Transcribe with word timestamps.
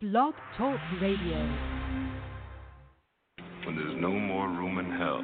Blog 0.00 0.32
Talk 0.56 0.80
Radio. 1.02 1.36
When 3.66 3.76
there's 3.76 4.00
no 4.00 4.08
more 4.08 4.48
room 4.48 4.78
in 4.78 4.90
hell, 4.96 5.20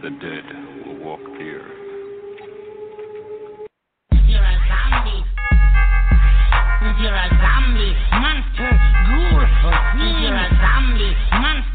the 0.00 0.10
dead 0.10 0.44
will 0.86 1.04
walk 1.04 1.18
the 1.18 1.58
earth. 1.58 1.72
You're 4.28 4.44
a 4.44 4.58
zombie. 4.62 5.24
You're 7.02 7.18
a 7.18 7.28
zombie. 7.34 7.96
Monster. 8.12 8.70
Ghoul. 9.10 9.42
You're 10.22 10.38
a 10.38 10.48
zombie. 10.62 11.16
Monster. 11.32 11.67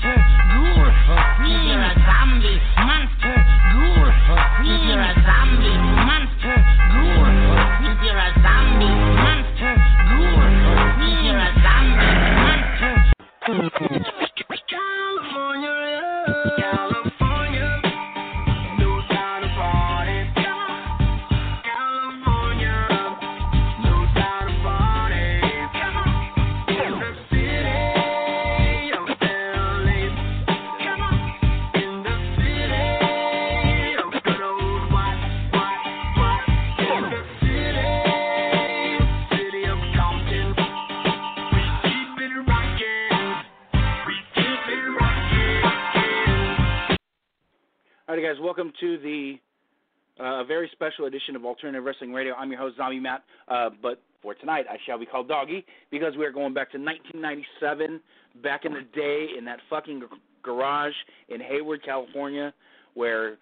Special 50.84 51.06
edition 51.06 51.38
of 51.38 51.45
Alternative 51.45 51.81
Wrestling 51.81 52.12
Radio. 52.12 52.34
I'm 52.36 52.52
your 52.52 52.59
host, 52.59 52.76
Zombie 52.76 53.00
Matt. 53.00 53.23
Uh, 53.48 53.70
but 53.81 54.02
for 54.22 54.34
tonight, 54.36 54.66
I 54.70 54.76
shall 54.86 55.00
be 55.00 55.06
called 55.06 55.30
Doggy 55.30 55.66
because 55.92 56.17
we 56.17 56.26
are 56.26 56.31
going 56.31 56.53
back 56.53 56.73
to 56.73 56.78
1997, 56.78 58.02
back 58.44 58.66
in 58.66 58.73
the 58.73 58.81
day 58.94 59.28
in 59.38 59.45
that 59.45 59.59
fucking 59.70 60.02
g- 60.02 60.17
garage 60.42 60.92
in 61.30 61.39
Hayward, 61.39 61.86
California, 61.86 62.54
where 62.95 63.38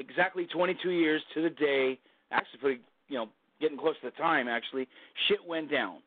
exactly 0.00 0.46
22 0.46 0.90
years 0.90 1.22
to 1.34 1.42
the 1.42 1.50
day, 1.50 1.96
actually 2.32 2.58
pretty, 2.58 2.80
you 3.08 3.18
know, 3.18 3.28
getting 3.60 3.78
close 3.78 3.94
to 4.02 4.10
the 4.10 4.16
time, 4.16 4.48
actually, 4.48 4.88
shit 5.28 5.38
went 5.46 5.70
down. 5.70 5.98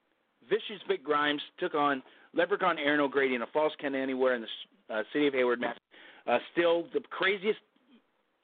Vicious 0.49 0.83
Vic 0.89 1.01
Grimes 1.01 1.41
took 1.61 1.75
on 1.75 2.03
Leprechaun 2.33 2.77
Erin 2.77 2.99
O'Grady 2.99 3.35
in 3.35 3.41
a 3.41 3.47
false 3.53 3.71
count 3.79 3.95
anywhere 3.95 4.35
in 4.35 4.41
the 4.41 4.93
uh, 4.93 5.03
city 5.13 5.27
of 5.27 5.33
Hayward 5.33 5.61
match. 5.61 5.77
Uh, 6.27 6.39
still 6.51 6.87
the 6.93 6.99
craziest 7.09 7.59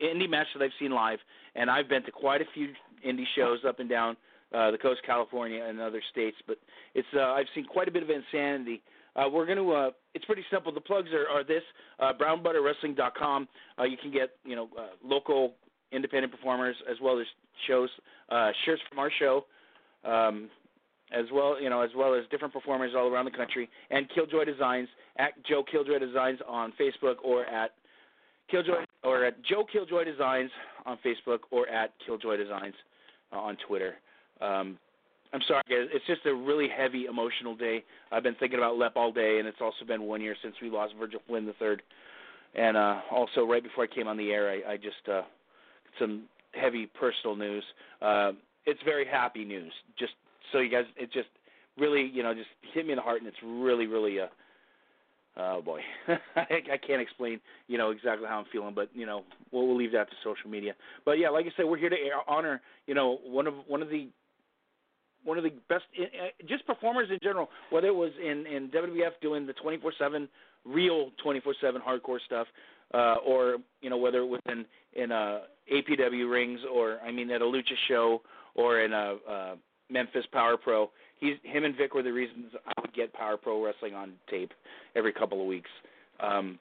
indie 0.05 0.29
match 0.29 0.47
that 0.55 0.63
I've 0.63 0.71
seen 0.79 0.91
live, 0.91 1.19
and 1.55 1.69
I've 1.69 1.89
been 1.89 2.03
to 2.03 2.11
quite 2.11 2.41
a 2.41 2.45
few 2.53 2.69
indie 3.05 3.25
shows 3.35 3.59
up 3.67 3.79
and 3.79 3.89
down 3.89 4.17
uh, 4.53 4.71
the 4.71 4.77
coast, 4.77 5.01
California, 5.05 5.63
and 5.63 5.79
other 5.79 6.01
states. 6.11 6.37
But 6.47 6.57
it's 6.93 7.07
uh, 7.15 7.21
I've 7.21 7.47
seen 7.55 7.65
quite 7.65 7.87
a 7.87 7.91
bit 7.91 8.03
of 8.03 8.09
insanity. 8.09 8.81
Uh, 9.15 9.29
we're 9.31 9.45
going 9.45 9.57
to. 9.57 9.71
Uh, 9.71 9.91
it's 10.13 10.25
pretty 10.25 10.43
simple. 10.51 10.71
The 10.71 10.81
plugs 10.81 11.09
are, 11.11 11.27
are 11.27 11.43
this: 11.43 11.63
uh, 11.99 12.13
BrownButterWrestling.com. 12.19 13.47
Uh, 13.79 13.83
you 13.83 13.97
can 13.97 14.11
get 14.11 14.31
you 14.45 14.55
know 14.55 14.69
uh, 14.77 14.87
local 15.03 15.53
independent 15.91 16.33
performers 16.33 16.75
as 16.89 16.97
well 17.01 17.19
as 17.19 17.25
shows, 17.67 17.89
uh, 18.29 18.51
shirts 18.65 18.81
from 18.89 18.99
our 18.99 19.11
show. 19.19 19.45
Um, 20.03 20.49
as 21.11 21.25
well, 21.31 21.61
you 21.61 21.69
know, 21.69 21.81
as 21.81 21.91
well 21.95 22.15
as 22.15 22.23
different 22.31 22.53
performers 22.53 22.93
all 22.97 23.07
around 23.07 23.25
the 23.25 23.31
country, 23.31 23.69
and 23.91 24.09
Killjoy 24.15 24.45
Designs 24.45 24.87
at 25.17 25.33
Joe 25.45 25.63
Killjoy 25.63 25.99
Designs 25.99 26.39
on 26.47 26.73
Facebook 26.79 27.15
or 27.23 27.45
at 27.45 27.71
Killjoy 28.49 28.85
or 29.03 29.25
at 29.25 29.43
Joe 29.43 29.65
Killjoy 29.71 30.03
Designs 30.03 30.51
on 30.85 30.97
Facebook 31.05 31.39
or 31.51 31.67
at 31.67 31.91
Killjoy 32.05 32.37
Designs 32.37 32.75
uh, 33.31 33.39
on 33.39 33.57
Twitter. 33.67 33.95
Um, 34.41 34.77
I'm 35.33 35.41
sorry, 35.47 35.63
guys. 35.67 35.87
It's 35.91 36.05
just 36.05 36.25
a 36.27 36.33
really 36.33 36.67
heavy 36.69 37.05
emotional 37.05 37.55
day. 37.55 37.83
I've 38.11 38.21
been 38.21 38.35
thinking 38.35 38.59
about 38.59 38.77
Lep 38.77 38.93
all 38.95 39.11
day, 39.11 39.39
and 39.39 39.47
it's 39.47 39.57
also 39.61 39.83
been 39.85 40.03
one 40.03 40.21
year 40.21 40.35
since 40.43 40.55
we 40.61 40.69
lost 40.69 40.93
Virgil 40.99 41.21
Flynn 41.27 41.45
the 41.45 41.53
third. 41.53 41.81
And 42.53 42.77
uh, 42.77 42.99
also, 43.11 43.43
right 43.43 43.63
before 43.63 43.85
I 43.85 43.87
came 43.87 44.07
on 44.07 44.15
the 44.15 44.31
air, 44.31 44.51
I, 44.51 44.73
I 44.73 44.77
just 44.77 45.09
uh, 45.11 45.23
some 45.99 46.23
heavy 46.53 46.85
personal 46.85 47.35
news. 47.35 47.63
Uh, 47.99 48.33
it's 48.67 48.79
very 48.85 49.07
happy 49.07 49.43
news. 49.43 49.73
Just 49.97 50.13
so 50.51 50.59
you 50.59 50.69
guys, 50.69 50.85
it 50.97 51.11
just 51.11 51.29
really, 51.79 52.11
you 52.13 52.21
know, 52.21 52.35
just 52.35 52.49
hit 52.73 52.85
me 52.85 52.91
in 52.91 52.97
the 52.97 53.01
heart, 53.01 53.21
and 53.21 53.27
it's 53.27 53.37
really, 53.43 53.87
really 53.87 54.19
uh, 54.19 54.27
Oh 55.35 55.61
boy, 55.63 55.79
I, 56.35 56.61
I 56.73 56.77
can't 56.77 57.01
explain, 57.01 57.39
you 57.67 57.79
know, 57.79 57.89
exactly 57.89 58.27
how 58.27 58.39
I'm 58.39 58.45
feeling, 58.51 58.75
but 58.75 58.89
you 58.93 59.07
know, 59.07 59.23
we'll, 59.51 59.65
we'll 59.67 59.77
leave 59.77 59.91
that 59.93 60.07
to 60.09 60.15
social 60.23 60.49
media. 60.49 60.73
But 61.05 61.13
yeah, 61.13 61.29
like 61.29 61.45
I 61.45 61.49
said, 61.57 61.65
we're 61.65 61.77
here 61.77 61.89
to 61.89 61.95
honor, 62.27 62.61
you 62.85 62.93
know, 62.93 63.17
one 63.25 63.47
of 63.47 63.55
one 63.67 63.81
of 63.81 63.89
the 63.89 64.09
one 65.23 65.37
of 65.37 65.43
the 65.43 65.53
best, 65.69 65.85
uh, 65.99 66.05
just 66.47 66.67
performers 66.67 67.07
in 67.09 67.17
general. 67.23 67.49
Whether 67.71 67.87
it 67.87 67.95
was 67.95 68.11
in 68.21 68.45
in 68.45 68.69
WWF 68.69 69.13
doing 69.21 69.47
the 69.47 69.53
24/7 69.53 70.27
real 70.65 71.11
24/7 71.25 71.81
hardcore 71.81 72.19
stuff, 72.25 72.47
uh, 72.93 73.15
or 73.25 73.57
you 73.81 73.89
know, 73.89 73.97
whether 73.97 74.19
it 74.19 74.27
was 74.27 74.41
in 74.47 74.65
in 74.93 75.11
uh, 75.11 75.41
APW 75.71 76.29
rings, 76.31 76.59
or 76.71 76.99
I 77.03 77.11
mean, 77.11 77.31
at 77.31 77.41
a 77.41 77.45
lucha 77.45 77.75
show, 77.87 78.21
or 78.53 78.81
in 78.81 78.93
a 78.93 79.15
uh, 79.27 79.55
Memphis 79.93 80.25
Power 80.31 80.57
Pro. 80.57 80.89
He's 81.19 81.35
him 81.43 81.63
and 81.63 81.75
Vic 81.77 81.93
were 81.93 82.03
the 82.03 82.11
reasons 82.11 82.47
I 82.67 82.81
would 82.81 82.93
get 82.93 83.13
Power 83.13 83.37
Pro 83.37 83.63
Wrestling 83.63 83.93
on 83.93 84.13
tape 84.29 84.51
every 84.95 85.13
couple 85.13 85.39
of 85.39 85.47
weeks. 85.47 85.69
Um, 86.19 86.59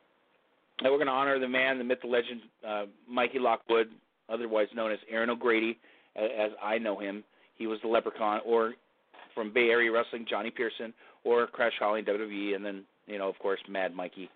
and 0.78 0.90
we're 0.90 0.98
going 0.98 1.06
to 1.06 1.12
honor 1.12 1.38
the 1.38 1.48
man, 1.48 1.78
the 1.78 1.84
myth, 1.84 1.98
the 2.02 2.08
legend, 2.08 2.40
uh, 2.66 2.84
Mikey 3.08 3.38
Lockwood, 3.38 3.88
otherwise 4.28 4.68
known 4.74 4.92
as 4.92 4.98
Erin 5.10 5.30
O'Grady, 5.30 5.78
a- 6.16 6.40
as 6.40 6.50
I 6.62 6.78
know 6.78 6.98
him. 6.98 7.24
He 7.56 7.66
was 7.66 7.78
the 7.82 7.88
Leprechaun, 7.88 8.40
or 8.44 8.74
from 9.34 9.52
Bay 9.52 9.68
Area 9.70 9.90
Wrestling, 9.90 10.26
Johnny 10.28 10.50
Pearson, 10.50 10.92
or 11.24 11.46
Crash 11.46 11.74
Holly 11.78 12.02
WWE, 12.02 12.54
and 12.54 12.64
then 12.64 12.84
you 13.06 13.18
know, 13.18 13.28
of 13.28 13.38
course, 13.38 13.60
Mad 13.68 13.94
Mikey 13.94 14.30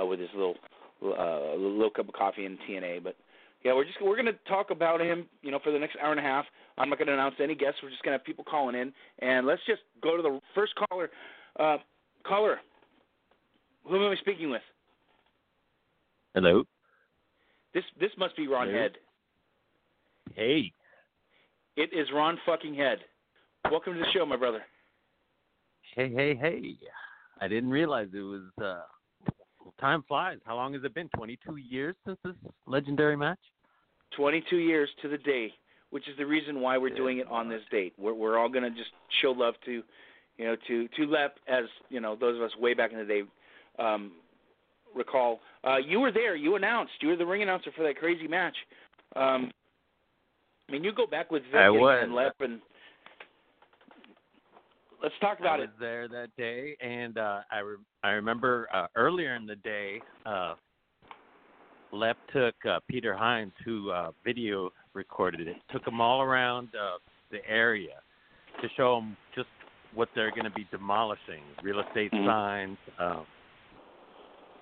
uh, 0.00 0.04
with 0.06 0.20
his 0.20 0.30
little 0.34 0.56
uh, 1.02 1.54
little 1.54 1.90
cup 1.90 2.08
of 2.08 2.14
coffee 2.14 2.44
in 2.46 2.58
TNA. 2.68 3.02
But 3.02 3.16
yeah, 3.64 3.74
we're 3.74 3.84
just 3.84 4.00
we're 4.02 4.16
going 4.16 4.26
to 4.26 4.38
talk 4.48 4.70
about 4.70 5.00
him, 5.00 5.26
you 5.42 5.50
know, 5.50 5.60
for 5.62 5.70
the 5.70 5.78
next 5.78 5.96
hour 6.02 6.10
and 6.10 6.20
a 6.20 6.22
half. 6.22 6.44
I'm 6.78 6.88
not 6.88 6.98
going 6.98 7.08
to 7.08 7.14
announce 7.14 7.36
any 7.40 7.54
guests. 7.54 7.80
We're 7.82 7.90
just 7.90 8.02
going 8.02 8.12
to 8.12 8.18
have 8.18 8.24
people 8.24 8.44
calling 8.44 8.74
in, 8.74 8.92
and 9.20 9.46
let's 9.46 9.62
just 9.66 9.82
go 10.02 10.16
to 10.16 10.22
the 10.22 10.40
first 10.54 10.72
caller. 10.74 11.10
Uh, 11.58 11.76
caller, 12.26 12.58
who 13.84 14.04
am 14.04 14.10
I 14.10 14.16
speaking 14.16 14.50
with? 14.50 14.62
Hello. 16.34 16.64
This 17.74 17.84
this 18.00 18.10
must 18.18 18.36
be 18.36 18.48
Ron 18.48 18.68
Hello. 18.68 18.80
Head. 18.80 18.92
Hey. 20.34 20.72
It 21.76 21.90
is 21.92 22.08
Ron 22.12 22.38
fucking 22.44 22.74
Head. 22.74 22.98
Welcome 23.70 23.94
to 23.94 24.00
the 24.00 24.06
show, 24.12 24.26
my 24.26 24.36
brother. 24.36 24.62
Hey, 25.94 26.12
hey, 26.12 26.34
hey. 26.34 26.76
I 27.40 27.48
didn't 27.48 27.70
realize 27.70 28.08
it 28.14 28.18
was 28.18 28.42
uh 28.60 28.82
time 29.80 30.04
flies. 30.06 30.38
How 30.44 30.56
long 30.56 30.74
has 30.74 30.84
it 30.84 30.94
been? 30.94 31.08
22 31.16 31.56
years 31.56 31.94
since 32.04 32.18
this 32.24 32.34
legendary 32.66 33.16
match? 33.16 33.38
22 34.16 34.56
years 34.56 34.88
to 35.02 35.08
the 35.08 35.18
day, 35.18 35.52
which 35.90 36.08
is 36.08 36.16
the 36.18 36.26
reason 36.26 36.60
why 36.60 36.78
we're 36.78 36.94
doing 36.94 37.18
it 37.18 37.26
on 37.28 37.48
this 37.48 37.62
date. 37.70 37.94
We're 37.98 38.14
we're 38.14 38.38
all 38.38 38.48
going 38.48 38.64
to 38.64 38.70
just 38.70 38.90
show 39.22 39.30
love 39.30 39.54
to, 39.64 39.82
you 40.38 40.44
know, 40.44 40.56
to 40.68 40.88
to 40.88 41.06
Lep 41.06 41.36
as 41.48 41.64
you 41.88 42.00
know 42.00 42.16
those 42.16 42.36
of 42.36 42.42
us 42.42 42.50
way 42.58 42.74
back 42.74 42.92
in 42.92 42.98
the 42.98 43.04
day 43.04 43.22
um, 43.78 44.12
recall. 44.94 45.40
Uh, 45.64 45.76
you 45.78 46.00
were 46.00 46.12
there. 46.12 46.34
You 46.34 46.56
announced. 46.56 46.92
You 47.00 47.08
were 47.08 47.16
the 47.16 47.26
ring 47.26 47.42
announcer 47.42 47.70
for 47.76 47.82
that 47.84 47.96
crazy 47.96 48.28
match. 48.28 48.56
Um, 49.16 49.50
I 50.68 50.72
mean, 50.72 50.84
you 50.84 50.92
go 50.92 51.06
back 51.06 51.30
with 51.30 51.42
Vic 51.44 51.60
I 51.60 51.66
and, 51.66 51.80
was. 51.80 52.00
and 52.02 52.14
Lep, 52.14 52.34
and 52.40 52.60
let's 55.02 55.14
talk 55.20 55.38
I 55.40 55.40
about 55.40 55.58
was 55.60 55.68
it. 55.68 55.80
there 55.80 56.08
that 56.08 56.28
day 56.36 56.76
and 56.80 57.18
uh 57.18 57.40
I 57.50 57.58
re- 57.58 57.76
I 58.02 58.10
remember 58.10 58.68
uh 58.72 58.86
earlier 58.96 59.34
in 59.36 59.46
the 59.46 59.56
day 59.56 60.00
uh 60.26 60.54
Lep 61.94 62.16
took 62.32 62.54
uh, 62.66 62.80
Peter 62.88 63.14
Hines, 63.14 63.52
who 63.66 63.90
uh, 63.90 64.12
video 64.24 64.70
recorded 64.94 65.46
it, 65.46 65.56
took 65.70 65.84
them 65.84 66.00
all 66.00 66.22
around 66.22 66.68
uh, 66.68 66.96
the 67.30 67.46
area 67.46 68.00
to 68.62 68.68
show 68.78 68.94
them 68.94 69.14
just 69.34 69.48
what 69.94 70.08
they're 70.14 70.30
going 70.30 70.44
to 70.44 70.50
be 70.52 70.66
demolishing, 70.70 71.42
real 71.62 71.80
estate 71.80 72.10
Mhm. 72.12 72.24
signs. 72.24 72.78
Um, 72.98 73.26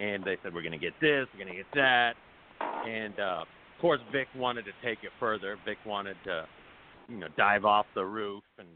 and 0.00 0.24
they 0.24 0.38
said, 0.42 0.52
we're 0.52 0.62
going 0.62 0.72
to 0.72 0.78
get 0.78 0.98
this, 1.00 1.28
we're 1.32 1.44
going 1.44 1.56
to 1.56 1.62
get 1.62 1.70
that. 1.74 2.16
And, 2.60 3.14
uh, 3.20 3.44
of 3.44 3.80
course, 3.80 4.00
Vic 4.10 4.26
wanted 4.34 4.64
to 4.64 4.72
take 4.82 5.04
it 5.04 5.12
further. 5.20 5.56
Vic 5.64 5.78
wanted 5.86 6.16
to, 6.24 6.48
you 7.08 7.16
know, 7.18 7.28
dive 7.36 7.64
off 7.64 7.86
the 7.94 8.04
roof 8.04 8.42
and 8.58 8.66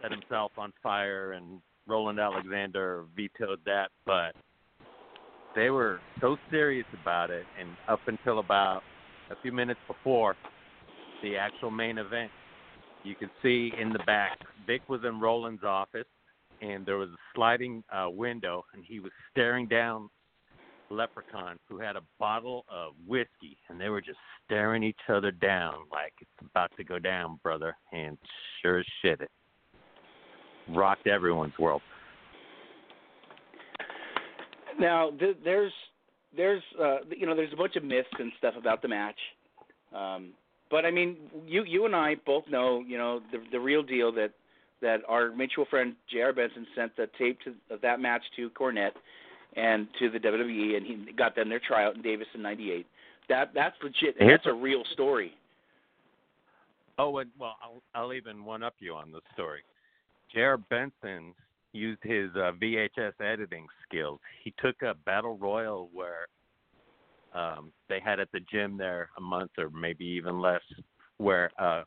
set 0.00 0.10
himself 0.10 0.52
on 0.56 0.72
fire, 0.82 1.32
and 1.32 1.60
Roland 1.86 2.18
Alexander 2.18 3.04
vetoed 3.16 3.60
that. 3.66 3.90
But 4.06 4.34
they 5.54 5.70
were 5.70 6.00
so 6.20 6.36
serious 6.50 6.86
about 7.00 7.30
it, 7.30 7.44
and 7.58 7.70
up 7.88 8.00
until 8.06 8.38
about 8.38 8.82
a 9.30 9.34
few 9.42 9.52
minutes 9.52 9.80
before 9.86 10.36
the 11.22 11.36
actual 11.36 11.70
main 11.70 11.98
event, 11.98 12.30
you 13.02 13.14
could 13.14 13.30
see 13.42 13.72
in 13.80 13.92
the 13.92 14.00
back, 14.00 14.38
Vic 14.66 14.82
was 14.88 15.00
in 15.04 15.20
Roland's 15.20 15.64
office, 15.64 16.06
and 16.60 16.84
there 16.84 16.98
was 16.98 17.08
a 17.08 17.18
sliding 17.34 17.82
uh, 17.92 18.08
window, 18.10 18.64
and 18.74 18.84
he 18.86 19.00
was 19.00 19.12
staring 19.30 19.66
down 19.66 20.10
Leprechaun, 20.90 21.56
who 21.68 21.78
had 21.78 21.96
a 21.96 22.02
bottle 22.18 22.64
of 22.68 22.92
whiskey, 23.06 23.56
and 23.68 23.80
they 23.80 23.88
were 23.88 24.00
just 24.00 24.18
staring 24.44 24.82
each 24.82 25.00
other 25.08 25.30
down 25.30 25.74
like 25.90 26.12
it's 26.20 26.30
about 26.50 26.70
to 26.76 26.84
go 26.84 26.98
down, 26.98 27.38
brother. 27.42 27.76
And 27.92 28.18
sure 28.60 28.80
as 28.80 28.86
shit, 29.00 29.20
it 29.20 29.30
rocked 30.74 31.06
everyone's 31.06 31.58
world. 31.58 31.82
Now 34.78 35.10
th- 35.18 35.36
there's 35.44 35.72
there's 36.36 36.62
uh, 36.80 36.98
you 37.16 37.26
know 37.26 37.36
there's 37.36 37.52
a 37.52 37.56
bunch 37.56 37.76
of 37.76 37.84
myths 37.84 38.08
and 38.18 38.32
stuff 38.38 38.54
about 38.56 38.82
the 38.82 38.88
match, 38.88 39.18
um, 39.94 40.30
but 40.70 40.84
I 40.84 40.90
mean 40.90 41.16
you 41.46 41.64
you 41.64 41.84
and 41.84 41.94
I 41.94 42.16
both 42.26 42.44
know 42.48 42.82
you 42.86 42.96
know 42.96 43.20
the 43.32 43.38
the 43.52 43.60
real 43.60 43.82
deal 43.82 44.12
that 44.12 44.30
that 44.80 45.00
our 45.08 45.30
mutual 45.32 45.66
friend 45.66 45.94
J.R. 46.10 46.32
Benson 46.32 46.66
sent 46.74 46.96
the 46.96 47.08
tape 47.18 47.38
to, 47.42 47.54
of 47.74 47.80
that 47.82 48.00
match 48.00 48.22
to 48.36 48.48
Cornette 48.50 48.92
and 49.56 49.88
to 49.98 50.10
the 50.10 50.18
WWE, 50.18 50.76
and 50.76 50.86
he 50.86 51.12
got 51.12 51.36
them 51.36 51.48
their 51.48 51.60
tryout 51.60 51.96
in 51.96 52.02
Davis 52.02 52.28
in 52.34 52.42
'98. 52.42 52.86
That 53.28 53.52
that's 53.54 53.76
legit. 53.82 54.16
And 54.18 54.30
that's 54.30 54.46
a 54.46 54.52
real 54.52 54.82
story. 54.92 55.32
Oh, 56.98 57.18
and 57.18 57.30
well, 57.38 57.56
I'll 57.62 57.82
I'll 57.94 58.12
even 58.12 58.44
one 58.44 58.62
up 58.62 58.74
you 58.78 58.94
on 58.94 59.12
the 59.12 59.20
story. 59.34 59.60
J.R. 60.32 60.56
Benson 60.56 61.34
used 61.72 62.02
his 62.02 62.30
uh, 62.34 62.52
VHS 62.60 63.12
editing 63.20 63.66
skills. 63.86 64.20
He 64.42 64.52
took 64.62 64.82
a 64.82 64.94
battle 65.06 65.36
royal 65.38 65.88
where 65.92 66.26
um, 67.34 67.72
they 67.88 68.00
had 68.00 68.20
at 68.20 68.30
the 68.32 68.40
gym 68.40 68.76
there 68.76 69.10
a 69.18 69.20
month 69.20 69.52
or 69.58 69.70
maybe 69.70 70.04
even 70.04 70.40
less, 70.40 70.62
where 71.18 71.50
uh, 71.58 71.82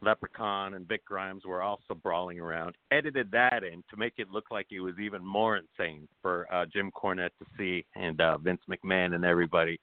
Leprechaun 0.00 0.74
and 0.74 0.86
Vic 0.88 1.04
Grimes 1.04 1.44
were 1.44 1.62
also 1.62 1.94
brawling 2.02 2.40
around. 2.40 2.74
Edited 2.90 3.30
that 3.32 3.62
in 3.64 3.82
to 3.90 3.96
make 3.96 4.14
it 4.18 4.30
look 4.30 4.50
like 4.50 4.66
it 4.70 4.80
was 4.80 4.94
even 5.00 5.24
more 5.24 5.56
insane 5.56 6.08
for 6.22 6.52
uh, 6.52 6.66
Jim 6.72 6.90
Cornette 6.90 7.30
to 7.38 7.46
see 7.56 7.84
and 7.94 8.20
uh, 8.20 8.38
Vince 8.38 8.60
McMahon 8.68 9.14
and 9.14 9.24
everybody. 9.24 9.80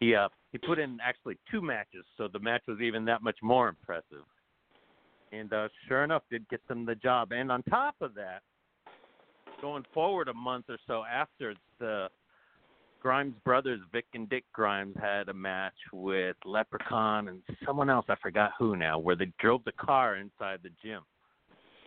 He 0.00 0.14
uh, 0.14 0.28
he 0.50 0.58
put 0.58 0.78
in 0.78 0.98
actually 1.02 1.38
two 1.50 1.62
matches, 1.62 2.04
so 2.16 2.28
the 2.32 2.38
match 2.38 2.62
was 2.66 2.80
even 2.80 3.04
that 3.06 3.22
much 3.22 3.38
more 3.42 3.68
impressive 3.68 4.24
and 5.38 5.52
uh, 5.52 5.68
sure 5.88 6.04
enough, 6.04 6.22
did 6.30 6.48
get 6.48 6.66
them 6.68 6.86
the 6.86 6.94
job. 6.94 7.32
And 7.32 7.50
on 7.50 7.62
top 7.64 7.96
of 8.00 8.14
that, 8.14 8.42
going 9.60 9.84
forward 9.92 10.28
a 10.28 10.34
month 10.34 10.66
or 10.68 10.78
so 10.86 11.04
after, 11.10 11.54
the 11.78 12.08
Grimes 13.00 13.34
brothers, 13.44 13.80
Vic 13.92 14.06
and 14.14 14.28
Dick 14.28 14.44
Grimes, 14.52 14.96
had 15.00 15.28
a 15.28 15.34
match 15.34 15.74
with 15.92 16.36
Leprechaun 16.44 17.28
and 17.28 17.42
someone 17.66 17.90
else. 17.90 18.06
I 18.08 18.14
forgot 18.22 18.52
who 18.58 18.76
now. 18.76 18.98
Where 18.98 19.16
they 19.16 19.30
drove 19.38 19.62
the 19.64 19.72
car 19.72 20.16
inside 20.16 20.60
the 20.62 20.70
gym. 20.82 21.02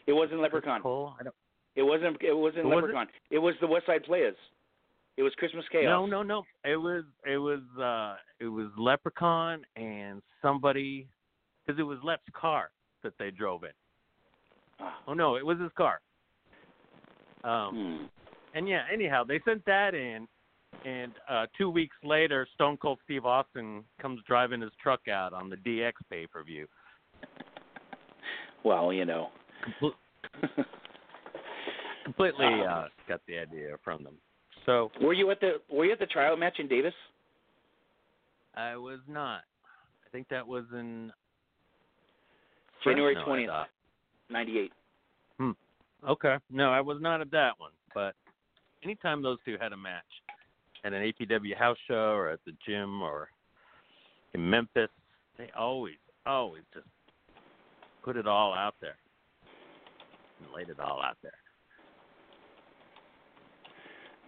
It 0.05 0.13
wasn't 0.13 0.41
Leprechaun. 0.41 0.81
Cool. 0.81 1.15
I 1.19 1.23
don't. 1.23 1.35
It 1.75 1.83
wasn't. 1.83 2.17
It 2.21 2.33
wasn't 2.35 2.65
was 2.65 2.75
Leprechaun. 2.75 3.07
it? 3.31 3.39
was 3.39 3.55
the 3.61 3.67
West 3.67 3.85
Side 3.85 4.03
Players. 4.03 4.35
It 5.17 5.23
was 5.23 5.33
Christmas 5.37 5.65
Chaos. 5.71 5.85
No, 5.85 6.05
no, 6.05 6.21
no. 6.21 6.43
It 6.63 6.77
was 6.77 7.03
it 7.25 7.37
was 7.37 7.61
uh 7.81 8.17
it 8.39 8.47
was 8.47 8.67
Leprechaun 8.77 9.63
and 9.75 10.21
somebody 10.43 11.07
because 11.65 11.79
it 11.79 11.83
was 11.83 11.97
Lep's 12.03 12.29
car 12.39 12.69
that 13.07 13.17
they 13.17 13.31
drove 13.31 13.63
in. 13.63 13.71
Ah. 14.79 14.99
Oh 15.07 15.13
no, 15.13 15.35
it 15.37 15.45
was 15.45 15.59
his 15.59 15.71
car. 15.77 16.01
Um, 17.43 17.73
Hmm. 17.73 18.05
and 18.57 18.67
yeah, 18.67 18.83
anyhow, 18.91 19.23
they 19.23 19.39
sent 19.45 19.63
that 19.65 19.95
in, 19.95 20.27
and 20.85 21.13
uh, 21.29 21.45
two 21.57 21.69
weeks 21.69 21.95
later, 22.03 22.45
Stone 22.55 22.77
Cold 22.77 22.99
Steve 23.05 23.25
Austin 23.25 23.83
comes 24.01 24.19
driving 24.27 24.61
his 24.61 24.71
truck 24.81 25.07
out 25.07 25.33
on 25.33 25.49
the 25.49 25.55
DX 25.57 25.93
pay 26.09 26.27
per 26.27 26.43
view. 26.43 26.67
Well, 28.63 28.91
you 28.91 29.05
know. 29.05 29.29
Completely 32.03 32.45
Um, 32.45 32.61
uh, 32.67 32.85
got 33.07 33.21
the 33.27 33.37
idea 33.37 33.75
from 33.83 34.03
them. 34.03 34.15
So 34.65 34.91
were 35.01 35.13
you 35.13 35.29
at 35.31 35.39
the 35.39 35.61
Were 35.69 35.85
you 35.85 35.93
at 35.93 35.99
the 35.99 36.05
tryout 36.05 36.39
match 36.39 36.59
in 36.59 36.67
Davis? 36.67 36.93
I 38.55 38.75
was 38.75 38.99
not. 39.07 39.41
I 40.05 40.09
think 40.11 40.27
that 40.29 40.45
was 40.47 40.65
in 40.73 41.11
January 42.83 43.15
Fresno, 43.15 43.23
I 43.23 43.25
twentieth, 43.25 43.49
thought. 43.49 43.69
ninety 44.29 44.59
eight. 44.59 44.71
Okay. 46.07 46.35
No, 46.51 46.71
I 46.71 46.81
was 46.81 46.97
not 47.01 47.21
at 47.21 47.31
that 47.31 47.53
one. 47.57 47.71
But 47.93 48.15
anytime 48.83 49.21
those 49.21 49.37
two 49.45 49.57
had 49.59 49.73
a 49.73 49.77
match 49.77 50.03
at 50.83 50.93
an 50.93 51.01
APW 51.01 51.55
house 51.57 51.77
show 51.87 52.11
or 52.13 52.29
at 52.29 52.39
the 52.45 52.53
gym 52.65 53.01
or 53.01 53.29
in 54.33 54.47
Memphis, 54.47 54.89
they 55.37 55.49
always, 55.57 55.95
always 56.25 56.63
just 56.73 56.85
put 58.03 58.15
it 58.17 58.27
all 58.27 58.53
out 58.53 58.75
there 58.81 58.95
and 60.39 60.53
laid 60.55 60.69
it 60.69 60.79
all 60.79 61.01
out 61.01 61.17
there. 61.23 61.31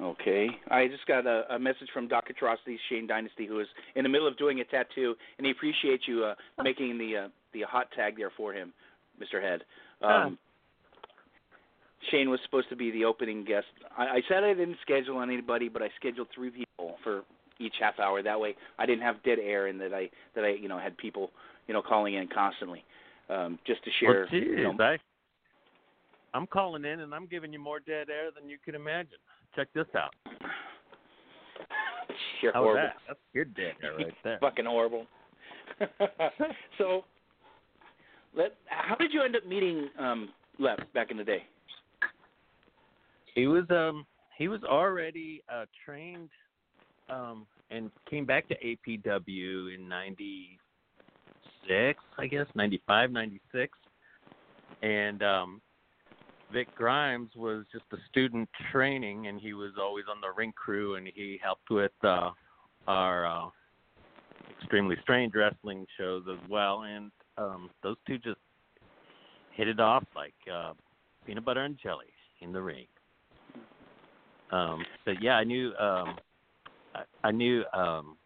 Okay. 0.02 0.48
I 0.72 0.88
just 0.88 1.06
got 1.08 1.28
a, 1.28 1.44
a 1.54 1.60
message 1.60 1.90
from 1.94 2.08
Doc 2.08 2.26
Atrocities, 2.30 2.80
Shane 2.90 3.06
Dynasty, 3.06 3.46
who 3.46 3.60
is 3.60 3.68
in 3.96 4.04
the 4.04 4.10
middle 4.10 4.28
of 4.28 4.38
doing 4.38 4.62
a 4.62 4.64
tattoo, 4.64 5.16
and 5.38 5.46
he 5.46 5.52
appreciates 5.52 6.04
you 6.08 6.24
uh, 6.24 6.36
making 6.64 6.98
the 6.98 7.26
uh, 7.26 7.28
the 7.54 7.62
hot 7.62 7.88
tag 7.96 8.18
there 8.18 8.32
for 8.36 8.54
him, 8.54 8.74
Mr. 9.22 9.42
Head. 9.42 9.64
Um, 10.02 10.38
Shane 12.12 12.30
was 12.30 12.40
supposed 12.46 12.70
to 12.70 12.76
be 12.76 12.92
the 12.92 13.06
opening 13.06 13.44
guest. 13.44 13.68
I, 13.98 14.04
I 14.04 14.22
said 14.30 14.44
I 14.44 14.54
didn't 14.54 14.78
schedule 14.82 15.22
anybody, 15.22 15.70
but 15.70 15.82
I 15.82 15.90
scheduled 16.00 16.28
three 16.34 16.50
people 16.50 16.96
for 17.04 17.24
each 17.60 17.74
half 17.80 18.00
hour. 18.00 18.24
That 18.24 18.40
way, 18.40 18.56
I 18.78 18.86
didn't 18.86 19.04
have 19.04 19.22
dead 19.24 19.38
air, 19.40 19.68
and 19.68 19.80
that 19.82 19.94
I 19.94 20.10
that 20.36 20.46
I 20.46 20.50
you 20.52 20.70
know 20.70 20.80
had 20.80 20.98
people 20.98 21.32
you 21.68 21.74
know 21.74 21.82
calling 21.82 22.14
in 22.14 22.28
constantly, 22.28 22.84
um, 23.30 23.60
just 23.68 23.84
to 23.84 23.90
share. 24.00 24.22
well, 24.22 24.28
geez, 24.32 24.48
you 24.50 24.64
know, 24.64 24.76
I, 24.80 24.98
I'm 26.34 26.48
calling 26.48 26.86
in 26.86 27.02
and 27.02 27.14
I'm 27.14 27.26
giving 27.26 27.52
you 27.54 27.60
more 27.60 27.80
dead 27.80 28.10
air 28.10 28.30
than 28.38 28.50
you 28.50 28.58
can 28.64 28.76
imagine. 28.76 29.18
Check 29.56 29.68
this 29.74 29.88
out. 29.96 30.14
How 32.42 32.46
was 32.46 32.54
horrible. 32.54 32.76
that? 32.76 32.96
That's 33.08 33.20
good 33.34 33.56
dead 33.56 33.74
air 33.84 33.96
right 33.98 34.14
there. 34.24 34.38
fucking 34.40 34.66
horrible. 34.66 35.06
so, 36.78 37.04
let 38.36 38.56
how 38.68 38.96
did 38.96 39.14
you 39.14 39.22
end 39.22 39.36
up 39.36 39.46
meeting 39.46 39.90
um 40.00 40.30
Lep 40.60 40.92
back 40.94 41.12
in 41.12 41.18
the 41.18 41.24
day? 41.24 41.44
He 43.34 43.48
was 43.48 43.66
um 43.70 44.06
he 44.38 44.48
was 44.48 44.64
already 44.64 45.44
uh 45.52 45.66
trained 45.86 46.30
um 47.10 47.46
and 47.72 47.92
came 48.10 48.26
back 48.26 48.48
to 48.50 48.56
APW 48.56 49.76
in 49.76 49.88
96, 49.88 52.04
I 52.18 52.26
guess, 52.26 52.48
95, 52.56 53.12
96. 53.12 53.78
And 54.82 55.24
um 55.24 55.62
Vic 56.52 56.74
Grimes 56.76 57.30
was 57.36 57.66
just 57.72 57.86
a 57.94 57.98
student 58.10 58.50
training 58.72 59.28
and 59.28 59.40
he 59.40 59.54
was 59.54 59.74
always 59.80 60.06
on 60.10 60.20
the 60.20 60.32
ring 60.36 60.52
crew 60.54 60.96
and 60.96 61.08
he 61.14 61.40
helped 61.42 61.70
with 61.70 61.92
uh 62.04 62.32
our 62.88 63.26
uh 63.26 63.50
extremely 64.60 64.98
strange 65.04 65.34
wrestling 65.36 65.86
shows 65.98 66.24
as 66.30 66.40
well 66.50 66.84
and 66.84 67.12
um 67.40 67.70
those 67.82 67.96
two 68.06 68.18
just 68.18 68.38
hit 69.56 69.68
it 69.68 69.80
off 69.80 70.04
like 70.16 70.34
uh 70.54 70.74
peanut 71.26 71.46
butter 71.46 71.64
and 71.64 71.78
jelly 71.82 72.06
in 72.42 72.52
the 72.52 72.62
ring. 72.62 72.86
Um, 74.52 74.84
but 75.06 75.22
yeah, 75.22 75.34
I 75.36 75.44
knew 75.44 75.74
um, 75.76 76.16
I, 76.96 77.02
I 77.24 77.32
knew 77.32 77.64
um, 77.74 78.18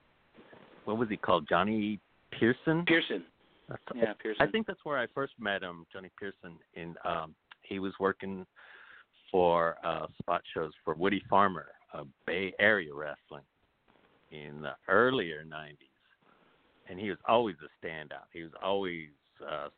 what 0.85 0.97
was 0.97 1.09
he 1.09 1.17
called? 1.17 1.47
Johnny 1.49 1.99
Pearson. 2.31 2.85
Pearson. 2.85 3.23
That's- 3.67 3.95
Yeah, 3.95 4.13
Pearson. 4.21 4.47
I 4.47 4.49
think 4.51 4.67
that's 4.67 4.83
where 4.83 4.97
I 4.97 5.07
first 5.13 5.33
met 5.39 5.61
him, 5.63 5.85
Johnny 5.91 6.09
Pearson. 6.17 6.57
In 6.75 6.95
um, 7.03 7.35
he 7.63 7.79
was 7.79 7.93
working 7.99 8.45
for 9.31 9.75
uh, 9.83 10.07
spot 10.21 10.41
shows 10.53 10.71
for 10.85 10.93
Woody 10.93 11.21
Farmer, 11.29 11.67
uh, 11.93 12.03
Bay 12.25 12.53
Area 12.59 12.93
wrestling, 12.93 13.43
in 14.31 14.61
the 14.61 14.73
earlier 14.87 15.43
'90s, 15.43 15.75
and 16.89 16.99
he 16.99 17.09
was 17.09 17.19
always 17.27 17.55
a 17.63 17.85
standout. 17.85 18.27
He 18.31 18.43
was 18.43 18.51
always 18.61 19.09
uh, 19.41 19.69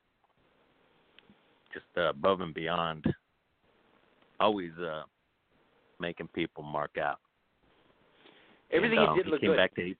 just 1.73 1.85
uh, 1.97 2.09
above 2.09 2.41
and 2.41 2.53
beyond, 2.53 3.05
always 4.39 4.71
uh, 4.79 5.03
making 5.99 6.27
people 6.29 6.63
mark 6.63 6.97
out. 7.01 7.19
Everything 8.71 8.99
and, 8.99 9.07
he 9.07 9.11
um, 9.11 9.17
did 9.17 9.27
look 9.27 9.41
came 9.41 9.51
good. 9.51 9.57
back 9.57 9.75
to 9.75 9.93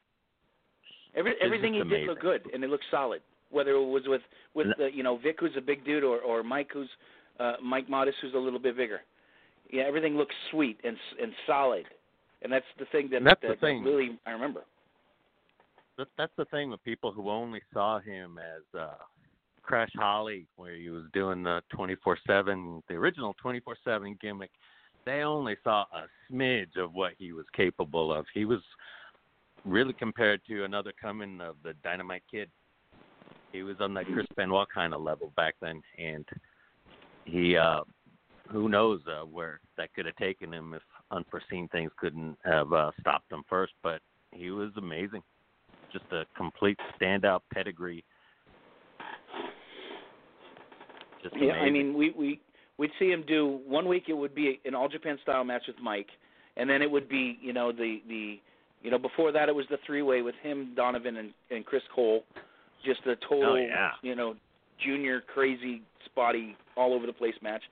Every, 1.16 1.34
everything 1.42 1.74
he 1.74 1.80
just 1.80 1.90
did 1.90 2.08
look 2.08 2.20
good, 2.20 2.42
and 2.54 2.64
it 2.64 2.70
looked 2.70 2.84
solid. 2.92 3.22
Whether 3.50 3.72
it 3.72 3.86
was 3.86 4.04
with 4.06 4.22
with 4.54 4.68
the, 4.78 4.90
you 4.94 5.02
know 5.02 5.18
Vic, 5.18 5.38
who's 5.40 5.52
a 5.58 5.62
big 5.62 5.86
dude, 5.86 6.04
or 6.04 6.20
or 6.20 6.44
Mike, 6.44 6.70
who's 6.74 6.90
uh, 7.40 7.54
Mike 7.64 7.90
Modest, 7.90 8.18
who's 8.22 8.34
a 8.34 8.38
little 8.38 8.60
bit 8.60 8.76
bigger. 8.76 9.00
Yeah, 9.72 9.84
everything 9.84 10.18
looks 10.18 10.36
sweet 10.52 10.78
and 10.84 10.98
and 11.22 11.32
solid, 11.48 11.86
and 12.42 12.52
that's 12.52 12.66
the 12.80 12.86
thing 12.92 13.10
that 13.12 13.18
And 13.18 13.28
that's 13.28 13.42
the 13.42 13.56
that 13.62 13.62
really 13.62 14.20
I 14.26 14.32
remember. 14.32 14.64
That, 15.98 16.08
that's 16.18 16.34
the 16.38 16.46
thing 16.46 16.70
with 16.70 16.84
people 16.84 17.12
who 17.12 17.30
only 17.30 17.62
saw 17.74 18.00
him 18.00 18.38
as 18.40 18.80
uh 18.80 18.96
Crash 19.62 19.92
Holly, 19.96 20.46
where 20.58 20.76
he 20.76 20.90
was 20.90 21.06
doing 21.12 21.42
the 21.42 21.62
24/7, 21.74 22.84
the 22.88 22.94
original 22.94 23.36
24/7 23.44 24.20
gimmick. 24.22 24.52
They 25.06 25.22
only 25.22 25.58
saw 25.64 25.86
a 25.92 26.06
smidge 26.32 26.78
of 26.78 26.94
what 26.94 27.14
he 27.18 27.32
was 27.32 27.46
capable 27.56 28.14
of. 28.14 28.26
He 28.34 28.46
was 28.46 28.62
really 29.64 29.94
compared 29.94 30.42
to 30.48 30.66
another 30.66 30.94
coming 31.00 31.42
of 31.42 31.56
the 31.64 31.74
Dynamite 31.84 32.24
Kid. 32.30 32.50
He 33.52 33.64
was 33.64 33.78
on 33.80 33.94
that 33.96 34.06
Chris 34.06 34.28
Benoit 34.36 34.68
kind 34.72 34.94
of 34.94 35.02
level 35.02 35.34
back 35.36 35.56
then, 35.62 35.82
and 35.98 36.26
he 37.26 37.58
uh 37.58 37.82
who 38.52 38.70
knows 38.70 39.02
uh, 39.08 39.26
where 39.26 39.60
that 39.78 39.94
could 39.94 40.06
have 40.06 40.16
taken 40.18 40.54
him 40.54 40.74
if 40.74 40.82
unforeseen 41.12 41.68
things 41.70 41.92
couldn't 41.98 42.38
have 42.46 42.72
uh, 42.74 42.92
stopped 43.00 43.32
him 43.32 43.44
first. 43.50 43.74
But 43.82 44.02
he 44.32 44.52
was 44.52 44.72
amazing, 44.78 45.24
just 45.98 46.12
a 46.12 46.26
complete 46.36 46.78
standout 47.00 47.40
pedigree. 47.54 48.04
Just 51.24 51.36
Yeah, 51.40 51.54
I 51.54 51.70
mean, 51.70 51.94
we 51.98 52.12
we 52.12 52.40
we'd 52.78 52.92
see 53.00 53.10
him 53.10 53.24
do 53.28 53.60
one 53.66 53.88
week. 53.88 54.04
It 54.08 54.14
would 54.14 54.36
be 54.36 54.60
an 54.66 54.76
All 54.76 54.88
Japan 54.90 55.18
style 55.24 55.44
match 55.44 55.64
with 55.68 55.78
Mike, 55.82 56.10
and 56.58 56.70
then 56.70 56.82
it 56.82 56.90
would 56.92 57.08
be 57.10 57.38
you 57.42 57.54
know 57.54 57.72
the 57.72 58.02
the 58.08 58.40
you 58.82 58.92
know 58.92 58.98
before 58.98 59.32
that 59.32 59.50
it 59.50 59.56
was 59.56 59.66
the 59.70 59.78
three 59.86 60.02
way 60.02 60.22
with 60.22 60.36
him, 60.44 60.74
Donovan, 60.76 61.18
and 61.18 61.32
and 61.52 61.66
Chris 61.66 61.84
Cole. 61.94 62.24
Just 62.86 63.02
a 63.08 63.16
total 63.16 63.54
Oh, 63.54 63.56
yeah. 63.56 63.92
you 64.04 64.16
know 64.16 64.36
junior 64.86 65.22
crazy 65.34 65.82
spotty 66.06 66.56
all 66.76 66.94
over 66.94 67.08
the 67.08 67.14
place 67.14 67.34
match. 67.42 67.64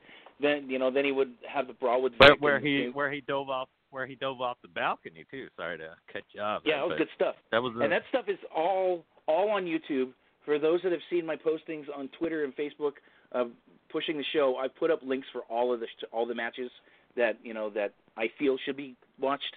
Then 0.41 0.69
you 0.69 0.79
know 0.79 0.89
then 0.89 1.05
he 1.05 1.11
would 1.11 1.33
have 1.47 1.67
the 1.67 1.73
brawl 1.73 2.01
with 2.01 2.13
Where, 2.17 2.29
Vic 2.31 2.41
where 2.41 2.55
and- 2.55 2.65
he 2.65 2.89
where 2.93 3.11
he 3.11 3.21
dove 3.21 3.49
off 3.49 3.67
where 3.93 4.05
he 4.07 4.15
dove 4.15 4.41
off 4.41 4.57
the 4.61 4.67
balcony 4.67 5.25
too. 5.29 5.47
Sorry 5.55 5.77
to 5.77 5.89
cut 6.11 6.23
you 6.33 6.41
off. 6.41 6.63
yeah 6.65 6.77
that 6.77 6.87
was 6.87 6.97
good 6.97 7.07
stuff. 7.15 7.35
That 7.51 7.61
was 7.61 7.73
a, 7.77 7.81
And 7.81 7.91
that 7.91 8.01
stuff 8.09 8.25
is 8.27 8.39
all 8.55 9.05
all 9.27 9.51
on 9.51 9.65
YouTube. 9.65 10.09
For 10.45 10.59
those 10.59 10.81
that 10.83 10.91
have 10.91 11.01
seen 11.09 11.25
my 11.25 11.37
postings 11.37 11.85
on 11.95 12.09
Twitter 12.19 12.43
and 12.43 12.53
Facebook, 12.55 12.93
uh, 13.31 13.45
pushing 13.89 14.17
the 14.17 14.25
show, 14.33 14.57
I 14.57 14.67
put 14.67 14.91
up 14.91 14.99
links 15.01 15.27
for 15.31 15.41
all 15.49 15.73
of 15.73 15.79
the 15.79 15.85
sh- 15.85 16.05
all 16.11 16.25
the 16.25 16.35
matches 16.35 16.69
that 17.15 17.37
you 17.43 17.53
know 17.53 17.69
that 17.69 17.93
I 18.17 18.29
feel 18.37 18.57
should 18.65 18.75
be 18.75 18.95
watched, 19.19 19.55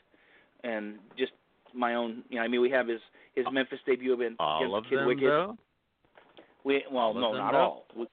and 0.62 0.98
just 1.18 1.32
my 1.74 1.94
own. 1.94 2.22
You 2.28 2.36
know, 2.36 2.42
I 2.42 2.48
mean, 2.48 2.60
we 2.60 2.70
have 2.70 2.86
his 2.86 3.00
his 3.34 3.46
Memphis 3.50 3.80
debut 3.86 4.14
against 4.14 4.38
all 4.38 4.76
of 4.76 4.84
Kid 4.84 4.98
them 4.98 5.06
Wicked. 5.06 5.24
though. 5.24 5.56
We 6.64 6.84
well, 6.90 7.04
all 7.04 7.14
no, 7.14 7.32
not 7.32 7.52
though? 7.52 7.58
all. 7.58 7.86
We, 7.96 8.06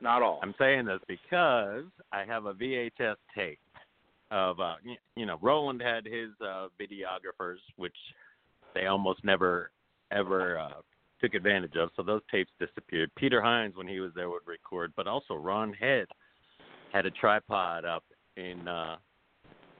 not 0.00 0.22
all. 0.22 0.40
I'm 0.42 0.54
saying 0.58 0.86
this 0.86 1.00
because 1.08 1.84
I 2.12 2.24
have 2.24 2.46
a 2.46 2.54
VHS 2.54 3.16
tape 3.34 3.58
of 4.30 4.60
uh 4.60 4.74
you 5.16 5.26
know 5.26 5.38
Roland 5.40 5.80
had 5.80 6.04
his 6.04 6.30
uh 6.40 6.68
videographers 6.80 7.58
which 7.76 7.96
they 8.74 8.86
almost 8.86 9.24
never 9.24 9.70
ever 10.10 10.58
uh 10.58 10.80
took 11.20 11.34
advantage 11.34 11.76
of 11.76 11.90
so 11.96 12.02
those 12.02 12.20
tapes 12.30 12.50
disappeared. 12.60 13.10
Peter 13.16 13.40
Hines 13.42 13.74
when 13.76 13.88
he 13.88 14.00
was 14.00 14.12
there 14.14 14.28
would 14.28 14.46
record 14.46 14.92
but 14.96 15.06
also 15.06 15.34
Ron 15.34 15.72
Head 15.72 16.06
had 16.92 17.06
a 17.06 17.10
tripod 17.10 17.84
up 17.84 18.04
in 18.36 18.68
uh 18.68 18.96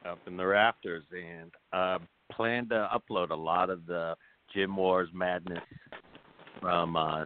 up 0.07 0.19
in 0.27 0.37
the 0.37 0.47
rafters 0.47 1.05
and 1.13 1.51
uh 1.73 1.99
planned 2.33 2.71
to 2.71 2.89
upload 2.95 3.31
a 3.31 3.35
lot 3.35 3.71
of 3.71 3.87
the 3.87 4.15
Gym 4.55 4.77
Wars 4.77 5.09
madness 5.13 5.63
from 6.61 6.97
uh 6.97 7.25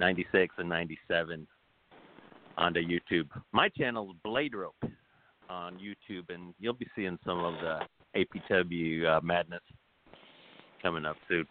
96 0.00 0.54
and 0.58 0.68
97 0.68 1.46
onto 2.56 2.80
YouTube. 2.80 3.28
My 3.52 3.68
channel 3.68 4.10
is 4.10 4.16
Blade 4.24 4.54
Rope 4.54 4.74
on 5.48 5.74
YouTube, 5.78 6.32
and 6.32 6.54
you'll 6.58 6.72
be 6.72 6.86
seeing 6.96 7.18
some 7.24 7.38
of 7.44 7.54
the 7.60 7.80
APW 8.50 9.06
uh, 9.06 9.20
madness 9.22 9.62
coming 10.82 11.04
up 11.04 11.16
soon. 11.28 11.46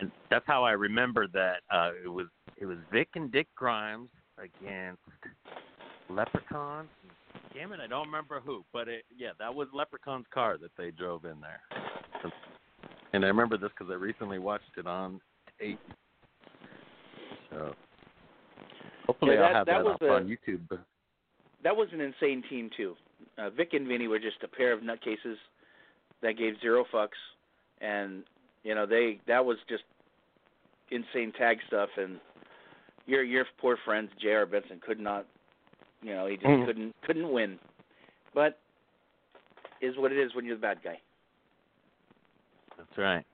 And 0.00 0.10
that's 0.30 0.44
how 0.46 0.62
I 0.64 0.72
remember 0.72 1.26
that 1.28 1.60
uh, 1.72 1.90
it 2.04 2.08
was 2.08 2.26
it 2.56 2.66
was 2.66 2.78
Vic 2.92 3.08
and 3.14 3.30
Dick 3.32 3.48
Grimes 3.56 4.08
against 4.38 5.00
Leprechaun. 6.08 6.88
Damn 7.54 7.72
it, 7.72 7.80
I 7.80 7.86
don't 7.86 8.06
remember 8.06 8.40
who, 8.44 8.64
but 8.72 8.88
it 8.88 9.04
yeah, 9.16 9.30
that 9.38 9.52
was 9.54 9.68
Leprechaun's 9.72 10.26
car 10.32 10.56
that 10.58 10.70
they 10.76 10.90
drove 10.90 11.24
in 11.24 11.40
there. 11.40 11.60
And 13.12 13.24
I 13.24 13.28
remember 13.28 13.56
this 13.56 13.70
because 13.76 13.90
I 13.90 13.96
recently 13.96 14.38
watched 14.38 14.70
it 14.76 14.86
on 14.86 15.20
tape. 15.58 15.80
So 17.50 17.74
hopefully 19.06 19.32
Yeah, 19.34 19.40
that- 19.40 19.46
I'll 19.48 19.54
have 19.54 19.66
that 19.66 19.84
that, 19.84 19.90
up 19.90 20.02
a- 20.02 20.14
on 20.14 20.28
YouTube. 20.28 20.78
That 21.62 21.76
was 21.76 21.88
an 21.92 22.00
insane 22.00 22.42
team 22.48 22.70
too. 22.76 22.94
Uh, 23.36 23.50
Vic 23.50 23.74
and 23.74 23.86
Vinny 23.86 24.08
were 24.08 24.18
just 24.18 24.42
a 24.42 24.48
pair 24.48 24.72
of 24.72 24.80
nutcases 24.80 25.36
that 26.22 26.38
gave 26.38 26.60
zero 26.60 26.84
fucks, 26.92 27.18
and 27.80 28.22
you 28.64 28.74
know 28.74 28.86
they 28.86 29.20
that 29.26 29.44
was 29.44 29.58
just 29.68 29.84
insane 30.90 31.32
tag 31.32 31.58
stuff. 31.66 31.90
And 31.96 32.20
your 33.06 33.22
your 33.22 33.44
poor 33.60 33.76
friend 33.84 34.08
J.R. 34.20 34.46
Benson 34.46 34.80
could 34.84 35.00
not, 35.00 35.26
you 36.02 36.14
know, 36.14 36.26
he 36.26 36.36
just 36.36 36.46
Mhm. 36.46 36.66
couldn't 36.66 36.94
couldn't 37.02 37.30
win. 37.30 37.58
But 38.34 38.58
is 39.80 39.96
what 39.96 40.12
it 40.12 40.18
is 40.18 40.34
when 40.34 40.44
you're 40.44 40.56
the 40.56 40.62
bad 40.62 40.82
guy. 40.82 41.00
That's 42.76 42.98
right. 42.98 43.24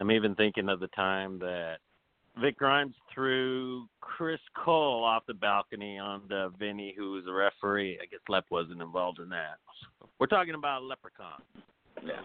I'm 0.00 0.10
even 0.10 0.34
thinking 0.34 0.68
of 0.68 0.80
the 0.80 0.88
time 0.88 1.38
that 1.40 1.78
Vic 2.40 2.56
Grimes 2.56 2.94
threw 3.12 3.86
Chris 4.00 4.40
Cole 4.56 5.04
off 5.04 5.24
the 5.26 5.34
balcony 5.34 5.98
onto 5.98 6.50
Vinny, 6.58 6.94
who 6.96 7.12
was 7.12 7.24
a 7.28 7.32
referee. 7.32 7.98
I 8.02 8.06
guess 8.06 8.20
Lep 8.28 8.44
wasn't 8.50 8.80
involved 8.80 9.18
in 9.18 9.28
that. 9.30 9.58
We're 10.18 10.26
talking 10.26 10.54
about 10.54 10.82
Leprechaun. 10.82 11.42
Yeah. 12.02 12.22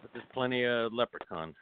But 0.00 0.10
there's 0.12 0.24
plenty 0.32 0.64
of 0.64 0.92
Leprechaun. 0.92 1.54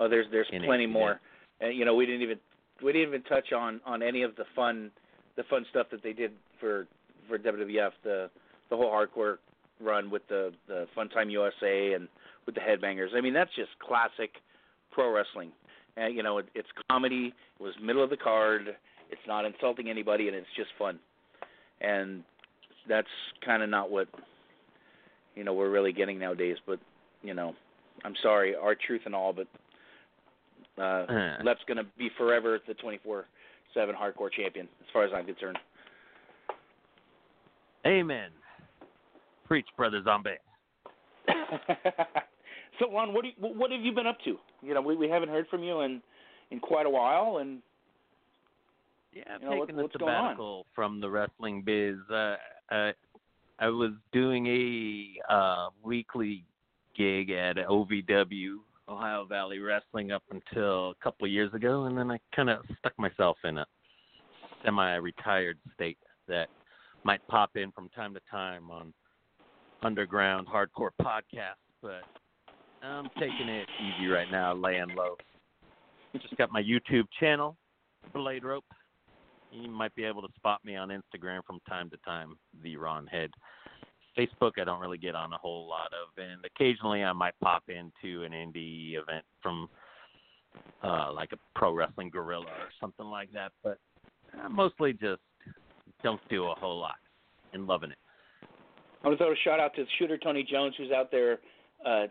Oh, 0.00 0.08
there's 0.08 0.26
there's 0.32 0.48
In 0.50 0.64
it, 0.64 0.66
plenty 0.66 0.84
yeah. 0.84 0.90
more. 0.90 1.20
And 1.60 1.76
you 1.76 1.84
know, 1.84 1.94
we 1.94 2.06
didn't 2.06 2.22
even 2.22 2.38
we 2.82 2.92
didn't 2.92 3.08
even 3.08 3.22
touch 3.22 3.52
on 3.52 3.80
on 3.86 4.02
any 4.02 4.22
of 4.22 4.34
the 4.36 4.44
fun 4.56 4.90
the 5.36 5.44
fun 5.44 5.64
stuff 5.70 5.86
that 5.92 6.02
they 6.02 6.12
did 6.12 6.32
for 6.58 6.88
for 7.28 7.38
WWF 7.38 7.92
the 8.02 8.30
the 8.70 8.76
whole 8.76 8.90
hardcore 8.90 9.36
run 9.80 10.10
with 10.10 10.26
the 10.28 10.52
the 10.66 10.86
Fun 10.94 11.08
Time 11.08 11.30
USA 11.30 11.92
and 11.92 12.08
with 12.46 12.54
the 12.54 12.60
Headbangers. 12.60 13.14
I 13.14 13.20
mean, 13.20 13.34
that's 13.34 13.54
just 13.54 13.70
classic 13.78 14.30
pro 14.90 15.12
wrestling. 15.12 15.52
And 16.00 16.16
you 16.16 16.22
know, 16.22 16.38
it, 16.38 16.46
it's 16.54 16.68
comedy. 16.90 17.34
It 17.58 17.62
was 17.62 17.74
middle 17.82 18.02
of 18.02 18.10
the 18.10 18.16
card. 18.16 18.74
It's 19.10 19.20
not 19.28 19.44
insulting 19.44 19.90
anybody, 19.90 20.28
and 20.28 20.36
it's 20.36 20.46
just 20.56 20.70
fun. 20.78 20.98
And 21.80 22.24
that's 22.88 23.08
kind 23.44 23.62
of 23.62 23.68
not 23.68 23.90
what 23.90 24.08
you 25.34 25.44
know 25.44 25.52
we're 25.52 25.70
really 25.70 25.92
getting 25.92 26.18
nowadays. 26.18 26.56
But 26.66 26.80
you 27.22 27.34
know, 27.34 27.54
I'm 28.04 28.14
sorry, 28.22 28.54
our 28.56 28.74
truth 28.74 29.02
and 29.04 29.14
all, 29.14 29.32
but 29.32 29.46
uh, 30.78 31.06
Uh. 31.12 31.36
Lep's 31.44 31.60
going 31.66 31.76
to 31.76 31.86
be 31.98 32.08
forever 32.16 32.58
the 32.66 32.74
24/7 32.74 33.24
hardcore 33.76 34.32
champion, 34.32 34.66
as 34.80 34.86
far 34.92 35.04
as 35.04 35.10
I'm 35.14 35.26
concerned. 35.26 35.58
Amen. 37.86 38.30
Preach, 39.46 39.66
brother 39.76 40.02
Zombie. 40.02 40.30
so, 42.80 42.90
Ron, 42.92 43.14
what 43.14 43.22
do 43.22 43.28
you, 43.28 43.34
what 43.38 43.70
have 43.70 43.82
you 43.82 43.92
been 43.92 44.06
up 44.08 44.18
to? 44.24 44.36
You 44.62 44.74
know, 44.74 44.80
we 44.80 44.96
we 44.96 45.08
haven't 45.08 45.28
heard 45.28 45.46
from 45.48 45.62
you 45.62 45.80
in 45.82 46.02
in 46.50 46.58
quite 46.58 46.86
a 46.86 46.90
while, 46.90 47.38
and 47.38 47.62
Yeah, 49.12 49.22
I've 49.34 49.42
You 49.42 49.50
know, 49.50 49.56
what- 49.56 49.66
taken 49.68 49.78
a 49.78 49.82
what's 49.82 49.92
sabbatical 49.92 50.66
from 50.74 51.00
the 51.00 51.08
wrestling 51.10 51.62
biz. 51.62 51.98
Uh, 52.10 52.36
uh, 52.70 52.92
I 53.58 53.68
was 53.68 53.92
doing 54.12 54.46
a 54.46 55.32
uh, 55.32 55.68
weekly 55.82 56.44
gig 56.96 57.30
at 57.30 57.56
OVW, 57.56 58.58
Ohio 58.88 59.24
Valley 59.24 59.58
Wrestling, 59.58 60.12
up 60.12 60.22
until 60.30 60.90
a 60.90 60.94
couple 61.02 61.26
of 61.26 61.30
years 61.30 61.52
ago, 61.54 61.84
and 61.84 61.96
then 61.96 62.10
I 62.10 62.18
kind 62.34 62.50
of 62.50 62.64
stuck 62.78 62.98
myself 62.98 63.36
in 63.44 63.58
a 63.58 63.66
semi-retired 64.64 65.58
state 65.74 65.98
that 66.28 66.48
might 67.04 67.26
pop 67.28 67.56
in 67.56 67.70
from 67.72 67.88
time 67.90 68.14
to 68.14 68.20
time 68.30 68.70
on 68.70 68.92
underground 69.82 70.46
hardcore 70.46 70.90
podcasts, 71.00 71.54
but 71.82 72.02
I'm 72.82 73.10
taking 73.18 73.48
it 73.48 73.66
easy 73.80 74.08
right 74.08 74.30
now, 74.30 74.54
laying 74.54 74.94
low. 74.96 75.16
Just 76.14 76.36
got 76.36 76.50
my 76.50 76.62
YouTube 76.62 77.04
channel, 77.18 77.56
Blade 78.12 78.44
Rope. 78.44 78.64
You 79.52 79.68
might 79.68 79.94
be 79.94 80.04
able 80.04 80.22
to 80.22 80.28
spot 80.36 80.60
me 80.64 80.76
on 80.76 80.88
Instagram 80.88 81.40
from 81.46 81.60
time 81.68 81.90
to 81.90 81.96
time, 81.98 82.36
the 82.62 82.76
Ron 82.76 83.06
Head. 83.06 83.30
Facebook, 84.18 84.52
I 84.60 84.64
don't 84.64 84.80
really 84.80 84.98
get 84.98 85.14
on 85.14 85.32
a 85.32 85.38
whole 85.38 85.68
lot 85.68 85.88
of, 85.92 86.22
and 86.22 86.44
occasionally 86.44 87.04
I 87.04 87.12
might 87.12 87.34
pop 87.40 87.64
into 87.68 88.24
an 88.24 88.32
indie 88.32 88.94
event 88.94 89.24
from 89.42 89.68
uh, 90.82 91.12
like 91.12 91.30
a 91.32 91.58
pro 91.58 91.72
wrestling 91.72 92.10
Guerrilla 92.10 92.46
or 92.46 92.70
something 92.80 93.06
like 93.06 93.32
that. 93.32 93.52
But 93.62 93.78
I 94.36 94.48
mostly 94.48 94.92
just 94.92 95.22
don't 96.02 96.20
do 96.28 96.44
a 96.44 96.54
whole 96.54 96.78
lot 96.78 96.96
and 97.52 97.66
loving 97.66 97.90
it. 97.90 97.98
I 99.02 99.08
want 99.08 99.18
to 99.18 99.24
throw 99.24 99.32
a 99.32 99.36
shout 99.44 99.60
out 99.60 99.74
to 99.76 99.84
shooter 99.98 100.18
Tony 100.18 100.46
Jones, 100.48 100.74
who's 100.76 100.90
out 100.90 101.10
there 101.10 101.38
uh, 101.86 102.06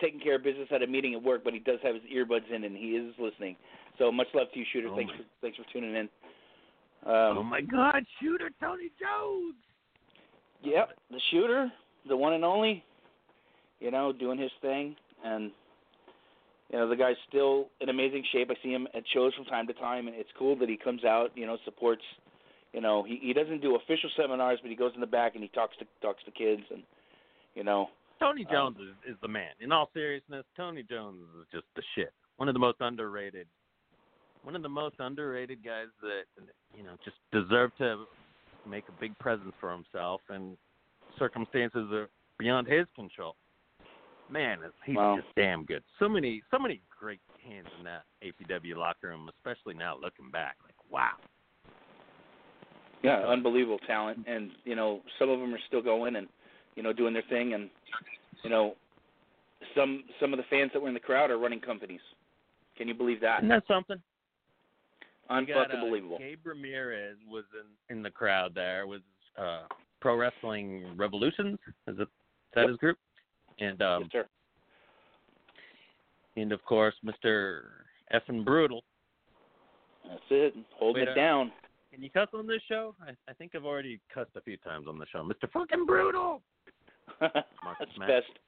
taking 0.00 0.20
care 0.20 0.36
of 0.36 0.44
business 0.44 0.68
at 0.74 0.82
a 0.82 0.86
meeting 0.86 1.14
at 1.14 1.22
work, 1.22 1.42
but 1.44 1.52
he 1.52 1.58
does 1.60 1.78
have 1.82 1.94
his 1.94 2.04
earbuds 2.04 2.50
in 2.54 2.64
and 2.64 2.76
he 2.76 2.90
is 2.90 3.14
listening. 3.18 3.56
So 3.98 4.10
much 4.10 4.28
love 4.34 4.46
to 4.52 4.58
you, 4.58 4.64
shooter. 4.72 4.88
Oh 4.88 4.96
thanks 4.96 5.12
for 5.12 5.24
thanks 5.40 5.56
for 5.56 5.64
tuning 5.72 5.94
in. 5.94 6.08
Um, 7.06 7.38
oh 7.38 7.42
my 7.42 7.60
God, 7.60 8.04
shooter 8.20 8.50
Tony 8.60 8.90
Jones! 9.00 9.54
Yep, 10.62 10.90
the 11.10 11.20
shooter, 11.30 11.72
the 12.08 12.16
one 12.16 12.34
and 12.34 12.44
only, 12.44 12.84
you 13.78 13.90
know, 13.90 14.12
doing 14.12 14.38
his 14.38 14.50
thing, 14.60 14.96
and 15.24 15.50
you 16.70 16.78
know 16.78 16.88
the 16.88 16.96
guy's 16.96 17.16
still 17.28 17.68
in 17.80 17.88
amazing 17.88 18.24
shape. 18.32 18.50
I 18.50 18.62
see 18.62 18.70
him 18.70 18.86
at 18.94 19.02
shows 19.14 19.34
from 19.34 19.46
time 19.46 19.66
to 19.68 19.72
time, 19.74 20.06
and 20.08 20.16
it's 20.16 20.28
cool 20.38 20.56
that 20.56 20.68
he 20.68 20.76
comes 20.76 21.04
out, 21.04 21.30
you 21.34 21.46
know, 21.46 21.56
supports. 21.64 22.02
You 22.72 22.80
know, 22.80 23.02
he 23.02 23.18
he 23.22 23.32
doesn't 23.32 23.62
do 23.62 23.76
official 23.76 24.10
seminars, 24.16 24.58
but 24.62 24.70
he 24.70 24.76
goes 24.76 24.92
in 24.94 25.00
the 25.00 25.06
back 25.06 25.34
and 25.34 25.42
he 25.42 25.48
talks 25.48 25.76
to 25.78 25.86
talks 26.02 26.22
to 26.24 26.30
kids, 26.30 26.62
and 26.70 26.82
you 27.54 27.64
know, 27.64 27.88
Tony 28.20 28.44
Um, 28.46 28.52
Jones 28.52 28.76
is, 28.78 29.14
is 29.14 29.20
the 29.22 29.28
man. 29.28 29.50
In 29.60 29.72
all 29.72 29.90
seriousness, 29.92 30.44
Tony 30.56 30.82
Jones 30.82 31.22
is 31.40 31.46
just 31.50 31.66
the 31.74 31.82
shit. 31.94 32.12
One 32.36 32.48
of 32.48 32.54
the 32.54 32.60
most 32.60 32.80
underrated, 32.80 33.46
one 34.42 34.54
of 34.54 34.62
the 34.62 34.68
most 34.68 34.96
underrated 34.98 35.64
guys 35.64 35.88
that 36.02 36.24
you 36.74 36.82
know 36.82 36.96
just 37.04 37.16
deserve 37.32 37.74
to 37.78 38.04
make 38.68 38.84
a 38.88 38.92
big 39.00 39.18
presence 39.18 39.54
for 39.60 39.72
himself, 39.72 40.20
and 40.28 40.56
circumstances 41.18 41.90
are 41.92 42.08
beyond 42.38 42.66
his 42.66 42.86
control. 42.94 43.36
Man, 44.28 44.58
he's 44.84 44.96
Wow. 44.96 45.16
just 45.16 45.34
damn 45.34 45.64
good. 45.64 45.82
So 45.98 46.08
many, 46.08 46.42
so 46.50 46.58
many 46.58 46.80
great 46.88 47.20
hands 47.42 47.66
in 47.78 47.84
that 47.84 48.04
APW 48.22 48.76
locker 48.76 49.08
room, 49.08 49.28
especially 49.28 49.74
now 49.74 49.96
looking 50.00 50.30
back. 50.30 50.56
Like, 50.62 50.74
wow. 50.90 51.16
Yeah, 53.02 53.26
unbelievable 53.26 53.78
talent, 53.86 54.24
and 54.26 54.50
you 54.64 54.76
know 54.76 55.02
some 55.18 55.30
of 55.30 55.40
them 55.40 55.52
are 55.54 55.60
still 55.66 55.82
going 55.82 56.16
and 56.16 56.28
you 56.76 56.82
know 56.82 56.92
doing 56.92 57.12
their 57.12 57.24
thing, 57.28 57.54
and 57.54 57.68
you 58.42 58.50
know 58.50 58.74
some 59.74 60.04
some 60.20 60.32
of 60.32 60.38
the 60.38 60.44
fans 60.50 60.70
that 60.72 60.80
were 60.80 60.88
in 60.88 60.94
the 60.94 61.00
crowd 61.00 61.30
are 61.30 61.38
running 61.38 61.60
companies. 61.60 62.00
Can 62.76 62.88
you 62.88 62.94
believe 62.94 63.20
that? 63.20 63.38
Isn't 63.38 63.48
that 63.48 63.64
something? 63.68 64.00
You 65.30 65.46
got, 65.46 65.70
Unfucking 65.70 65.78
uh, 65.78 65.86
believable. 65.86 66.18
Gabe 66.18 66.44
Ramirez 66.44 67.16
was 67.30 67.44
in 67.88 67.96
in 67.96 68.02
the 68.02 68.10
crowd 68.10 68.52
there 68.54 68.86
was 68.86 69.00
uh 69.38 69.62
Pro 70.00 70.16
Wrestling 70.16 70.96
Revolutions. 70.96 71.58
Is 71.86 71.98
it 71.98 72.02
is 72.02 72.08
that 72.54 72.60
Yep. 72.62 72.68
his 72.70 72.76
group? 72.78 72.98
And 73.60 73.80
um 73.82 74.02
yes, 74.02 74.10
sir. 74.24 74.26
and 76.36 76.52
of 76.52 76.64
course 76.64 76.94
Mr. 77.04 77.62
Effin 78.12 78.44
Brutal. 78.44 78.82
That's 80.08 80.22
it. 80.30 80.54
Holding 80.76 81.02
Wait, 81.02 81.08
it 81.08 81.12
uh, 81.12 81.14
down. 81.14 81.52
Can 81.92 82.02
you 82.02 82.10
cuss 82.10 82.28
on 82.34 82.46
this 82.46 82.62
show? 82.68 82.94
I, 83.02 83.10
I 83.28 83.34
think 83.34 83.52
I've 83.54 83.64
already 83.64 84.00
cussed 84.14 84.30
a 84.36 84.40
few 84.40 84.56
times 84.58 84.86
on 84.88 84.98
the 84.98 85.06
show. 85.12 85.18
Mr. 85.18 85.50
Fucking 85.52 85.86
Brutal. 85.86 86.40
That's 87.20 87.98
best. 87.98 88.38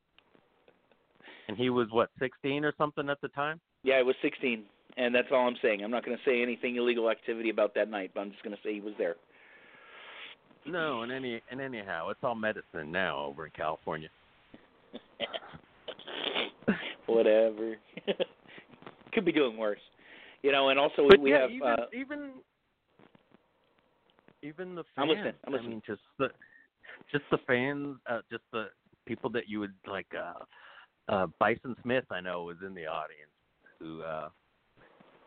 And 1.48 1.56
he 1.56 1.70
was 1.70 1.88
what, 1.90 2.10
16 2.20 2.64
or 2.64 2.72
something 2.78 3.08
at 3.08 3.20
the 3.20 3.28
time? 3.28 3.60
Yeah, 3.82 3.98
it 3.98 4.06
was 4.06 4.14
16, 4.22 4.62
and 4.96 5.12
that's 5.12 5.26
all 5.32 5.48
I'm 5.48 5.56
saying. 5.60 5.82
I'm 5.82 5.90
not 5.90 6.04
going 6.04 6.16
to 6.16 6.22
say 6.24 6.40
anything 6.40 6.76
illegal 6.76 7.10
activity 7.10 7.50
about 7.50 7.74
that 7.74 7.90
night, 7.90 8.12
but 8.14 8.20
I'm 8.20 8.30
just 8.30 8.44
going 8.44 8.54
to 8.54 8.62
say 8.62 8.74
he 8.74 8.80
was 8.80 8.94
there. 8.96 9.16
No, 10.64 11.02
and 11.02 11.10
any 11.10 11.42
and 11.50 11.60
anyhow, 11.60 12.10
it's 12.10 12.20
all 12.22 12.36
medicine 12.36 12.92
now 12.92 13.24
over 13.24 13.46
in 13.46 13.52
California. 13.56 14.08
Whatever. 17.06 17.74
Could 19.12 19.24
be 19.24 19.32
doing 19.32 19.56
worse. 19.56 19.80
You 20.42 20.52
know, 20.52 20.68
and 20.68 20.78
also 20.78 21.08
But 21.08 21.18
we 21.18 21.30
yeah, 21.32 21.40
have 21.42 21.50
even 21.50 21.68
uh, 21.68 21.76
even 21.92 22.30
even 24.42 24.74
the 24.74 24.84
fans. 24.94 24.98
I'm 24.98 25.08
listening, 25.08 25.34
I'm 25.46 25.52
I 25.52 25.56
listening. 25.56 25.70
mean, 25.70 25.82
just 25.86 26.00
the 26.18 26.28
just 27.10 27.24
the 27.30 27.38
fans, 27.46 27.96
uh, 28.08 28.20
just 28.30 28.44
the 28.52 28.66
people 29.06 29.30
that 29.30 29.48
you 29.48 29.60
would 29.60 29.74
like. 29.86 30.06
uh 30.16 30.44
uh 31.12 31.26
Bison 31.40 31.74
Smith, 31.82 32.04
I 32.10 32.20
know, 32.20 32.44
was 32.44 32.56
in 32.64 32.74
the 32.74 32.86
audience, 32.86 33.30
who 33.78 34.02
uh 34.02 34.28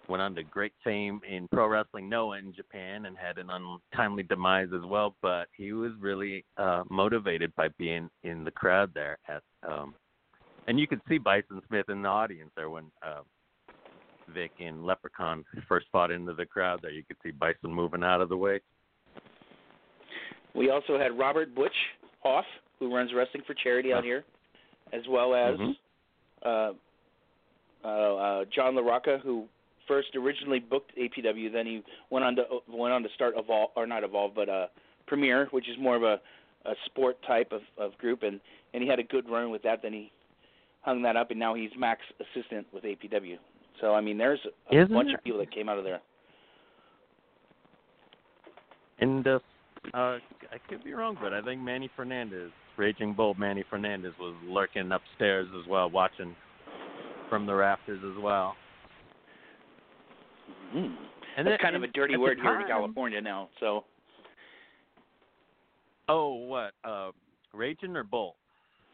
went 0.08 0.22
on 0.22 0.36
to 0.36 0.44
great 0.44 0.74
fame 0.84 1.20
in 1.28 1.48
pro 1.48 1.68
wrestling 1.68 2.08
Noah 2.08 2.38
in 2.38 2.54
Japan 2.54 3.06
and 3.08 3.18
had 3.18 3.38
an 3.40 3.50
untimely 3.50 4.24
demise 4.24 4.70
as 4.76 4.86
well. 4.86 5.16
But 5.22 5.48
he 5.58 5.74
was 5.74 5.92
really 6.00 6.46
uh 6.58 6.84
motivated 6.90 7.54
by 7.56 7.70
being 7.78 8.10
in 8.24 8.44
the 8.44 8.52
crowd 8.52 8.92
there 8.94 9.18
at 9.28 9.44
um 9.68 9.96
and 10.68 10.80
you 10.80 10.88
could 10.88 11.02
see 11.08 11.18
Bison 11.18 11.62
Smith 11.68 11.90
in 11.90 12.02
the 12.02 12.10
audience 12.10 12.52
there 12.56 12.70
when 12.70 12.92
uh 13.06 13.22
Vic 14.28 14.52
and 14.60 14.84
Leprechaun 14.86 15.44
first 15.68 15.86
fought 15.92 16.10
into 16.12 16.34
the 16.34 16.46
crowd 16.46 16.80
there. 16.82 16.92
You 16.92 17.04
could 17.06 17.18
see 17.24 17.32
Bison 17.32 17.72
moving 17.74 18.04
out 18.04 18.22
of 18.22 18.30
the 18.30 18.38
way. 18.38 18.60
We 20.56 20.70
also 20.70 20.98
had 20.98 21.18
Robert 21.18 21.54
Butch 21.54 21.76
Hoff, 22.24 22.46
who 22.80 22.94
runs 22.94 23.12
wrestling 23.14 23.44
for 23.46 23.54
charity 23.54 23.94
out 23.94 24.04
here, 24.04 24.24
as 24.94 25.02
well 25.10 25.34
as 25.36 25.58
Mhm. 25.58 25.76
uh, 26.44 26.74
uh, 27.84 27.88
uh, 27.88 28.46
John 28.46 28.76
LaRocca, 28.76 29.20
who 29.22 29.48
first 29.88 30.16
originally 30.16 30.60
booked 30.60 30.92
APW, 30.98 31.50
then 31.52 31.66
he 31.66 31.84
went 32.10 32.26
on 32.26 32.36
to 32.36 32.62
went 32.68 32.94
on 32.94 33.04
to 33.04 33.10
start 33.10 33.36
Evolve 33.38 33.72
or 33.76 33.86
not 33.86 34.04
Evolve, 34.04 34.34
but 34.34 34.50
uh, 34.50 34.68
Premier, 35.06 35.46
which 35.52 35.68
is 35.70 35.78
more 35.78 35.96
of 35.96 36.04
a, 36.04 36.20
a 36.66 36.76
sport 36.86 37.22
type 37.24 37.52
of, 37.52 37.62
of 37.78 37.98
group, 38.00 38.24
and 38.24 38.40
and 38.74 38.82
he 38.84 38.90
had 38.90 38.98
a 39.00 39.04
good 39.04 39.30
run 39.30 39.52
with 39.52 39.62
that. 39.64 39.82
Then 39.84 39.94
he 39.94 40.12
hung 40.82 41.02
that 41.04 41.16
up, 41.16 41.30
and 41.32 41.40
now 41.40 41.54
he's 41.54 41.70
Max 41.78 42.02
assistant 42.20 42.66
with 42.74 42.84
APW. 42.84 43.38
So 43.80 43.94
I 43.94 44.02
mean, 44.02 44.18
there's 44.18 44.40
a 44.72 44.76
Isn't 44.76 44.94
bunch 44.94 45.10
it- 45.10 45.16
of 45.16 45.24
people 45.24 45.40
that 45.40 45.52
came 45.52 45.70
out 45.70 45.78
of 45.78 45.84
there. 45.84 46.02
And 49.00 49.28
uh, 49.28 49.40
uh, 49.94 50.18
I 50.52 50.58
could 50.70 50.84
be 50.84 50.94
wrong, 50.94 51.18
but 51.22 51.34
I 51.34 51.42
think 51.42 51.62
Manny 51.62 51.90
Fernandez, 51.96 52.52
Raging 52.78 53.14
Bull 53.14 53.34
Manny 53.36 53.64
Fernandez, 53.70 54.14
was 54.20 54.36
lurking 54.48 54.92
upstairs 54.92 55.48
as 55.60 55.68
well, 55.68 55.90
watching 55.90 56.36
from 57.30 57.46
the 57.46 57.54
rafters 57.54 58.02
as 58.04 58.22
well. 58.22 58.56
Mm. 60.76 60.96
And 61.38 61.46
That's 61.48 61.54
then- 61.54 61.58
kind 61.60 61.76
of 61.76 61.84
a 61.84 61.88
dirty 61.88 62.18
word 62.18 62.40
here 62.42 62.60
in 62.62 62.68
California 62.68 63.22
now. 63.22 63.50
So 63.60 63.84
Oh, 66.08 66.34
what? 66.36 66.74
Uh, 66.84 67.12
Raging 67.54 67.96
or 67.96 68.04
Bull? 68.04 68.36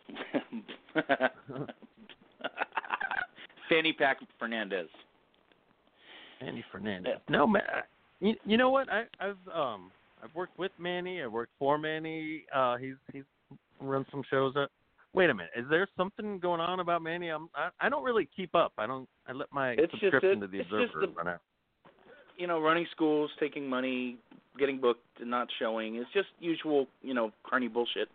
Fanny 3.70 3.94
Pack 3.94 4.18
Fernandez. 4.40 4.88
Manny 6.42 6.64
Fernandez. 6.72 7.18
No, 7.30 7.46
man. 7.48 7.64
You, 8.20 8.36
you 8.46 8.58
know 8.58 8.70
what? 8.70 8.88
I, 8.92 9.04
I've 9.20 9.38
um 9.54 9.92
I've 10.24 10.34
worked 10.36 10.58
with 10.60 10.72
Manny. 10.78 11.22
I've 11.24 11.32
worked 11.32 11.54
for 11.58 11.78
Manny. 11.78 12.46
Uh, 12.54 12.78
he's 12.78 12.96
he's 13.12 13.24
run 13.80 14.06
some 14.12 14.24
shows. 14.30 14.54
At, 14.56 14.70
wait 15.14 15.30
a 15.30 15.34
minute. 15.34 15.52
Is 15.58 15.66
there 15.70 15.88
something 15.98 16.40
going 16.40 16.62
on 16.62 16.80
about 16.80 17.02
Manny? 17.02 17.30
I'm 17.30 17.50
I, 17.56 17.70
I 17.80 17.90
don't 17.90 18.04
really 18.04 18.28
keep 18.36 18.54
up. 18.56 18.74
I 18.78 18.86
don't. 18.88 19.08
I 19.28 19.32
let 19.34 19.52
my 19.52 19.72
It's 19.72 19.92
just 19.92 20.02
subscription 20.04 20.40
to 20.42 20.48
the 20.48 20.60
Observer 20.62 21.00
the- 21.02 21.08
run 21.14 21.28
out. 21.28 21.42
You 22.38 22.48
know, 22.48 22.60
running 22.60 22.88
schools, 22.92 23.30
taking 23.40 23.70
money, 23.70 24.18
getting 24.58 24.80
booked, 24.80 25.06
and 25.20 25.30
not 25.30 25.48
showing. 25.60 25.96
It's 25.98 26.10
just 26.12 26.30
usual, 26.40 26.88
you 27.04 27.14
know, 27.14 27.32
carny 27.48 27.68
bullshit. 27.68 28.08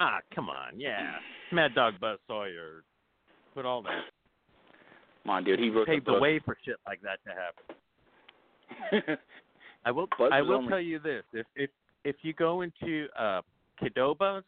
Ah, 0.00 0.18
come 0.34 0.48
on. 0.48 0.78
Yeah. 0.80 1.12
Mad 1.52 1.74
Dog 1.74 1.94
Buzz 2.00 2.18
Sawyer. 2.26 2.82
Put 3.54 3.64
all 3.66 3.82
that. 3.82 4.02
Come 5.22 5.30
on, 5.30 5.44
dude. 5.44 5.60
He 5.60 5.70
wrote 5.70 5.86
paved 5.86 6.06
the 6.06 6.14
the 6.14 6.18
way 6.18 6.40
for 6.44 6.56
shit 6.64 6.76
like 6.86 7.00
that 7.02 7.18
to 7.24 7.30
happen. 9.00 9.18
I 9.86 9.92
will. 9.92 10.08
Buzz 10.18 10.30
I 10.32 10.42
will 10.42 10.56
only- 10.56 10.68
tell 10.68 10.80
you 10.80 10.98
this: 10.98 11.22
if 11.32 11.46
if 11.54 11.70
if 12.04 12.16
you 12.22 12.34
go 12.34 12.60
into 12.62 13.06
uh, 13.18 13.40
Qdoba's, 13.80 14.44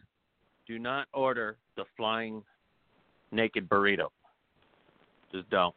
do 0.66 0.78
not 0.78 1.06
order 1.14 1.56
the 1.76 1.84
flying 1.96 2.42
naked 3.30 3.68
burrito. 3.68 4.08
Just 5.32 5.48
don't. 5.48 5.74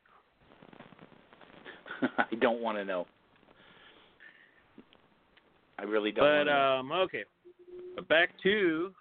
I 2.02 2.36
don't 2.40 2.62
want 2.62 2.78
to 2.80 2.86
know. 2.86 3.06
I 5.78 5.84
really 5.84 6.12
don't. 6.12 6.46
But 6.48 6.52
um, 6.52 6.92
okay. 6.92 7.24
But 7.96 8.08
back 8.08 8.32
to. 8.44 8.92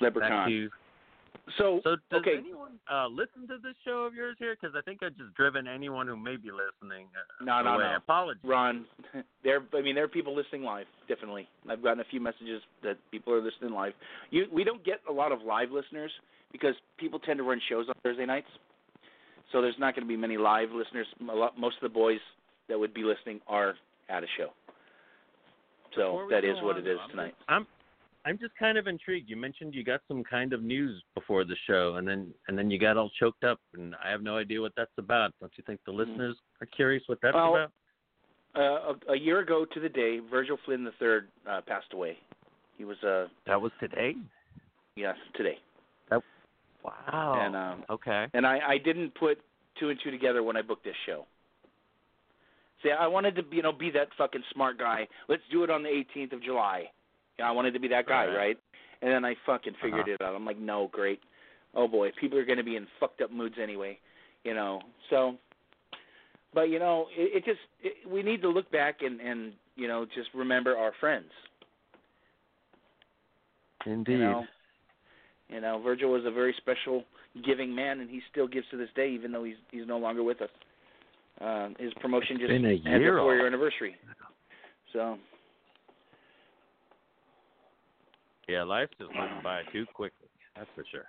Leprechaun. 0.00 0.30
back 0.30 0.48
to. 0.48 0.70
So, 1.56 1.80
So 1.84 1.96
does 2.10 2.20
okay. 2.20 2.36
anyone 2.38 2.72
uh, 2.92 3.06
listen 3.06 3.48
to 3.48 3.58
this 3.62 3.74
show 3.84 4.04
of 4.04 4.14
yours 4.14 4.36
here? 4.38 4.56
Because 4.60 4.74
I 4.76 4.82
think 4.82 5.02
I've 5.02 5.16
just 5.16 5.34
driven 5.34 5.66
anyone 5.66 6.06
who 6.06 6.16
may 6.16 6.36
be 6.36 6.50
listening. 6.50 7.06
Uh, 7.14 7.44
No, 7.44 7.62
no, 7.62 7.74
away. 7.74 7.84
no. 7.84 7.96
Apologies. 7.96 8.42
Ron, 8.44 8.84
there. 9.44 9.60
I 9.74 9.80
mean, 9.82 9.94
there 9.94 10.04
are 10.04 10.08
people 10.08 10.34
listening 10.34 10.62
live. 10.62 10.86
Definitely, 11.08 11.48
I've 11.68 11.82
gotten 11.82 12.00
a 12.00 12.04
few 12.10 12.20
messages 12.20 12.60
that 12.82 12.96
people 13.10 13.32
are 13.32 13.40
listening 13.40 13.72
live. 13.72 13.92
You, 14.30 14.46
we 14.52 14.64
don't 14.64 14.84
get 14.84 15.00
a 15.08 15.12
lot 15.12 15.32
of 15.32 15.42
live 15.42 15.70
listeners 15.70 16.10
because 16.52 16.74
people 16.98 17.18
tend 17.18 17.38
to 17.38 17.44
run 17.44 17.60
shows 17.68 17.86
on 17.88 17.94
Thursday 18.02 18.26
nights, 18.26 18.48
so 19.52 19.62
there's 19.62 19.78
not 19.78 19.94
going 19.94 20.04
to 20.06 20.08
be 20.08 20.16
many 20.16 20.36
live 20.36 20.70
listeners. 20.72 21.06
A 21.20 21.34
lot, 21.34 21.58
most 21.58 21.76
of 21.76 21.82
the 21.82 21.88
boys 21.94 22.20
that 22.68 22.78
would 22.78 22.92
be 22.92 23.02
listening 23.04 23.40
are 23.46 23.74
at 24.08 24.22
a 24.22 24.26
show. 24.36 24.48
So 25.96 26.26
that 26.30 26.44
is 26.44 26.44
we 26.44 26.48
that 26.48 26.52
go 26.52 26.58
is 26.58 26.64
what 26.64 26.76
on, 26.76 26.82
it 26.82 26.88
is 26.90 26.98
I'm 27.02 27.10
tonight. 27.10 27.34
Just, 27.38 27.50
I'm 27.50 27.66
I'm 28.28 28.38
just 28.38 28.54
kind 28.56 28.76
of 28.76 28.86
intrigued. 28.86 29.30
You 29.30 29.36
mentioned 29.36 29.74
you 29.74 29.82
got 29.82 30.00
some 30.06 30.22
kind 30.22 30.52
of 30.52 30.62
news 30.62 31.02
before 31.14 31.44
the 31.44 31.56
show, 31.66 31.94
and 31.96 32.06
then 32.06 32.32
and 32.46 32.58
then 32.58 32.70
you 32.70 32.78
got 32.78 32.98
all 32.98 33.10
choked 33.18 33.42
up, 33.42 33.58
and 33.72 33.94
I 34.04 34.10
have 34.10 34.22
no 34.22 34.36
idea 34.36 34.60
what 34.60 34.72
that's 34.76 34.90
about. 34.98 35.32
Don't 35.40 35.52
you 35.56 35.64
think 35.66 35.80
the 35.86 35.92
Mhm. 35.92 35.96
listeners 35.96 36.36
are 36.60 36.66
curious 36.66 37.02
what 37.08 37.20
that's 37.22 37.34
Well, 37.34 37.54
about? 37.56 37.72
Uh, 38.54 38.94
a, 39.08 39.12
a 39.12 39.16
year 39.16 39.38
ago 39.38 39.64
to 39.64 39.80
the 39.80 39.88
day, 39.88 40.18
Virgil 40.18 40.58
Flynn 40.58 40.86
III 41.00 41.20
uh, 41.46 41.62
passed 41.62 41.92
away. 41.94 42.18
He 42.76 42.84
was 42.84 43.02
uh 43.02 43.28
That 43.46 43.60
was 43.62 43.72
today. 43.80 44.14
yes 44.94 45.16
today, 45.34 45.58
Wow. 46.82 47.34
and 47.40 47.56
um, 47.56 47.84
okay. 47.88 48.28
and 48.34 48.46
I, 48.46 48.60
I 48.74 48.78
didn't 48.78 49.14
put 49.14 49.40
two 49.76 49.88
and 49.88 49.98
two 50.00 50.10
together 50.10 50.42
when 50.42 50.56
I 50.56 50.62
booked 50.62 50.84
this 50.84 50.96
show. 51.06 51.26
See, 52.82 52.90
I 52.90 53.06
wanted 53.06 53.34
to, 53.36 53.44
you 53.50 53.62
know, 53.62 53.72
be 53.72 53.90
that 53.90 54.08
fucking 54.16 54.44
smart 54.52 54.78
guy. 54.78 55.08
Let's 55.28 55.42
do 55.50 55.64
it 55.64 55.70
on 55.70 55.82
the 55.82 55.88
18th 55.88 56.32
of 56.32 56.42
July. 56.42 56.90
I 57.42 57.50
wanted 57.52 57.72
to 57.74 57.80
be 57.80 57.88
that 57.88 58.06
guy, 58.06 58.26
Right. 58.26 58.36
right? 58.36 58.58
And 59.00 59.12
then 59.12 59.24
I 59.24 59.34
fucking 59.46 59.74
figured 59.80 60.08
Uh-huh. 60.08 60.12
it 60.12 60.22
out. 60.22 60.34
I'm 60.34 60.44
like, 60.44 60.58
no, 60.58 60.88
great. 60.92 61.20
Oh 61.74 61.86
boy, 61.86 62.10
people 62.20 62.38
are 62.38 62.44
going 62.44 62.58
to 62.58 62.64
be 62.64 62.76
in 62.76 62.86
fucked 62.98 63.20
up 63.20 63.30
moods 63.30 63.56
anyway, 63.60 63.98
you 64.44 64.54
know. 64.54 64.80
So, 65.10 65.36
but 66.54 66.70
you 66.70 66.78
know, 66.78 67.06
it, 67.16 67.36
it 67.36 67.44
just 67.44 67.60
it, 67.82 68.08
we 68.08 68.22
need 68.22 68.42
to 68.42 68.48
look 68.48 68.70
back 68.72 69.02
and 69.02 69.20
and 69.20 69.52
you 69.76 69.86
know 69.86 70.04
just 70.06 70.28
remember 70.34 70.76
our 70.76 70.92
friends. 70.98 71.30
Indeed. 73.86 74.12
You 74.12 74.18
know, 74.18 74.44
you 75.48 75.60
know, 75.60 75.80
Virgil 75.82 76.10
was 76.10 76.24
a 76.26 76.30
very 76.30 76.54
special, 76.58 77.04
giving 77.44 77.74
man, 77.74 78.00
and 78.00 78.10
he 78.10 78.20
still 78.30 78.46
gives 78.48 78.66
to 78.70 78.76
this 78.76 78.88
day, 78.96 79.10
even 79.10 79.30
though 79.32 79.44
he's 79.44 79.56
he's 79.70 79.86
no 79.86 79.98
longer 79.98 80.22
with 80.22 80.42
us. 80.42 80.50
Um, 81.40 81.76
his 81.78 81.92
promotion 82.00 82.38
just 82.38 82.50
a 82.50 82.90
had 82.90 83.00
year 83.00 83.14
the 83.14 83.20
four-year 83.20 83.46
anniversary. 83.46 83.94
So 84.92 85.18
Yeah, 88.48 88.62
life's 88.62 88.92
just 88.98 89.14
went 89.14 89.42
by 89.42 89.62
too 89.72 89.84
quickly. 89.94 90.28
That's 90.56 90.70
for 90.74 90.84
sure. 90.90 91.04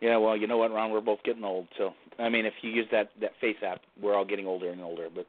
yeah, 0.00 0.16
well, 0.16 0.36
you 0.36 0.46
know 0.46 0.58
what, 0.58 0.72
Ron? 0.72 0.90
We're 0.90 1.00
both 1.00 1.22
getting 1.24 1.44
old. 1.44 1.68
So 1.78 1.92
I 2.18 2.28
mean, 2.28 2.44
if 2.44 2.54
you 2.62 2.70
use 2.70 2.86
that 2.90 3.10
that 3.20 3.32
Face 3.40 3.56
app, 3.64 3.80
we're 4.00 4.14
all 4.14 4.24
getting 4.24 4.46
older 4.46 4.70
and 4.70 4.80
older. 4.82 5.08
But 5.14 5.26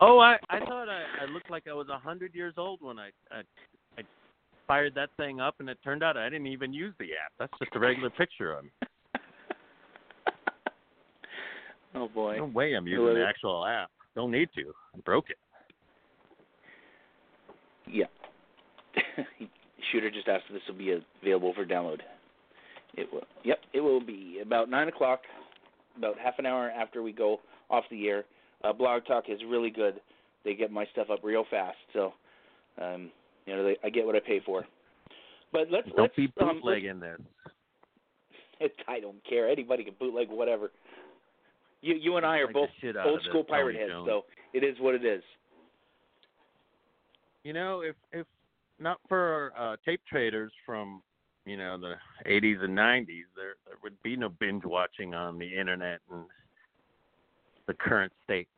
Oh, 0.00 0.18
I 0.18 0.38
I 0.48 0.60
thought 0.60 0.88
I, 0.88 1.02
I 1.22 1.26
looked 1.32 1.50
like 1.50 1.66
I 1.68 1.74
was 1.74 1.88
a 1.88 1.98
hundred 1.98 2.34
years 2.34 2.54
old 2.56 2.80
when 2.80 2.98
I, 2.98 3.10
I 3.30 3.40
I 3.98 4.02
fired 4.66 4.94
that 4.94 5.10
thing 5.16 5.40
up, 5.40 5.56
and 5.58 5.68
it 5.68 5.78
turned 5.82 6.02
out 6.02 6.16
I 6.16 6.28
didn't 6.28 6.46
even 6.46 6.72
use 6.72 6.94
the 6.98 7.06
app. 7.06 7.32
That's 7.38 7.52
just 7.58 7.74
a 7.74 7.78
regular 7.78 8.10
picture 8.10 8.52
of 8.52 8.64
me. 8.64 8.70
oh 11.96 12.08
boy. 12.08 12.36
No 12.36 12.46
way 12.46 12.74
I'm 12.74 12.86
using 12.86 13.14
the 13.14 13.26
actual 13.26 13.66
app. 13.66 13.90
Don't 14.14 14.30
need 14.30 14.48
to. 14.54 14.72
I 14.94 15.00
broke 15.04 15.30
it. 15.30 15.38
Yeah. 17.90 18.06
Shooter 19.92 20.10
just 20.10 20.28
asked 20.28 20.44
if 20.48 20.54
this 20.54 20.62
will 20.68 20.76
be 20.78 20.98
available 21.22 21.52
for 21.54 21.64
download. 21.64 22.00
It 22.96 23.12
will. 23.12 23.22
Yep, 23.44 23.58
it 23.74 23.80
will 23.80 24.00
be 24.04 24.40
about 24.42 24.68
nine 24.68 24.88
o'clock, 24.88 25.20
about 25.96 26.18
half 26.18 26.38
an 26.38 26.46
hour 26.46 26.70
after 26.70 27.02
we 27.02 27.12
go 27.12 27.38
off 27.70 27.84
the 27.90 28.08
air. 28.08 28.24
Uh, 28.64 28.72
Blog 28.72 29.04
Talk 29.06 29.24
is 29.28 29.38
really 29.48 29.70
good. 29.70 30.00
They 30.44 30.54
get 30.54 30.70
my 30.72 30.86
stuff 30.92 31.08
up 31.10 31.20
real 31.22 31.44
fast, 31.50 31.76
so 31.92 32.12
um, 32.80 33.10
you 33.46 33.54
know 33.54 33.64
they, 33.64 33.76
I 33.84 33.90
get 33.90 34.04
what 34.06 34.16
I 34.16 34.20
pay 34.20 34.40
for. 34.44 34.64
But 35.52 35.70
let's 35.70 35.86
Don't 35.88 35.98
let's 35.98 36.16
be 36.16 36.24
um, 36.40 36.46
let's- 36.46 36.54
bootlegging 36.54 37.00
this. 37.00 37.20
I 38.88 38.98
don't 39.00 39.22
care. 39.28 39.48
Anybody 39.48 39.84
can 39.84 39.94
bootleg 40.00 40.28
whatever. 40.30 40.70
You 41.82 41.94
you 41.94 42.16
and 42.16 42.26
I 42.26 42.38
are 42.38 42.46
Like 42.46 42.54
both 42.54 42.68
the 42.80 42.88
shit 42.88 42.96
out 42.96 43.06
old 43.06 43.22
school 43.28 43.44
pirate 43.44 43.74
Tony 43.74 43.78
heads, 43.80 43.92
Jones. 43.92 44.08
so 44.08 44.24
it 44.52 44.64
is 44.64 44.76
what 44.80 44.94
it 44.96 45.04
is. 45.04 45.22
You 47.44 47.52
know, 47.52 47.82
if 47.82 47.94
if 48.12 48.26
not 48.78 48.98
for 49.08 49.52
uh, 49.58 49.76
tape 49.84 50.00
traders 50.08 50.52
from 50.64 51.02
you 51.44 51.56
know 51.56 51.78
the 51.78 51.94
80s 52.30 52.62
and 52.62 52.76
90s, 52.76 53.24
there 53.36 53.54
there 53.66 53.76
would 53.82 54.00
be 54.02 54.16
no 54.16 54.28
binge 54.28 54.64
watching 54.64 55.14
on 55.14 55.38
the 55.38 55.48
internet 55.58 56.00
and 56.12 56.24
the 57.66 57.74
current 57.74 58.12
state. 58.24 58.48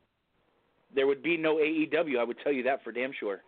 There 0.93 1.07
would 1.07 1.23
be 1.23 1.37
no 1.37 1.55
AEW. 1.55 2.19
I 2.19 2.23
would 2.23 2.37
tell 2.43 2.51
you 2.51 2.63
that 2.63 2.83
for 2.83 2.91
damn 2.91 3.13
sure. 3.17 3.41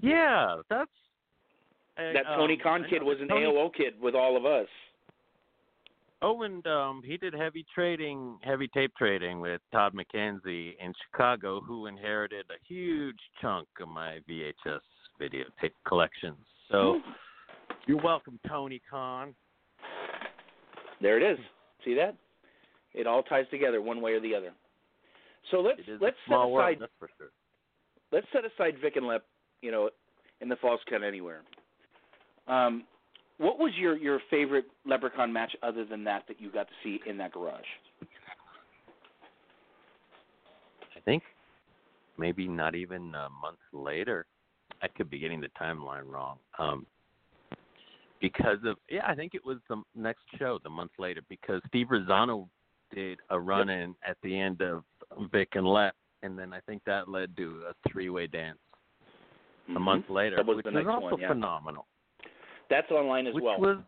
Yeah, 0.00 0.56
that's 0.68 0.90
uh, 1.98 2.12
that 2.12 2.24
Tony 2.36 2.54
um, 2.54 2.60
Khan 2.62 2.86
kid 2.88 3.02
was 3.02 3.18
an 3.20 3.28
Tony- 3.28 3.46
AOL 3.46 3.74
kid 3.74 3.94
with 4.00 4.14
all 4.14 4.36
of 4.36 4.46
us. 4.46 4.68
Oh, 6.20 6.42
and 6.42 6.66
um, 6.66 7.02
he 7.04 7.16
did 7.16 7.32
heavy 7.32 7.64
trading, 7.72 8.38
heavy 8.42 8.68
tape 8.68 8.92
trading 8.98 9.40
with 9.40 9.60
Todd 9.72 9.94
McKenzie 9.94 10.72
in 10.80 10.92
Chicago, 11.06 11.60
who 11.60 11.86
inherited 11.86 12.46
a 12.50 12.58
huge 12.66 13.18
chunk 13.40 13.68
of 13.80 13.88
my 13.88 14.18
VHS 14.28 14.80
videotape 15.20 15.72
collections. 15.86 16.38
So 16.70 17.00
you're 17.86 18.02
welcome, 18.02 18.40
Tony 18.48 18.82
Khan. 18.90 19.32
There 21.00 21.24
it 21.24 21.32
is. 21.32 21.38
See 21.84 21.94
that? 21.94 22.16
It 22.94 23.06
all 23.06 23.22
ties 23.22 23.46
together 23.50 23.80
one 23.80 24.00
way 24.00 24.12
or 24.12 24.20
the 24.20 24.34
other. 24.34 24.52
So 25.52 25.60
let's 25.60 25.80
let's 26.00 26.16
set 26.28 26.34
world, 26.34 26.58
aside 26.58 26.76
that's 26.80 26.92
for 26.98 27.08
sure. 27.16 27.28
let's 28.10 28.26
set 28.32 28.42
aside 28.44 28.80
Vic 28.82 28.96
and 28.96 29.06
Lep, 29.06 29.24
you 29.62 29.70
know, 29.70 29.90
in 30.40 30.48
the 30.48 30.56
Falls 30.56 30.80
Count 30.88 31.04
Anywhere. 31.04 31.42
Um, 32.48 32.84
what 33.38 33.58
was 33.58 33.72
your 33.76 33.96
your 33.96 34.20
favorite 34.30 34.66
Leprechaun 34.84 35.32
match 35.32 35.54
other 35.62 35.84
than 35.84 36.04
that 36.04 36.24
that 36.28 36.40
you 36.40 36.50
got 36.50 36.68
to 36.68 36.74
see 36.82 37.00
in 37.06 37.16
that 37.18 37.32
garage? 37.32 37.60
I 40.96 41.00
think 41.04 41.22
maybe 42.18 42.48
not 42.48 42.74
even 42.74 43.14
a 43.14 43.28
month 43.30 43.58
later. 43.72 44.26
I 44.82 44.88
could 44.88 45.08
be 45.08 45.18
getting 45.18 45.40
the 45.40 45.48
timeline 45.60 46.06
wrong. 46.06 46.38
Um, 46.58 46.86
because 48.20 48.58
of 48.64 48.76
yeah, 48.90 49.06
I 49.06 49.14
think 49.14 49.34
it 49.34 49.44
was 49.44 49.58
the 49.68 49.82
next 49.94 50.22
show 50.38 50.58
the 50.62 50.70
month 50.70 50.92
later 50.98 51.20
because 51.28 51.62
Steve 51.68 51.86
Rosano 51.88 52.48
did 52.92 53.18
a 53.30 53.38
run 53.38 53.68
in 53.68 53.94
at 54.06 54.16
the 54.22 54.38
end 54.38 54.60
of 54.62 54.82
Vic 55.30 55.50
and 55.52 55.66
Lep, 55.66 55.94
and 56.22 56.38
then 56.38 56.52
I 56.52 56.60
think 56.60 56.82
that 56.86 57.08
led 57.08 57.36
to 57.36 57.62
a 57.68 57.90
three 57.90 58.10
way 58.10 58.26
dance 58.26 58.58
a 59.68 59.72
Mhm. 59.72 59.80
month 59.82 60.10
later, 60.10 60.36
That 60.36 60.46
was 60.46 60.56
which 60.56 60.64
the 60.64 60.70
was 60.70 60.84
next 60.84 60.94
also 60.94 61.10
one, 61.10 61.20
yeah. 61.20 61.28
phenomenal. 61.28 61.86
That's 62.70 62.90
online 62.90 63.26
as 63.26 63.34
which 63.34 63.44
well, 63.44 63.58
was 63.58 63.78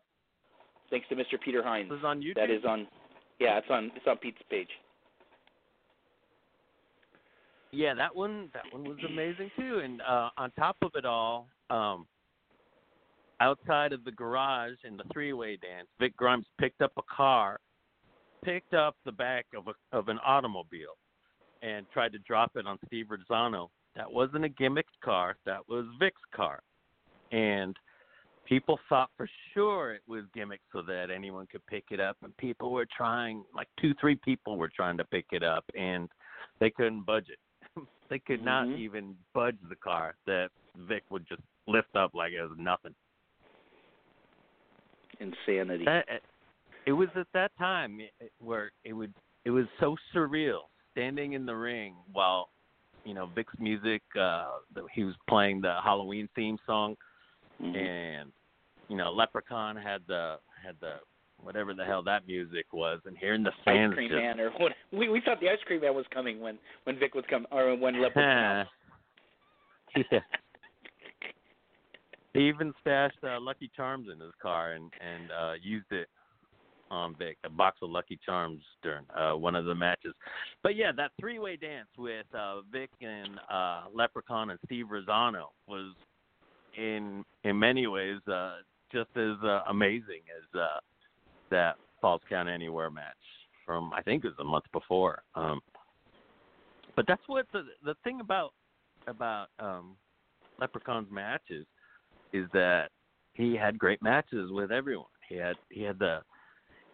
thanks 0.90 1.08
to 1.08 1.14
Mr. 1.14 1.40
Peter 1.42 1.62
Hines. 1.62 1.90
was 1.90 2.04
on 2.04 2.20
YouTube. 2.20 2.34
That 2.36 2.50
is 2.50 2.64
on. 2.66 2.86
Yeah, 3.38 3.58
it's 3.58 3.66
on 3.70 3.90
it's 3.94 4.06
on 4.06 4.16
Pete's 4.18 4.38
page. 4.50 4.68
Yeah, 7.72 7.94
that 7.94 8.14
one 8.14 8.48
that 8.52 8.64
one 8.72 8.84
was 8.84 8.98
amazing 9.08 9.50
too. 9.56 9.80
And 9.82 10.02
uh 10.02 10.30
on 10.36 10.50
top 10.52 10.76
of 10.82 10.92
it 10.94 11.04
all, 11.04 11.48
um 11.70 12.06
outside 13.40 13.92
of 13.92 14.04
the 14.04 14.12
garage 14.12 14.76
in 14.84 14.96
the 14.96 15.04
three 15.12 15.32
way 15.32 15.56
dance, 15.56 15.88
Vic 15.98 16.16
Grimes 16.16 16.46
picked 16.58 16.82
up 16.82 16.92
a 16.98 17.02
car, 17.14 17.58
picked 18.44 18.74
up 18.74 18.96
the 19.04 19.12
back 19.12 19.46
of 19.56 19.68
a 19.68 19.96
of 19.96 20.08
an 20.08 20.18
automobile 20.24 20.96
and 21.62 21.86
tried 21.92 22.12
to 22.12 22.18
drop 22.20 22.52
it 22.56 22.66
on 22.66 22.78
Steve 22.86 23.06
Rizzano. 23.06 23.68
That 23.96 24.10
wasn't 24.10 24.44
a 24.44 24.48
gimmicked 24.48 24.98
car, 25.04 25.36
that 25.46 25.60
was 25.68 25.84
Vic's 25.98 26.22
car. 26.34 26.60
And 27.32 27.76
people 28.50 28.80
thought 28.88 29.08
for 29.16 29.28
sure 29.54 29.94
it 29.94 30.02
was 30.08 30.24
gimmicked 30.36 30.66
so 30.72 30.82
that 30.82 31.06
anyone 31.08 31.46
could 31.46 31.64
pick 31.66 31.84
it 31.92 32.00
up 32.00 32.16
and 32.24 32.36
people 32.36 32.72
were 32.72 32.86
trying 32.94 33.44
like 33.54 33.68
two, 33.80 33.94
three 34.00 34.16
people 34.16 34.58
were 34.58 34.70
trying 34.74 34.96
to 34.96 35.04
pick 35.04 35.26
it 35.30 35.44
up 35.44 35.64
and 35.78 36.08
they 36.58 36.68
couldn't 36.68 37.06
budge 37.06 37.28
it. 37.28 37.38
they 38.10 38.18
could 38.18 38.44
not 38.44 38.66
Mhm. 38.66 38.76
even 38.76 39.16
budge 39.32 39.56
the 39.68 39.76
car 39.76 40.16
that 40.26 40.50
Vic 40.74 41.04
would 41.10 41.26
just 41.28 41.42
lift 41.68 41.94
up 41.94 42.12
like 42.12 42.32
it 42.32 42.42
was 42.42 42.58
nothing. 42.58 42.94
Insanity. 45.20 45.84
That, 45.84 46.22
it 46.86 46.92
was 46.92 47.08
at 47.14 47.28
that 47.32 47.52
time 47.56 48.00
where 48.38 48.72
it 48.84 48.92
would 48.92 49.14
it 49.44 49.50
was 49.50 49.66
so 49.78 49.96
surreal 50.12 50.62
standing 50.90 51.34
in 51.34 51.46
the 51.46 51.54
ring 51.54 51.94
while 52.12 52.50
you 53.04 53.14
know 53.14 53.26
Vic's 53.26 53.54
music 53.60 54.02
uh 54.18 54.58
he 54.92 55.04
was 55.04 55.14
playing 55.28 55.60
the 55.60 55.80
Halloween 55.84 56.28
theme 56.34 56.58
song 56.66 56.96
Mhm. 57.60 57.76
and 57.76 58.32
you 58.90 58.96
know 58.96 59.12
Leprechaun 59.12 59.76
had 59.76 60.02
the 60.08 60.36
had 60.62 60.74
the 60.80 60.96
whatever 61.38 61.72
the 61.72 61.84
hell 61.84 62.02
that 62.02 62.26
music 62.26 62.66
was 62.72 63.00
and 63.06 63.16
hearing 63.16 63.42
the 63.42 63.52
Ice 63.66 63.94
Cream 63.94 64.10
just 64.10 64.20
Man, 64.20 64.40
or 64.40 64.50
what? 64.58 64.72
We 64.92 65.08
we 65.08 65.22
thought 65.24 65.40
the 65.40 65.48
Ice 65.48 65.58
Cream 65.64 65.80
Man 65.80 65.94
was 65.94 66.04
coming 66.12 66.40
when 66.40 66.58
when 66.84 66.98
Vic 66.98 67.14
was 67.14 67.24
coming, 67.30 67.46
or 67.52 67.76
when 67.76 68.02
Lep 68.02 68.14
was 68.14 68.22
coming 68.24 68.28
out. 68.28 68.66
yeah. 70.12 70.20
He 72.34 72.48
even 72.48 72.72
stashed 72.80 73.18
uh, 73.24 73.40
Lucky 73.40 73.70
Charms 73.74 74.08
in 74.12 74.20
his 74.20 74.32
car 74.42 74.72
and 74.72 74.90
and 75.00 75.30
uh 75.30 75.52
used 75.62 75.90
it 75.92 76.08
on 76.90 77.14
Vic, 77.16 77.38
a 77.44 77.48
box 77.48 77.78
of 77.82 77.90
Lucky 77.90 78.18
Charms 78.26 78.60
during 78.82 79.04
uh 79.16 79.36
one 79.36 79.54
of 79.54 79.64
the 79.64 79.74
matches. 79.74 80.14
But 80.62 80.74
yeah, 80.76 80.90
that 80.96 81.12
three 81.18 81.38
way 81.38 81.56
dance 81.56 81.88
with 81.96 82.26
uh 82.34 82.62
Vic 82.72 82.90
and 83.00 83.38
uh 83.48 83.82
Leprechaun 83.94 84.50
and 84.50 84.58
Steve 84.66 84.86
Rosano 84.86 85.46
was 85.68 85.94
in 86.76 87.24
in 87.44 87.58
many 87.58 87.86
ways 87.86 88.18
uh 88.28 88.56
just 88.92 89.10
as 89.16 89.36
uh, 89.44 89.60
amazing 89.68 90.22
as 90.36 90.60
uh 90.60 90.80
that 91.50 91.76
Falls 92.00 92.22
Count 92.28 92.48
Anywhere 92.48 92.90
match 92.90 93.14
from 93.66 93.92
I 93.94 94.02
think 94.02 94.24
it 94.24 94.28
was 94.28 94.36
a 94.40 94.44
month 94.44 94.64
before. 94.72 95.22
Um 95.34 95.60
but 96.96 97.06
that's 97.06 97.22
what 97.26 97.46
the 97.52 97.62
the 97.84 97.94
thing 98.04 98.20
about 98.20 98.52
about 99.06 99.48
um 99.58 99.96
Leprechaun's 100.58 101.10
matches 101.10 101.66
is 102.32 102.46
that 102.52 102.90
he 103.34 103.56
had 103.56 103.78
great 103.78 104.02
matches 104.02 104.50
with 104.50 104.70
everyone. 104.70 105.06
He 105.28 105.36
had 105.36 105.56
he 105.70 105.82
had 105.82 105.98
the 105.98 106.20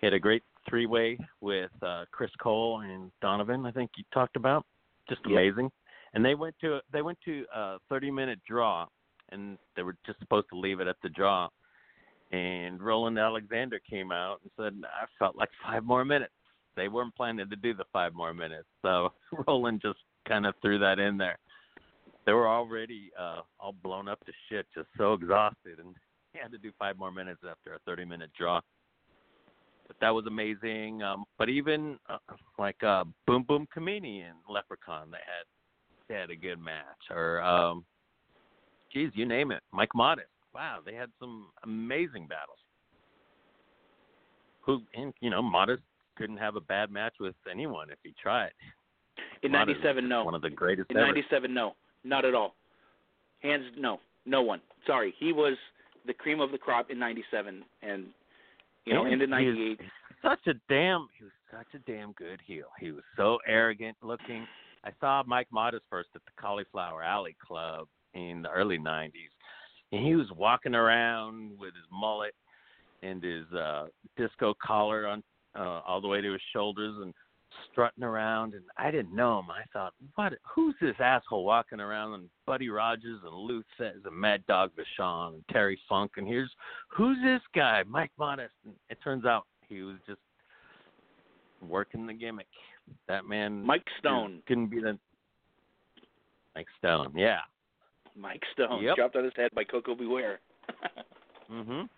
he 0.00 0.06
had 0.06 0.14
a 0.14 0.18
great 0.18 0.42
three 0.68 0.86
way 0.86 1.18
with 1.40 1.70
uh 1.82 2.04
Chris 2.12 2.30
Cole 2.40 2.80
and 2.80 3.10
Donovan, 3.20 3.66
I 3.66 3.70
think 3.72 3.90
you 3.96 4.04
talked 4.12 4.36
about. 4.36 4.64
Just 5.08 5.22
Yep. 5.24 5.32
amazing. 5.32 5.70
And 6.14 6.24
they 6.24 6.34
went 6.34 6.54
to 6.60 6.80
they 6.92 7.02
went 7.02 7.18
to 7.24 7.44
a 7.54 7.78
thirty 7.88 8.10
minute 8.10 8.40
draw 8.46 8.86
and 9.30 9.58
they 9.74 9.82
were 9.82 9.96
just 10.06 10.18
supposed 10.20 10.46
to 10.52 10.58
leave 10.58 10.80
it 10.80 10.86
at 10.86 10.96
the 11.02 11.08
draw. 11.08 11.48
And 12.32 12.82
Roland 12.82 13.18
Alexander 13.18 13.80
came 13.88 14.10
out 14.10 14.40
and 14.42 14.50
said, 14.56 14.82
I 14.84 15.06
felt 15.18 15.36
like 15.36 15.50
five 15.62 15.84
more 15.84 16.04
minutes. 16.04 16.32
They 16.74 16.88
weren't 16.88 17.14
planning 17.14 17.48
to 17.48 17.56
do 17.56 17.72
the 17.72 17.84
five 17.92 18.14
more 18.14 18.34
minutes. 18.34 18.68
So 18.82 19.12
Roland 19.46 19.80
just 19.80 20.00
kind 20.28 20.44
of 20.44 20.54
threw 20.60 20.78
that 20.80 20.98
in 20.98 21.16
there 21.16 21.38
they 22.26 22.32
were 22.32 22.48
already 22.48 23.10
uh 23.18 23.40
all 23.58 23.74
blown 23.82 24.08
up 24.08 24.24
to 24.26 24.32
shit, 24.48 24.66
just 24.74 24.88
so 24.98 25.14
exhausted, 25.14 25.78
and 25.78 25.94
he 26.32 26.38
had 26.40 26.50
to 26.50 26.58
do 26.58 26.72
five 26.78 26.98
more 26.98 27.12
minutes 27.12 27.40
after 27.48 27.74
a 27.74 27.78
30 27.86 28.04
minute 28.04 28.30
draw. 28.36 28.60
But 29.86 29.96
that 30.00 30.10
was 30.10 30.26
amazing. 30.26 31.02
Um, 31.02 31.24
but 31.38 31.48
even 31.48 31.96
uh, 32.08 32.18
like 32.58 32.82
uh, 32.82 33.04
Boom 33.26 33.44
Boom 33.44 33.68
and 33.76 34.34
Leprechaun, 34.50 35.10
they 35.12 35.18
had 35.18 35.46
they 36.08 36.14
had 36.16 36.30
a 36.30 36.36
good 36.36 36.58
match. 36.58 36.84
Or 37.10 37.40
um, 37.40 37.84
geez, 38.92 39.10
you 39.14 39.24
name 39.26 39.52
it. 39.52 39.62
Mike 39.72 39.94
Modest. 39.94 40.28
Wow, 40.56 40.78
they 40.86 40.94
had 40.94 41.10
some 41.20 41.48
amazing 41.64 42.26
battles. 42.28 42.56
Who 44.62 44.80
and 44.94 45.12
you 45.20 45.28
know 45.28 45.42
Modest 45.42 45.82
couldn't 46.16 46.38
have 46.38 46.56
a 46.56 46.62
bad 46.62 46.90
match 46.90 47.12
with 47.20 47.34
anyone 47.50 47.90
if 47.90 47.98
he 48.02 48.14
tried. 48.20 48.52
In 49.42 49.52
Modest 49.52 49.80
'97, 49.80 50.08
no. 50.08 50.24
One 50.24 50.34
of 50.34 50.40
the 50.40 50.48
greatest 50.48 50.90
In 50.90 50.96
'97, 50.96 51.52
no, 51.52 51.74
not 52.04 52.24
at 52.24 52.34
all. 52.34 52.54
Hands, 53.40 53.64
no, 53.76 54.00
no 54.24 54.40
one. 54.40 54.62
Sorry, 54.86 55.14
he 55.18 55.30
was 55.34 55.58
the 56.06 56.14
cream 56.14 56.40
of 56.40 56.52
the 56.52 56.58
crop 56.58 56.90
in 56.90 56.98
'97, 56.98 57.62
and 57.82 58.06
you 58.86 58.94
know, 58.94 59.04
And 59.04 59.12
into 59.12 59.26
'98. 59.26 59.78
Such 60.22 60.46
a 60.46 60.54
damn, 60.70 61.08
he 61.18 61.24
was 61.24 61.32
such 61.50 61.66
a 61.74 61.90
damn 61.90 62.12
good 62.12 62.40
heel. 62.46 62.68
He 62.80 62.92
was 62.92 63.04
so 63.14 63.38
arrogant 63.46 63.98
looking. 64.02 64.46
I 64.84 64.90
saw 65.00 65.22
Mike 65.26 65.48
Modest 65.50 65.84
first 65.90 66.08
at 66.14 66.22
the 66.24 66.30
Cauliflower 66.40 67.02
Alley 67.02 67.36
Club 67.46 67.88
in 68.14 68.40
the 68.40 68.50
early 68.50 68.78
'90s, 68.78 69.12
and 69.92 70.06
he 70.06 70.16
was 70.16 70.26
walking 70.36 70.74
around 70.74 71.58
with 71.58 71.74
his 71.74 71.84
mullet 71.92 72.34
and 73.02 73.22
his 73.22 73.44
uh 73.52 73.86
disco 74.16 74.54
collar 74.62 75.06
on 75.06 75.22
uh, 75.58 75.80
all 75.86 76.00
the 76.00 76.08
way 76.08 76.20
to 76.20 76.32
his 76.32 76.42
shoulders 76.52 76.94
and 77.02 77.14
strutting 77.70 78.04
around. 78.04 78.54
And 78.54 78.64
I 78.76 78.90
didn't 78.90 79.14
know 79.14 79.38
him. 79.38 79.50
I 79.50 79.62
thought, 79.72 79.94
what? 80.14 80.34
Who's 80.54 80.74
this 80.80 80.96
asshole 80.98 81.44
walking 81.44 81.80
around? 81.80 82.14
And 82.14 82.28
Buddy 82.46 82.68
Rogers 82.68 83.20
and 83.24 83.34
Lou 83.34 83.62
Thesz 83.78 84.04
and 84.04 84.16
Mad 84.16 84.44
Dog 84.46 84.72
Vachon 84.76 85.34
and 85.34 85.44
Terry 85.50 85.78
Funk. 85.88 86.12
And 86.16 86.26
here's 86.26 86.50
who's 86.88 87.18
this 87.22 87.40
guy, 87.54 87.82
Mike 87.86 88.12
Modest? 88.18 88.54
And 88.64 88.74
it 88.90 88.98
turns 89.02 89.24
out 89.24 89.46
he 89.68 89.82
was 89.82 89.96
just 90.06 90.20
working 91.66 92.06
the 92.06 92.14
gimmick. 92.14 92.46
That 93.08 93.24
man, 93.24 93.64
Mike 93.64 93.86
Stone. 93.98 94.42
couldn't 94.46 94.68
be 94.68 94.80
the 94.80 94.98
Mike 96.54 96.68
Stone. 96.78 97.12
Yeah. 97.16 97.40
Mike 98.16 98.42
Stone 98.52 98.82
Yep. 98.82 98.96
dropped 98.96 99.16
on 99.16 99.24
his 99.24 99.32
head 99.36 99.50
by 99.54 99.64
Koko 99.64 99.94
B. 99.94 100.06
Ware. 100.06 100.40
Mhm. 101.50 101.88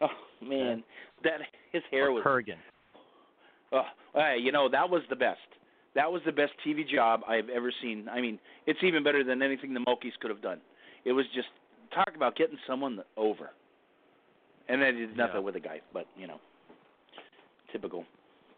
oh 0.00 0.08
man, 0.40 0.82
that 1.22 1.40
his 1.72 1.82
hair 1.90 2.06
Or 2.08 2.12
was. 2.12 2.24
Kurrgan. 2.24 2.56
Oh, 3.70 3.82
hey, 4.14 4.38
you 4.40 4.50
know 4.50 4.68
that 4.70 4.88
was 4.88 5.02
the 5.10 5.16
best. 5.16 5.40
That 5.94 6.10
was 6.10 6.22
the 6.24 6.32
best 6.32 6.52
TV 6.66 6.88
job 6.88 7.20
I've 7.28 7.50
ever 7.50 7.70
seen. 7.82 8.08
I 8.08 8.20
mean, 8.22 8.38
it's 8.66 8.82
even 8.82 9.02
better 9.04 9.22
than 9.24 9.42
anything 9.42 9.74
the 9.74 9.80
Mokies 9.80 10.18
could 10.20 10.30
have 10.30 10.40
done. 10.40 10.58
It 11.04 11.12
was 11.12 11.26
just 11.34 11.48
talk 11.94 12.12
about 12.16 12.34
getting 12.34 12.56
someone 12.66 13.00
over. 13.18 13.50
And 14.68 14.80
they 14.80 14.92
did 14.92 15.16
nothing 15.18 15.34
Yeah. 15.36 15.40
with 15.40 15.54
the 15.54 15.60
guy, 15.60 15.82
but 15.92 16.06
you 16.16 16.26
know, 16.26 16.40
typical. 17.70 18.06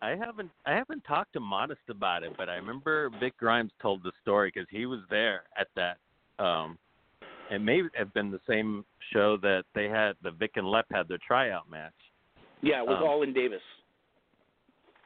I 0.01 0.11
haven't 0.11 0.51
I 0.64 0.75
haven't 0.75 1.03
talked 1.05 1.33
to 1.33 1.40
Modest 1.40 1.88
about 1.88 2.23
it, 2.23 2.37
but 2.37 2.49
I 2.49 2.55
remember 2.55 3.09
Vic 3.18 3.37
Grimes 3.38 3.73
told 3.81 4.05
the 4.05 4.12
story 4.23 4.51
because 4.55 4.68
he 4.70 4.87
was 4.87 5.01
there 5.11 5.44
at 5.57 5.68
that. 5.75 5.99
Um, 6.38 6.79
it 7.51 7.61
may 7.61 7.83
have 7.97 8.12
been 8.14 8.31
the 8.31 8.40
same 8.49 8.85
show 9.12 9.37
that 9.38 9.64
they 9.75 9.88
had 9.88 10.14
the 10.23 10.31
Vic 10.31 10.53
and 10.57 10.66
Lep 10.66 10.87
had 10.90 11.09
their 11.09 11.18
tryout 11.27 11.70
match. 11.70 11.92
Yeah, 12.62 12.81
it 12.81 12.87
was 12.87 12.99
Um, 12.99 13.09
all 13.09 13.23
in 13.23 13.33
Davis. 13.33 13.61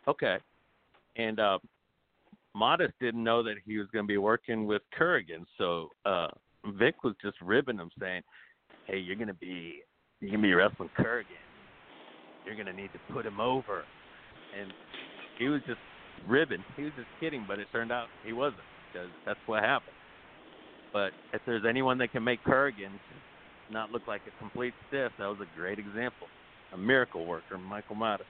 Okay, 0.06 0.38
and 1.16 1.38
uh, 1.38 1.58
Modest 2.54 2.94
didn't 3.00 3.22
know 3.22 3.42
that 3.42 3.56
he 3.64 3.78
was 3.78 3.88
going 3.92 4.04
to 4.04 4.08
be 4.08 4.16
working 4.16 4.66
with 4.66 4.82
Kurrgan, 4.98 5.44
so 5.58 5.90
uh, 6.06 6.28
Vic 6.78 7.04
was 7.04 7.14
just 7.20 7.36
ribbing 7.42 7.76
him, 7.76 7.90
saying, 8.00 8.22
"Hey, 8.86 8.98
you're 8.98 9.16
going 9.16 9.28
to 9.28 9.34
be 9.34 9.82
you're 10.20 10.30
going 10.30 10.42
to 10.42 10.48
be 10.48 10.54
wrestling 10.54 10.88
Kurrgan. 10.98 11.26
You're 12.46 12.54
going 12.54 12.66
to 12.66 12.72
need 12.72 12.90
to 12.92 13.12
put 13.12 13.26
him 13.26 13.40
over." 13.40 13.84
And 14.58 14.72
he 15.38 15.48
was 15.48 15.60
just 15.66 15.80
ribbing. 16.26 16.64
He 16.76 16.84
was 16.84 16.92
just 16.96 17.08
kidding, 17.20 17.44
but 17.46 17.58
it 17.58 17.66
turned 17.70 17.92
out 17.92 18.06
he 18.24 18.32
wasn't 18.32 18.62
because 18.90 19.08
that's 19.26 19.40
what 19.46 19.62
happened. 19.62 19.94
But 20.92 21.12
if 21.32 21.40
there's 21.46 21.64
anyone 21.68 21.98
that 21.98 22.12
can 22.12 22.24
make 22.24 22.42
Kurrgan 22.44 22.90
not 23.70 23.92
look 23.92 24.06
like 24.06 24.22
a 24.26 24.38
complete 24.38 24.74
stiff, 24.88 25.12
that 25.18 25.26
was 25.26 25.38
a 25.40 25.58
great 25.58 25.78
example. 25.78 26.26
A 26.72 26.76
miracle 26.76 27.26
worker, 27.26 27.58
Michael 27.58 27.96
Modest. 27.96 28.28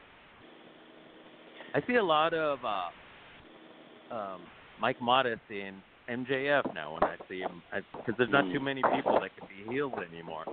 I 1.74 1.82
see 1.86 1.96
a 1.96 2.02
lot 2.02 2.34
of 2.34 2.58
uh, 2.64 4.14
um, 4.14 4.42
Mike 4.80 5.00
Modest 5.00 5.42
in 5.50 5.74
MJF 6.08 6.74
now 6.74 6.94
when 6.94 7.04
I 7.04 7.16
see 7.28 7.40
him, 7.40 7.62
because 7.96 8.14
there's 8.16 8.30
not 8.30 8.50
too 8.52 8.60
many 8.60 8.82
people 8.94 9.20
that 9.20 9.30
can 9.36 9.46
be 9.48 9.70
healed 9.70 9.94
anymore. 10.12 10.44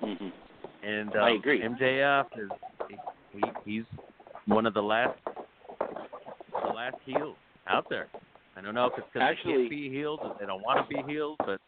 hmm 0.00 0.28
And 0.82 1.14
I 1.14 1.32
um, 1.32 1.36
agree. 1.36 1.60
MJF 1.60 2.26
is 2.38 2.50
he, 2.88 2.96
he 3.34 3.42
he's 3.64 3.84
one 4.46 4.66
of 4.66 4.74
the 4.74 4.82
last 4.82 5.18
the 6.64 6.72
last 6.74 6.96
heels 7.04 7.36
out 7.68 7.86
there. 7.90 8.08
I 8.60 8.62
don't 8.62 8.74
know 8.74 8.86
if 8.86 8.92
it's 8.98 9.06
because 9.10 9.20
they 9.26 9.32
Actually- 9.32 9.52
can't 9.54 9.70
be 9.70 9.88
healed 9.88 10.20
or 10.22 10.36
they 10.38 10.44
don't 10.44 10.60
want 10.62 10.86
to 10.86 10.94
be 10.94 11.02
healed, 11.10 11.38
but 11.38 11.60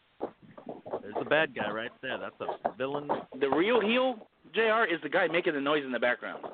there's 1.00 1.14
a 1.18 1.24
bad 1.24 1.54
guy 1.54 1.70
right 1.70 1.90
there. 2.02 2.18
That's 2.18 2.38
a 2.40 2.70
villain. 2.76 3.08
The 3.40 3.48
real 3.48 3.80
heel, 3.80 4.28
Jr. 4.52 4.84
is 4.92 5.00
the 5.02 5.08
guy 5.08 5.26
making 5.28 5.54
the 5.54 5.60
noise 5.60 5.84
in 5.86 5.92
the 5.92 5.98
background. 5.98 6.44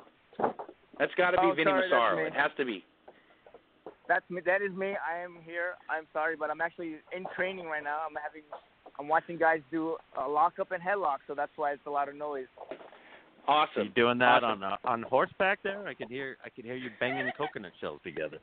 That's 0.97 1.13
got 1.15 1.31
to 1.31 1.41
be 1.41 1.47
Oh, 1.47 1.51
Vinny 1.53 1.65
sorry, 1.65 1.89
Massaro. 1.89 2.25
It 2.25 2.33
has 2.33 2.51
to 2.55 2.63
be. 2.63 2.85
That's 4.07 4.27
me. 4.29 4.39
That 4.45 4.61
is 4.61 4.71
me. 4.71 4.95
I 5.05 5.17
am 5.19 5.37
here. 5.45 5.73
I'm 5.89 6.07
sorry, 6.13 6.37
but 6.37 6.49
I'm 6.49 6.61
actually 6.61 6.95
in 7.15 7.25
training 7.35 7.65
right 7.65 7.83
now. 7.83 7.99
I'm 8.09 8.15
having, 8.15 8.43
I'm 8.97 9.09
watching 9.09 9.37
guys 9.37 9.59
do 9.71 9.97
a 10.17 10.27
lockup 10.27 10.71
and 10.71 10.81
headlock, 10.81 11.17
so 11.27 11.35
that's 11.35 11.51
why 11.57 11.73
it's 11.73 11.85
a 11.85 11.89
lot 11.91 12.07
of 12.07 12.15
noise. 12.15 12.47
Are 13.47 13.67
Awesome. 13.67 13.83
you 13.83 13.89
doing 13.89 14.17
that 14.19 14.43
Awesome. 14.43 14.63
on 14.63 14.71
uh, 14.73 14.77
on 14.85 15.01
horseback 15.03 15.59
there? 15.63 15.85
I 15.87 15.93
could 15.93 16.09
hear 16.09 16.37
I 16.45 16.49
could 16.49 16.63
hear 16.65 16.75
you 16.75 16.89
banging 16.99 17.29
coconut 17.37 17.71
shells 17.81 17.99
together. 18.03 18.37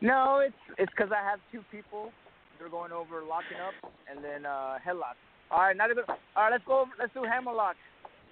No, 0.00 0.40
it's 0.44 0.54
it's 0.78 0.92
because 0.96 1.12
I 1.12 1.22
have 1.28 1.38
two 1.52 1.62
people. 1.70 2.10
They're 2.58 2.68
going 2.68 2.92
over 2.92 3.22
locking 3.22 3.58
up 3.58 3.92
and 4.10 4.24
then 4.24 4.46
uh 4.46 4.78
headlock. 4.86 5.16
All 5.50 5.60
right, 5.60 5.76
not 5.76 5.90
even. 5.90 6.04
All 6.08 6.16
right, 6.44 6.52
let's 6.52 6.64
go. 6.66 6.80
Over, 6.80 6.90
let's 6.98 7.12
do 7.14 7.22
hammerlock. 7.24 7.76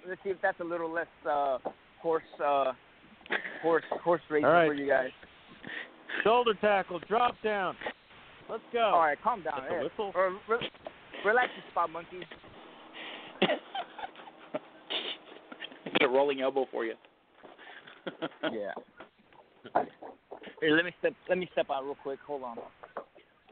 Let's 0.07 0.21
see 0.23 0.29
if 0.29 0.37
that's 0.41 0.59
a 0.59 0.63
little 0.63 0.91
less 0.91 1.07
uh 1.29 1.57
horse 2.01 2.23
uh 2.43 2.73
horse 3.61 3.83
horse 4.03 4.21
racing 4.29 4.45
All 4.45 4.51
right. 4.53 4.67
for 4.67 4.73
you 4.73 4.87
guys. 4.87 5.09
Shoulder 6.23 6.53
tackle, 6.61 6.99
drop 7.07 7.35
down. 7.43 7.75
Let's 8.49 8.63
go. 8.71 8.79
All 8.81 8.99
right, 8.99 9.17
calm 9.23 9.41
down. 9.43 9.59
That's 9.61 9.71
a 9.71 9.75
Yeah. 9.75 9.83
whistle? 9.83 10.11
Or, 10.15 10.31
re- 10.47 10.69
relax, 11.25 11.49
you 11.55 11.63
spot 11.71 11.89
monkey. 11.89 12.19
Get 13.41 13.59
a 16.03 16.07
rolling 16.07 16.41
elbow 16.41 16.65
for 16.71 16.85
you. 16.85 16.93
Yeah. 18.51 18.71
Here, 20.65 20.75
let 20.75 20.85
me 20.85 20.91
step. 20.99 21.13
Let 21.29 21.37
me 21.37 21.47
step 21.51 21.67
out 21.69 21.83
real 21.83 21.97
quick. 22.01 22.19
Hold 22.25 22.41
on. 22.43 22.57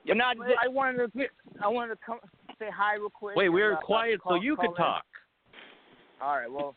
Yep. 0.06 0.18
No, 0.18 0.24
I, 0.24 0.66
I 0.66 0.68
wanted 0.68 1.14
to. 1.14 1.26
I 1.62 1.68
wanted 1.68 1.96
to 1.96 2.00
come 2.04 2.20
say 2.58 2.70
hi 2.74 2.96
real 2.96 3.10
quick. 3.12 3.36
Wait, 3.36 3.50
we 3.50 3.62
and, 3.62 3.72
were 3.72 3.78
uh, 3.78 3.82
quiet 3.82 4.20
so 4.28 4.36
you 4.36 4.56
call 4.56 4.66
could 4.66 4.72
in. 4.72 4.78
talk. 4.78 5.04
All 6.22 6.38
right. 6.38 6.52
Well, 6.52 6.76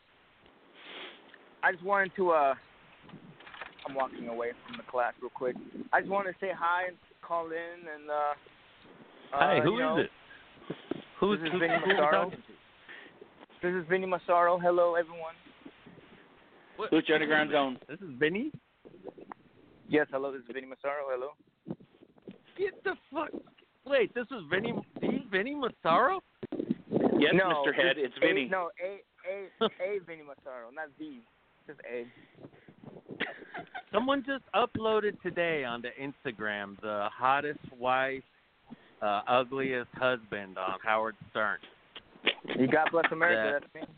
I 1.63 1.71
just 1.71 1.83
wanted 1.83 2.11
to. 2.17 2.31
uh 2.31 2.53
I'm 3.87 3.95
walking 3.95 4.27
away 4.27 4.51
from 4.67 4.77
the 4.77 4.83
class 4.91 5.13
real 5.21 5.31
quick. 5.33 5.55
I 5.93 6.01
just 6.01 6.11
wanted 6.11 6.33
to 6.33 6.37
say 6.39 6.51
hi 6.55 6.87
and 6.89 6.97
call 7.21 7.47
in 7.47 7.87
and. 7.93 8.09
uh 8.09 8.33
Hi, 9.31 9.57
uh, 9.57 9.61
who 9.63 9.71
you 9.71 9.77
is 9.77 9.81
know, 9.81 9.97
it? 9.97 10.09
Who's 11.19 11.39
this 11.39 11.47
is 11.47 11.59
Vinny 11.59 11.73
who 11.83 11.93
Massaro. 11.93 12.31
This 13.63 13.73
is 13.73 13.85
Vinny 13.89 14.05
Massaro. 14.05 14.59
Hello, 14.59 14.93
everyone. 14.95 15.33
What- 16.75 16.91
Lucha 16.91 17.15
Underground 17.15 17.51
Zone. 17.51 17.77
This 17.89 17.99
is 17.99 18.09
Vinny. 18.19 18.51
Yes, 19.89 20.07
hello. 20.11 20.31
This 20.31 20.41
is 20.41 20.47
Vinny 20.53 20.67
Massaro. 20.67 21.03
Hello. 21.07 21.29
Get 22.57 22.83
the 22.83 22.93
fuck. 23.13 23.29
Wait, 23.85 24.13
this 24.13 24.25
is 24.31 24.43
Vinny. 24.49 24.73
He's 25.01 25.21
Vinny 25.31 25.55
Massaro. 25.55 26.21
Yes, 27.19 27.31
no, 27.33 27.63
Mr. 27.65 27.73
Head, 27.73 27.95
just 27.95 28.05
it's 28.07 28.15
A- 28.17 28.19
Vinny. 28.19 28.45
no, 28.49 28.69
A 28.83 29.01
A 29.31 29.65
A 29.65 29.99
Vinny 30.05 30.23
Massaro, 30.23 30.69
not 30.73 30.89
V. 30.99 31.19
Just 31.67 31.79
A. 31.89 32.05
Someone 33.93 34.23
just 34.25 34.43
uploaded 34.53 35.19
today 35.21 35.63
onto 35.63 35.87
Instagram 35.99 36.79
the 36.81 37.07
hottest 37.11 37.59
wife, 37.79 38.23
uh, 39.01 39.21
ugliest 39.27 39.89
husband 39.93 40.57
on 40.57 40.77
Howard 40.83 41.15
Stern. 41.31 41.57
You 42.59 42.67
God 42.67 42.89
bless 42.91 43.05
America. 43.11 43.59
That- 43.61 43.69
That's 43.73 43.89
me. 43.89 43.95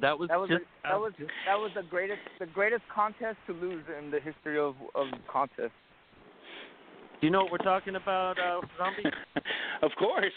That 0.00 0.18
was, 0.18 0.28
That 0.28 0.40
was 0.40 0.48
just 0.48 0.62
a, 0.84 0.88
that 0.88 0.98
was 0.98 1.12
that 1.18 1.58
was 1.58 1.70
the 1.74 1.82
greatest 1.82 2.20
the 2.38 2.46
greatest 2.46 2.82
contest 2.94 3.36
to 3.46 3.52
lose 3.52 3.84
in 3.98 4.10
the 4.10 4.20
history 4.20 4.58
of 4.58 4.74
of 4.94 5.08
contests. 5.30 5.72
Do 7.20 7.26
you 7.26 7.30
know 7.30 7.42
what 7.42 7.52
we're 7.52 7.58
talking 7.58 7.96
about, 7.96 8.38
uh, 8.38 8.60
Zombie? 8.78 9.02
of 9.82 9.90
course. 9.98 10.32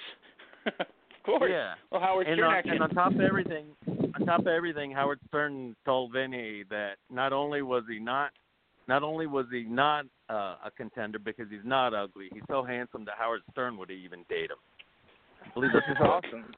of 0.66 0.86
course. 1.26 1.50
Yeah. 1.50 1.76
Well, 1.92 2.02
Howard 2.02 2.28
And 2.28 2.36
Stern 2.36 2.54
on, 2.54 2.70
and 2.70 2.82
on 2.84 2.90
top 2.90 3.14
of 3.14 3.22
everything, 3.22 3.68
on 3.88 4.26
top 4.26 4.42
of 4.42 4.48
everything, 4.48 4.92
Howard 4.92 5.20
Stern 5.30 5.78
told 5.86 6.12
Vinny 6.12 6.64
that 6.70 6.96
not 7.10 7.32
only 7.32 7.62
was 7.62 7.84
he 7.90 8.00
not, 8.00 8.32
not 8.90 9.02
only 9.02 9.28
was 9.28 9.46
he 9.50 9.64
not 9.64 10.06
uh, 10.30 10.56
a 10.66 10.72
contender 10.76 11.20
because 11.20 11.48
he's 11.50 11.64
not 11.64 11.94
ugly, 11.94 12.28
he's 12.34 12.44
so 12.50 12.66
handsome 12.66 13.06
that 13.06 13.16
Howard 13.18 13.42
Stern 13.52 13.78
would 13.78 13.90
even 13.90 14.26
date 14.28 14.52
him. 14.52 14.58
I 15.46 15.54
believe 15.54 15.72
this 15.72 15.84
is 15.90 15.98
awesome. 16.02 16.52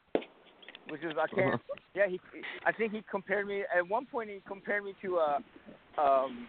Which 0.89 1.02
is 1.04 1.13
I 1.19 1.28
can't. 1.34 1.62
Yeah, 1.95 2.08
he. 2.10 2.19
I 2.65 2.74
think 2.74 2.91
he 2.91 3.02
compared 3.10 3.48
me 3.48 3.63
at 3.74 3.88
one 3.88 4.06
point. 4.06 4.30
He 4.30 4.41
compared 4.45 4.84
me 4.84 4.93
to 5.02 5.17
uh, 5.17 5.38
um, 5.98 6.45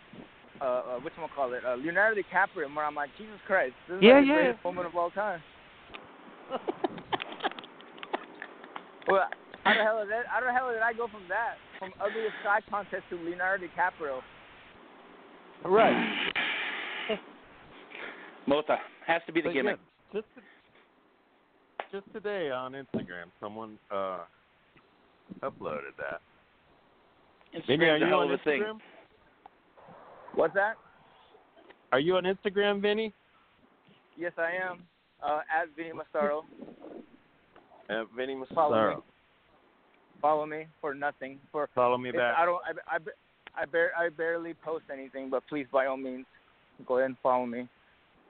uh, 0.61 0.65
uh 0.65 0.99
what 0.99 1.13
call 1.37 1.53
it, 1.53 1.65
uh, 1.65 1.77
Leonardo 1.77 2.21
DiCaprio. 2.21 2.75
Where 2.75 2.85
I'm 2.85 2.97
like, 2.97 3.11
Jesus 3.17 3.39
Christ, 3.47 3.75
this 3.89 3.99
is 3.99 4.03
Yeah, 4.03 4.15
like 4.15 4.23
the 4.23 4.27
yeah. 4.27 4.35
greatest 4.35 4.65
moment 4.65 4.89
of 4.89 4.97
all 4.97 5.11
time. 5.11 5.41
Well, 9.09 9.23
how 9.63 9.75
the 9.75 9.83
hell 9.83 10.01
did 10.01 10.11
that? 10.11 10.27
How 10.27 10.41
the 10.45 10.53
hell 10.53 10.73
did 10.73 10.83
I 10.83 10.93
go 10.93 11.07
from 11.07 11.23
that, 11.29 11.55
from 11.79 11.93
ugliest 12.01 12.35
guy 12.43 12.59
contest 12.69 13.05
to 13.11 13.17
Leonardo 13.17 13.67
DiCaprio? 13.67 14.21
Right. 15.65 16.29
Mota 18.47 18.79
has 19.07 19.23
to 19.27 19.33
be 19.33 19.41
the 19.41 19.49
But 19.49 19.55
gimmick. 19.55 19.79
yeah, 20.13 20.21
just 20.21 20.27
just 21.93 22.13
today 22.13 22.51
on 22.51 22.73
Instagram, 22.73 23.27
someone 23.41 23.79
uh 23.91 24.19
uploaded 25.43 25.97
that. 25.99 26.21
Vinny, 27.67 27.87
are 27.87 27.97
you 27.97 28.07
on 28.07 28.31
of 28.31 28.41
thing. 28.43 28.63
Instagram? 28.63 28.79
What's 30.35 30.55
that? 30.55 30.75
Are 31.93 32.01
you 32.01 32.17
on 32.17 32.25
Instagram, 32.25 32.83
Vinny? 32.83 33.13
Yes, 34.19 34.33
I 34.39 34.51
am. 34.71 34.83
Uh, 35.23 35.41
at 35.51 35.69
Vinny 35.77 35.93
Massaro. 35.93 36.45
Uh, 37.89 38.05
Vinny 38.17 38.37
Follow 38.55 38.97
me. 38.97 39.03
Follow 40.21 40.47
me 40.47 40.67
for 40.81 40.95
nothing. 40.95 41.39
For 41.53 41.69
Follow 41.75 41.97
me 41.97 42.11
back. 42.11 42.35
I 42.39 42.45
don't. 42.45 42.61
I 42.67 42.97
I, 42.97 42.99
I, 43.63 43.65
bar- 43.65 43.93
I 43.99 44.09
barely 44.11 44.55
post 44.55 44.85
anything, 44.93 45.31
but 45.31 45.43
please, 45.49 45.67
by 45.73 45.87
all 45.87 45.97
means, 45.97 46.27
go 46.87 46.99
ahead 46.99 47.11
and 47.11 47.17
follow 47.23 47.47
me. 47.47 47.69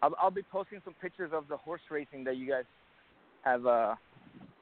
I'll, 0.03 0.14
I'll 0.21 0.31
be 0.31 0.42
posting 0.42 0.81
some 0.85 0.95
pictures 1.01 1.31
of 1.33 1.49
the 1.49 1.57
horse 1.57 1.81
racing 1.90 2.23
that 2.25 2.37
you 2.37 2.49
guys 2.49 2.64
have, 3.47 3.67
uh, 3.67 3.95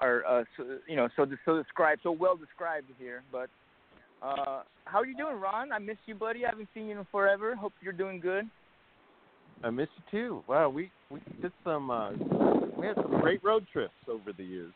are, 0.00 0.24
uh, 0.26 0.44
so, 0.56 0.78
you 0.86 0.96
know, 0.96 1.08
so 1.16 1.26
so 1.44 1.56
described, 1.60 2.02
so 2.02 2.12
well 2.12 2.36
described 2.36 2.86
here. 2.98 3.22
But 3.32 3.48
uh, 4.22 4.62
how 4.84 5.00
are 5.00 5.06
you 5.06 5.16
doing, 5.16 5.40
Ron? 5.40 5.72
I 5.72 5.78
miss 5.78 5.96
you, 6.06 6.14
buddy. 6.14 6.44
I 6.44 6.50
haven't 6.50 6.68
seen 6.74 6.86
you 6.86 6.98
in 6.98 7.06
forever. 7.10 7.54
Hope 7.54 7.72
you're 7.82 7.92
doing 7.92 8.20
good. 8.20 8.48
I 9.62 9.70
miss 9.70 9.88
you 9.96 10.02
too. 10.10 10.44
Wow, 10.46 10.68
we 10.68 10.90
we 11.10 11.20
did 11.40 11.52
some 11.64 11.90
uh 11.90 12.10
we 12.76 12.86
had 12.86 12.96
some 12.96 13.20
great 13.20 13.42
road 13.42 13.66
trips 13.72 13.94
over 14.08 14.32
the 14.36 14.44
years. 14.44 14.72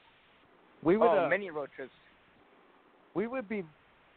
We 0.83 0.97
would 0.97 1.07
oh, 1.07 1.27
uh, 1.27 1.29
many 1.29 1.51
road 1.51 1.69
trips. 1.77 1.93
we 3.15 3.27
would 3.27 3.49
be 3.49 3.65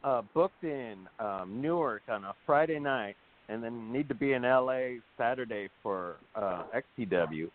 uh 0.04 0.21
booked 0.34 0.63
in 0.63 1.08
um 1.19 1.62
Newark 1.62 2.04
on 2.08 2.23
a 2.23 2.34
Friday 2.45 2.80
night 2.80 3.15
and 3.49 3.62
then 3.62 3.91
need 3.91 4.08
to 4.08 4.15
be 4.15 4.34
in 4.34 4.43
LA 4.43 4.99
Saturday 5.17 5.67
for 5.84 6.17
uh 6.36 6.63
XPW. 6.99 7.49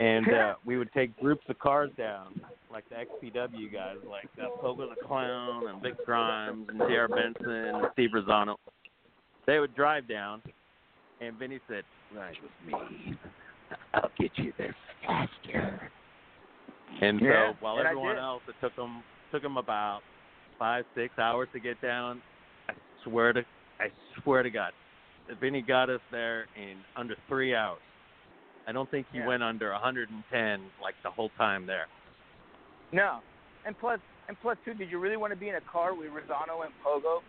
And 0.00 0.26
uh 0.32 0.54
we 0.64 0.78
would 0.78 0.92
take 0.92 1.18
groups 1.18 1.44
of 1.48 1.58
cars 1.58 1.90
down, 1.96 2.40
like 2.70 2.84
the 2.88 2.96
XPW 2.96 3.72
guys, 3.72 3.96
like 4.08 4.28
uh, 4.40 4.48
Pogo 4.62 4.88
the 4.88 5.06
Clown 5.06 5.68
and 5.68 5.82
Vic 5.82 6.04
Grimes 6.04 6.68
and 6.68 6.78
JR 6.78 7.12
Benson 7.12 7.50
and 7.50 7.86
Steve 7.92 8.10
Rosano. 8.14 8.56
They 9.46 9.58
would 9.58 9.74
drive 9.74 10.06
down 10.06 10.42
and 11.20 11.36
Vinny 11.36 11.60
said, 11.68 11.84
Ride 12.14 12.36
with 12.42 12.52
me. 12.66 13.16
I'll 13.94 14.10
get 14.18 14.30
you 14.36 14.52
there 14.56 14.74
faster. 15.06 15.90
And 17.02 17.20
Yeah, 17.20 17.52
so 17.52 17.56
while 17.60 17.78
and 17.78 17.86
everyone 17.86 18.16
else, 18.16 18.42
it 18.48 18.54
took 18.60 18.74
them 18.76 19.02
took 19.30 19.42
them 19.42 19.56
about 19.56 20.00
five 20.58 20.84
six 20.94 21.18
hours 21.18 21.48
to 21.52 21.60
get 21.60 21.80
down. 21.82 22.22
I 22.68 22.72
swear 23.04 23.32
to 23.32 23.42
I 23.78 23.88
swear 24.22 24.42
to 24.42 24.50
God, 24.50 24.72
Vinny 25.40 25.60
got 25.60 25.90
us 25.90 26.00
there 26.10 26.46
in 26.56 26.78
under 26.96 27.14
three 27.28 27.54
hours. 27.54 27.80
I 28.68 28.72
don't 28.72 28.90
think 28.90 29.06
he 29.10 29.18
Yeah. 29.18 29.26
went 29.26 29.42
under 29.42 29.72
110 29.72 30.70
like 30.80 30.94
the 31.02 31.10
whole 31.10 31.30
time 31.30 31.64
there. 31.64 31.86
No, 32.92 33.22
and 33.64 33.76
plus, 33.78 33.98
and 34.28 34.38
plus 34.40 34.58
too, 34.64 34.74
did 34.74 34.90
you 34.90 34.98
really 34.98 35.16
want 35.16 35.32
to 35.32 35.38
be 35.38 35.48
in 35.48 35.54
a 35.54 35.60
car 35.62 35.94
with 35.94 36.10
Rosano 36.10 36.66
and 36.66 36.74
Pogo? 36.84 37.22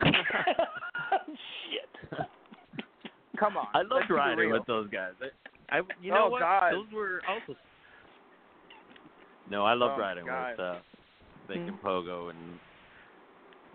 Shit. 1.62 2.18
Come 3.38 3.56
on. 3.56 3.68
I 3.72 3.82
loved 3.82 4.10
riding 4.10 4.50
with 4.50 4.66
those 4.66 4.90
guys. 4.90 5.12
I, 5.70 5.78
I 5.78 5.82
you 6.00 6.10
know 6.10 6.24
Oh, 6.24 6.30
what? 6.30 6.40
God. 6.40 6.72
Those 6.72 6.92
were 6.92 7.22
also. 7.28 7.56
No, 9.48 9.64
I 9.64 9.74
loved 9.74 9.94
Oh, 9.96 10.00
riding 10.00 10.26
God. 10.26 10.50
with 10.50 10.60
uh, 10.60 10.78
Vic 11.46 11.60
and 11.68 11.80
Pogo 11.80 12.30
and 12.30 12.58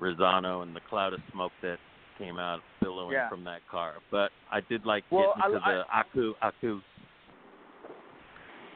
Rosano 0.01 0.63
and 0.63 0.75
the 0.75 0.81
cloud 0.81 1.13
of 1.13 1.21
smoke 1.31 1.53
that 1.61 1.79
came 2.17 2.39
out 2.39 2.59
billowing 2.81 3.13
Yeah. 3.13 3.29
from 3.29 3.43
that 3.45 3.61
car. 3.69 3.95
But 4.11 4.31
I 4.51 4.61
did 4.61 4.85
like 4.85 5.03
Well, 5.11 5.33
getting 5.37 5.59
to 5.59 5.65
I- 5.67 5.73
the 5.73 5.85
Aku 5.97 6.33
Aku. 6.41 6.81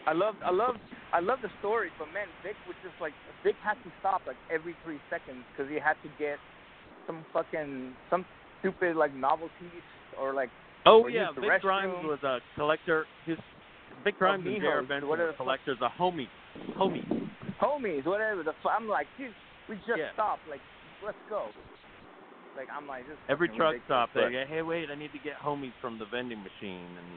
I 0.08 0.14
love, 0.14 0.36
I 0.44 0.50
love, 0.52 0.76
I 1.14 1.20
love 1.20 1.40
the 1.44 1.50
story, 1.60 1.92
but 2.00 2.12
man, 2.12 2.28
Vic 2.44 2.56
was 2.68 2.76
just 2.84 3.00
like 3.00 3.14
Vic 3.44 3.56
had 3.64 3.76
to 3.84 3.92
stop 4.00 4.22
like 4.26 4.38
every 4.50 4.76
three 4.84 5.00
seconds 5.10 5.46
because 5.52 5.70
he 5.70 5.78
had 5.78 5.94
to 6.02 6.10
get 6.18 6.40
some 7.06 7.24
fucking 7.32 7.96
some 8.10 8.26
stupid 8.60 8.96
like 8.96 9.14
novelties 9.14 9.84
or 10.20 10.34
like 10.34 10.50
Oh 10.86 11.06
yeah, 11.08 11.32
Vic 11.40 11.62
Grimes 11.62 11.94
restroom. 11.94 12.04
was 12.10 12.24
a 12.24 12.40
collector. 12.56 13.06
His 13.28 13.38
Vic 14.04 14.16
oh, 14.16 14.20
Grimes 14.20 14.46
and 14.46 14.56
Mijos, 14.56 14.62
Jared 14.62 14.88
Benson 14.88 15.08
were 15.10 15.18
the 15.18 15.34
collectors 15.38 15.78
of 15.82 15.92
homie, 15.92 16.28
homie. 16.76 17.06
homies, 17.62 18.04
whatever. 18.06 18.42
The 18.42 18.54
I'm 18.68 18.88
like, 18.88 19.06
dude, 19.20 19.34
we 19.70 19.76
just 19.86 20.00
Yeah. 20.00 20.12
stopped. 20.14 20.42
Like, 20.50 20.62
let's 21.06 21.18
go. 21.30 21.46
Like 22.62 22.70
I'm 22.78 22.86
like, 22.88 23.08
this 23.08 23.18
Every 23.28 23.50
truck 23.50 23.76
stop, 23.86 24.10
they 24.14 24.22
but- 24.22 24.32
go, 24.32 24.44
hey, 24.48 24.62
wait, 24.62 24.90
I 24.92 24.96
need 24.96 25.12
to 25.14 25.18
get 25.24 25.34
homies 25.44 25.74
from 25.82 25.98
the 25.98 26.06
vending 26.06 26.44
machine, 26.44 26.86
and 27.02 27.10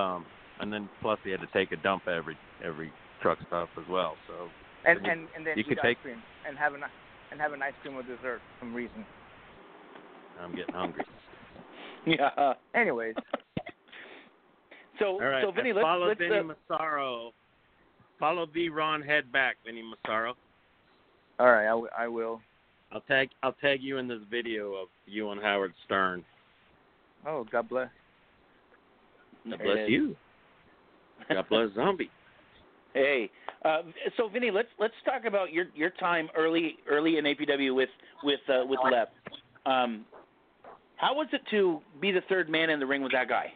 um, 0.00 0.24
and 0.60 0.72
then 0.72 0.88
plus 1.02 1.18
he 1.22 1.30
had 1.30 1.40
to 1.40 1.46
take 1.52 1.70
a 1.72 1.76
dump 1.76 2.08
every 2.08 2.36
every 2.64 2.90
truck 3.20 3.36
stop 3.46 3.68
as 3.76 3.84
well. 3.90 4.16
So 4.26 4.48
and 4.86 5.04
you- 5.04 5.12
and 5.12 5.28
and 5.36 5.46
then 5.46 5.58
you 5.58 5.64
eat 5.64 5.68
could 5.68 5.78
ice 5.80 5.84
take- 5.84 6.00
cream 6.02 6.22
and 6.48 6.56
have 6.56 6.72
an 6.72 6.80
and 7.30 7.38
have 7.40 7.52
an 7.52 7.60
ice 7.62 7.74
cream 7.82 7.94
with 7.94 8.06
dessert 8.06 8.40
for 8.40 8.60
some 8.60 8.72
reason. 8.74 9.04
I'm 10.40 10.54
getting 10.56 10.74
hungry. 10.74 11.04
Yeah. 12.06 12.52
Anyways, 12.72 13.16
So, 15.00 15.06
All 15.06 15.18
right, 15.20 15.42
so 15.44 15.50
Vinny, 15.50 15.70
I 15.72 15.74
let's 15.74 15.84
follow 15.84 16.06
let's 16.06 16.18
Vinny 16.20 16.38
uh, 16.38 16.42
Massaro. 16.44 17.32
Follow 18.20 18.46
the 18.54 18.68
Ron 18.70 19.02
Head 19.02 19.30
back, 19.32 19.56
Vinny 19.66 19.82
Massaro. 19.82 20.34
all 21.40 21.46
right, 21.52 21.64
I, 21.66 21.70
w- 21.70 21.88
I 21.98 22.06
will. 22.08 22.40
I'll 22.92 23.00
tag 23.02 23.30
I'll 23.42 23.52
tag 23.54 23.82
you 23.82 23.98
in 23.98 24.08
this 24.08 24.20
video 24.30 24.74
of 24.74 24.88
you 25.06 25.30
and 25.30 25.40
Howard 25.40 25.72
Stern. 25.84 26.24
Oh, 27.26 27.44
God 27.50 27.68
bless. 27.68 27.88
God 29.48 29.58
There 29.58 29.74
bless 29.74 29.90
you. 29.90 30.16
God 31.28 31.46
bless 31.48 31.74
Zombie. 31.74 32.10
Hey, 32.94 33.30
uh, 33.64 33.82
so 34.16 34.28
Vinny, 34.28 34.50
let's 34.50 34.68
let's 34.78 34.94
talk 35.04 35.24
about 35.26 35.52
your 35.52 35.66
your 35.74 35.90
time 35.90 36.28
early 36.36 36.76
early 36.88 37.18
in 37.18 37.24
APW 37.24 37.74
with 37.74 37.88
with 38.22 38.40
uh, 38.48 38.64
with 38.66 38.78
Lep. 38.90 39.12
Um, 39.66 40.06
how 40.96 41.14
was 41.14 41.26
it 41.32 41.42
to 41.50 41.80
be 42.00 42.10
the 42.10 42.22
third 42.28 42.48
man 42.48 42.70
in 42.70 42.80
the 42.80 42.86
ring 42.86 43.02
with 43.02 43.12
that 43.12 43.28
guy? 43.28 43.52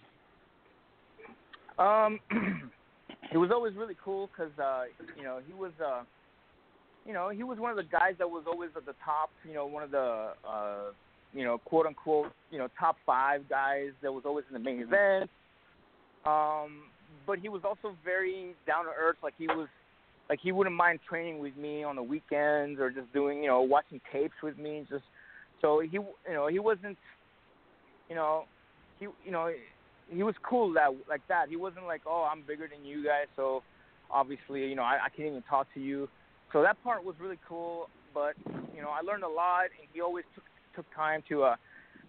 Um, 1.78 2.20
it 3.32 3.38
was 3.38 3.50
always 3.50 3.74
really 3.74 3.96
cool 4.04 4.28
because 4.28 4.52
uh, 4.58 4.84
you 5.16 5.22
know 5.22 5.40
he 5.46 5.54
was 5.54 5.72
uh, 5.84 6.02
you 7.06 7.12
know 7.12 7.28
he 7.30 7.42
was 7.42 7.58
one 7.58 7.70
of 7.70 7.76
the 7.76 7.84
guys 7.84 8.14
that 8.18 8.28
was 8.28 8.44
always 8.46 8.70
at 8.76 8.86
the 8.86 8.94
top. 9.04 9.30
You 9.46 9.54
know, 9.54 9.66
one 9.66 9.82
of 9.82 9.90
the 9.90 10.32
uh, 10.48 10.92
you 11.32 11.44
know 11.44 11.58
quote 11.58 11.86
unquote 11.86 12.32
you 12.50 12.58
know 12.58 12.68
top 12.78 12.96
five 13.04 13.48
guys 13.48 13.90
that 14.02 14.12
was 14.12 14.24
always 14.26 14.44
in 14.48 14.54
the 14.54 14.60
main 14.60 14.80
event. 14.80 15.30
Um, 16.24 16.82
but 17.26 17.38
he 17.38 17.48
was 17.48 17.62
also 17.64 17.96
very 18.04 18.54
down 18.66 18.84
to 18.84 18.90
earth. 18.90 19.16
Like 19.22 19.34
he 19.38 19.46
was 19.46 19.68
like 20.28 20.38
he 20.42 20.52
wouldn't 20.52 20.76
mind 20.76 21.00
training 21.08 21.38
with 21.38 21.56
me 21.56 21.82
on 21.82 21.96
the 21.96 22.02
weekends 22.02 22.80
or 22.80 22.90
just 22.90 23.12
doing 23.12 23.42
you 23.42 23.48
know 23.48 23.60
watching 23.62 24.00
tapes 24.12 24.34
with 24.42 24.58
me. 24.58 24.86
Just 24.90 25.04
so 25.60 25.80
he 25.80 25.92
you 25.92 26.04
know 26.32 26.46
he 26.48 26.58
wasn't 26.58 26.98
you 28.08 28.14
know 28.14 28.44
he 28.98 29.06
you 29.24 29.30
know 29.30 29.50
he 30.10 30.22
was 30.22 30.34
cool 30.42 30.72
that 30.74 30.90
like 31.08 31.22
that. 31.28 31.48
He 31.48 31.56
wasn't 31.56 31.86
like, 31.86 32.02
oh, 32.06 32.28
I'm 32.30 32.42
bigger 32.46 32.68
than 32.68 32.84
you 32.84 33.04
guys, 33.04 33.26
so 33.36 33.62
obviously, 34.10 34.66
you 34.66 34.74
know, 34.74 34.82
I, 34.82 34.98
I 35.06 35.08
can't 35.08 35.28
even 35.28 35.42
talk 35.48 35.66
to 35.74 35.80
you. 35.80 36.08
So 36.52 36.62
that 36.62 36.82
part 36.82 37.04
was 37.04 37.14
really 37.20 37.38
cool. 37.48 37.88
But 38.12 38.34
you 38.74 38.82
know, 38.82 38.90
I 38.90 39.02
learned 39.02 39.22
a 39.22 39.28
lot, 39.28 39.64
and 39.64 39.88
he 39.92 40.00
always 40.00 40.24
took 40.34 40.44
took 40.74 40.86
time 40.94 41.22
to 41.28 41.44
uh 41.44 41.56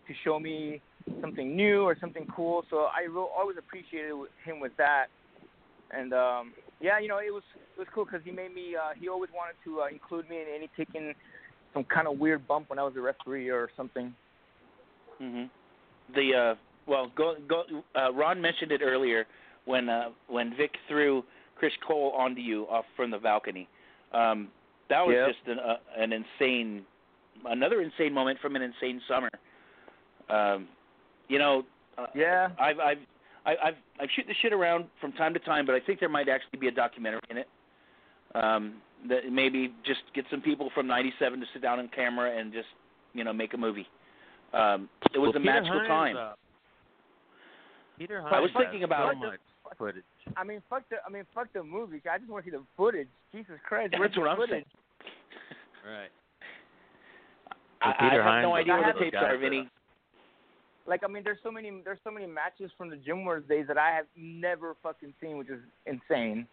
to 0.07 0.13
show 0.23 0.39
me 0.39 0.81
something 1.21 1.55
new 1.55 1.83
or 1.83 1.95
something 1.99 2.25
cool. 2.35 2.63
So 2.69 2.87
I 2.95 3.03
re- 3.03 3.27
always 3.37 3.57
appreciated 3.57 4.13
him 4.43 4.59
with 4.59 4.71
that. 4.77 5.07
And 5.91 6.13
um 6.13 6.53
yeah, 6.79 6.99
you 6.99 7.07
know, 7.07 7.17
it 7.19 7.31
was 7.31 7.43
it 7.55 7.79
was 7.79 7.87
cool 7.93 8.05
because 8.05 8.21
he 8.23 8.31
made 8.31 8.53
me. 8.53 8.75
uh 8.75 8.93
He 8.99 9.09
always 9.09 9.29
wanted 9.35 9.55
to 9.65 9.81
uh, 9.81 9.87
include 9.87 10.29
me 10.29 10.37
in 10.37 10.47
any 10.55 10.69
taking 10.75 11.13
some 11.73 11.83
kind 11.85 12.07
of 12.07 12.17
weird 12.19 12.47
bump 12.47 12.69
when 12.69 12.79
I 12.79 12.83
was 12.83 12.93
a 12.97 13.01
referee 13.01 13.49
or 13.49 13.69
something. 13.77 14.13
hmm 15.19 15.43
The 16.15 16.33
uh, 16.35 16.55
well, 16.87 17.11
go 17.15 17.35
go. 17.47 17.63
Uh, 17.95 18.11
Ron 18.13 18.41
mentioned 18.41 18.71
it 18.71 18.81
earlier 18.83 19.25
when 19.65 19.89
uh, 19.89 20.09
when 20.27 20.55
Vic 20.57 20.71
threw 20.87 21.23
Chris 21.55 21.73
Cole 21.87 22.11
onto 22.17 22.41
you 22.41 22.63
off 22.63 22.85
from 22.95 23.11
the 23.11 23.19
balcony. 23.19 23.67
Um, 24.13 24.49
that 24.89 25.05
was 25.05 25.15
Yep. 25.15 25.27
just 25.29 25.47
an 25.47 25.59
uh, 25.59 25.77
an 25.97 26.11
insane, 26.13 26.85
another 27.45 27.81
insane 27.81 28.13
moment 28.13 28.39
from 28.39 28.55
an 28.55 28.61
insane 28.61 29.01
summer. 29.07 29.29
Um, 30.29 30.67
you 31.27 31.39
know, 31.39 31.65
uh, 31.97 32.07
Yeah. 32.13 32.49
I've 32.59 32.79
I've 32.79 32.97
I- 33.45 33.57
I've 33.63 33.77
I've 33.99 34.09
shoot 34.11 34.27
the 34.27 34.33
shit 34.41 34.53
around 34.53 34.85
from 34.99 35.13
time 35.13 35.33
to 35.33 35.39
time, 35.39 35.65
but 35.65 35.75
I 35.75 35.79
think 35.79 35.99
there 35.99 36.09
might 36.09 36.27
actually 36.29 36.59
be 36.59 36.67
a 36.67 36.71
documentary 36.71 37.21
in 37.29 37.37
it. 37.37 37.49
Um, 38.35 38.81
that 39.09 39.29
maybe 39.31 39.73
just 39.83 40.01
get 40.13 40.25
some 40.29 40.41
people 40.41 40.69
from 40.75 40.87
'97 40.87 41.39
to 41.39 41.45
sit 41.53 41.61
down 41.61 41.79
on 41.79 41.87
camera 41.89 42.37
and 42.37 42.53
just 42.53 42.67
you 43.13 43.23
know 43.23 43.33
make 43.33 43.53
a 43.53 43.57
movie. 43.57 43.87
Um, 44.53 44.89
it 45.13 45.17
was 45.17 45.29
Well, 45.33 45.37
a 45.37 45.39
Peter 45.39 45.45
magical 45.53 45.79
Hines, 45.79 45.87
time. 45.87 46.17
uh, 46.17 46.33
Peter 47.97 48.21
I 48.31 48.39
was 48.39 48.51
thinking 48.57 48.83
about- 48.83 49.13
so 49.13 49.19
much 49.19 49.39
footage. 49.77 50.03
I 50.37 50.43
mean, 50.43 50.61
fuck 50.69 50.83
the. 50.89 50.97
I 51.05 51.09
mean, 51.09 51.23
fuck 51.33 51.47
the 51.53 51.63
movie. 51.63 52.01
I 52.11 52.17
just 52.17 52.29
want 52.29 52.45
to 52.45 52.51
see 52.51 52.55
the 52.57 52.63
footage. 52.77 53.07
Jesus 53.31 53.55
Christ, 53.67 53.91
That's 53.91 53.99
where's 53.99 54.13
the 54.13 54.21
what 54.21 54.29
I'm 54.29 54.37
footage? 54.37 54.65
Right. 55.83 56.11
I, 57.81 57.89
I 57.89 58.09
Peter 58.09 58.21
have 58.23 58.43
no 58.43 58.53
idea 58.53 58.73
where 58.75 58.93
the 58.93 58.99
tapes 58.99 59.17
are, 59.17 59.33
guys 59.33 59.41
Vinny. 59.41 59.67
like 60.85 61.01
I 61.03 61.07
mean, 61.07 61.23
there's 61.23 61.39
so 61.41 61.51
many 61.51 61.71
there's 61.83 61.97
so 62.03 62.11
many 62.11 62.27
matches 62.27 62.69
from 62.77 62.89
the 62.91 62.97
Gym 62.97 63.25
Wars 63.25 63.43
days 63.49 63.65
that 63.67 63.79
I 63.79 63.89
have 63.89 64.05
never 64.15 64.75
fucking 64.83 65.13
seen, 65.19 65.37
which 65.37 65.49
is 65.49 65.59
insane. 65.87 66.45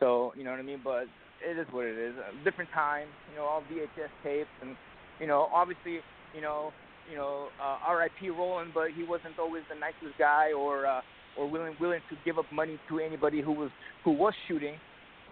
So 0.00 0.32
you 0.36 0.44
know 0.44 0.50
what 0.50 0.60
I 0.60 0.62
mean, 0.62 0.80
but 0.82 1.04
it 1.46 1.58
is 1.58 1.66
what 1.72 1.84
it 1.84 1.98
is. 1.98 2.14
A 2.16 2.44
different 2.44 2.70
time, 2.72 3.08
you 3.30 3.38
know, 3.38 3.44
all 3.44 3.62
VHS 3.70 4.08
tapes, 4.22 4.48
and 4.62 4.76
you 5.20 5.26
know, 5.26 5.48
obviously, 5.52 6.00
you 6.34 6.40
know, 6.40 6.72
you 7.10 7.16
know, 7.18 7.48
uh, 7.60 7.78
R.I.P. 7.86 8.30
Roland, 8.30 8.70
but 8.72 8.92
he 8.96 9.02
wasn't 9.04 9.38
always 9.38 9.62
the 9.68 9.78
nicest 9.78 10.18
guy, 10.18 10.52
or 10.52 10.86
uh, 10.86 11.02
or 11.36 11.46
willing 11.46 11.76
willing 11.78 12.00
to 12.08 12.16
give 12.24 12.38
up 12.38 12.50
money 12.52 12.78
to 12.88 12.98
anybody 12.98 13.40
who 13.40 13.52
was 13.52 13.70
who 14.04 14.12
was 14.12 14.34
shooting. 14.48 14.80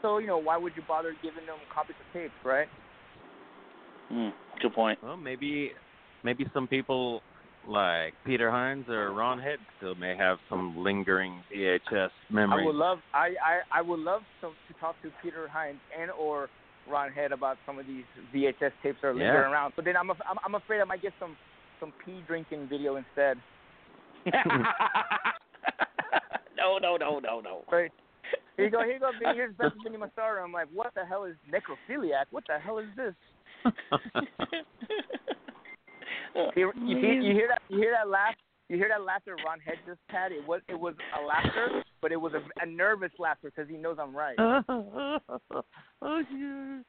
So 0.00 0.18
you 0.18 0.26
know, 0.26 0.38
why 0.38 0.57
would 0.57 0.74
you 0.76 0.82
bother 0.82 1.16
giving 1.22 1.46
them 1.46 1.59
copies 1.72 1.96
of 2.00 2.07
tapes, 2.12 2.34
right? 2.44 2.68
Mm, 4.12 4.32
good 4.61 4.74
point. 4.74 4.98
Well, 5.03 5.16
maybe 5.16 5.72
maybe 6.24 6.46
some 6.53 6.66
people 6.66 7.22
like 7.64 8.14
Peter 8.26 8.50
Hines 8.50 8.86
or 8.88 9.12
Ron 9.12 9.38
Head 9.38 9.59
still 9.76 9.94
may 9.94 10.16
have 10.16 10.38
some 10.48 10.76
lingering 10.76 11.44
VHS 11.55 12.11
memories. 12.30 12.64
I 12.64 12.66
would 12.66 12.74
love 12.76 12.98
I 13.14 13.34
I, 13.44 13.61
I 13.78 13.82
would 13.82 14.00
love 14.00 14.22
to, 14.40 14.48
to 14.48 14.80
talk 14.80 15.00
to 15.03 15.11
Peter 15.22 15.48
Hines 15.48 15.80
and 15.98 16.11
or 16.11 16.50
Ron 16.86 17.12
Head 17.12 17.32
about 17.32 17.59
some 17.64 17.78
of 17.78 17.86
these 17.86 18.05
VHS 18.34 18.72
tapes 18.82 18.98
that 19.03 19.09
are 19.09 19.14
lingering 19.14 19.34
Yeah. 19.34 19.50
around. 19.50 19.72
But 19.76 19.84
then 19.84 19.96
I'm, 19.96 20.11
af- 20.11 20.20
I'm 20.28 20.36
I'm 20.44 20.55
afraid 20.57 20.80
I 20.80 20.84
might 20.84 21.03
get 21.03 21.14
some 21.18 21.36
some 21.78 21.92
pee 22.05 22.22
drinking 22.26 22.68
video 22.68 22.96
instead. 22.96 23.38
no, 26.63 26.79
no, 26.79 26.97
no, 26.97 27.19
no, 27.19 27.41
no. 27.41 27.65
Right. 27.71 27.91
Here 28.57 28.67
you 28.67 28.71
go, 28.71 28.83
here 28.83 28.95
you 28.95 29.01
go, 29.01 29.11
Here's 29.35 29.55
Best 29.57 29.75
Vinny 29.83 29.97
Massaro. 29.97 30.43
I'm 30.45 30.53
like, 30.53 30.69
what 30.73 30.95
the 30.95 31.05
hell 31.05 31.25
is 31.25 31.35
necrophiliac? 31.53 32.27
What 32.31 32.45
the 32.47 32.59
hell 32.59 32.79
is 32.79 32.87
this? 32.97 33.15
You, 36.57 36.73
you, 36.87 36.97
hear, 36.97 37.13
you 37.21 37.33
hear 37.35 37.49
that? 37.49 37.61
You 37.69 37.79
hear 37.79 37.93
that 37.93 38.09
laugh? 38.09 38.35
You 38.71 38.77
hear 38.79 38.89
that 38.89 39.03
laughter 39.05 39.37
Ron 39.45 39.61
Head 39.61 39.77
just 39.87 40.01
had? 40.07 40.33
It 40.33 40.47
was 40.47 40.63
it 40.67 40.79
was 40.79 40.95
a 41.21 41.23
laughter, 41.23 41.83
but 42.01 42.11
it 42.11 42.17
was 42.17 42.33
a, 42.33 42.41
a 42.63 42.67
nervous 42.67 43.11
laughter 43.19 43.53
because 43.55 43.69
he 43.69 43.77
knows 43.77 43.99
I'm 44.01 44.17
right. 44.17 44.37
oh, 44.39 44.63
yeah. 46.33 46.81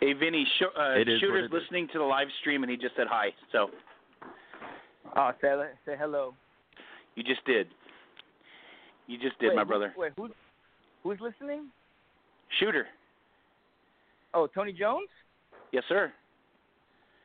Hey, 0.00 0.12
Vinny, 0.12 0.46
sh- 0.58 0.64
uh, 0.78 0.90
It 0.98 1.08
is 1.08 1.20
Shooter's 1.20 1.44
it 1.50 1.54
is. 1.56 1.62
listening 1.62 1.88
to 1.94 1.98
the 1.98 2.04
live 2.04 2.28
stream 2.40 2.62
and 2.62 2.70
he 2.70 2.76
just 2.76 2.94
said 2.94 3.06
hi. 3.08 3.28
So 3.52 3.68
Oh, 5.16 5.30
say 5.40 5.54
say 5.86 5.94
hello. 5.98 6.34
You 7.18 7.24
just 7.24 7.44
did. 7.44 7.66
You 9.08 9.18
just 9.18 9.38
did, 9.40 9.48
wait, 9.48 9.56
my 9.56 9.64
brother. 9.64 9.92
Wait, 9.96 10.12
who's 10.16 10.30
who's 11.02 11.18
listening? 11.20 11.66
Shooter. 12.60 12.86
Oh, 14.34 14.46
Tony 14.46 14.72
Jones. 14.72 15.08
Yes, 15.72 15.82
sir. 15.88 16.12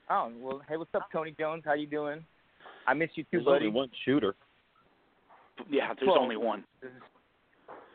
Oh, 0.09 0.31
well, 0.39 0.61
hey, 0.67 0.77
what's 0.77 0.93
up, 0.95 1.07
Tony 1.11 1.35
Jones? 1.39 1.63
How 1.65 1.73
you 1.73 1.85
doing? 1.87 2.23
I 2.87 2.93
miss 2.93 3.09
you 3.15 3.23
too, 3.23 3.27
There's 3.33 3.45
buddy. 3.45 3.65
only 3.67 3.77
one 3.77 3.89
shooter. 4.05 4.35
Yeah, 5.69 5.93
there's 5.93 6.07
Well- 6.07 6.19
only 6.19 6.37
one. 6.37 6.63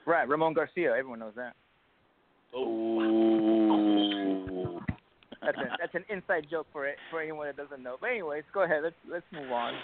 Right, 0.07 0.27
Ramon 0.29 0.55
Garcia. 0.55 0.93
Everyone 0.97 1.19
knows 1.19 1.35
that. 1.37 1.55
Oh. 2.55 4.81
That's 5.43 5.59
a, 5.59 5.77
that's 5.81 5.95
an 5.95 6.05
inside 6.09 6.47
joke 6.51 6.67
for 6.73 6.87
it 6.87 6.97
for 7.11 7.21
anyone 7.21 7.47
that 7.47 7.57
doesn't 7.57 7.83
know. 7.83 7.97
But 8.01 8.11
anyways, 8.11 8.45
go 8.55 8.63
ahead. 8.63 8.83
Let's 8.85 8.97
let's 9.11 9.25
move 9.33 9.51
on. 9.53 9.75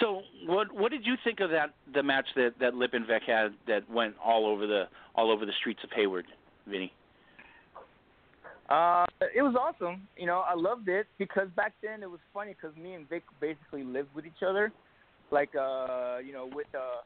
So 0.00 0.22
what 0.46 0.72
what 0.72 0.90
did 0.90 1.04
you 1.04 1.14
think 1.22 1.40
of 1.40 1.50
that 1.50 1.74
the 1.92 2.02
match 2.02 2.26
that 2.34 2.54
that 2.60 2.74
Lep 2.74 2.94
and 2.94 3.06
Vic 3.06 3.22
had 3.26 3.54
that 3.66 3.88
went 3.90 4.14
all 4.24 4.46
over 4.46 4.66
the 4.66 4.84
all 5.14 5.30
over 5.30 5.44
the 5.44 5.52
streets 5.60 5.80
of 5.84 5.90
Hayward, 5.94 6.26
Vinny? 6.66 6.92
Uh, 8.70 9.04
it 9.34 9.42
was 9.42 9.56
awesome. 9.58 10.06
You 10.16 10.26
know, 10.26 10.44
I 10.48 10.54
loved 10.54 10.88
it 10.88 11.06
because 11.18 11.48
back 11.56 11.74
then 11.82 12.02
it 12.02 12.10
was 12.10 12.20
funny 12.32 12.54
because 12.54 12.76
me 12.76 12.94
and 12.94 13.08
Vic 13.08 13.24
basically 13.40 13.82
lived 13.82 14.14
with 14.14 14.24
each 14.24 14.44
other. 14.46 14.72
Like, 15.32 15.50
uh, 15.56 16.18
you 16.24 16.32
know, 16.32 16.48
with 16.54 16.68
uh, 16.74 17.02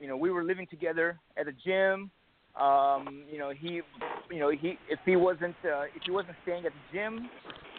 you 0.00 0.08
know, 0.08 0.16
we 0.16 0.30
were 0.30 0.42
living 0.42 0.66
together 0.68 1.18
at 1.36 1.46
a 1.46 1.52
gym. 1.52 2.10
Um, 2.60 3.22
you 3.30 3.38
know, 3.38 3.52
he, 3.56 3.80
you 4.30 4.40
know, 4.40 4.50
he 4.50 4.78
if 4.88 4.98
he 5.06 5.14
wasn't 5.14 5.54
uh, 5.64 5.82
if 5.94 6.02
he 6.04 6.10
wasn't 6.10 6.36
staying 6.42 6.66
at 6.66 6.72
the 6.72 6.98
gym, 6.98 7.30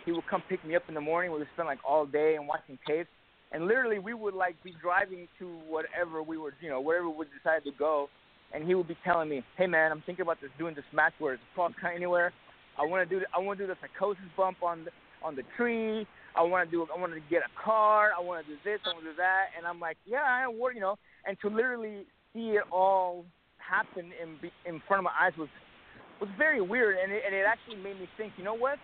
he 0.06 0.14
would 0.14 0.26
come 0.28 0.42
pick 0.48 0.66
me 0.66 0.76
up 0.76 0.84
in 0.88 0.96
the 0.96 1.02
morning. 1.02 1.32
We 1.32 1.40
would 1.40 1.48
spend 1.54 1.68
like 1.68 1.80
all 1.88 2.06
day 2.06 2.36
and 2.36 2.48
watching 2.48 2.80
tapes. 2.88 3.10
And 3.52 3.68
literally, 3.68 4.00
we 4.00 4.14
would 4.14 4.34
like 4.34 4.62
be 4.64 4.74
driving 4.82 5.28
to 5.40 5.46
whatever 5.68 6.24
we 6.24 6.38
were, 6.38 6.54
you 6.62 6.70
know, 6.70 6.80
wherever 6.80 7.10
we 7.10 7.26
decided 7.38 7.66
to 7.66 7.78
go. 7.78 8.08
And 8.54 8.66
he 8.66 8.76
would 8.76 8.88
be 8.88 8.98
telling 9.04 9.30
me, 9.30 9.44
"Hey 9.58 9.68
man, 9.68 9.92
I'm 9.92 10.02
thinking 10.06 10.24
about 10.24 10.40
this 10.42 10.52
doing 10.58 10.76
this 10.76 10.86
match 10.94 11.14
where 11.20 11.34
it's 11.34 11.44
cross 11.54 11.72
anywhere. 11.84 12.34
I 12.78 12.86
want 12.86 13.08
to 13.08 13.20
do 13.20 13.26
I 13.36 13.40
want 13.40 13.60
to 13.60 13.66
do 13.66 13.68
the 13.68 13.78
psychosis 13.82 14.24
bump 14.36 14.64
on 14.64 14.86
the, 14.86 14.92
on 15.24 15.36
the 15.36 15.44
tree. 15.56 16.08
I 16.36 16.42
want 16.42 16.70
to 16.70 16.72
do 16.72 16.88
I 16.94 17.00
want 17.00 17.14
to 17.14 17.20
get 17.30 17.42
a 17.44 17.62
car. 17.62 18.12
I 18.18 18.22
want 18.22 18.46
to 18.46 18.52
do 18.52 18.58
this. 18.64 18.80
I 18.86 18.94
want 18.94 19.04
to 19.04 19.12
do 19.12 19.18
that." 19.18 19.48
And 19.58 19.66
I'm 19.66 19.80
like, 19.80 19.98
"Yeah, 20.06 20.24
I 20.24 20.48
work, 20.48 20.76
you 20.76 20.82
know." 20.82 20.98
And 21.26 21.38
to 21.42 21.50
literally 21.50 22.06
see 22.34 22.52
it 22.52 22.64
all 22.72 23.26
happen 23.58 24.12
in 24.22 24.38
in 24.66 24.82
front 24.88 25.00
of 25.00 25.04
my 25.06 25.16
eyes 25.20 25.34
was 25.38 25.50
was 26.20 26.30
very 26.38 26.62
weird, 26.62 26.98
and 27.02 27.12
it, 27.12 27.24
and 27.26 27.34
it 27.34 27.46
actually 27.48 27.78
made 27.78 28.00
me 28.00 28.08
think. 28.18 28.34
You 28.38 28.44
know 28.44 28.54
what? 28.54 28.78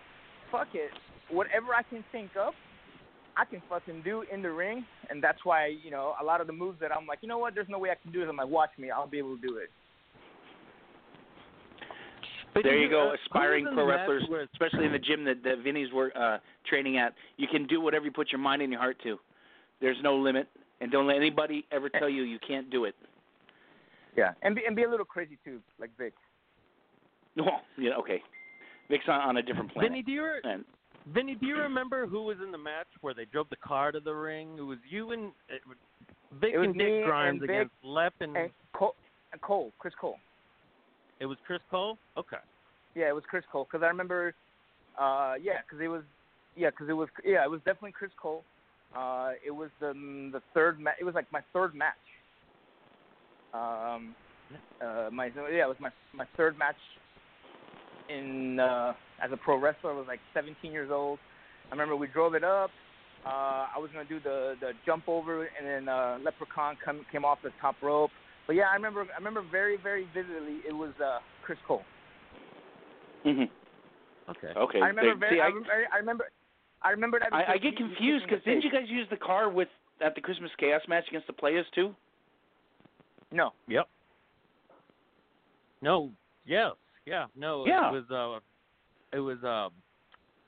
Fuck 0.50 0.68
it. 0.74 0.90
Whatever 1.30 1.74
I 1.74 1.82
can 1.82 2.04
think 2.10 2.30
of, 2.36 2.54
I 3.38 3.44
can 3.44 3.62
fucking 3.68 4.02
do 4.02 4.24
in 4.32 4.42
the 4.42 4.50
ring, 4.50 4.84
and 5.10 5.22
that's 5.22 5.38
why 5.44 5.66
you 5.66 5.90
know 5.90 6.14
a 6.20 6.24
lot 6.24 6.40
of 6.40 6.46
the 6.48 6.52
moves 6.52 6.80
that 6.80 6.90
I'm 6.94 7.06
like, 7.06 7.20
you 7.22 7.28
know 7.28 7.38
what? 7.38 7.54
There's 7.54 7.68
no 7.68 7.78
way 7.78 7.90
I 7.90 7.94
can 7.94 8.10
do 8.12 8.20
this. 8.20 8.28
I'm 8.28 8.36
like, 8.36 8.48
watch 8.48 8.70
me. 8.78 8.90
I'll 8.90 9.06
be 9.06 9.18
able 9.18 9.36
to 9.36 9.42
do 9.42 9.56
it. 9.58 9.70
But 12.54 12.64
There 12.64 12.76
you 12.76 12.88
go, 12.90 13.10
uh, 13.10 13.14
aspiring 13.24 13.64
who 13.64 13.70
was 13.70 13.72
in 13.72 13.76
pro 13.76 13.86
wrestlers, 13.86 14.24
with- 14.28 14.48
especially 14.52 14.86
in 14.86 14.92
the 14.92 14.98
gym 14.98 15.22
that, 15.24 15.44
that 15.44 15.58
Vinny's 15.58 15.92
work, 15.92 16.12
uh, 16.16 16.38
training 16.68 16.96
at. 16.96 17.14
You 17.36 17.46
can 17.46 17.66
do 17.66 17.80
whatever 17.80 18.06
you 18.06 18.10
put 18.10 18.32
your 18.32 18.40
mind 18.40 18.62
and 18.62 18.72
your 18.72 18.80
heart 18.80 18.96
to. 19.04 19.20
There's 19.80 19.98
no 20.02 20.16
limit, 20.16 20.48
and 20.80 20.90
don't 20.90 21.06
let 21.06 21.16
anybody 21.16 21.64
ever 21.70 21.88
tell 21.88 22.08
you 22.08 22.22
you 22.22 22.38
can't 22.40 22.68
do 22.70 22.84
it. 22.84 22.96
Yeah, 24.16 24.32
and 24.42 24.56
be 24.56 24.64
and 24.66 24.74
be 24.74 24.82
a 24.82 24.90
little 24.90 25.04
crazy 25.06 25.38
too, 25.44 25.60
like 25.78 25.90
Vic. 25.96 26.12
Well, 27.36 27.60
yeah, 27.76 27.92
okay. 28.00 28.20
Vic's 28.90 29.04
on, 29.06 29.20
on 29.20 29.36
a 29.36 29.42
different 29.42 29.72
planet. 29.72 29.92
Vinny, 29.92 30.02
do 30.02 30.10
you 30.10 30.24
re- 30.24 30.40
And 30.42 30.64
Vinny, 31.12 31.34
do 31.36 31.46
you 31.46 31.56
remember 31.56 32.06
who 32.06 32.24
was 32.24 32.36
in 32.44 32.50
the 32.52 32.58
match 32.58 32.86
where 33.00 33.14
they 33.14 33.24
drove 33.26 33.48
the 33.50 33.56
car 33.56 33.92
to 33.92 34.00
the 34.00 34.12
ring? 34.12 34.56
It 34.58 34.62
was 34.62 34.78
you 34.88 35.12
and 35.12 35.32
it, 35.48 35.62
Vic 36.40 36.50
It 36.54 36.58
was 36.58 36.66
and 36.68 36.76
Vic 36.76 37.04
Grimes 37.04 37.40
and 37.40 37.40
Vic 37.40 37.50
against 37.50 37.74
Lep 37.82 38.14
and, 38.20 38.36
And 38.36 38.50
Cole, 38.72 38.94
and 39.32 39.40
Cole, 39.40 39.72
Chris 39.78 39.94
Cole. 40.00 40.16
it 41.20 41.26
was 41.26 41.38
Chris 41.46 41.60
Cole. 41.70 41.96
Okay. 42.16 42.36
Yeah, 42.94 43.08
it 43.08 43.14
was 43.14 43.24
Chris 43.28 43.44
Cole 43.50 43.66
because 43.70 43.84
I 43.84 43.88
remember. 43.88 44.34
Uh, 44.98 45.34
yeah, 45.40 45.60
because 45.64 45.82
it 45.82 45.88
was. 45.88 46.02
Yeah, 46.56 46.70
because 46.70 46.88
it 46.88 46.92
was. 46.94 47.08
Yeah, 47.24 47.44
it 47.44 47.50
was 47.50 47.60
definitely 47.60 47.92
Chris 47.92 48.10
Cole. 48.20 48.42
Uh, 48.96 49.32
it 49.46 49.50
was 49.50 49.70
the 49.80 49.92
the 50.32 50.42
third 50.54 50.80
match. 50.80 50.96
It 51.00 51.04
was 51.04 51.14
like 51.14 51.30
my 51.32 51.42
third 51.52 51.74
match. 51.74 51.94
Um, 53.54 54.14
uh, 54.82 55.08
my 55.12 55.26
yeah, 55.26 55.64
it 55.64 55.68
was 55.68 55.76
my 55.80 55.90
my 56.12 56.26
third 56.36 56.58
match. 56.58 56.76
In 58.08 58.58
uh, 58.60 58.94
as 59.22 59.30
a 59.32 59.36
pro 59.36 59.58
wrestler, 59.58 59.92
I 59.92 59.96
was 59.96 60.06
like 60.08 60.20
17 60.34 60.72
years 60.72 60.90
old. 60.92 61.18
I 61.68 61.72
remember 61.74 61.96
we 61.96 62.06
drove 62.06 62.34
it 62.34 62.44
up. 62.44 62.70
Uh, 63.26 63.66
I 63.74 63.78
was 63.78 63.90
gonna 63.92 64.08
do 64.08 64.20
the 64.20 64.54
the 64.60 64.72
jump 64.86 65.08
over, 65.08 65.42
and 65.44 65.66
then 65.66 65.88
uh, 65.88 66.18
Leprechaun 66.24 66.76
come, 66.82 67.04
came 67.12 67.24
off 67.24 67.38
the 67.42 67.50
top 67.60 67.76
rope. 67.82 68.10
But 68.46 68.56
yeah, 68.56 68.64
I 68.70 68.74
remember 68.74 69.02
I 69.12 69.18
remember 69.18 69.42
very 69.50 69.76
very 69.82 70.06
vividly. 70.14 70.60
It 70.66 70.72
was 70.72 70.92
uh, 71.04 71.18
Chris 71.44 71.58
Cole. 71.66 71.82
hmm 73.24 73.42
Okay. 74.30 74.48
okay, 74.56 74.80
I 74.80 74.88
remember 74.88 75.14
They- 75.14 75.20
very. 75.20 75.36
see, 75.36 75.40
I, 75.40 75.46
I, 75.46 75.48
remember, 75.48 75.72
I 75.92 75.98
remember. 75.98 76.24
I 76.82 76.90
remember 76.90 77.18
that. 77.20 77.32
I, 77.32 77.54
I 77.54 77.58
get 77.58 77.78
you- 77.78 77.86
you 77.86 77.94
confused 77.94 78.24
because 78.28 78.44
didn't 78.44 78.62
you 78.64 78.70
guys 78.70 78.88
use 78.88 79.06
the 79.10 79.16
car 79.16 79.50
with 79.50 79.68
at 80.00 80.14
the 80.14 80.20
Christmas 80.20 80.50
Chaos 80.58 80.82
match 80.88 81.04
against 81.08 81.26
the 81.26 81.32
Players 81.32 81.66
too? 81.74 81.94
No. 83.32 83.52
Yep. 83.68 83.88
No. 85.82 86.10
Yes. 86.46 86.72
Yeah. 87.08 87.26
No. 87.36 87.66
Yeah. 87.66 87.88
It 87.88 87.92
was 88.10 88.40
uh, 88.42 89.16
it 89.16 89.20
was 89.20 89.42
uh, 89.42 89.68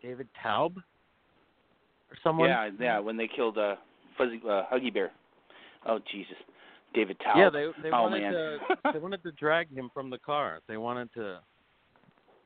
David 0.03 0.29
Taub 0.45 0.77
or 0.77 2.17
someone. 2.23 2.49
Yeah, 2.49 2.71
yeah. 2.79 2.99
When 2.99 3.17
they 3.17 3.29
killed 3.35 3.57
uh, 3.59 3.77
Fuzzy 4.19 4.41
uh, 4.45 4.65
Huggy 4.73 4.93
Bear. 4.93 5.11
Oh 5.87 5.99
Jesus, 6.13 6.37
David 6.95 7.17
Taub. 7.21 7.37
Yeah, 7.37 7.51
they 7.51 7.67
they 7.83 7.89
oh, 7.95 8.03
wanted 8.03 8.21
man. 8.23 8.33
to 8.33 8.59
they 8.93 8.99
wanted 8.99 9.23
to 9.23 9.33
drag 9.33 9.73
him 9.75 9.91
from 9.95 10.11
the 10.11 10.19
car. 10.19 10.61
They 10.69 10.77
wanted 10.77 11.13
to 11.15 11.39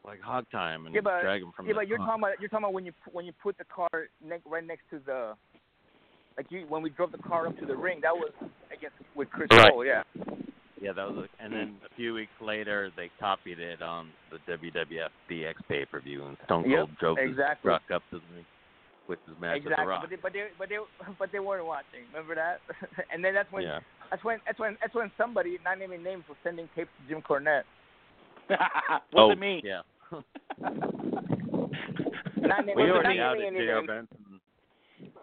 like 0.05 0.21
hog 0.21 0.45
time 0.53 0.87
and 0.87 0.95
Yeah, 0.95 1.01
but- 1.03 1.23
drag 1.23 1.43
him 1.43 1.53
from 1.57 1.67
yeah, 1.67 1.73
the 1.73 1.79
but 1.81 1.89
you're 1.89 1.99
car. 1.99 2.07
talking 2.07 2.23
about 2.23 2.41
you're 2.41 2.49
talking 2.49 2.65
about 2.65 2.75
when 2.75 2.87
you 2.87 2.93
when 3.11 3.25
you 3.25 3.33
put 3.43 3.59
the 3.59 3.65
car 3.65 3.91
ne- 4.25 4.39
right 4.47 4.65
next 4.65 4.83
to 4.91 5.01
the 5.05 5.33
like 6.37 6.47
you 6.51 6.67
when 6.69 6.83
we 6.83 6.91
drove 6.91 7.11
the 7.11 7.19
car 7.19 7.49
up 7.49 7.59
to 7.59 7.67
the 7.67 7.75
ring. 7.77 7.99
That 8.03 8.15
was 8.15 8.31
I 8.71 8.77
guess 8.77 8.93
with 9.17 9.31
Chris 9.31 9.49
Right. 9.51 9.73
Cole. 9.73 9.85
Yeah. 9.85 10.03
Yeah, 10.81 10.93
that 10.93 11.07
was. 11.07 11.27
A, 11.27 11.45
and 11.45 11.53
then 11.53 11.77
a 11.85 11.95
few 11.97 12.15
weeks 12.15 12.33
later, 12.41 12.91
they 12.97 13.11
copied 13.21 13.59
it 13.61 13.81
on 13.81 14.11
the 14.31 14.39
WWF 14.53 15.09
DX 15.31 15.55
pay 15.69 15.85
per 15.85 16.01
view, 16.01 16.25
and 16.27 16.37
Stone 16.45 16.69
Yep, 16.69 16.79
Cold 16.79 16.91
drove 16.99 17.19
his 17.19 17.31
exactly. 17.31 17.69
truck 17.69 17.83
up 17.93 18.03
to 18.11 18.17
the 18.19 18.35
ring 18.35 18.45
with 19.09 19.19
his 19.27 19.37
match 19.41 19.63
with 19.65 19.75
the 19.77 19.85
Rock. 19.85 20.03
But 20.03 20.11
they, 20.11 20.17
but 20.17 20.33
they 20.33 20.47
but 20.59 20.69
they 20.69 20.77
but 21.19 21.33
they 21.33 21.39
weren't 21.39 21.67
watching. 21.67 22.01
Remember 22.13 22.35
that? 22.35 22.61
and 23.13 23.25
then 23.25 23.35
that's 23.35 23.51
when 23.53 23.63
yeah. 23.63 23.81
that's 24.11 24.25
when 24.25 24.39
that's 24.47 24.59
when 24.59 24.77
that's 24.81 24.95
when 24.95 25.11
somebody 25.17 25.59
not 25.65 25.79
naming 25.79 26.03
names 26.03 26.25
was 26.29 26.37
sending 26.43 26.69
tapes 26.75 26.91
to 27.03 27.15
Jim 27.15 27.23
Cornette. 27.23 27.65
Was 28.51 29.01
oh, 29.15 29.31
it 29.31 29.39
me? 29.39 29.63
Yeah. 29.65 29.81
Not, 32.37 32.67
na- 32.67 32.73
we 32.77 32.87
not 32.87 32.97
already 32.97 33.09
naming 33.09 33.21
outed 33.21 33.45
any 33.47 33.59
J.R. 33.59 33.77
names. 33.77 33.87
Benson. 33.89 34.24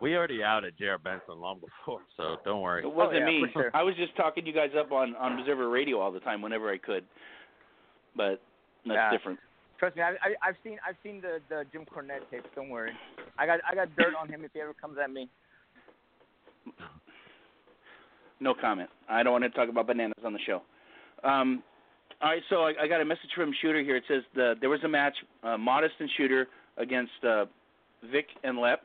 We 0.01 0.15
already 0.15 0.43
outed 0.43 0.73
Jared 0.79 1.03
Benson 1.03 1.39
long 1.39 1.59
before, 1.59 1.99
so 2.17 2.37
don't 2.43 2.61
worry. 2.61 2.83
It 2.83 2.91
wasn't 2.91 3.19
yeah, 3.19 3.25
me. 3.25 3.45
sure. 3.53 3.69
I 3.73 3.83
was 3.83 3.95
just 3.95 4.15
talking 4.17 4.45
you 4.45 4.53
guys 4.53 4.71
up 4.77 4.91
on 4.91 5.15
on 5.15 5.39
Observer 5.39 5.69
Radio 5.69 5.99
all 5.99 6.11
the 6.11 6.19
time 6.19 6.41
whenever 6.41 6.71
I 6.71 6.77
could. 6.77 7.03
But 8.15 8.41
that's 8.85 8.95
Yeah. 8.97 9.11
different. 9.11 9.39
Trust 9.77 9.95
me, 9.95 10.01
I, 10.01 10.09
I 10.11 10.49
I've 10.49 10.55
seen 10.63 10.77
I've 10.87 10.95
seen 11.03 11.21
the 11.21 11.39
the 11.49 11.65
Jim 11.71 11.85
Cornette 11.85 12.29
tapes. 12.31 12.47
Don't 12.55 12.69
worry, 12.69 12.91
I 13.37 13.45
got 13.45 13.59
I 13.69 13.75
got 13.75 13.95
dirt 13.95 14.13
on 14.19 14.27
him 14.27 14.43
if 14.43 14.51
he 14.53 14.59
ever 14.59 14.73
comes 14.73 14.97
at 15.01 15.11
me. 15.11 15.29
No 18.39 18.55
comment. 18.59 18.89
I 19.07 19.21
don't 19.21 19.33
want 19.33 19.43
to 19.43 19.49
talk 19.51 19.69
about 19.69 19.85
bananas 19.87 20.23
on 20.25 20.33
the 20.33 20.39
show. 20.45 20.63
Um, 21.23 21.61
all 22.21 22.29
right, 22.29 22.41
so 22.49 22.63
I, 22.63 22.73
I 22.81 22.87
got 22.87 23.01
a 23.01 23.05
message 23.05 23.29
from 23.35 23.51
Shooter 23.61 23.81
here. 23.81 23.95
It 23.95 24.03
says 24.07 24.23
the, 24.33 24.55
there 24.59 24.69
was 24.69 24.83
a 24.83 24.87
match, 24.87 25.13
uh, 25.43 25.57
Modest 25.57 25.93
and 25.99 26.09
Shooter 26.17 26.47
against 26.77 27.11
uh, 27.27 27.45
Vic 28.11 28.25
and 28.43 28.57
Lep, 28.59 28.81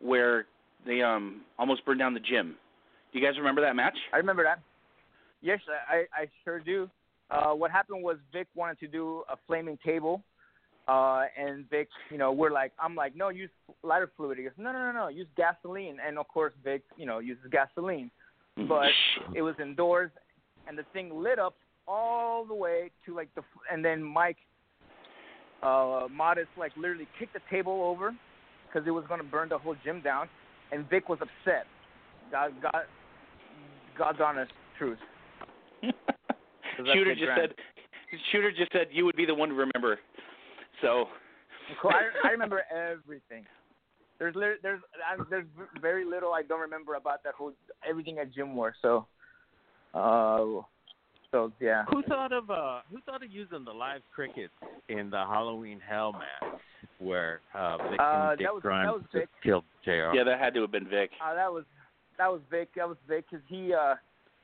where 0.00 0.46
they 0.86 1.02
um 1.02 1.42
almost 1.58 1.84
burned 1.84 2.00
down 2.00 2.14
the 2.14 2.20
gym. 2.20 2.56
Do 3.12 3.18
you 3.18 3.26
guys 3.26 3.36
remember 3.38 3.60
that 3.60 3.76
match? 3.76 3.96
I 4.12 4.18
remember 4.18 4.44
that. 4.44 4.60
Yes, 5.42 5.60
I 5.88 6.04
I 6.12 6.26
sure 6.44 6.60
do. 6.60 6.88
Uh, 7.30 7.52
what 7.52 7.70
happened 7.70 8.02
was 8.02 8.16
Vic 8.32 8.48
wanted 8.54 8.78
to 8.80 8.88
do 8.88 9.22
a 9.30 9.36
flaming 9.46 9.78
table, 9.84 10.22
uh, 10.88 11.26
and 11.38 11.68
Vic, 11.70 11.88
you 12.10 12.18
know, 12.18 12.32
we're 12.32 12.50
like, 12.50 12.72
I'm 12.78 12.96
like, 12.96 13.14
no, 13.14 13.28
use 13.28 13.50
lighter 13.84 14.10
fluid. 14.16 14.38
He 14.38 14.44
goes, 14.44 14.52
no, 14.58 14.72
no, 14.72 14.78
no, 14.78 14.92
no, 14.92 15.08
use 15.08 15.28
gasoline. 15.36 15.98
And 16.04 16.18
of 16.18 16.26
course, 16.26 16.52
Vic, 16.64 16.82
you 16.96 17.06
know, 17.06 17.20
uses 17.20 17.44
gasoline. 17.52 18.10
But 18.68 18.88
it 19.34 19.40
was 19.40 19.54
indoors, 19.62 20.10
and 20.68 20.76
the 20.76 20.82
thing 20.92 21.22
lit 21.22 21.38
up 21.38 21.54
all 21.88 22.44
the 22.44 22.54
way 22.54 22.90
to 23.06 23.14
like 23.14 23.34
the, 23.34 23.42
and 23.72 23.82
then 23.82 24.02
Mike, 24.02 24.36
uh, 25.62 26.08
Modest, 26.10 26.48
like 26.58 26.72
literally 26.76 27.08
kicked 27.18 27.32
the 27.32 27.40
table 27.48 27.82
over 27.84 28.12
because 28.66 28.86
it 28.86 28.90
was 28.90 29.04
gonna 29.08 29.24
burn 29.24 29.48
the 29.48 29.56
whole 29.56 29.76
gym 29.82 30.02
down, 30.02 30.28
and 30.72 30.88
Vic 30.88 31.08
was 31.08 31.18
upset. 31.20 31.66
God, 32.30 32.52
God, 32.62 32.82
God's 33.96 34.18
honest 34.24 34.52
truth. 34.78 34.98
Shooter 36.92 37.14
just 37.14 37.32
said. 37.36 37.54
Shooter 38.32 38.50
just 38.50 38.72
said 38.72 38.88
you 38.90 39.04
would 39.04 39.16
be 39.16 39.26
the 39.26 39.34
one 39.34 39.50
to 39.50 39.54
remember. 39.54 39.98
So. 40.82 41.06
I, 41.84 42.28
I 42.28 42.30
remember 42.32 42.62
everything. 42.74 43.44
There's 44.18 44.34
there's 44.62 44.80
I, 45.08 45.22
there's 45.30 45.46
very 45.80 46.04
little 46.04 46.32
I 46.32 46.42
don't 46.42 46.60
remember 46.60 46.96
about 46.96 47.24
that 47.24 47.34
whole 47.34 47.52
everything 47.88 48.18
at 48.18 48.34
Gym 48.34 48.54
War. 48.54 48.74
So, 48.82 49.06
uh, 49.94 50.60
so 51.32 51.52
yeah. 51.60 51.84
Who 51.90 52.02
thought 52.02 52.32
of 52.32 52.50
uh 52.50 52.80
who 52.90 53.00
thought 53.06 53.22
of 53.22 53.30
using 53.30 53.64
the 53.64 53.72
live 53.72 54.02
crickets 54.14 54.52
in 54.88 55.10
the 55.10 55.18
Halloween 55.18 55.80
Hell 55.86 56.12
match 56.12 56.60
where 56.98 57.40
uh 57.54 57.76
Vic 57.90 58.00
Uh, 58.00 58.28
and 58.30 58.38
Dick 58.38 58.46
that 58.46 58.54
was- 58.54 58.62
that 58.62 58.68
Grimes 58.68 58.92
was 58.92 59.02
just 59.04 59.12
Vic. 59.12 59.28
killed 59.42 59.64
JR? 59.84 60.12
Yeah, 60.14 60.24
that 60.24 60.38
had 60.38 60.54
to 60.54 60.60
have 60.62 60.70
been 60.72 60.88
Vic. 60.88 61.10
Uh, 61.24 61.34
that 61.34 61.52
was 61.52 61.64
that 62.18 62.30
was 62.30 62.40
Vic. 62.50 62.68
That 62.76 62.88
was 62.88 62.96
Vic 63.08 63.24
because 63.30 63.44
he 63.48 63.72
uh 63.74 63.94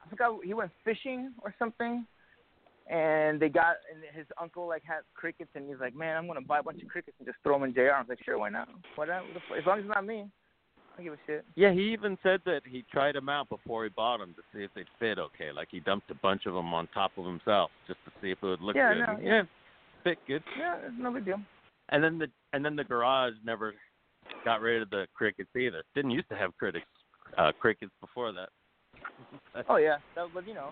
I 0.04 0.08
forgot 0.10 0.38
he 0.44 0.54
went 0.54 0.70
fishing 0.84 1.32
or 1.42 1.52
something, 1.58 2.06
and 2.88 3.40
they 3.40 3.48
got 3.48 3.76
and 3.92 4.02
his 4.16 4.26
uncle 4.40 4.68
like 4.68 4.82
had 4.84 5.00
crickets 5.14 5.50
and 5.56 5.68
he's 5.68 5.80
like, 5.80 5.94
man, 5.96 6.16
I'm 6.16 6.26
gonna 6.28 6.40
buy 6.40 6.60
a 6.60 6.62
bunch 6.62 6.80
of 6.82 6.88
crickets 6.88 7.16
and 7.18 7.26
just 7.26 7.38
throw 7.42 7.54
them 7.58 7.64
in 7.64 7.74
JR. 7.74 7.90
I 7.94 8.00
was 8.00 8.08
like, 8.08 8.22
sure, 8.24 8.38
why 8.38 8.48
not? 8.50 8.68
Why 8.94 9.06
not? 9.06 9.24
As 9.58 9.66
long 9.66 9.78
as 9.80 9.84
it's 9.84 9.92
not 9.94 10.06
me, 10.06 10.26
I 10.98 11.02
give 11.02 11.12
a 11.12 11.16
shit. 11.26 11.44
Yeah, 11.56 11.72
he 11.72 11.92
even 11.92 12.16
said 12.22 12.40
that 12.46 12.62
he 12.64 12.84
tried 12.90 13.14
them 13.16 13.28
out 13.28 13.48
before 13.48 13.84
he 13.84 13.90
bought 13.90 14.18
them 14.18 14.34
to 14.34 14.42
see 14.54 14.64
if 14.64 14.70
they'd 14.74 14.86
fit 14.98 15.18
okay. 15.18 15.52
Like 15.52 15.68
he 15.70 15.80
dumped 15.80 16.10
a 16.10 16.14
bunch 16.14 16.46
of 16.46 16.54
them 16.54 16.72
on 16.72 16.86
top 16.88 17.12
of 17.18 17.26
himself 17.26 17.70
just 17.86 17.98
to 18.06 18.12
see 18.22 18.30
if 18.30 18.38
it 18.42 18.46
would 18.46 18.60
look 18.60 18.76
Yeah, 18.76 18.94
good. 18.94 19.00
no, 19.06 19.12
And, 19.16 19.22
yeah. 19.24 19.42
fit 20.04 20.18
good. 20.26 20.42
Yeah, 20.58 20.76
it's 20.84 20.94
no 20.98 21.12
big 21.12 21.24
deal. 21.26 21.40
And 21.90 22.02
then 22.02 22.18
the 22.18 22.28
and 22.52 22.64
then 22.64 22.76
the 22.76 22.84
garage 22.84 23.34
never 23.44 23.74
got 24.44 24.60
rid 24.60 24.82
of 24.82 24.90
the 24.90 25.06
crickets 25.14 25.50
either. 25.56 25.82
Didn't 25.94 26.10
used 26.12 26.28
to 26.30 26.36
have 26.36 26.56
critics 26.56 26.86
uh 27.38 27.52
crickets 27.60 27.92
before 28.00 28.32
that. 28.32 28.48
Oh 29.68 29.76
yeah, 29.76 29.96
that 30.14 30.32
was 30.34 30.44
you 30.46 30.54
know, 30.54 30.70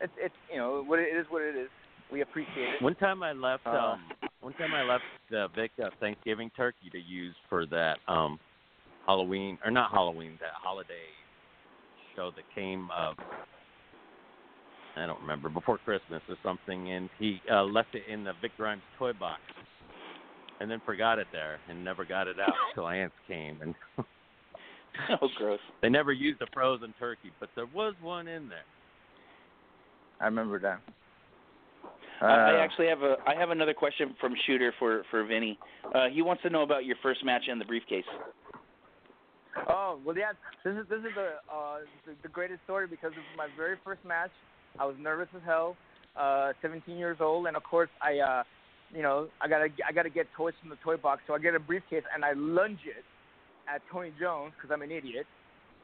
it's 0.00 0.12
it's 0.18 0.34
you 0.50 0.58
know 0.58 0.82
what 0.86 0.98
it 0.98 1.14
is 1.16 1.26
what 1.30 1.42
it 1.42 1.56
is. 1.56 1.68
We 2.12 2.20
appreciate 2.22 2.74
it. 2.74 2.82
One 2.82 2.94
time 2.96 3.22
I 3.22 3.32
left 3.32 3.66
Uh. 3.66 3.70
um 3.70 4.00
one 4.40 4.52
time 4.54 4.74
I 4.74 4.82
left 4.82 5.04
the 5.30 5.48
Vic 5.56 5.70
uh, 5.82 5.88
Thanksgiving 6.00 6.50
turkey 6.56 6.90
to 6.90 6.98
use 6.98 7.34
for 7.48 7.66
that 7.66 7.98
um 8.08 8.38
Halloween 9.06 9.58
or 9.64 9.70
not 9.70 9.90
Halloween, 9.90 10.38
that 10.40 10.50
holiday 10.62 11.06
show 12.16 12.30
that 12.36 12.44
came 12.54 12.88
uh 12.96 13.12
I 14.96 15.06
don't 15.06 15.20
remember, 15.20 15.48
before 15.48 15.78
Christmas 15.78 16.22
or 16.28 16.36
something 16.42 16.90
and 16.92 17.08
he 17.18 17.40
uh 17.52 17.64
left 17.64 17.94
it 17.94 18.04
in 18.10 18.24
the 18.24 18.32
Vic 18.40 18.52
Grimes 18.56 18.82
toy 18.98 19.12
box 19.12 19.40
and 20.60 20.70
then 20.70 20.80
forgot 20.86 21.18
it 21.18 21.26
there 21.32 21.58
and 21.68 21.84
never 21.84 22.04
got 22.04 22.28
it 22.28 22.38
out 22.40 22.54
until 22.70 22.88
aunts 22.88 23.14
came 23.26 23.58
and 23.62 23.74
oh, 25.20 25.28
gross. 25.36 25.58
they 25.82 25.88
never 25.88 26.12
used 26.12 26.40
a 26.42 26.46
frozen 26.52 26.94
turkey, 26.98 27.32
but 27.40 27.48
there 27.56 27.66
was 27.74 27.94
one 28.00 28.28
in 28.28 28.48
there. 28.48 28.64
I 30.20 30.26
remember 30.26 30.60
that. 30.60 30.80
I 32.22 32.26
I 32.26 32.54
Uh, 32.54 32.62
actually 32.62 32.86
have 32.86 33.02
a 33.02 33.16
I 33.26 33.34
have 33.34 33.50
another 33.50 33.74
question 33.74 34.14
from 34.20 34.34
Shooter 34.46 34.72
for 34.78 35.02
for 35.10 35.24
Vinny. 35.24 35.58
Uh, 35.94 36.06
he 36.12 36.22
wants 36.22 36.42
to 36.44 36.50
know 36.50 36.62
about 36.62 36.84
your 36.84 36.96
first 37.02 37.24
match 37.24 37.42
in 37.48 37.58
the 37.58 37.64
briefcase. 37.64 38.04
Oh 39.68 39.98
well, 40.04 40.16
yeah. 40.16 40.32
This 40.64 40.74
is 40.74 40.86
this 40.88 40.98
is 40.98 41.14
the 41.14 41.38
uh 41.52 41.78
the, 42.06 42.14
the 42.22 42.28
greatest 42.28 42.60
story 42.64 42.86
because 42.86 43.10
this 43.10 43.20
is 43.20 43.36
my 43.36 43.48
very 43.56 43.76
first 43.84 44.04
match. 44.04 44.30
I 44.78 44.84
was 44.84 44.96
nervous 45.00 45.28
as 45.34 45.42
hell. 45.44 45.76
Uh, 46.16 46.52
17 46.62 46.96
years 46.96 47.16
old, 47.20 47.46
and 47.46 47.56
of 47.56 47.64
course 47.64 47.88
I, 48.00 48.18
uh, 48.18 48.42
you 48.94 49.02
know, 49.02 49.26
I 49.40 49.48
gotta 49.48 49.68
I 49.88 49.92
gotta 49.92 50.10
get 50.10 50.26
toys 50.36 50.54
from 50.60 50.70
the 50.70 50.76
toy 50.76 50.96
box. 50.96 51.22
So 51.26 51.34
I 51.34 51.38
get 51.38 51.54
a 51.54 51.60
briefcase 51.60 52.04
and 52.14 52.24
I 52.24 52.32
lunge 52.34 52.80
it 52.86 53.04
at 53.72 53.82
Tony 53.90 54.12
Jones 54.20 54.52
because 54.56 54.72
I'm 54.72 54.82
an 54.82 54.90
idiot. 54.90 55.26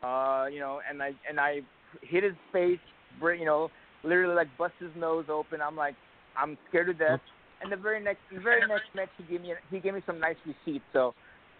Uh, 0.02 0.46
you 0.50 0.60
know, 0.60 0.80
and 0.88 1.02
I 1.02 1.12
and 1.28 1.40
I 1.40 1.60
hit 2.02 2.22
his 2.22 2.34
face, 2.52 2.78
br- 3.18 3.32
you 3.32 3.44
know, 3.44 3.70
literally 4.04 4.34
like 4.34 4.48
bust 4.56 4.74
his 4.78 4.90
nose 4.96 5.26
open. 5.28 5.60
I'm 5.60 5.76
like, 5.76 5.94
I'm 6.36 6.56
scared 6.68 6.86
to 6.86 6.94
death. 6.94 7.20
And 7.62 7.70
the 7.70 7.76
very 7.76 8.02
next, 8.02 8.20
the 8.32 8.40
very 8.40 8.66
next 8.66 8.86
match, 8.94 9.10
he 9.18 9.24
gave 9.24 9.42
me 9.42 9.52
he 9.70 9.80
gave 9.80 9.94
me 9.94 10.00
some 10.06 10.18
nice 10.18 10.36
receipts. 10.46 10.84
So, 10.92 11.14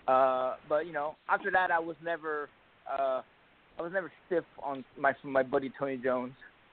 uh, 0.09 0.55
but 0.69 0.87
you 0.87 0.93
know, 0.93 1.17
after 1.29 1.51
that, 1.51 1.71
I 1.71 1.79
was 1.79 1.97
never, 2.05 2.49
uh, 2.91 3.23
I 3.79 3.83
was 3.83 3.93
never 3.93 4.11
stiff 4.27 4.45
on 4.63 4.85
my 4.99 5.13
my 5.23 5.43
buddy 5.43 5.71
Tony 5.79 5.97
Jones. 5.97 6.33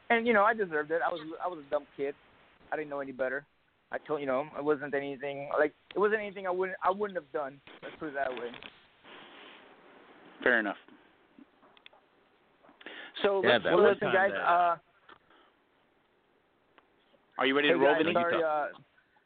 And 0.10 0.26
you 0.26 0.34
know, 0.34 0.44
I 0.44 0.54
deserved 0.54 0.92
it. 0.92 1.02
I 1.06 1.10
was 1.10 1.20
I 1.44 1.48
was 1.48 1.60
a 1.66 1.70
dumb 1.70 1.86
kid. 1.96 2.16
I 2.72 2.76
didn't 2.76 2.90
know 2.90 3.00
any 3.00 3.12
better. 3.12 3.46
I 3.92 3.98
told 4.00 4.20
you 4.22 4.28
know, 4.28 4.46
it 4.58 4.64
wasn't 4.64 4.94
anything 4.94 5.50
like 5.58 5.74
it 5.96 6.00
wasn't 6.00 6.22
anything 6.22 6.48
I 6.48 6.52
wouldn't 6.52 6.78
I 6.84 6.92
wouldn't 6.92 7.18
have 7.18 7.32
done. 7.32 7.60
Let's 7.84 7.96
put 8.00 8.10
it 8.10 8.14
that 8.16 8.32
way. 8.32 8.52
Fair 10.44 10.60
enough. 10.60 10.78
So 13.24 13.42
Yeah, 13.44 13.54
let's, 13.54 13.66
Well, 13.66 13.84
listen, 13.90 14.12
guys. 14.14 14.32
Uh, 14.32 14.76
are 17.38 17.46
you 17.46 17.56
ready 17.56 17.68
Hey 17.68 17.74
to 17.74 17.80
roll, 17.80 17.94
guys, 17.94 18.02
Vinny? 18.04 18.14
sorry, 18.14 18.44
uh, 18.44 18.66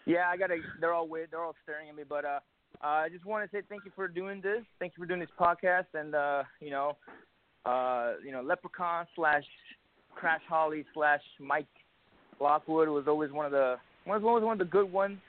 yeah, 0.06 0.26
I 0.30 0.38
gotta. 0.38 0.58
They're 0.80 0.93
all 0.93 1.08
weird. 1.08 1.30
They're 1.32 1.43
all 1.43 1.56
staring 1.64 1.89
at 1.89 1.95
me, 1.95 2.04
but 2.08 2.26
uh, 2.26 2.39
uh, 2.84 2.88
I 2.88 3.10
just 3.10 3.26
want 3.26 3.50
to 3.50 3.56
say 3.56 3.62
thank 3.70 3.86
you 3.86 3.92
for 3.96 4.08
doing 4.08 4.42
this. 4.42 4.62
Thank 4.80 4.94
you 4.98 5.04
for 5.04 5.08
doing 5.08 5.20
this 5.20 5.30
podcast, 5.40 5.86
and 5.94 6.16
uh, 6.16 6.44
you 6.60 6.72
know, 6.72 6.98
uh, 7.66 8.14
you 8.26 8.32
know, 8.32 8.42
Leprechaun 8.42 9.06
slash 9.16 9.44
Crash 10.16 10.42
Holly 10.50 10.86
slash 10.94 11.22
Mike 11.40 11.68
Lockwood 12.40 12.90
was 12.90 13.06
always 13.08 13.32
one 13.32 13.46
of 13.46 13.52
the 13.52 13.76
was 14.08 14.24
always 14.26 14.44
one 14.44 14.54
of 14.54 14.60
the 14.60 14.72
good 14.72 14.92
ones 14.92 15.20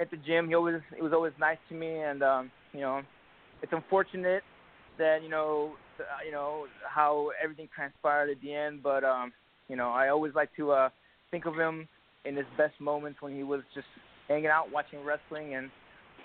at 0.00 0.10
the 0.10 0.16
gym. 0.16 0.48
He 0.48 0.54
always 0.54 0.76
it 0.96 1.02
was 1.02 1.12
always 1.12 1.32
nice 1.38 1.58
to 1.68 1.74
me, 1.74 2.00
and 2.00 2.22
um, 2.22 2.50
you 2.72 2.80
know, 2.80 3.02
it's 3.62 3.72
unfortunate 3.72 4.42
that 4.98 5.22
you 5.22 5.28
know, 5.28 5.74
uh, 6.00 6.24
you 6.26 6.32
know 6.32 6.66
how 6.88 7.30
everything 7.42 7.68
transpired 7.74 8.30
at 8.30 8.40
the 8.42 8.52
end, 8.52 8.82
but 8.82 9.04
um, 9.04 9.32
you 9.68 9.76
know, 9.76 9.90
I 9.90 10.08
always 10.08 10.34
like 10.34 10.54
to 10.56 10.72
uh, 10.72 10.88
think 11.30 11.46
of 11.46 11.54
him 11.54 11.86
in 12.24 12.36
his 12.36 12.46
best 12.56 12.74
moments 12.80 13.22
when 13.22 13.36
he 13.36 13.44
was 13.44 13.60
just 13.72 13.86
hanging 14.26 14.46
out 14.46 14.72
watching 14.72 15.04
wrestling 15.04 15.54
and 15.54 15.70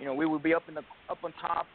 you 0.04 0.10
know 0.10 0.14
we 0.14 0.26
would 0.26 0.43
be 0.43 0.54
up 0.54 0.64
in 0.68 0.74
the 0.74 0.82
up 1.10 1.18
on 1.24 1.32
top 1.39 1.66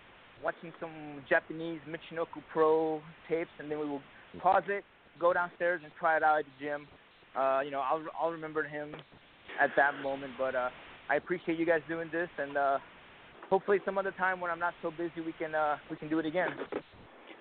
watching 0.44 0.70
some 0.78 0.90
Japanese 1.30 1.80
Michinoku 1.88 2.42
Pro 2.52 3.00
tapes 3.26 3.48
and 3.58 3.70
then 3.70 3.80
we 3.80 3.88
would 3.88 4.02
pause 4.42 4.64
it 4.68 4.84
go 5.18 5.32
downstairs 5.32 5.80
and 5.82 5.90
try 5.98 6.18
it 6.18 6.22
out 6.22 6.40
at 6.40 6.44
the 6.44 6.64
gym. 6.64 6.86
Uh 7.34 7.60
you 7.64 7.70
know 7.70 7.80
I'll 7.80 8.04
I'll 8.20 8.30
remember 8.30 8.62
him 8.64 8.94
at 9.58 9.70
that 9.76 9.92
moment 10.02 10.32
but 10.36 10.54
uh 10.54 10.68
I 11.08 11.16
appreciate 11.16 11.58
you 11.58 11.64
guys 11.64 11.80
doing 11.88 12.10
this 12.12 12.28
and 12.36 12.54
uh 12.58 12.78
hopefully 13.48 13.78
some 13.86 13.96
other 13.96 14.12
time 14.12 14.42
when 14.42 14.50
I'm 14.50 14.58
not 14.58 14.74
so 14.82 14.90
busy 14.90 15.22
we 15.24 15.32
can 15.32 15.54
uh 15.54 15.76
we 15.90 15.96
can 15.96 16.10
do 16.10 16.18
it 16.18 16.26
again. 16.26 16.50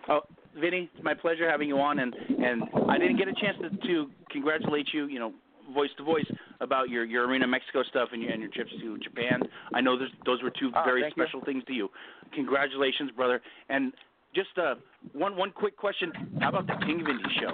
Oh, 0.09 0.21
Vinny, 0.57 0.89
it's 0.93 1.03
my 1.03 1.13
pleasure 1.13 1.49
having 1.49 1.67
you 1.67 1.77
on, 1.79 1.99
and 1.99 2.15
and 2.15 2.63
I 2.89 2.97
didn't 2.97 3.17
get 3.17 3.27
a 3.27 3.33
chance 3.33 3.57
to, 3.61 3.88
to 3.88 4.09
congratulate 4.31 4.88
you, 4.93 5.07
you 5.07 5.19
know, 5.19 5.33
voice 5.74 5.89
to 5.97 6.03
voice 6.03 6.26
about 6.61 6.89
your 6.89 7.03
your 7.05 7.28
Arena 7.28 7.47
Mexico 7.47 7.84
stuff 7.84 8.09
and 8.13 8.22
your 8.22 8.32
and 8.32 8.41
your 8.41 8.51
trips 8.51 8.72
to 8.82 8.97
Japan. 8.99 9.41
I 9.74 9.82
know 9.82 9.97
those 9.97 10.09
those 10.26 10.41
were 10.43 10.49
two 10.51 10.72
Oh, 10.76 10.84
very 10.84 11.01
thank 11.01 11.18
you. 11.18 11.24
special 11.24 11.41
things 11.45 11.63
to 11.68 11.74
you. 11.74 11.89
Congratulations, 12.34 13.11
brother. 13.11 13.41
And 13.70 13.93
just 14.36 14.49
uh 14.57 14.76
one 15.13 15.36
one 15.38 15.51
quick 15.51 15.78
question: 15.78 16.11
How 16.39 16.49
about 16.49 16.68
the 16.68 16.76
King 16.86 17.01
of 17.01 17.07
Vindy 17.07 17.39
show? 17.39 17.51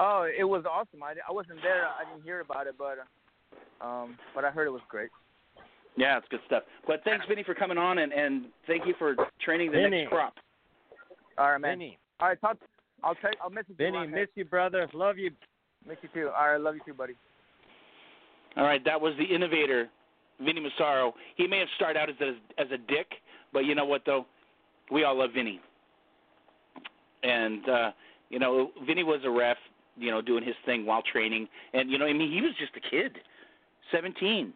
oh 0.00 0.28
it 0.38 0.44
was 0.44 0.64
awesome 0.70 1.02
I, 1.02 1.14
I 1.28 1.32
wasn't 1.32 1.60
there 1.62 1.86
I 1.86 2.04
didn't 2.10 2.22
hear 2.24 2.40
about 2.40 2.66
it 2.66 2.74
but 2.78 2.98
uh, 3.82 3.84
um 3.86 4.16
but 4.34 4.44
I 4.44 4.50
heard 4.50 4.66
it 4.66 4.70
was 4.70 4.82
great 4.88 5.10
Yeah, 5.96 6.18
it's 6.18 6.26
good 6.30 6.40
stuff. 6.46 6.62
But 6.86 7.02
thanks, 7.04 7.24
Vinny, 7.28 7.42
for 7.42 7.54
coming 7.54 7.78
on, 7.78 7.98
and 7.98 8.12
and 8.12 8.46
thank 8.68 8.86
you 8.86 8.94
for 8.98 9.16
training 9.44 9.72
the 9.72 9.78
Vinny. 9.78 10.02
next 10.02 10.10
crop. 10.10 10.34
All 11.36 11.50
right, 11.50 11.60
man. 11.60 11.72
Vinny, 11.78 11.98
All 12.20 12.28
right, 12.28 12.40
talk. 12.40 12.56
I'll 13.02 13.16
take. 13.16 13.34
I'll 13.42 13.50
message 13.50 13.70
you. 13.70 13.74
Vinny, 13.76 14.06
miss 14.06 14.28
you, 14.36 14.44
brother. 14.44 14.88
Love 14.94 15.18
you. 15.18 15.30
Miss 15.88 15.98
you 16.02 16.08
too. 16.14 16.30
All 16.38 16.48
right, 16.48 16.60
love 16.60 16.74
you 16.74 16.80
too, 16.86 16.94
buddy. 16.94 17.14
All 18.56 18.64
right, 18.64 18.84
that 18.84 19.00
was 19.00 19.14
the 19.18 19.24
innovator, 19.24 19.88
Vinny 20.40 20.60
Massaro. 20.60 21.14
He 21.36 21.46
may 21.46 21.58
have 21.58 21.68
started 21.76 21.98
out 21.98 22.08
as 22.10 22.16
a, 22.20 22.60
as 22.60 22.68
a 22.72 22.78
dick, 22.78 23.06
but 23.52 23.64
you 23.64 23.74
know 23.74 23.84
what 23.84 24.02
though? 24.04 24.26
We 24.90 25.04
all 25.04 25.16
love 25.18 25.30
Vinny. 25.34 25.60
And 27.22 27.68
uh, 27.68 27.90
you 28.30 28.38
know, 28.38 28.70
Vinny 28.86 29.02
was 29.04 29.20
a 29.24 29.30
ref, 29.30 29.56
you 29.96 30.10
know, 30.10 30.20
doing 30.22 30.44
his 30.44 30.54
thing 30.64 30.86
while 30.86 31.02
training, 31.02 31.48
and 31.72 31.90
you 31.90 31.98
know, 31.98 32.06
I 32.06 32.12
mean, 32.12 32.30
he 32.32 32.40
was 32.40 32.52
just 32.58 32.72
a 32.76 32.90
kid, 32.90 33.18
17. 33.92 34.52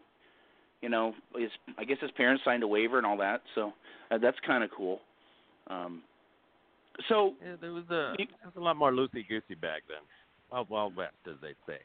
You 0.81 0.89
know, 0.89 1.15
his 1.37 1.51
I 1.79 1.85
guess 1.85 1.99
his 2.01 2.11
parents 2.13 2.43
signed 2.45 2.63
a 2.63 2.67
waiver 2.69 2.99
and 2.99 3.07
all 3.07 3.17
that, 3.19 3.43
so 3.55 3.73
uh, 4.11 4.19
that's 4.19 4.37
kind 4.47 4.65
of 4.65 4.71
cool. 4.77 5.01
Um, 5.69 6.03
so 7.09 7.35
Yeah, 7.45 7.55
there 7.61 7.73
was 7.73 7.85
a 7.91 8.15
You- 8.19 8.27
there 8.27 8.47
was 8.47 8.57
a 8.57 8.61
lot 8.61 8.77
more 8.77 8.91
loosey 8.93 9.27
goosey 9.29 9.55
back 9.55 9.83
then. 9.89 10.03
Wild 10.53 10.71
Wild 10.71 10.97
West, 10.97 11.15
as 11.27 11.37
they 11.41 11.55
say. 11.67 11.79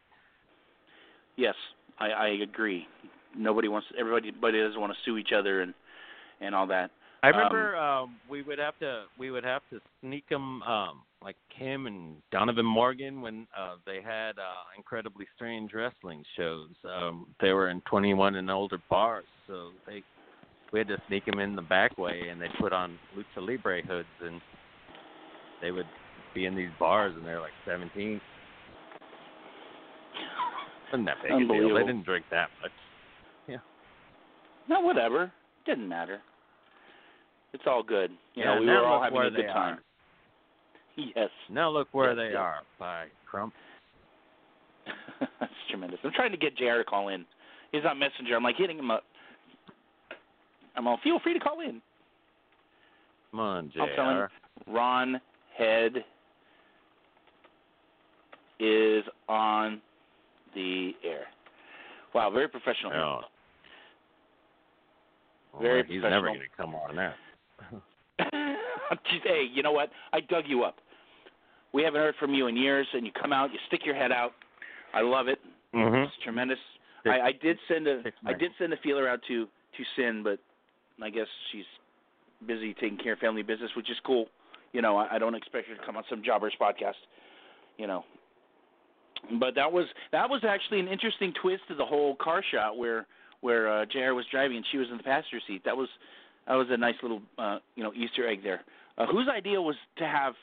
Yes, 1.36 1.56
I, 2.00 2.10
I 2.10 2.28
agree. 2.44 2.88
Nobody 3.36 3.68
wants 3.68 3.88
everybody, 3.98 4.30
everybody 4.30 4.62
doesn't 4.62 4.80
want 4.80 4.94
to 4.94 5.00
sue 5.06 5.18
each 5.18 5.32
other 5.32 5.62
and 5.62 5.74
and 6.42 6.54
all 6.54 6.68
that. 6.68 6.92
I 7.24 7.30
remember 7.30 7.76
um, 7.78 8.18
we 8.30 8.42
would 8.44 8.60
have 8.60 8.78
to 8.80 9.06
we 9.18 9.32
would 9.32 9.44
have 9.44 9.62
to 9.72 9.80
sneak 10.02 10.28
them 10.30 10.62
um, 10.64 11.02
like 11.24 11.36
Kim 11.58 11.88
and 11.88 12.16
Donovan 12.32 12.66
Morgan 12.66 13.22
when 13.22 13.48
uh, 13.58 13.76
they 13.86 14.02
had 14.02 14.38
uh, 14.38 14.64
incredibly 14.78 15.26
strange 15.36 15.74
wrestling 15.74 16.24
shows. 16.36 16.70
Um, 16.86 17.28
they 17.42 17.54
were 17.54 17.70
in 17.70 17.82
21 17.82 18.36
and 18.36 18.52
older 18.52 18.80
bars, 18.90 19.26
so 19.48 19.70
they 19.88 20.04
we 20.72 20.80
had 20.80 20.88
to 20.90 20.98
sneak 21.08 21.26
them 21.26 21.40
in 21.40 21.56
the 21.56 21.62
back 21.62 21.98
way, 21.98 22.28
and 22.30 22.42
they 22.42 22.48
put 22.60 22.74
on 22.74 23.00
lucha 23.18 23.48
libre 23.48 23.82
hoods, 23.82 24.08
and 24.22 24.42
they 25.62 25.72
would 25.72 25.88
be 26.36 26.46
in 26.46 26.56
these 26.56 26.70
bars, 26.80 27.14
and 27.16 27.26
they're 27.26 27.42
like 27.42 27.54
17. 27.66 28.22
Wasn't 30.92 31.06
that 31.08 31.18
big 31.22 31.32
a 31.32 31.40
deal? 31.40 31.76
They 31.76 31.82
didn't 31.82 32.04
drink 32.04 32.26
that 32.32 32.50
much. 32.62 32.72
Yeah. 33.48 33.58
No, 34.70 34.82
whatever. 34.82 35.32
Didn't 35.66 35.88
matter. 35.88 36.22
It's 37.54 37.64
all 37.66 37.84
good. 37.84 38.12
You 38.36 38.44
yeah, 38.44 38.56
know, 38.56 38.60
we 38.62 38.66
now 38.68 38.82
were 38.82 38.88
all 38.88 39.04
having 39.04 39.20
a 39.20 39.32
good 39.32 39.48
time. 39.48 39.78
Are. 39.78 41.04
Yes. 41.16 41.30
Now 41.50 41.70
look 41.70 41.88
where 41.92 42.10
Yes, 42.12 42.18
they 42.18 42.30
yes. 42.30 42.38
are 42.38 42.60
by 42.80 43.06
Crump. 43.30 43.54
That's 45.40 45.52
tremendous. 45.70 46.00
I'm 46.04 46.12
trying 46.12 46.32
to 46.32 46.38
get 46.38 46.56
JR 46.58 46.78
to 46.78 46.84
call 46.84 47.10
in. 47.10 47.26
He's 47.72 47.84
on 47.86 48.00
Messenger. 48.00 48.36
I'm 48.36 48.44
like 48.44 48.56
hitting 48.58 48.80
him 48.80 48.92
up. 48.92 49.04
I'm 50.76 50.88
all, 50.88 51.00
feel 51.04 51.20
free 51.20 51.34
to 51.34 51.40
call 51.40 51.62
in. 51.62 51.82
Come 53.32 53.40
on, 53.40 53.72
I'll 53.80 53.96
tell 53.96 54.10
him. 54.10 54.28
Ron 54.68 55.22
Head 55.58 56.04
is 58.60 59.04
on 59.28 59.82
the 60.58 60.92
air. 61.08 61.26
Wow, 62.14 62.32
very 62.32 62.48
professional. 62.48 62.92
Oh. 62.94 63.20
Well, 65.54 65.62
Very 65.62 65.84
he's 65.88 66.02
never 66.02 66.28
going 66.28 66.40
to 66.40 66.46
come 66.58 66.76
on 66.76 66.96
that. 66.96 67.16
Hey, 69.24 69.46
you 69.54 69.64
know 69.64 69.74
what? 69.74 69.90
I 70.14 70.22
dug 70.22 70.46
you 70.48 70.64
up. 70.64 70.78
We 71.74 71.84
haven't 71.84 72.00
heard 72.00 72.16
from 72.18 72.34
you 72.34 72.48
in 72.48 72.56
years, 72.56 72.88
and 72.94 73.06
you 73.06 73.12
come 73.12 73.34
out, 73.34 73.52
you 73.52 73.60
stick 73.68 73.82
your 73.86 73.96
head 73.96 74.14
out. 74.14 74.32
I 74.94 75.02
love 75.02 75.28
it. 75.28 75.40
Mm-hmm. 75.76 76.04
It's 76.04 76.14
tremendous. 76.24 76.58
I, 77.06 77.20
I 77.20 77.32
did 77.42 77.58
send 77.68 77.86
a 77.88 78.02
I 78.26 78.34
did 78.34 78.52
send 78.58 78.72
a 78.72 78.78
feeler 78.78 79.10
out 79.10 79.20
to 79.28 79.46
to 79.46 79.84
Sin, 79.98 80.24
but 80.24 80.40
I 81.04 81.10
guess 81.10 81.28
she's 81.52 81.66
busy 82.48 82.74
taking 82.76 82.98
care 82.98 83.14
of 83.14 83.20
family 83.20 83.44
business, 83.44 83.72
which 83.76 83.90
is 83.90 83.98
cool. 84.06 84.28
You 84.72 84.82
know, 84.82 84.96
I, 84.96 85.16
I 85.16 85.20
don't 85.20 85.36
expect 85.36 85.68
her 85.68 85.76
to 85.76 85.86
come 85.86 85.98
on 85.98 86.04
some 86.10 86.24
jobbers 86.24 86.54
podcast. 86.60 87.00
You 87.78 87.88
know, 87.88 88.06
but 89.40 89.56
that 89.56 89.72
was 89.72 89.86
that 90.12 90.30
was 90.30 90.44
actually 90.48 90.80
an 90.80 90.88
interesting 90.88 91.34
twist 91.42 91.64
to 91.68 91.76
the 91.76 91.86
whole 91.86 92.16
car 92.16 92.44
shot 92.52 92.78
where 92.78 93.06
where 93.42 93.72
uh, 93.72 93.86
Jr. 93.86 94.14
was 94.14 94.26
driving 94.32 94.58
and 94.58 94.66
she 94.72 94.78
was 94.78 94.88
in 94.90 94.98
the 94.98 95.04
passenger 95.04 95.40
seat. 95.48 95.64
That 95.66 95.78
was 95.78 95.90
that 96.48 96.56
was 96.56 96.68
a 96.70 96.78
nice 96.78 96.96
little 97.02 97.22
uh, 97.38 97.60
you 97.76 97.84
know 97.84 97.94
Easter 97.94 98.28
egg 98.28 98.44
there. 98.44 98.62
Uh, 98.98 99.06
whose 99.06 99.28
idea 99.28 99.62
was 99.62 99.76
to 99.98 100.06
have 100.06 100.34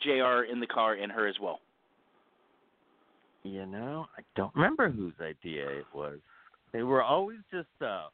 Jr. 0.00 0.50
in 0.50 0.60
the 0.60 0.66
car 0.66 0.94
and 0.94 1.10
her 1.10 1.26
as 1.26 1.36
well? 1.40 1.60
You 3.42 3.66
know, 3.66 4.06
I 4.16 4.22
don't 4.36 4.54
remember 4.54 4.88
whose 4.88 5.14
idea 5.20 5.68
it 5.68 5.86
was. 5.94 6.18
They 6.72 6.82
were 6.82 7.02
always 7.02 7.38
just 7.52 7.68
uh 7.80 8.06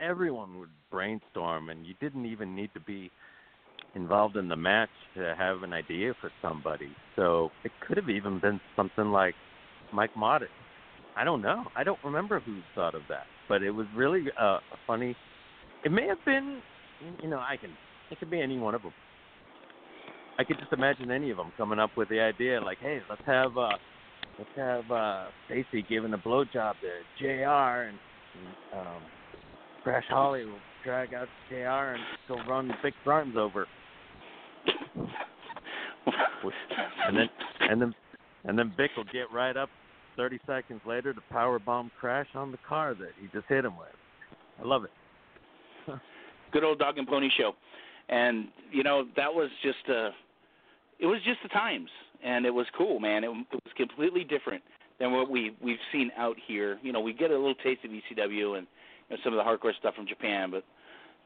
everyone 0.00 0.58
would 0.60 0.70
brainstorm 0.90 1.70
and 1.70 1.86
you 1.86 1.94
didn't 2.00 2.26
even 2.26 2.54
need 2.54 2.70
to 2.74 2.80
be 2.80 3.10
involved 3.94 4.36
in 4.36 4.48
the 4.48 4.56
match 4.56 4.90
to 5.16 5.34
have 5.38 5.62
an 5.62 5.72
idea 5.72 6.14
for 6.20 6.30
somebody. 6.42 6.88
So 7.16 7.50
it 7.64 7.72
could 7.86 7.96
have 7.96 8.08
even 8.10 8.38
been 8.40 8.60
something 8.76 9.06
like 9.06 9.34
Mike 9.92 10.14
Modest. 10.16 10.52
I 11.16 11.24
don't 11.24 11.42
know. 11.42 11.64
I 11.76 11.84
don't 11.84 11.98
remember 12.04 12.40
who 12.40 12.58
thought 12.74 12.94
of 12.94 13.02
that, 13.08 13.26
but 13.48 13.62
it 13.62 13.70
was 13.70 13.86
really 13.96 14.24
uh, 14.40 14.58
a 14.58 14.78
funny. 14.86 15.16
It 15.84 15.90
may 15.90 16.06
have 16.06 16.24
been, 16.24 16.60
you 17.22 17.28
know, 17.28 17.38
I 17.38 17.56
can. 17.56 17.70
It 18.10 18.18
could 18.18 18.30
be 18.30 18.40
any 18.40 18.58
one 18.58 18.74
of 18.74 18.82
them. 18.82 18.92
I 20.38 20.44
could 20.44 20.58
just 20.60 20.72
imagine 20.72 21.10
any 21.10 21.30
of 21.30 21.36
them 21.36 21.52
coming 21.56 21.80
up 21.80 21.90
with 21.96 22.08
the 22.08 22.20
idea, 22.20 22.60
like, 22.60 22.78
"Hey, 22.78 23.00
let's 23.10 23.22
have 23.26 23.58
uh, 23.58 23.76
let's 24.38 24.50
have 24.56 24.90
uh, 24.90 25.26
Stacy 25.46 25.84
giving 25.88 26.14
a 26.14 26.18
blowjob 26.18 26.74
to 26.80 27.02
Jr. 27.18 27.88
and, 27.88 27.98
and 28.34 28.80
um, 28.80 29.02
Crash 29.82 30.04
Holly 30.08 30.44
will 30.44 30.60
drag 30.84 31.14
out 31.14 31.28
Jr. 31.48 31.56
and 31.56 32.02
go 32.26 32.36
run 32.48 32.70
Vic 32.82 32.94
Grimes 33.04 33.36
over, 33.36 33.66
and 37.06 37.16
then 37.16 37.28
and 37.60 37.82
then 37.82 37.94
and 38.44 38.58
then 38.58 38.72
Vic 38.76 38.90
will 38.96 39.04
get 39.04 39.30
right 39.32 39.56
up 39.56 39.68
30 40.16 40.38
seconds 40.46 40.80
later 40.86 41.12
to 41.12 41.20
power 41.30 41.58
bomb 41.58 41.90
Crash 42.00 42.28
on 42.34 42.50
the 42.50 42.58
car 42.68 42.94
that 42.94 43.10
he 43.20 43.28
just 43.32 43.46
hit 43.48 43.64
him 43.64 43.76
with. 43.76 43.88
I 44.60 44.66
love 44.66 44.84
it. 44.84 44.90
good 46.52 46.64
old 46.64 46.78
dog 46.78 46.98
and 46.98 47.06
pony 47.06 47.28
show 47.36 47.54
and 48.08 48.48
you 48.72 48.82
know 48.82 49.06
that 49.16 49.32
was 49.32 49.50
just 49.62 49.88
uh 49.88 50.10
it 50.98 51.06
was 51.06 51.20
just 51.24 51.38
the 51.42 51.48
times 51.48 51.90
and 52.24 52.46
it 52.46 52.50
was 52.52 52.66
cool 52.76 52.98
man 52.98 53.24
it, 53.24 53.28
it 53.28 53.60
was 53.64 53.72
completely 53.76 54.24
different 54.24 54.62
than 54.98 55.12
what 55.12 55.30
we 55.30 55.54
we've 55.62 55.78
seen 55.92 56.10
out 56.16 56.36
here 56.46 56.78
you 56.82 56.92
know 56.92 57.00
we 57.00 57.12
get 57.12 57.30
a 57.30 57.34
little 57.34 57.54
taste 57.56 57.84
of 57.84 57.90
ECW 57.90 58.58
and 58.58 58.66
know, 59.10 59.16
some 59.24 59.32
of 59.32 59.38
the 59.38 59.42
hardcore 59.42 59.76
stuff 59.78 59.94
from 59.94 60.06
Japan 60.06 60.50
but 60.50 60.64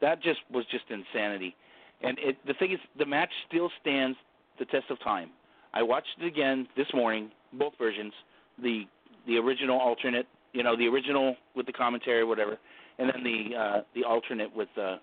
that 0.00 0.22
just 0.22 0.40
was 0.52 0.64
just 0.70 0.84
insanity 0.90 1.54
and 2.02 2.18
it 2.20 2.36
the 2.46 2.54
thing 2.54 2.72
is 2.72 2.78
the 2.98 3.06
match 3.06 3.30
still 3.48 3.70
stands 3.80 4.16
the 4.58 4.64
test 4.66 4.84
of 4.90 4.98
time 5.00 5.30
i 5.74 5.82
watched 5.82 6.08
it 6.20 6.26
again 6.26 6.66
this 6.76 6.88
morning 6.94 7.30
both 7.54 7.72
versions 7.78 8.12
the 8.62 8.82
the 9.26 9.36
original 9.36 9.78
alternate 9.78 10.26
you 10.52 10.62
know 10.62 10.76
the 10.76 10.86
original 10.86 11.36
with 11.54 11.66
the 11.66 11.72
commentary 11.72 12.24
whatever 12.24 12.58
and 12.98 13.08
then 13.08 13.22
the 13.22 13.56
uh 13.56 13.80
the 13.94 14.04
alternate 14.04 14.54
with 14.54 14.68
uh 14.80 14.96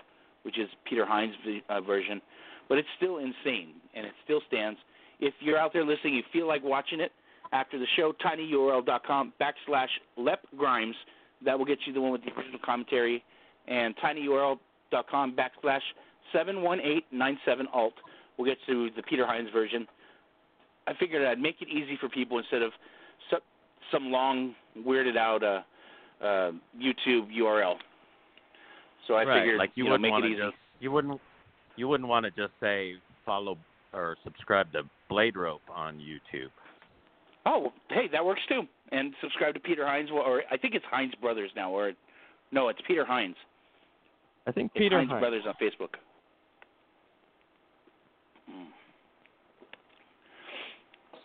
which 0.43 0.57
is 0.57 0.69
Peter 0.85 1.05
Hines' 1.05 1.35
uh, 1.69 1.81
version, 1.81 2.21
but 2.67 2.77
it's 2.77 2.87
still 2.97 3.17
insane 3.17 3.73
and 3.95 4.05
it 4.05 4.13
still 4.23 4.41
stands. 4.47 4.79
If 5.19 5.33
you're 5.39 5.57
out 5.57 5.73
there 5.73 5.85
listening, 5.85 6.15
you 6.15 6.23
feel 6.31 6.47
like 6.47 6.63
watching 6.63 7.01
it 7.01 7.11
after 7.51 7.77
the 7.77 7.85
show, 7.97 8.13
tinyurl.com 8.23 9.33
backslash 9.41 9.89
Lep 10.17 10.39
Grimes. 10.57 10.95
That 11.45 11.57
will 11.57 11.65
get 11.65 11.79
you 11.85 11.93
the 11.93 12.01
one 12.01 12.11
with 12.11 12.21
the 12.23 12.31
original 12.33 12.59
commentary, 12.63 13.23
and 13.67 13.95
tinyurl.com 13.97 15.35
backslash 15.35 15.81
71897 16.33 17.67
alt 17.73 17.93
will 18.37 18.45
get 18.45 18.57
to 18.67 18.89
the 18.95 19.03
Peter 19.03 19.25
Hines 19.25 19.49
version. 19.53 19.87
I 20.87 20.93
figured 20.99 21.25
I'd 21.25 21.39
make 21.39 21.61
it 21.61 21.69
easy 21.69 21.97
for 21.99 22.09
people 22.09 22.39
instead 22.39 22.61
of 22.61 22.71
some 23.91 24.11
long, 24.11 24.55
weirded 24.77 25.17
out 25.17 25.43
uh, 25.43 25.61
uh, 26.23 26.51
YouTube 26.79 27.33
URL. 27.35 27.75
So 29.07 29.15
I 29.15 29.23
right, 29.23 29.41
figured, 29.41 29.57
like 29.57 29.71
you, 29.75 29.85
know, 29.85 29.91
wouldn't 29.91 30.13
make 30.13 30.23
it 30.23 30.33
easy. 30.33 30.41
just 30.41 30.55
you 30.79 30.91
wouldn't 30.91 31.19
you 31.75 31.87
wouldn't 31.87 32.09
want 32.09 32.25
to 32.25 32.31
just 32.31 32.53
say 32.59 32.95
follow 33.25 33.57
or 33.93 34.17
subscribe 34.23 34.71
to 34.73 34.83
Blade 35.09 35.35
Rope 35.35 35.61
on 35.73 35.97
YouTube. 35.97 36.49
Oh, 37.45 37.71
hey, 37.89 38.07
that 38.11 38.23
works 38.23 38.41
too. 38.47 38.63
And 38.91 39.13
subscribe 39.21 39.53
to 39.53 39.59
Peter 39.59 39.85
Hines, 39.85 40.09
or 40.11 40.43
I 40.51 40.57
think 40.57 40.73
it's 40.73 40.85
Hines 40.89 41.13
Brothers 41.21 41.51
now, 41.55 41.71
or 41.71 41.91
no, 42.51 42.69
it's 42.69 42.79
Peter 42.87 43.05
Hines. 43.05 43.35
I 44.47 44.51
think 44.51 44.73
Peter 44.73 44.97
Hines 44.97 45.09
Hines. 45.09 45.21
Brothers 45.21 45.43
on 45.47 45.53
Facebook. 45.61 45.95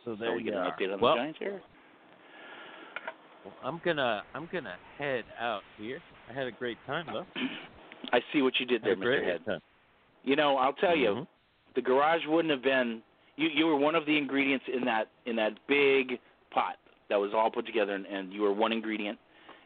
So 0.05 0.11
So 0.13 0.17
there 0.17 0.33
we 0.35 0.43
you 0.45 0.51
get 0.51 0.55
an 0.61 0.67
update 0.71 0.93
on 0.93 0.99
the 0.99 1.03
well, 1.03 1.17
Giants 1.17 1.39
here. 1.39 1.61
I'm 3.63 3.81
gonna 3.85 4.23
I'm 4.35 4.49
gonna 4.53 4.75
head 4.99 5.25
out 5.41 5.63
here. 5.79 6.01
I 6.31 6.33
had 6.33 6.47
a 6.47 6.53
great 6.53 6.79
time 6.87 7.07
though. 7.13 7.27
I 8.13 8.21
see 8.33 8.43
what 8.43 8.55
you 8.59 8.67
did 8.67 8.83
there, 8.83 8.97
Mr. 8.97 9.25
Head. 9.25 9.45
time. 9.47 9.61
You 10.23 10.37
know, 10.37 10.57
I'll 10.57 10.73
tell 10.75 10.97
you, 10.97 11.09
Mhm. 11.09 11.27
the 11.75 11.83
garage 11.83 12.27
wouldn't 12.27 12.51
have 12.53 12.63
been. 12.63 13.03
You 13.37 13.49
you 13.49 13.67
were 13.67 13.77
one 13.77 13.95
of 13.95 14.07
the 14.07 14.17
ingredients 14.17 14.67
in 14.69 14.85
that 14.85 15.09
in 15.27 15.37
that 15.37 15.67
big 15.67 16.21
pot 16.51 16.77
that 17.09 17.17
was 17.17 17.33
all 17.35 17.51
put 17.51 17.67
together, 17.67 17.95
and, 17.95 18.07
and 18.07 18.33
you 18.33 18.43
were 18.43 18.53
one 18.53 18.73
ingredient. 18.73 19.19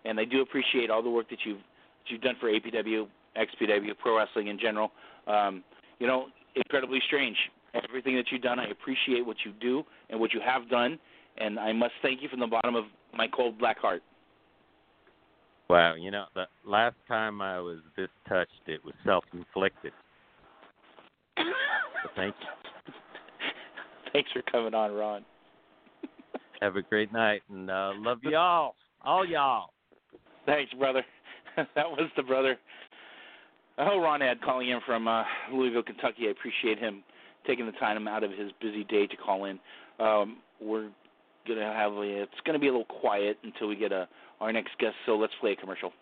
And 0.04 0.18
I 0.18 0.24
do 0.24 0.40
appreciate 0.40 0.90
all 0.90 1.02
the 1.02 1.10
work 1.10 1.28
that 1.30 1.38
you've 1.44 1.58
that 1.58 2.10
you've 2.10 2.22
done 2.22 2.36
for 2.40 2.50
APW, 2.50 3.06
XPW, 3.36 3.98
pro 3.98 4.16
wrestling 4.16 4.48
in 4.48 4.58
general. 4.58 4.92
Um, 5.26 5.62
you 5.98 6.06
know, 6.06 6.26
incredibly 6.54 7.00
strange. 7.06 7.36
everything 7.74 8.16
that 8.16 8.26
you've 8.30 8.42
done. 8.42 8.58
I 8.58 8.68
appreciate 8.68 9.24
what 9.24 9.36
you 9.44 9.52
do 9.60 9.84
and 10.10 10.18
what 10.18 10.32
you 10.32 10.40
have 10.40 10.68
done, 10.68 10.98
and 11.36 11.58
I 11.58 11.72
must 11.72 11.92
thank 12.02 12.22
you 12.22 12.28
from 12.28 12.40
the 12.40 12.46
bottom 12.46 12.74
of 12.74 12.84
my 13.14 13.26
cold 13.28 13.58
black 13.58 13.78
heart. 13.78 14.02
Wow, 15.68 15.96
you 15.96 16.10
know, 16.10 16.24
the 16.34 16.44
last 16.64 16.96
time 17.06 17.42
I 17.42 17.60
was 17.60 17.78
this 17.96 18.08
touched, 18.26 18.62
it 18.66 18.82
was 18.84 18.94
self-inflicted. 19.04 19.92
So 21.36 21.44
thank 22.16 22.34
you. 22.40 22.92
Thanks 24.14 24.30
for 24.32 24.40
coming 24.50 24.72
on, 24.72 24.92
Ron. 24.92 25.24
Have 26.60 26.76
a 26.76 26.82
great 26.82 27.12
night, 27.12 27.42
and 27.50 27.70
uh, 27.70 27.92
love 27.96 28.18
y'all, 28.22 28.74
all 29.04 29.24
y'all. 29.24 29.70
Thanks, 30.44 30.72
brother. 30.74 31.04
that 31.56 31.68
was 31.76 32.10
the 32.16 32.22
brother. 32.22 32.56
Oh, 33.78 34.00
Ron 34.00 34.20
Head 34.20 34.38
calling 34.42 34.70
in 34.70 34.80
from 34.84 35.06
uh, 35.06 35.22
Louisville, 35.52 35.84
Kentucky. 35.84 36.26
I 36.26 36.30
appreciate 36.30 36.78
him 36.80 37.04
taking 37.46 37.66
the 37.66 37.72
time 37.72 38.08
out 38.08 38.24
of 38.24 38.32
his 38.32 38.50
busy 38.60 38.82
day 38.84 39.06
to 39.06 39.16
call 39.16 39.44
in. 39.44 39.60
Um, 40.00 40.38
we're 40.60 40.88
gonna 41.46 41.72
have 41.72 41.92
a, 41.92 42.02
it's 42.02 42.32
gonna 42.44 42.58
be 42.58 42.66
a 42.66 42.72
little 42.72 42.84
quiet 42.86 43.38
until 43.44 43.68
we 43.68 43.76
get 43.76 43.92
a 43.92 44.08
our 44.40 44.52
next 44.52 44.70
guest. 44.78 44.94
So 45.06 45.16
let's 45.16 45.32
play 45.40 45.52
a 45.52 45.56
commercial. 45.56 45.92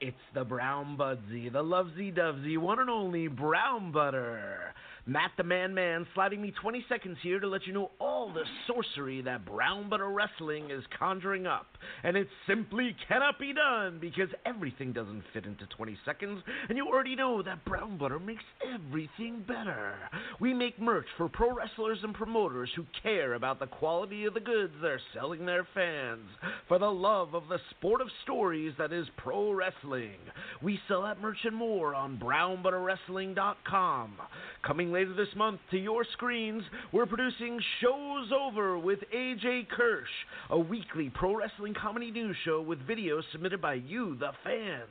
It's 0.00 0.16
the 0.32 0.44
Brown 0.44 0.96
Budsy, 0.96 1.52
the 1.52 1.62
lovesy 1.62 2.16
dovesy, 2.16 2.56
one 2.56 2.78
and 2.78 2.88
only 2.88 3.26
Brown 3.26 3.90
Butter. 3.90 4.72
Matt 5.08 5.30
the 5.38 5.42
Man 5.42 5.72
Man 5.72 6.06
sliding 6.12 6.42
me 6.42 6.52
20 6.60 6.84
seconds 6.86 7.16
here 7.22 7.40
to 7.40 7.48
let 7.48 7.66
you 7.66 7.72
know 7.72 7.90
all 7.98 8.30
the 8.30 8.44
sorcery 8.66 9.22
that 9.22 9.46
Brown 9.46 9.88
Butter 9.88 10.10
Wrestling 10.10 10.70
is 10.70 10.84
conjuring 10.98 11.46
up. 11.46 11.66
And 12.04 12.14
it 12.14 12.28
simply 12.46 12.94
cannot 13.08 13.38
be 13.38 13.54
done 13.54 13.96
because 14.02 14.28
everything 14.44 14.92
doesn't 14.92 15.22
fit 15.32 15.46
into 15.46 15.64
20 15.74 15.96
seconds, 16.04 16.42
and 16.68 16.76
you 16.76 16.86
already 16.86 17.16
know 17.16 17.42
that 17.42 17.64
Brown 17.64 17.96
Butter 17.96 18.18
makes 18.18 18.44
everything 18.74 19.42
better. 19.48 19.94
We 20.40 20.52
make 20.52 20.78
merch 20.78 21.06
for 21.16 21.30
pro 21.30 21.54
wrestlers 21.54 22.00
and 22.02 22.12
promoters 22.12 22.68
who 22.76 22.84
care 23.02 23.32
about 23.32 23.60
the 23.60 23.66
quality 23.66 24.26
of 24.26 24.34
the 24.34 24.40
goods 24.40 24.74
they're 24.82 25.00
selling 25.14 25.46
their 25.46 25.66
fans, 25.72 26.28
for 26.68 26.78
the 26.78 26.84
love 26.84 27.34
of 27.34 27.44
the 27.48 27.60
sport 27.70 28.02
of 28.02 28.08
stories 28.24 28.74
that 28.76 28.92
is 28.92 29.06
pro 29.16 29.52
wrestling. 29.52 30.18
We 30.60 30.78
sell 30.86 31.04
that 31.04 31.22
merch 31.22 31.38
and 31.44 31.56
more 31.56 31.94
on 31.94 32.18
brownbutterwrestling.com. 32.18 34.18
Coming 34.66 34.92
later 34.98 35.14
this 35.14 35.28
month 35.36 35.60
to 35.70 35.78
your 35.78 36.04
screens, 36.12 36.64
we're 36.90 37.06
producing 37.06 37.60
Shows 37.80 38.32
Over 38.36 38.80
with 38.80 38.98
AJ 39.14 39.68
Kirsch, 39.68 40.08
a 40.50 40.58
weekly 40.58 41.08
pro 41.08 41.36
wrestling 41.36 41.72
comedy 41.72 42.10
news 42.10 42.36
show 42.44 42.60
with 42.60 42.80
videos 42.80 43.22
submitted 43.30 43.60
by 43.60 43.74
you, 43.74 44.16
the 44.16 44.32
fans. 44.42 44.88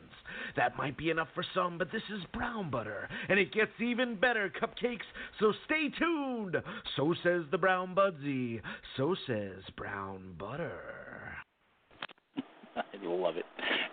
That 0.55 0.77
might 0.77 0.97
be 0.97 1.09
enough 1.09 1.27
for 1.35 1.43
some, 1.53 1.77
but 1.77 1.91
this 1.91 2.03
is 2.09 2.23
brown 2.33 2.69
butter, 2.69 3.09
and 3.27 3.37
it 3.37 3.51
gets 3.51 3.71
even 3.81 4.15
better 4.15 4.49
cupcakes, 4.49 5.01
so 5.41 5.51
stay 5.65 5.89
tuned. 5.99 6.55
So 6.95 7.13
says 7.21 7.41
the 7.51 7.57
Brown 7.57 7.93
Budsy. 7.93 8.61
So 8.95 9.13
says 9.27 9.61
Brown 9.75 10.35
Butter. 10.39 10.79
I 12.77 12.81
love 13.03 13.35
it 13.35 13.45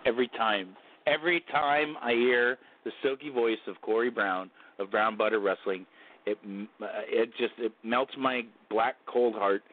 every 0.05 0.29
time. 0.29 0.77
Every 1.07 1.43
time 1.51 1.97
I 2.01 2.13
hear 2.13 2.57
the 2.85 2.91
silky 3.03 3.29
voice 3.29 3.57
of 3.67 3.81
Corey 3.81 4.09
Brown 4.09 4.49
of 4.79 4.91
Brown 4.91 5.17
Butter 5.17 5.39
Wrestling, 5.39 5.85
it 6.25 6.37
uh, 6.45 6.85
it 7.07 7.29
just 7.37 7.53
it 7.57 7.71
melts 7.83 8.13
my 8.17 8.41
black 8.69 8.95
cold 9.05 9.35
heart. 9.35 9.63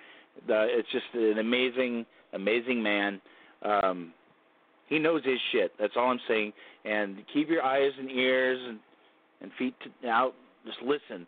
The, 0.46 0.66
it's 0.70 0.88
just 0.90 1.04
an 1.14 1.38
amazing, 1.38 2.06
amazing 2.32 2.82
man. 2.82 3.20
Um, 3.62 4.12
he 4.88 4.98
knows 4.98 5.24
his 5.24 5.38
shit. 5.52 5.72
That's 5.78 5.94
all 5.96 6.10
I'm 6.10 6.20
saying. 6.28 6.52
And 6.84 7.18
keep 7.32 7.48
your 7.48 7.62
eyes 7.62 7.92
and 7.98 8.10
ears 8.10 8.58
and 8.68 8.78
and 9.40 9.50
feet 9.58 9.74
to, 9.82 10.08
out. 10.08 10.34
Just 10.64 10.78
listen 10.82 11.26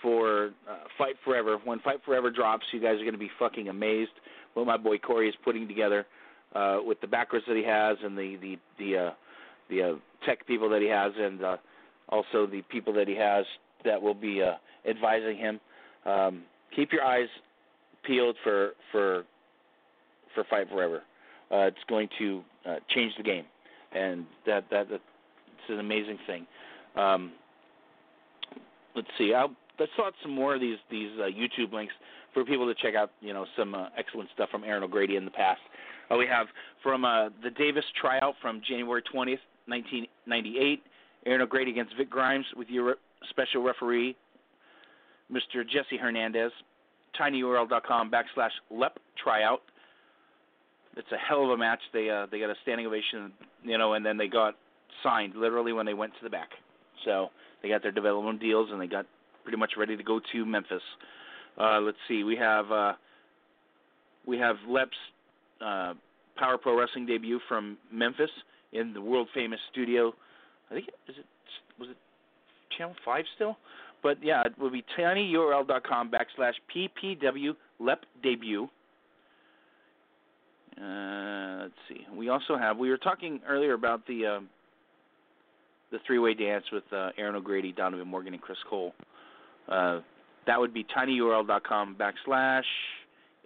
for 0.00 0.50
uh, 0.68 0.78
Fight 0.98 1.16
Forever. 1.24 1.58
When 1.64 1.78
Fight 1.80 2.00
Forever 2.04 2.30
drops, 2.30 2.64
you 2.72 2.80
guys 2.80 2.94
are 2.94 3.04
going 3.04 3.12
to 3.12 3.18
be 3.18 3.30
fucking 3.38 3.68
amazed 3.68 4.10
what 4.54 4.66
my 4.66 4.76
boy 4.76 4.98
Corey 4.98 5.28
is 5.28 5.34
putting 5.44 5.68
together 5.68 6.06
uh, 6.54 6.78
with 6.84 7.00
the 7.00 7.06
backers 7.06 7.42
that 7.48 7.56
he 7.56 7.64
has 7.64 7.96
and 8.04 8.16
the 8.16 8.36
the 8.40 8.58
the 8.78 8.98
uh, 8.98 9.10
the 9.70 9.82
uh, 9.82 9.94
tech 10.26 10.46
people 10.46 10.68
that 10.70 10.82
he 10.82 10.88
has 10.88 11.12
and 11.16 11.42
uh, 11.42 11.56
also 12.08 12.46
the 12.46 12.62
people 12.70 12.92
that 12.92 13.08
he 13.08 13.16
has 13.16 13.44
that 13.84 14.00
will 14.00 14.14
be 14.14 14.42
uh, 14.42 14.54
advising 14.88 15.36
him. 15.36 15.60
Um, 16.04 16.42
keep 16.74 16.92
your 16.92 17.04
eyes 17.04 17.28
peeled 18.04 18.36
for 18.42 18.72
for 18.90 19.24
for 20.34 20.44
Fight 20.44 20.68
Forever. 20.68 21.02
Uh, 21.50 21.66
it's 21.66 21.84
going 21.88 22.08
to 22.18 22.42
uh, 22.68 22.76
change 22.94 23.12
the 23.16 23.22
game, 23.22 23.44
and 23.94 24.26
that 24.46 24.64
that 24.70 24.88
that's 24.90 25.02
an 25.68 25.80
amazing 25.80 26.18
thing. 26.26 26.46
Um, 26.96 27.32
let's 28.94 29.08
see. 29.18 29.34
I'll, 29.34 29.52
let's 29.78 29.92
throw 29.96 30.06
out 30.06 30.14
some 30.22 30.34
more 30.34 30.54
of 30.54 30.60
these 30.60 30.78
these 30.90 31.10
uh, 31.18 31.24
YouTube 31.24 31.72
links 31.72 31.94
for 32.34 32.44
people 32.44 32.66
to 32.66 32.74
check 32.80 32.94
out. 32.94 33.10
You 33.20 33.32
know, 33.32 33.46
some 33.56 33.74
uh, 33.74 33.88
excellent 33.96 34.30
stuff 34.34 34.50
from 34.50 34.64
Erin 34.64 34.82
O'Grady 34.82 35.16
in 35.16 35.24
the 35.24 35.30
past. 35.30 35.60
Uh, 36.10 36.16
we 36.16 36.26
have 36.26 36.46
from 36.82 37.04
uh, 37.04 37.28
the 37.42 37.50
Davis 37.50 37.84
tryout 38.00 38.34
from 38.40 38.60
January 38.66 39.02
20th, 39.02 39.38
1998. 39.66 40.82
Erin 41.24 41.40
O'Grady 41.40 41.70
against 41.70 41.96
Vic 41.96 42.10
Grimes 42.10 42.46
with 42.56 42.68
your 42.68 42.96
special 43.30 43.62
referee, 43.62 44.16
Mr. 45.30 45.64
Jesse 45.64 45.96
Hernandez. 46.00 46.52
tinyurl.com 47.18 48.10
backslash 48.10 48.50
lep 48.70 48.98
tryout. 49.22 49.62
It's 50.96 51.10
a 51.10 51.16
hell 51.16 51.44
of 51.44 51.50
a 51.50 51.56
match. 51.56 51.80
They 51.92 52.10
uh, 52.10 52.26
they 52.30 52.38
got 52.38 52.50
a 52.50 52.54
standing 52.62 52.86
ovation, 52.86 53.32
you 53.62 53.78
know, 53.78 53.94
and 53.94 54.04
then 54.04 54.18
they 54.18 54.28
got 54.28 54.56
signed 55.02 55.34
literally 55.34 55.72
when 55.72 55.86
they 55.86 55.94
went 55.94 56.12
to 56.14 56.24
the 56.24 56.30
back. 56.30 56.50
So 57.04 57.30
they 57.62 57.68
got 57.68 57.82
their 57.82 57.92
development 57.92 58.40
deals 58.40 58.68
and 58.70 58.80
they 58.80 58.86
got 58.86 59.06
pretty 59.42 59.58
much 59.58 59.72
ready 59.76 59.96
to 59.96 60.02
go 60.02 60.20
to 60.32 60.44
Memphis. 60.44 60.82
Uh, 61.58 61.80
let's 61.80 61.98
see, 62.08 62.24
we 62.24 62.36
have 62.36 62.70
uh, 62.70 62.92
we 64.26 64.38
have 64.38 64.56
Lep's 64.68 64.96
uh, 65.64 65.94
Power 66.36 66.58
Pro 66.58 66.78
Wrestling 66.78 67.06
debut 67.06 67.40
from 67.48 67.76
Memphis 67.92 68.30
in 68.72 68.92
the 68.92 69.00
world 69.00 69.28
famous 69.34 69.60
studio. 69.70 70.14
I 70.70 70.74
think 70.74 70.88
is 71.08 71.16
it 71.18 71.26
was 71.78 71.90
it 71.90 71.96
Channel 72.76 72.94
Five 73.04 73.24
still, 73.34 73.56
but 74.02 74.18
yeah, 74.22 74.42
it 74.44 74.58
will 74.58 74.70
be 74.70 74.84
tinyurl.com 74.98 76.10
backslash 76.10 76.54
ppw 76.74 77.56
lep 77.78 78.04
debut. 78.22 78.68
Uh, 80.80 81.62
let's 81.62 81.74
see. 81.88 82.06
We 82.16 82.28
also 82.28 82.56
have. 82.56 82.78
We 82.78 82.90
were 82.90 82.96
talking 82.96 83.40
earlier 83.46 83.74
about 83.74 84.06
the 84.06 84.26
uh, 84.26 84.40
the 85.90 85.98
three 86.06 86.18
way 86.18 86.34
dance 86.34 86.64
with 86.72 86.84
uh, 86.92 87.10
Erin 87.18 87.36
O'Grady, 87.36 87.72
Donovan 87.72 88.08
Morgan, 88.08 88.32
and 88.32 88.42
Chris 88.42 88.58
Cole. 88.68 88.92
Uh, 89.68 90.00
that 90.46 90.58
would 90.58 90.74
be 90.74 90.84
tinyurl.com 90.96 91.96
backslash 91.96 92.62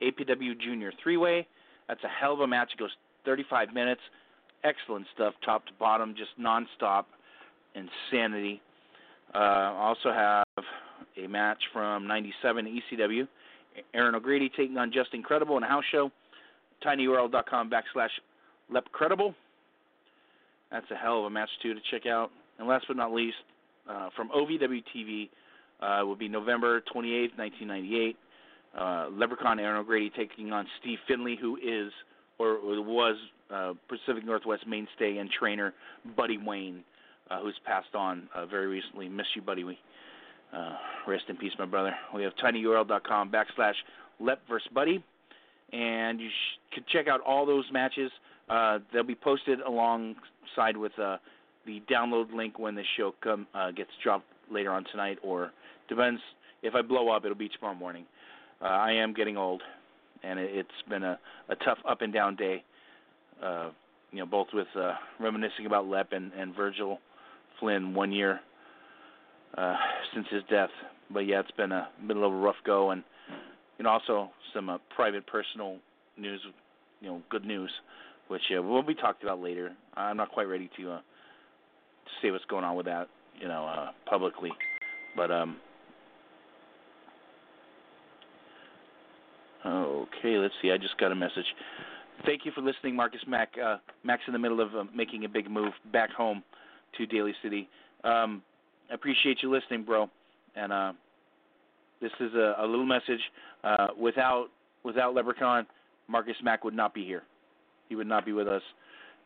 APW 0.03 0.59
Junior 0.61 0.93
three 1.03 1.17
way. 1.17 1.47
That's 1.89 2.03
a 2.05 2.09
hell 2.09 2.33
of 2.33 2.41
a 2.41 2.47
match. 2.47 2.71
It 2.75 2.79
goes 2.79 2.91
35 3.25 3.75
minutes. 3.75 4.01
Excellent 4.65 5.07
stuff, 5.15 5.35
top 5.45 5.67
to 5.67 5.73
bottom, 5.79 6.15
just 6.17 6.31
nonstop 6.41 7.05
insanity. 7.75 8.61
Uh, 9.35 9.39
also 9.39 10.13
have 10.13 10.45
a 11.23 11.27
match 11.27 11.63
from 11.73 12.07
'97 12.07 12.81
ECW. 12.93 13.29
Erin 13.95 14.15
O'Grady 14.15 14.51
taking 14.57 14.79
on 14.79 14.93
Justin 14.93 15.23
Credible 15.23 15.57
in 15.57 15.63
a 15.63 15.69
house 15.69 15.85
show. 15.93 16.11
TinyURL.com 16.85 17.71
backslash 17.71 18.11
LepCredible. 18.73 19.35
That's 20.71 20.91
a 20.91 20.97
hell 20.97 21.21
of 21.21 21.25
a 21.27 21.31
match 21.31 21.49
too 21.63 21.75
to 21.75 21.81
check 21.91 22.07
out. 22.07 22.31
And 22.59 22.67
last 22.67 22.87
but 22.89 22.97
not 22.97 23.13
least, 23.13 23.37
uh, 23.89 24.11
from 24.17 24.31
OVW 24.31 24.83
TV 24.95 25.29
uh, 25.81 26.05
will 26.05 26.17
be 26.17 26.29
November 26.29 26.81
28th, 26.81 27.37
1998. 27.37 28.17
Uh, 28.77 29.07
Leprechaun 29.13 29.59
Erin 29.59 29.79
O'Grady 29.79 30.11
taking 30.17 30.53
on 30.53 30.67
Steve 30.81 30.99
Finley, 31.09 31.37
who 31.41 31.57
is 31.57 31.93
or 32.39 32.59
was 32.83 33.17
uh, 33.51 33.73
Pacific 33.89 34.25
Northwest 34.25 34.67
mainstay 34.67 35.17
and 35.17 35.31
trainer 35.31 35.73
Buddy 36.17 36.37
Wayne, 36.37 36.85
uh, 37.31 37.41
who's 37.41 37.59
passed 37.65 37.95
on 37.95 38.29
uh, 38.35 38.47
very 38.47 38.67
recently. 38.67 39.09
Miss 39.09 39.27
you, 39.35 39.43
Buddy. 39.43 39.65
We 39.65 39.79
uh, 40.57 40.77
rest 41.07 41.25
in 41.29 41.37
peace, 41.37 41.53
my 41.59 41.67
brother. 41.67 41.95
We 42.15 42.23
have 42.23 42.33
tinyurl.com 42.43 43.31
backslash 43.31 43.75
Lep 44.21 44.41
vs. 44.49 44.69
Buddy, 44.75 45.05
and 45.73 46.21
you 46.21 46.29
sh- 46.29 46.75
could 46.75 46.87
check 46.89 47.09
out 47.09 47.21
all 47.21 47.45
those 47.45 47.65
matches. 47.73 48.11
Uh, 48.49 48.79
they'll 48.93 49.03
be 49.03 49.17
posted 49.17 49.61
alongside 49.61 50.77
with 50.77 50.97
uh, 50.99 51.17
the 51.67 51.83
download 51.91 52.33
link 52.33 52.59
when 52.59 52.75
the 52.75 52.85
show 52.97 53.15
come 53.23 53.47
uh, 53.55 53.71
gets 53.73 53.91
dropped 54.03 54.27
later 54.51 54.71
on 54.71 54.85
tonight, 54.93 55.19
or 55.23 55.51
depends 55.89 56.21
if 56.63 56.75
I 56.75 56.83
blow 56.83 57.11
up, 57.11 57.25
it'll 57.25 57.37
be 57.37 57.49
tomorrow 57.49 57.75
morning. 57.75 58.05
Uh, 58.61 58.67
I 58.67 58.93
am 58.93 59.13
getting 59.13 59.37
old, 59.37 59.63
and 60.23 60.39
it, 60.39 60.51
it's 60.53 60.89
been 60.89 61.03
a, 61.03 61.19
a 61.49 61.57
tough 61.57 61.79
up 61.89 62.03
and 62.03 62.13
down 62.13 62.37
day. 62.37 62.65
Uh, 63.43 63.71
you 64.13 64.19
know, 64.19 64.27
both 64.27 64.49
with 64.55 64.69
uh, 64.77 64.95
reminiscing 65.21 65.67
about 65.67 65.87
Lep 65.87 66.13
and, 66.13 66.33
and 66.33 66.55
Virgil 66.55 66.99
Flynn 67.61 67.95
one 67.95 68.13
year 68.13 68.41
uh, 69.57 69.77
since 70.15 70.27
his 70.31 70.43
death. 70.51 70.71
But 71.11 71.21
yeah, 71.21 71.41
it's 71.41 71.51
been 71.53 71.73
a 71.73 71.89
been 72.07 72.17
a 72.17 72.21
little 72.21 72.41
rough 72.41 72.57
go, 72.65 72.91
and 72.91 73.03
and 73.79 73.87
also 73.87 74.31
some 74.55 74.69
uh, 74.69 74.79
private 74.95 75.27
personal 75.27 75.77
news, 76.17 76.41
you 77.01 77.09
know, 77.09 77.23
good 77.31 77.45
news, 77.45 77.71
which 78.29 78.43
uh, 78.57 78.63
will 78.63 78.83
be 78.83 78.95
talked 78.95 79.23
about 79.23 79.41
later. 79.41 79.73
I'm 79.95 80.17
not 80.17 80.31
quite 80.31 80.49
ready 80.49 80.71
to 80.79 80.93
uh, 80.93 80.97
to 80.99 82.11
say 82.23 82.31
what's 82.31 82.45
going 82.47 82.65
on 82.65 82.77
with 82.77 82.87
that, 82.87 83.09
you 83.41 83.49
know, 83.49 83.67
uh, 83.67 83.91
publicly, 84.09 84.51
but 85.17 85.31
um. 85.31 85.57
Okay, 89.65 90.39
let's 90.39 90.55
see. 90.63 90.71
I 90.71 90.77
just 90.77 90.97
got 90.97 91.11
a 91.11 91.15
message. 91.17 91.47
Thank 92.25 92.45
you 92.45 92.53
for 92.53 92.61
listening, 92.61 92.95
Marcus 92.95 93.21
Mac. 93.27 93.53
Uh, 93.63 93.79
Mac's 94.05 94.23
in 94.29 94.33
the 94.33 94.39
middle 94.39 94.61
of 94.61 94.75
uh, 94.77 94.85
making 94.95 95.25
a 95.25 95.29
big 95.29 95.51
move 95.51 95.73
back 95.93 96.11
home 96.13 96.45
to 96.97 97.07
Daly 97.07 97.35
City. 97.43 97.69
Um, 98.05 98.43
I 98.91 98.95
appreciate 98.95 99.39
you 99.43 99.51
listening, 99.51 99.85
bro. 99.85 100.09
And 100.55 100.73
uh, 100.73 100.93
this 102.01 102.13
is 102.21 102.33
a, 102.35 102.57
a 102.59 102.67
little 102.67 102.87
message. 102.87 103.21
Uh, 103.65 103.89
without 103.99 104.49
without 104.85 105.15
Leprechaun, 105.15 105.67
Marcus 106.09 106.37
Mack 106.43 106.65
would 106.65 106.75
not 106.75 106.95
be 106.95 107.05
here. 107.05 107.23
He 107.89 107.97
would 107.97 108.07
not 108.07 108.25
be 108.25 108.33
with 108.33 108.49
us. 108.49 108.63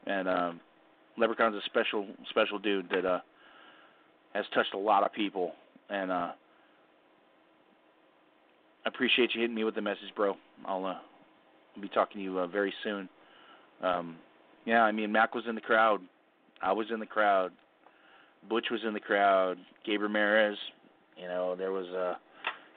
And 0.06 0.28
um, 0.28 0.60
Leprechaun's 1.18 1.56
a 1.56 1.62
special 1.66 2.06
special 2.30 2.58
dude 2.58 2.88
that 2.90 3.04
uh, 3.04 3.20
has 4.34 4.44
touched 4.54 4.74
a 4.74 4.78
lot 4.78 5.04
of 5.04 5.12
people. 5.12 5.52
And 5.90 6.10
uh, 6.10 6.32
I 8.84 8.88
appreciate 8.88 9.34
you 9.34 9.40
hitting 9.42 9.56
me 9.56 9.64
with 9.64 9.74
the 9.74 9.82
message, 9.82 10.14
bro. 10.16 10.36
I'll 10.64 10.86
uh, 10.86 10.98
be 11.80 11.88
talking 11.88 12.18
to 12.18 12.22
you 12.22 12.38
uh, 12.38 12.46
very 12.46 12.72
soon. 12.82 13.08
Um, 13.82 14.16
yeah, 14.64 14.82
I 14.82 14.92
mean, 14.92 15.10
Mac 15.12 15.34
was 15.34 15.44
in 15.48 15.54
the 15.54 15.60
crowd. 15.60 16.00
I 16.62 16.72
was 16.72 16.86
in 16.92 17.00
the 17.00 17.06
crowd. 17.06 17.52
Butch 18.48 18.66
was 18.70 18.80
in 18.86 18.94
the 18.94 19.00
crowd. 19.00 19.58
Gabe 19.84 20.02
Ramirez. 20.02 20.56
You 21.16 21.28
know, 21.28 21.54
there 21.56 21.72
was, 21.72 21.86
uh, 21.88 22.14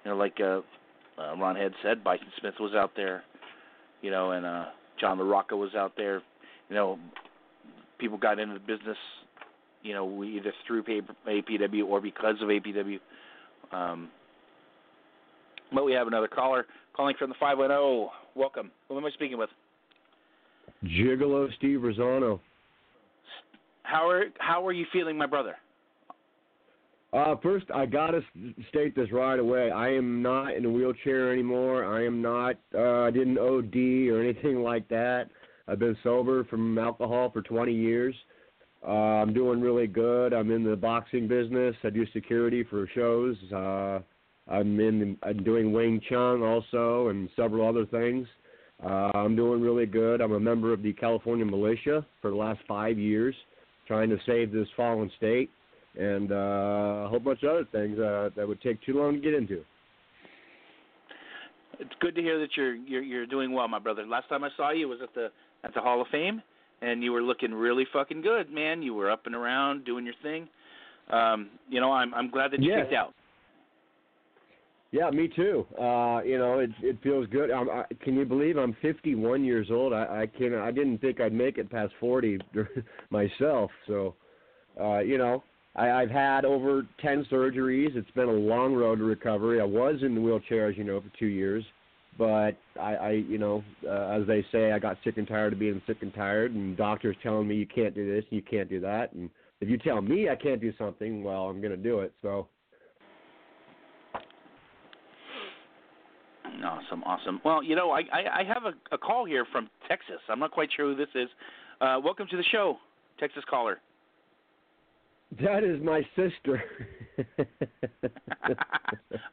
you 0.03 0.11
know, 0.11 0.17
like 0.17 0.39
uh, 0.41 0.61
Ron 1.17 1.55
Head 1.55 1.71
said, 1.81 2.03
Bison 2.03 2.27
Smith 2.39 2.55
was 2.59 2.73
out 2.73 2.91
there. 2.95 3.23
You 4.01 4.11
know, 4.11 4.31
and 4.31 4.45
uh, 4.45 4.65
John 4.99 5.17
LaRocca 5.17 5.57
was 5.57 5.75
out 5.75 5.93
there. 5.95 6.21
You 6.69 6.75
know, 6.75 6.99
people 7.99 8.17
got 8.17 8.39
into 8.39 8.55
the 8.55 8.59
business. 8.59 8.97
You 9.81 9.93
know, 9.93 10.23
either 10.23 10.53
through 10.65 10.83
APW 10.83 11.85
or 11.85 11.99
because 11.99 12.35
of 12.41 12.47
APW. 12.47 12.99
Um, 13.71 14.09
but 15.73 15.83
we 15.83 15.93
have 15.93 16.07
another 16.07 16.27
caller 16.27 16.65
calling 16.95 17.15
from 17.17 17.29
the 17.29 17.35
510. 17.39 18.09
Welcome. 18.35 18.71
Who 18.87 18.97
am 18.97 19.05
I 19.05 19.11
speaking 19.11 19.37
with? 19.37 19.49
Gigolo 20.85 21.47
Steve 21.57 21.79
Rosano. 21.79 22.39
How 23.83 24.09
are 24.09 24.25
how 24.39 24.65
are 24.65 24.71
you 24.73 24.85
feeling, 24.91 25.17
my 25.17 25.27
brother? 25.27 25.55
Uh, 27.13 27.35
first, 27.43 27.65
I 27.73 27.85
gotta 27.85 28.21
state 28.69 28.95
this 28.95 29.11
right 29.11 29.37
away. 29.37 29.69
I 29.69 29.89
am 29.89 30.23
not 30.23 30.55
in 30.55 30.65
a 30.65 30.69
wheelchair 30.69 31.31
anymore. 31.31 31.85
I 31.85 32.03
am 32.05 32.21
not. 32.21 32.55
Uh, 32.73 33.01
I 33.01 33.11
didn't 33.11 33.37
OD 33.37 34.09
or 34.11 34.21
anything 34.21 34.63
like 34.63 34.87
that. 34.89 35.29
I've 35.67 35.79
been 35.79 35.95
sober 36.03 36.43
from 36.45 36.77
alcohol 36.79 37.29
for 37.31 37.41
20 37.41 37.71
years. 37.71 38.15
Uh, 38.85 39.21
I'm 39.21 39.33
doing 39.33 39.61
really 39.61 39.87
good. 39.87 40.33
I'm 40.33 40.51
in 40.51 40.63
the 40.63 40.75
boxing 40.75 41.27
business. 41.27 41.75
I 41.83 41.89
do 41.89 42.05
security 42.11 42.63
for 42.63 42.89
shows. 42.93 43.37
Uh, 43.53 43.99
I'm 44.51 44.79
in. 44.79 45.17
I'm 45.23 45.43
doing 45.43 45.71
Wing 45.71 46.01
Chun 46.09 46.41
also, 46.41 47.09
and 47.09 47.29
several 47.35 47.67
other 47.67 47.85
things. 47.85 48.27
Uh, 48.83 49.11
I'm 49.13 49.35
doing 49.35 49.61
really 49.61 49.85
good. 49.85 50.19
I'm 50.19 50.33
a 50.33 50.39
member 50.39 50.73
of 50.73 50.81
the 50.81 50.91
California 50.93 51.45
militia 51.45 52.05
for 52.21 52.31
the 52.31 52.35
last 52.35 52.59
five 52.67 52.97
years, 52.97 53.35
trying 53.87 54.09
to 54.09 54.17
save 54.25 54.51
this 54.51 54.67
fallen 54.75 55.11
state, 55.17 55.49
and 55.97 56.31
uh, 56.31 57.05
a 57.05 57.07
whole 57.09 57.19
bunch 57.19 57.43
of 57.43 57.49
other 57.49 57.67
things 57.71 57.99
uh, 57.99 58.29
that 58.35 58.47
would 58.47 58.61
take 58.61 58.81
too 58.83 58.93
long 58.93 59.13
to 59.13 59.19
get 59.19 59.33
into. 59.33 59.63
It's 61.79 61.91
good 61.99 62.15
to 62.15 62.21
hear 62.21 62.39
that 62.39 62.55
you're 62.55 62.75
you're 62.75 63.01
you're 63.01 63.25
doing 63.25 63.51
well, 63.51 63.67
my 63.67 63.79
brother. 63.79 64.05
Last 64.05 64.29
time 64.29 64.43
I 64.43 64.49
saw 64.55 64.71
you 64.71 64.87
was 64.87 64.99
at 65.01 65.13
the 65.13 65.31
at 65.63 65.73
the 65.73 65.81
Hall 65.81 66.01
of 66.01 66.07
Fame, 66.11 66.41
and 66.81 67.03
you 67.03 67.11
were 67.11 67.21
looking 67.21 67.53
really 67.53 67.85
fucking 67.91 68.21
good, 68.21 68.51
man. 68.51 68.81
You 68.81 68.93
were 68.93 69.09
up 69.09 69.25
and 69.25 69.35
around 69.35 69.85
doing 69.85 70.05
your 70.05 70.15
thing. 70.21 70.47
Um, 71.09 71.49
you 71.69 71.81
know, 71.81 71.91
I'm 71.91 72.13
I'm 72.13 72.29
glad 72.29 72.51
that 72.51 72.61
you 72.61 72.69
yes. 72.69 72.83
kicked 72.83 72.93
out. 72.93 73.13
Yeah, 74.93 75.09
me 75.09 75.27
too. 75.27 75.65
Uh, 75.73 76.21
you 76.23 76.37
know, 76.37 76.59
it 76.59 76.69
it 76.83 77.01
feels 77.01 77.25
good. 77.29 77.49
Um, 77.49 77.67
I, 77.67 77.83
can 78.03 78.13
you 78.13 78.25
believe 78.25 78.57
I'm 78.57 78.77
51 78.79 79.43
years 79.43 79.69
old? 79.71 79.91
I 79.91 80.21
I 80.21 80.27
can 80.37 80.53
I 80.53 80.69
didn't 80.69 80.99
think 80.99 81.19
I'd 81.19 81.33
make 81.33 81.57
it 81.57 81.67
past 81.71 81.93
40 81.99 82.37
myself. 83.09 83.71
So, 83.87 84.13
uh, 84.79 84.99
you 84.99 85.17
know, 85.17 85.43
I, 85.75 85.89
I've 85.89 86.11
had 86.11 86.45
over 86.45 86.83
10 87.01 87.25
surgeries. 87.31 87.95
It's 87.95 88.11
been 88.11 88.29
a 88.29 88.31
long 88.31 88.75
road 88.75 88.99
to 88.99 89.03
recovery. 89.03 89.59
I 89.59 89.63
was 89.63 89.95
in 90.03 90.13
the 90.13 90.21
wheelchair, 90.21 90.69
as 90.69 90.77
you 90.77 90.83
know, 90.83 91.01
for 91.01 91.11
two 91.17 91.25
years, 91.25 91.65
but 92.15 92.55
I, 92.79 92.93
I 92.95 93.11
you 93.13 93.39
know, 93.39 93.63
uh, 93.83 94.21
as 94.21 94.27
they 94.27 94.45
say, 94.51 94.73
I 94.73 94.77
got 94.77 94.97
sick 95.03 95.17
and 95.17 95.27
tired 95.27 95.53
of 95.53 95.59
being 95.59 95.81
sick 95.87 95.97
and 96.01 96.13
tired, 96.13 96.53
and 96.53 96.77
doctors 96.77 97.15
telling 97.23 97.47
me 97.47 97.55
you 97.55 97.65
can't 97.65 97.95
do 97.95 98.13
this, 98.13 98.25
you 98.29 98.43
can't 98.43 98.69
do 98.69 98.79
that, 98.81 99.13
and 99.13 99.31
if 99.59 99.69
you 99.69 99.79
tell 99.79 100.03
me 100.03 100.29
I 100.29 100.35
can't 100.35 100.61
do 100.61 100.71
something, 100.77 101.23
well, 101.23 101.45
I'm 101.45 101.61
going 101.61 101.75
to 101.75 101.77
do 101.77 102.01
it. 102.01 102.13
So. 102.21 102.47
Awesome, 106.63 107.03
awesome. 107.03 107.41
Well, 107.43 107.61
you 107.63 107.75
know, 107.75 107.91
I 107.91 108.01
I, 108.13 108.39
I 108.39 108.43
have 108.43 108.63
a, 108.63 108.73
a 108.95 108.97
call 108.97 109.25
here 109.25 109.45
from 109.51 109.69
Texas. 109.87 110.19
I'm 110.29 110.39
not 110.39 110.51
quite 110.51 110.69
sure 110.75 110.91
who 110.91 110.95
this 110.95 111.09
is. 111.15 111.29
Uh, 111.81 111.99
welcome 112.03 112.27
to 112.29 112.37
the 112.37 112.43
show, 112.51 112.77
Texas 113.19 113.43
caller. 113.49 113.79
That 115.41 115.63
is 115.63 115.81
my 115.81 116.01
sister. 116.15 116.63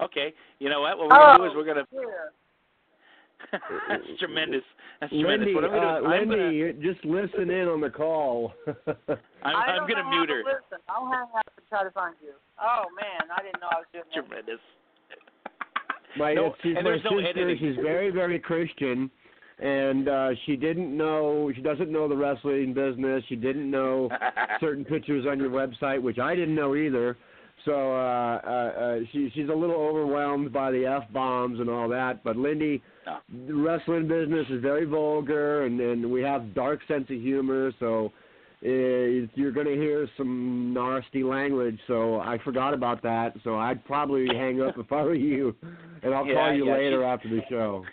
okay, 0.01 0.35
you 0.59 0.69
know 0.69 0.81
what? 0.81 0.99
What 0.99 1.09
we're 1.09 1.19
gonna 1.19 1.35
oh, 1.35 1.39
do 1.39 1.45
is 1.45 1.53
we're 1.55 1.67
gonna. 1.67 1.87
Yeah. 1.93 2.01
That's 3.89 4.03
tremendous. 4.19 4.63
That's 5.01 5.13
Lindy, 5.13 5.53
tremendous. 5.53 5.55
What 5.55 5.65
I'm 5.65 5.71
gonna 5.71 5.87
uh, 5.87 6.01
do, 6.01 6.07
I'm 6.07 6.29
Lindy, 6.29 6.73
gonna, 6.73 6.93
just 6.93 7.05
listen 7.05 7.51
in 7.51 7.69
on 7.69 7.81
the 7.81 7.91
call. 7.91 8.53
I'm, 8.67 9.19
I 9.45 9.77
I'm 9.77 9.89
gonna 9.89 10.09
mute 10.09 10.31
her. 10.31 10.43
to 10.43 10.49
listen. 10.49 10.79
I'll 10.89 11.07
hang 11.07 11.29
up 11.37 11.47
and 11.57 11.67
try 11.69 11.85
to 11.85 11.91
find 11.91 12.15
you. 12.23 12.33
Oh 12.61 12.85
man, 12.97 13.31
I 13.31 13.43
didn't 13.43 13.61
know 13.61 13.69
I 13.71 13.81
was 13.81 13.87
doing 13.93 14.29
that. 14.31 14.47
My 16.17 16.35
No, 16.35 16.55
she's 16.63 16.75
and 16.77 16.85
my 16.85 16.97
no 16.97 16.97
sister. 17.03 17.21
editing. 17.27 17.59
She's 17.59 17.77
very 17.83 18.11
very 18.11 18.39
Christian, 18.39 19.11
and 19.59 20.09
uh 20.09 20.31
she 20.47 20.57
didn't 20.57 20.97
know. 20.97 21.51
She 21.55 21.63
doesn't 21.63 21.91
know 21.91 22.09
the 22.09 22.17
wrestling 22.17 22.75
business. 22.75 23.23
She 23.29 23.37
didn't 23.37 23.71
know 23.71 24.09
certain 24.61 24.85
pictures 24.85 25.27
on 25.29 25.39
your 25.39 25.51
website, 25.51 26.03
which 26.03 26.19
I 26.19 26.35
didn't 26.35 26.55
know 26.55 26.75
either. 26.75 27.17
So 27.67 27.73
uh, 27.93 28.41
uh, 28.43 28.49
uh, 28.51 28.99
she 29.13 29.31
she's 29.35 29.51
a 29.51 29.55
little 29.55 29.77
overwhelmed 29.77 30.51
by 30.53 30.71
the 30.71 30.87
f 30.87 31.05
bombs 31.13 31.61
and 31.61 31.69
all 31.69 31.89
that. 31.91 32.25
But 32.25 32.37
Lindy, 32.37 32.83
Oh. 33.07 33.19
the 33.47 33.55
wrestling 33.55 34.07
business 34.09 34.47
is 34.51 34.61
very 34.63 34.85
vulgar, 34.85 35.65
and 35.65 35.81
and 35.81 36.11
we 36.11 36.23
have 36.23 36.55
dark 36.55 36.81
sense 36.89 37.05
of 37.11 37.21
humor. 37.21 37.73
So 37.79 38.13
uh, 38.63 38.69
you're 39.35 39.53
going 39.53 39.67
to 39.67 39.75
hear 39.75 40.07
some 40.17 40.75
nasty 40.75 41.23
language. 41.23 41.79
So 41.87 42.21
I 42.21 42.39
forgot 42.45 42.75
about 42.75 43.03
that. 43.03 43.35
So 43.45 43.59
I'd 43.59 43.85
probably 43.85 44.27
hang 44.29 44.61
up 44.61 44.77
if 44.79 44.93
I 44.93 45.03
were 45.03 45.15
you, 45.15 45.57
and 46.03 46.15
I'll 46.15 46.27
Yeah, 46.27 46.35
call 46.35 46.53
you 46.53 46.67
yeah, 46.67 46.75
later 46.75 47.05
after 47.05 47.29
the 47.29 47.41
show. 47.49 47.85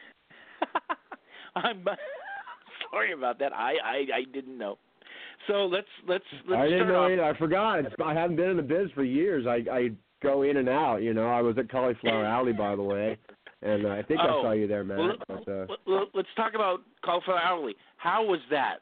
I'm 1.56 1.84
sorry 2.92 3.14
about 3.14 3.40
that. 3.40 3.54
I, 3.54 3.74
I 3.84 3.96
I 4.18 4.24
didn't 4.34 4.58
know. 4.58 4.78
So 5.48 5.66
let's 5.66 5.88
let's 6.08 6.26
let's 6.48 6.60
I 6.60 6.68
didn't 6.68 6.88
know 6.90 7.04
off. 7.06 7.12
either. 7.12 7.24
I 7.24 7.38
forgot. 7.38 7.80
It's, 7.80 7.96
I 8.04 8.14
haven't 8.14 8.36
been 8.36 8.50
in 8.50 8.58
the 8.58 8.64
biz 8.64 8.90
for 8.94 9.04
years. 9.04 9.46
I 9.48 9.64
I 9.72 9.90
go 10.22 10.42
in 10.44 10.58
and 10.58 10.68
out. 10.68 10.98
You 10.98 11.14
know, 11.14 11.28
I 11.28 11.42
was 11.42 11.58
at 11.58 11.70
Cauliflower 11.72 12.26
Alley, 12.36 12.54
by 12.54 12.76
the 12.76 12.84
way, 12.84 13.18
and 13.62 13.86
uh, 13.86 13.90
I 13.90 14.04
think 14.04 14.20
Oh, 14.24 14.28
I 14.40 14.42
saw 14.42 14.52
you 14.52 14.68
there, 14.68 14.84
Matt. 14.84 14.98
Well, 14.98 15.16
but, 15.28 15.48
uh, 15.48 15.66
let- 15.70 15.80
let- 15.88 16.08
let's 16.16 16.28
talk 16.36 16.54
about 16.56 16.82
Cauliflower 17.06 17.40
Alley. 17.40 17.76
How 17.98 18.24
was 18.26 18.40
that? 18.52 18.78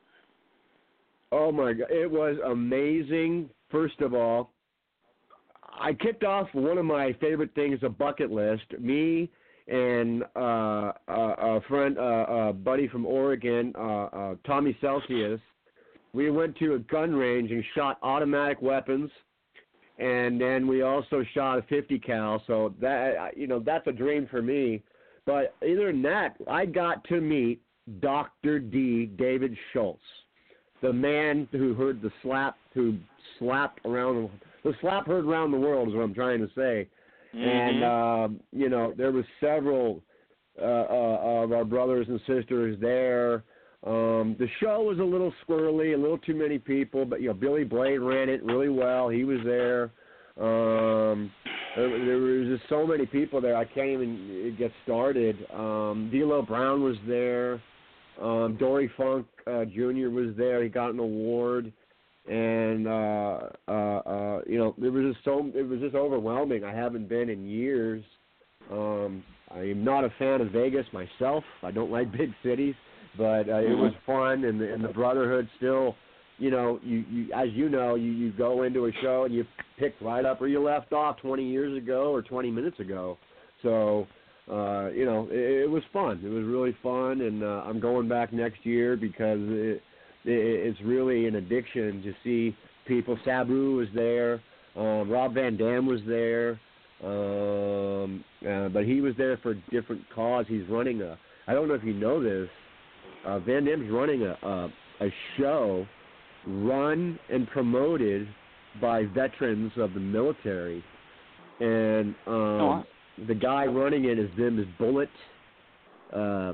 Oh 1.38 1.52
my 1.52 1.74
god, 1.74 1.92
it 1.92 2.10
was 2.10 2.38
amazing. 2.46 3.50
First 3.70 4.00
of 4.00 4.14
all, 4.14 4.54
I 5.78 5.92
kicked 5.92 6.24
off 6.24 6.48
one 6.54 6.78
of 6.78 6.86
my 6.86 7.12
favorite 7.20 7.54
things, 7.56 7.78
a 7.84 7.90
bucket 7.90 8.32
list. 8.32 8.64
Me 8.80 9.30
and 9.68 10.24
uh, 10.38 10.94
uh, 11.10 11.36
a 11.38 11.62
friend, 11.68 11.98
uh, 11.98 12.26
a 12.30 12.54
buddy 12.54 12.88
from 12.88 13.06
Oregon, 13.06 13.74
uh, 13.78 14.04
uh, 14.06 14.36
Tommy 14.48 14.78
Celsius. 14.80 15.42
We 16.14 16.32
went 16.32 16.58
to 16.60 16.76
a 16.76 16.80
gun 16.80 17.14
range 17.14 17.52
and 17.52 17.66
shot 17.76 17.98
automatic 18.02 18.62
weapons, 18.62 19.12
and 20.00 20.40
then 20.40 20.68
we 20.68 20.84
also 20.84 21.22
shot 21.34 21.58
a 21.60 21.64
50 21.64 22.00
cal. 22.00 22.42
So 22.48 22.74
that 22.80 23.36
you 23.36 23.48
know 23.48 23.60
that's 23.60 23.88
a 23.88 23.92
dream 23.92 24.26
for 24.32 24.42
me. 24.42 24.84
But 25.26 25.54
other 25.62 25.88
than 25.88 26.02
that, 26.04 26.38
I 26.50 26.66
got 26.66 27.04
to 27.10 27.20
meet 27.20 27.62
Dr. 28.00 28.58
D. 28.60 29.08
David 29.08 29.54
Schultz 29.74 30.00
the 30.82 30.94
man 30.94 31.48
who 31.52 31.74
heard 31.74 32.02
the 32.02 32.12
slap, 32.22 32.58
who 32.74 32.98
slapped 33.40 33.86
around 33.86 34.30
the 34.64 34.74
slap 34.82 35.06
heard 35.08 35.26
around 35.26 35.52
the 35.52 35.58
world 35.58 35.90
is 35.90 35.94
what 35.94 36.04
I'm 36.04 36.14
trying 36.14 36.40
to 36.40 36.50
say. 36.56 36.88
And 37.34 37.82
Mhm. 37.82 38.26
um, 38.26 38.40
you 38.52 38.70
know, 38.70 38.94
there 38.96 39.12
was 39.12 39.26
several 39.40 40.02
uh, 40.60 40.66
uh, 40.66 41.44
of 41.44 41.52
our 41.52 41.66
brothers 41.66 42.08
and 42.08 42.20
sisters 42.22 42.80
there. 42.80 43.44
Um, 43.84 44.36
the 44.40 44.48
show 44.60 44.82
was 44.82 45.00
a 45.00 45.04
little 45.04 45.34
squirrely, 45.46 45.94
a 45.94 45.98
little 45.98 46.18
too 46.18 46.34
many 46.34 46.58
people, 46.58 47.06
but 47.06 47.22
you 47.22 47.28
know, 47.28 47.34
Billy 47.34 47.64
Blade 47.64 48.00
ran 48.00 48.30
it 48.30 48.42
really 48.44 48.70
well. 48.70 49.10
He 49.10 49.26
was 49.26 49.40
there. 49.44 49.92
Um, 50.38 51.32
there, 51.76 51.90
there 52.06 52.18
was 52.18 52.58
just 52.58 52.70
so 52.70 52.88
many 52.88 53.06
people 53.06 53.42
there. 53.42 53.56
I 53.56 53.66
can't 53.66 53.90
even 53.90 54.56
get 54.58 54.72
started. 54.84 55.46
Um, 55.54 56.10
D'Lo 56.12 56.42
Brown 56.42 56.82
was 56.84 56.96
there. 57.06 57.62
Um, 58.22 58.58
Dory 58.60 58.90
Funk 58.98 59.28
uh, 59.48 59.66
Jr. 59.66 60.10
was 60.10 60.36
there. 60.38 60.64
He 60.64 60.70
got 60.70 60.92
an 60.92 61.00
award, 61.00 61.72
and 62.28 62.88
uh, 62.88 63.40
uh, 63.68 63.72
uh, 63.72 64.42
you 64.48 64.58
know 64.58 64.76
it 64.82 64.90
was 64.90 65.14
just 65.14 65.24
so 65.26 65.52
it 65.54 65.68
was 65.68 65.80
just 65.80 65.96
overwhelming. 65.96 66.64
I 66.64 66.74
haven't 66.74 67.10
been 67.10 67.30
in 67.30 67.46
years, 67.46 68.04
Um, 68.72 69.24
I'm 69.52 69.84
not 69.84 70.04
a 70.04 70.10
fan 70.18 70.42
of 70.42 70.52
Vegas 70.52 70.86
myself. 70.92 71.44
I 71.64 71.72
don't 71.72 71.92
like 71.92 72.12
big 72.12 72.32
cities, 72.44 72.76
but 73.18 73.50
uh, 73.50 73.60
it 73.60 73.78
was 73.78 73.94
fun, 74.06 74.46
and 74.46 74.60
the, 74.60 74.74
and 74.74 74.84
the 74.84 74.90
brotherhood 74.90 75.48
still. 75.58 75.96
You 76.38 76.52
know, 76.52 76.80
you, 76.84 77.06
you 77.10 77.34
as 77.34 77.48
you 77.54 77.70
know, 77.70 77.96
you 77.96 78.12
you 78.12 78.32
go 78.34 78.64
into 78.64 78.88
a 78.88 78.92
show 79.02 79.24
and 79.24 79.34
you 79.34 79.46
pick 79.80 79.96
right 80.02 80.26
up 80.26 80.42
where 80.42 80.50
you 80.50 80.62
left 80.62 80.92
off 80.92 81.18
20 81.22 81.48
years 81.48 81.78
ago 81.78 82.12
or 82.12 82.22
20 82.22 82.52
minutes 82.52 82.80
ago. 82.80 83.18
So, 83.64 84.06
uh, 84.52 84.90
you 84.92 85.06
know, 85.06 85.28
it, 85.32 85.64
it 85.64 85.70
was 85.70 85.84
fun. 85.92 86.22
It 86.24 86.30
was 86.30 86.44
really 86.44 86.76
fun, 86.84 87.22
and 87.22 87.44
uh, 87.44 87.64
I'm 87.66 87.80
going 87.80 88.08
back 88.08 88.32
next 88.32 88.66
year 88.66 88.96
because 88.96 89.40
it, 89.42 89.82
it, 90.24 90.32
it's 90.68 90.82
really 90.82 91.28
an 91.28 91.36
addiction 91.36 92.02
to 92.04 92.14
see 92.24 92.56
people. 92.88 93.18
Sabu 93.26 93.76
was 93.78 93.88
there. 93.96 94.42
Um, 94.76 95.10
Rob 95.10 95.34
Van 95.34 95.58
Dam 95.58 95.86
was 95.86 96.02
there. 96.08 96.60
Um, 97.04 98.24
uh, 98.48 98.70
but 98.70 98.86
he 98.86 99.02
was 99.02 99.14
there 99.18 99.38
for 99.38 99.52
a 99.52 99.62
different 99.72 100.02
cause. 100.14 100.46
He's 100.48 100.68
running 100.70 101.02
a. 101.02 101.18
I 101.48 101.54
don't 101.54 101.68
know 101.68 101.74
if 101.74 101.84
you 101.84 101.94
know 101.94 102.24
this. 102.24 102.50
Uh, 103.26 103.40
Van 103.40 103.66
Dam's 103.66 103.92
running 103.92 104.24
a, 104.24 104.38
a 104.48 104.70
a 105.02 105.10
show 105.38 105.86
run 106.48 107.20
and 107.32 107.48
promoted 107.50 108.28
by 108.82 109.06
veterans 109.06 109.72
of 109.78 109.94
the 109.94 110.00
military, 110.00 110.84
and 111.60 112.16
um, 112.28 112.34
Oh, 112.34 112.84
the 113.28 113.36
guy 113.36 113.66
running 113.66 114.06
it, 114.06 114.18
his 114.18 114.30
name 114.38 114.60
is 114.60 114.66
Bullet. 114.78 115.10
Uh, 116.14 116.54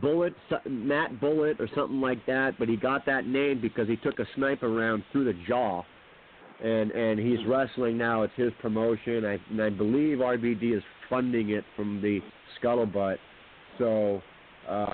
Bullet, 0.00 0.34
Matt 0.68 1.20
Bullet, 1.20 1.60
or 1.60 1.68
something 1.74 2.00
like 2.00 2.24
that. 2.26 2.52
But 2.58 2.68
he 2.68 2.76
got 2.76 3.04
that 3.06 3.26
name 3.26 3.60
because 3.60 3.88
he 3.88 3.96
took 3.96 4.18
a 4.18 4.26
sniper 4.36 4.70
round 4.70 5.02
through 5.12 5.24
the 5.24 5.38
jaw 5.48 5.82
and 6.62 6.90
and 6.90 7.18
he's 7.18 7.38
wrestling 7.46 7.96
now. 7.96 8.22
It's 8.22 8.32
his 8.36 8.52
promotion, 8.60 9.24
I, 9.24 9.38
and 9.50 9.62
I 9.62 9.70
believe 9.70 10.18
RVD 10.18 10.76
is 10.76 10.82
funding 11.08 11.50
it 11.50 11.64
from 11.76 12.00
the 12.02 12.20
scuttlebutt. 12.60 13.16
So, 13.78 14.20
uh, 14.68 14.92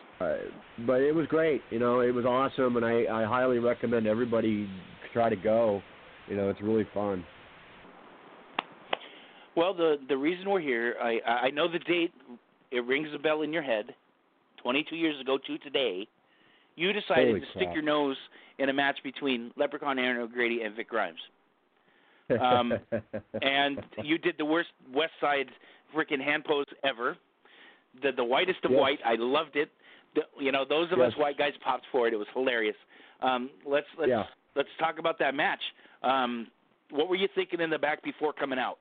but 0.87 1.01
it 1.01 1.15
was 1.15 1.27
great. 1.27 1.63
You 1.71 1.79
know, 1.79 2.01
it 2.01 2.15
was 2.15 2.25
awesome, 2.25 2.77
and 2.77 2.85
I 2.85 3.05
I 3.11 3.25
highly 3.25 3.59
recommend 3.59 4.07
everybody 4.07 4.69
try 5.13 5.29
to 5.29 5.37
go. 5.37 5.83
You 6.29 6.37
know, 6.37 6.51
it's 6.51 6.61
really 6.61 6.87
fun. 6.95 7.25
Well, 9.57 9.73
the 9.75 9.97
the 10.09 10.17
reason 10.17 10.49
we're 10.51 10.61
here, 10.61 10.97
I 11.03 11.21
I 11.27 11.51
know 11.51 11.67
the 11.71 11.79
date. 11.81 12.13
It 12.71 12.85
rings 12.85 13.09
a 13.15 13.19
bell 13.19 13.43
in 13.43 13.53
your 13.53 13.63
head. 13.63 13.95
22 14.63 14.97
years 14.97 15.21
ago 15.21 15.39
to 15.47 15.59
today, 15.59 16.07
you 16.75 16.93
decided 16.93 17.29
Holy 17.29 17.41
to 17.41 17.47
crap. 17.47 17.57
stick 17.57 17.69
your 17.73 17.83
nose 17.83 18.17
in 18.59 18.69
a 18.69 18.73
match 18.73 18.99
between 19.05 19.53
Leprechaun 19.57 19.99
Erin 19.99 20.17
O'Grady 20.21 20.63
and 20.63 20.75
Vic 20.75 20.89
Grimes. 20.89 21.21
Um, 22.41 22.73
and 23.43 23.79
you 24.03 24.19
did 24.19 24.35
the 24.39 24.45
worst 24.45 24.71
West 24.93 25.13
Side 25.21 25.47
freaking 25.95 26.21
hand 26.21 26.45
pose 26.45 26.67
ever. 26.85 27.17
The 28.03 28.11
the 28.13 28.25
whitest 28.25 28.65
of 28.65 28.73
Yes. 28.73 28.81
white. 28.81 28.99
I 29.05 29.15
loved 29.15 29.57
it. 29.57 29.71
The, 30.17 30.23
you 30.41 30.51
know, 30.53 30.65
those 30.69 30.91
of 30.93 31.01
us 31.01 31.13
white 31.17 31.39
guys 31.39 31.53
popped 31.63 31.85
for 31.93 32.09
it. 32.09 32.13
It 32.13 32.17
was 32.17 32.29
hilarious. 32.35 32.77
Um, 33.23 33.49
let's 33.65 33.87
let's 33.99 34.11
Yeah. 34.11 34.25
let's 34.55 34.69
talk 34.79 34.99
about 34.99 35.19
that 35.21 35.35
match. 35.35 35.63
Um, 36.03 36.49
what 36.91 37.09
were 37.09 37.17
you 37.17 37.29
thinking 37.35 37.61
in 37.61 37.71
the 37.71 37.79
back 37.79 38.03
before 38.03 38.33
coming 38.33 38.59
out? 38.59 38.79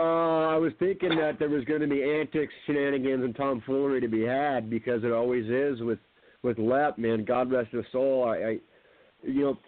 Uh, 0.00 0.48
I 0.48 0.56
was 0.56 0.72
thinking 0.78 1.10
that 1.18 1.38
there 1.38 1.50
was 1.50 1.62
going 1.66 1.82
to 1.82 1.86
be 1.86 2.02
antics, 2.02 2.54
shenanigans, 2.64 3.22
and 3.22 3.36
tomfoolery 3.36 4.00
to 4.00 4.08
be 4.08 4.22
had 4.22 4.70
because 4.70 5.04
it 5.04 5.12
always 5.12 5.44
is 5.44 5.82
with 5.82 5.98
with 6.42 6.58
Lep. 6.58 6.96
Man, 6.96 7.22
God 7.22 7.52
rest 7.52 7.70
his 7.72 7.84
soul. 7.92 8.24
I, 8.24 8.36
I 8.36 8.58
you 9.22 9.42
know, 9.42 9.58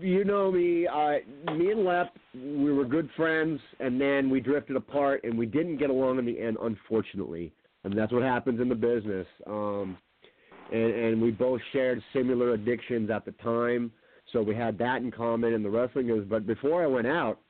you 0.00 0.24
know 0.24 0.50
me. 0.50 0.88
I, 0.88 1.20
me 1.54 1.70
and 1.70 1.84
Lep, 1.84 2.16
we 2.32 2.72
were 2.72 2.86
good 2.86 3.10
friends, 3.14 3.60
and 3.78 4.00
then 4.00 4.30
we 4.30 4.40
drifted 4.40 4.76
apart, 4.76 5.24
and 5.24 5.36
we 5.36 5.44
didn't 5.44 5.76
get 5.76 5.90
along 5.90 6.18
in 6.18 6.24
the 6.24 6.40
end, 6.40 6.56
unfortunately. 6.62 7.52
And 7.84 7.96
that's 7.96 8.10
what 8.10 8.22
happens 8.22 8.62
in 8.62 8.70
the 8.70 8.74
business. 8.74 9.26
Um, 9.46 9.98
and 10.72 10.94
and 10.94 11.20
we 11.20 11.30
both 11.30 11.60
shared 11.74 12.02
similar 12.14 12.54
addictions 12.54 13.10
at 13.10 13.26
the 13.26 13.32
time, 13.32 13.92
so 14.32 14.40
we 14.40 14.54
had 14.54 14.78
that 14.78 15.02
in 15.02 15.10
common. 15.10 15.52
And 15.52 15.62
the 15.62 15.70
wrestling 15.70 16.08
is. 16.08 16.24
But 16.26 16.46
before 16.46 16.82
I 16.82 16.86
went 16.86 17.06
out 17.06 17.40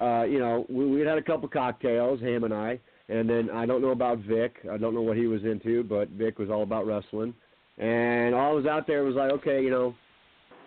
uh, 0.00 0.24
you 0.24 0.38
know, 0.38 0.66
we 0.68 0.86
we 0.86 1.00
had 1.00 1.18
a 1.18 1.22
couple 1.22 1.48
cocktails, 1.48 2.20
him 2.20 2.44
and 2.44 2.52
I, 2.54 2.78
and 3.08 3.28
then 3.28 3.50
I 3.50 3.66
don't 3.66 3.82
know 3.82 3.90
about 3.90 4.18
Vic. 4.18 4.56
I 4.70 4.76
don't 4.76 4.94
know 4.94 5.02
what 5.02 5.16
he 5.16 5.26
was 5.26 5.44
into, 5.44 5.84
but 5.84 6.08
Vic 6.10 6.38
was 6.38 6.50
all 6.50 6.62
about 6.62 6.86
wrestling. 6.86 7.34
And 7.78 8.34
all 8.34 8.50
I 8.50 8.54
was 8.54 8.66
out 8.66 8.86
there 8.86 9.02
was 9.04 9.14
like, 9.14 9.30
okay, 9.32 9.62
you 9.62 9.70
know, 9.70 9.94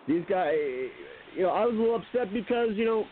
these 0.06 0.24
guys, 0.28 0.54
you 1.36 1.42
know, 1.42 1.50
I 1.50 1.64
was 1.64 1.74
a 1.74 1.78
little 1.78 1.96
upset 1.96 2.32
because 2.32 2.70
you 2.74 2.84
know, 2.84 3.04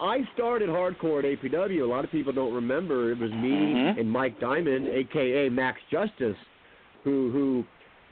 I 0.00 0.18
started 0.34 0.68
hardcore 0.68 1.18
at 1.20 1.24
APW. 1.40 1.82
A 1.82 1.86
lot 1.86 2.04
of 2.04 2.10
people 2.10 2.32
don't 2.32 2.54
remember 2.54 3.12
it 3.12 3.18
was 3.18 3.30
me 3.32 3.50
Mhm. 3.74 4.00
and 4.00 4.10
Mike 4.10 4.38
Diamond, 4.40 4.88
aka 4.88 5.48
Max 5.48 5.80
Justice, 5.90 6.36
who 7.04 7.30
who 7.30 7.64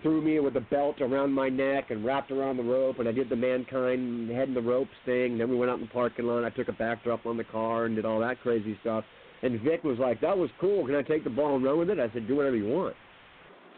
threw 0.03 0.21
me 0.21 0.41
with 0.41 0.57
a 0.57 0.61
belt 0.61 1.01
around 1.01 1.33
my 1.33 1.49
neck 1.49 1.91
and 1.91 2.05
wrapped 2.05 2.31
around 2.31 2.57
the 2.57 2.63
rope, 2.63 2.99
and 2.99 3.09
I 3.09 3.13
did 3.13 3.29
the 3.29 3.37
mankind 3.37 4.31
head 4.31 4.49
in 4.49 4.55
the 4.55 4.63
ropes 4.63 4.91
thing. 5.05 5.39
Then 5.39 5.51
we 5.51 5.57
went 5.57 5.71
out 5.71 5.79
in 5.79 5.87
the 5.87 5.93
parking 5.93 6.27
lot. 6.27 6.45
I 6.45 6.51
took 6.51 6.69
a 6.69 6.73
backdrop 6.73 7.27
on 7.27 7.37
the 7.37 7.45
car 7.45 7.87
and 7.87 7.97
did 7.97 8.05
all 8.05 8.21
that 8.21 8.41
crazy 8.41 8.77
stuff. 8.81 9.05
And 9.43 9.61
Vic 9.63 9.85
was 9.85 9.99
like, 9.99 10.21
"That 10.21 10.37
was 10.37 10.51
cool. 10.61 10.87
Can 10.87 10.95
I 10.95 11.03
take 11.03 11.25
the 11.25 11.31
ball 11.31 11.57
and 11.57 11.65
run 11.65 11.79
with 11.79 11.91
it?" 11.91 11.99
I 11.99 12.11
said, 12.13 12.29
"Do 12.29 12.37
whatever 12.37 12.57
you 12.57 12.69
want." 12.69 12.95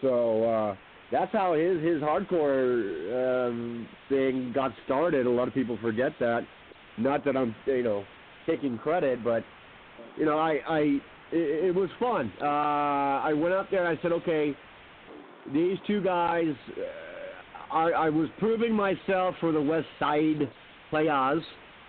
So 0.00 0.44
uh, 0.44 0.76
that's 1.10 1.32
how 1.32 1.54
his 1.54 1.80
his 1.82 2.02
hardcore 2.02 3.48
um, 3.48 3.88
thing 4.08 4.52
got 4.54 4.72
started. 4.84 5.26
A 5.26 5.30
lot 5.30 5.48
of 5.48 5.54
people 5.54 5.78
forget 5.80 6.12
that. 6.18 6.46
Not 6.98 7.24
that 7.24 7.36
I'm 7.36 7.54
you 7.66 7.82
know 7.82 8.04
taking 8.46 8.76
credit, 8.78 9.22
but 9.22 9.44
you 10.16 10.24
know 10.24 10.38
I 10.38 10.58
I 10.68 10.78
it, 11.32 11.66
it 11.66 11.74
was 11.74 11.90
fun. 11.98 12.32
Uh, 12.40 12.44
I 13.24 13.32
went 13.32 13.54
up 13.54 13.70
there 13.70 13.84
and 13.84 13.98
I 13.98 14.02
said, 14.02 14.12
okay, 14.12 14.56
these 15.53 15.78
two 15.86 16.03
guys. 16.03 16.55
Uh, 16.76 17.74
I, 17.74 17.90
I 17.90 18.09
was 18.11 18.28
proving 18.38 18.72
myself 18.74 19.34
for 19.40 19.51
the 19.51 19.61
West 19.61 19.86
Side 19.99 20.51
Playas, 20.93 21.40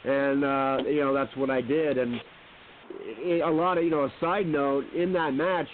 and 0.06 0.44
uh, 0.44 0.78
you 0.90 1.02
know 1.02 1.14
that's 1.14 1.36
what 1.36 1.50
I 1.50 1.62
did. 1.62 1.98
And 1.98 2.16
i 3.26 3.40
a 3.46 3.52
lot 3.52 3.78
of 3.78 3.84
you 3.84 3.90
know 3.90 4.04
a 4.06 4.14
side 4.20 4.48
note 4.48 4.86
in 4.94 5.14
that 5.14 5.34
match. 5.34 5.68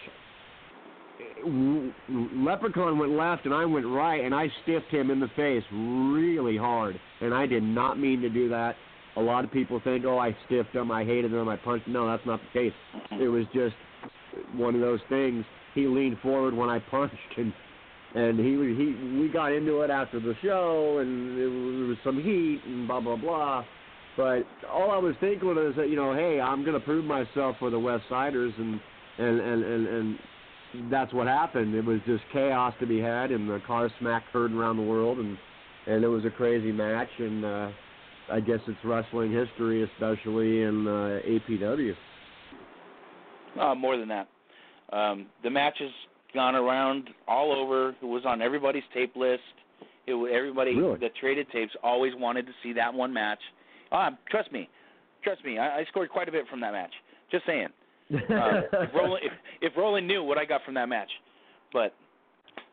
Leprechaun 2.35 2.97
went 2.97 3.13
left 3.13 3.45
and 3.45 3.53
I 3.53 3.63
went 3.63 3.85
right, 3.85 4.23
and 4.23 4.35
I 4.35 4.47
stiffed 4.63 4.89
him 4.89 5.09
in 5.09 5.19
the 5.19 5.29
face 5.35 5.63
really 5.71 6.57
hard. 6.57 6.99
And 7.21 7.33
I 7.33 7.45
did 7.45 7.63
not 7.63 7.97
mean 7.97 8.21
to 8.21 8.29
do 8.29 8.49
that. 8.49 8.75
A 9.15 9.21
lot 9.21 9.43
of 9.45 9.51
people 9.51 9.79
think, 9.83 10.05
oh, 10.05 10.17
I 10.17 10.35
stiffed 10.45 10.75
him, 10.75 10.91
I 10.91 11.03
hated 11.05 11.33
him, 11.33 11.47
I 11.47 11.55
punched 11.55 11.87
him. 11.87 11.93
No, 11.93 12.07
that's 12.07 12.25
not 12.25 12.39
the 12.41 12.59
case. 12.59 12.73
It 13.11 13.27
was 13.27 13.45
just 13.53 13.75
one 14.53 14.75
of 14.75 14.81
those 14.81 14.99
things. 15.09 15.45
He 15.75 15.87
leaned 15.87 16.19
forward 16.19 16.53
when 16.53 16.69
I 16.69 16.79
punched, 16.79 17.15
and 17.37 17.53
and 18.15 18.39
he 18.39 18.51
he 18.51 19.19
we 19.19 19.29
got 19.31 19.51
into 19.51 19.81
it 19.81 19.89
after 19.89 20.19
the 20.19 20.33
show, 20.41 20.99
and 20.99 21.37
there 21.37 21.87
was 21.87 21.97
some 22.03 22.21
heat 22.21 22.61
and 22.65 22.87
blah 22.87 22.99
blah 22.99 23.15
blah. 23.15 23.65
But 24.17 24.43
all 24.69 24.91
I 24.91 24.97
was 24.97 25.15
thinking 25.19 25.47
was 25.47 25.73
that 25.77 25.89
you 25.89 25.95
know, 25.95 26.13
hey, 26.13 26.39
I'm 26.41 26.65
gonna 26.65 26.79
prove 26.79 27.05
myself 27.05 27.55
for 27.59 27.69
the 27.69 27.79
West 27.79 28.03
Siders, 28.09 28.53
and 28.57 28.79
and 29.17 29.39
and 29.39 29.63
and, 29.63 29.87
and 29.87 30.91
that's 30.91 31.13
what 31.13 31.27
happened. 31.27 31.75
It 31.75 31.85
was 31.85 31.99
just 32.05 32.23
chaos 32.33 32.73
to 32.79 32.87
be 32.87 32.99
had, 32.99 33.31
and 33.31 33.49
the 33.49 33.61
car 33.67 33.89
smacked 33.99 34.27
heard 34.29 34.51
around 34.53 34.77
the 34.77 34.83
world, 34.83 35.19
and 35.19 35.37
and 35.87 36.03
it 36.03 36.07
was 36.07 36.25
a 36.25 36.31
crazy 36.31 36.71
match, 36.71 37.09
and 37.19 37.45
uh, 37.45 37.69
I 38.31 38.39
guess 38.39 38.59
it's 38.67 38.79
wrestling 38.83 39.31
history, 39.31 39.83
especially 39.83 40.63
in 40.63 40.87
uh, 40.87 41.19
APW. 41.27 41.93
Uh, 43.59 43.75
more 43.75 43.97
than 43.97 44.09
that. 44.09 44.27
Um, 44.91 45.27
the 45.43 45.49
match 45.49 45.75
has 45.79 45.89
gone 46.33 46.55
around 46.55 47.09
all 47.27 47.51
over. 47.51 47.89
It 47.89 48.05
was 48.05 48.23
on 48.25 48.41
everybody's 48.41 48.83
tape 48.93 49.15
list. 49.15 49.41
It 50.07 50.13
everybody 50.33 50.75
Really? 50.75 50.97
that 50.99 51.15
traded 51.19 51.47
tapes 51.51 51.71
always 51.83 52.13
wanted 52.15 52.45
to 52.47 52.51
see 52.63 52.73
that 52.73 52.93
one 52.93 53.13
match. 53.13 53.39
Uh, 53.91 54.11
trust 54.29 54.51
me, 54.51 54.69
trust 55.23 55.43
me. 55.45 55.57
I, 55.57 55.79
I 55.79 55.85
scored 55.89 56.09
quite 56.09 56.27
a 56.27 56.31
bit 56.31 56.45
from 56.49 56.61
that 56.61 56.71
match. 56.71 56.91
Just 57.31 57.45
saying. 57.45 57.67
Uh, 58.11 58.61
if, 58.73 58.93
Roland, 58.93 59.23
if, 59.23 59.71
if 59.71 59.77
Roland 59.77 60.07
knew 60.07 60.23
what 60.23 60.37
I 60.37 60.45
got 60.45 60.63
from 60.65 60.73
that 60.75 60.89
match, 60.89 61.09
but 61.71 61.93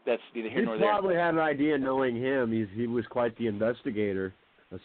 that's 0.06 0.22
neither 0.34 0.48
here 0.48 0.60
he 0.60 0.64
nor 0.64 0.78
there. 0.78 0.86
He 0.86 0.92
probably 0.92 1.14
had 1.14 1.34
an 1.34 1.40
idea 1.40 1.76
knowing 1.76 2.16
him. 2.16 2.52
He's 2.52 2.68
he 2.74 2.86
was 2.86 3.04
quite 3.10 3.36
the 3.36 3.46
investigator. 3.46 4.32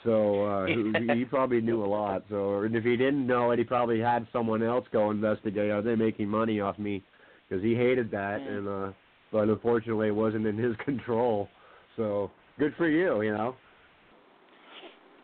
So 0.03 0.45
uh 0.45 0.65
he, 0.67 1.19
he 1.19 1.25
probably 1.25 1.61
knew 1.61 1.83
a 1.83 1.87
lot. 1.87 2.23
So 2.29 2.61
and 2.61 2.75
if 2.75 2.83
he 2.83 2.97
didn't 2.97 3.25
know 3.25 3.51
it, 3.51 3.59
he 3.59 3.65
probably 3.65 3.99
had 3.99 4.27
someone 4.33 4.61
else 4.61 4.85
go 4.91 5.09
investigate. 5.11 5.71
Are 5.71 5.81
they 5.81 5.95
making 5.95 6.27
money 6.27 6.59
off 6.59 6.77
me? 6.77 7.03
Because 7.51 7.65
he 7.65 7.75
hated 7.75 8.09
that, 8.11 8.39
and 8.39 8.67
uh 8.67 8.91
but 9.29 9.49
unfortunately 9.49 10.07
it 10.07 10.15
wasn't 10.15 10.45
in 10.47 10.57
his 10.57 10.73
control. 10.85 11.49
So 11.97 12.31
good 12.57 12.73
for 12.77 12.87
you, 12.87 13.21
you 13.21 13.33
know. 13.33 13.55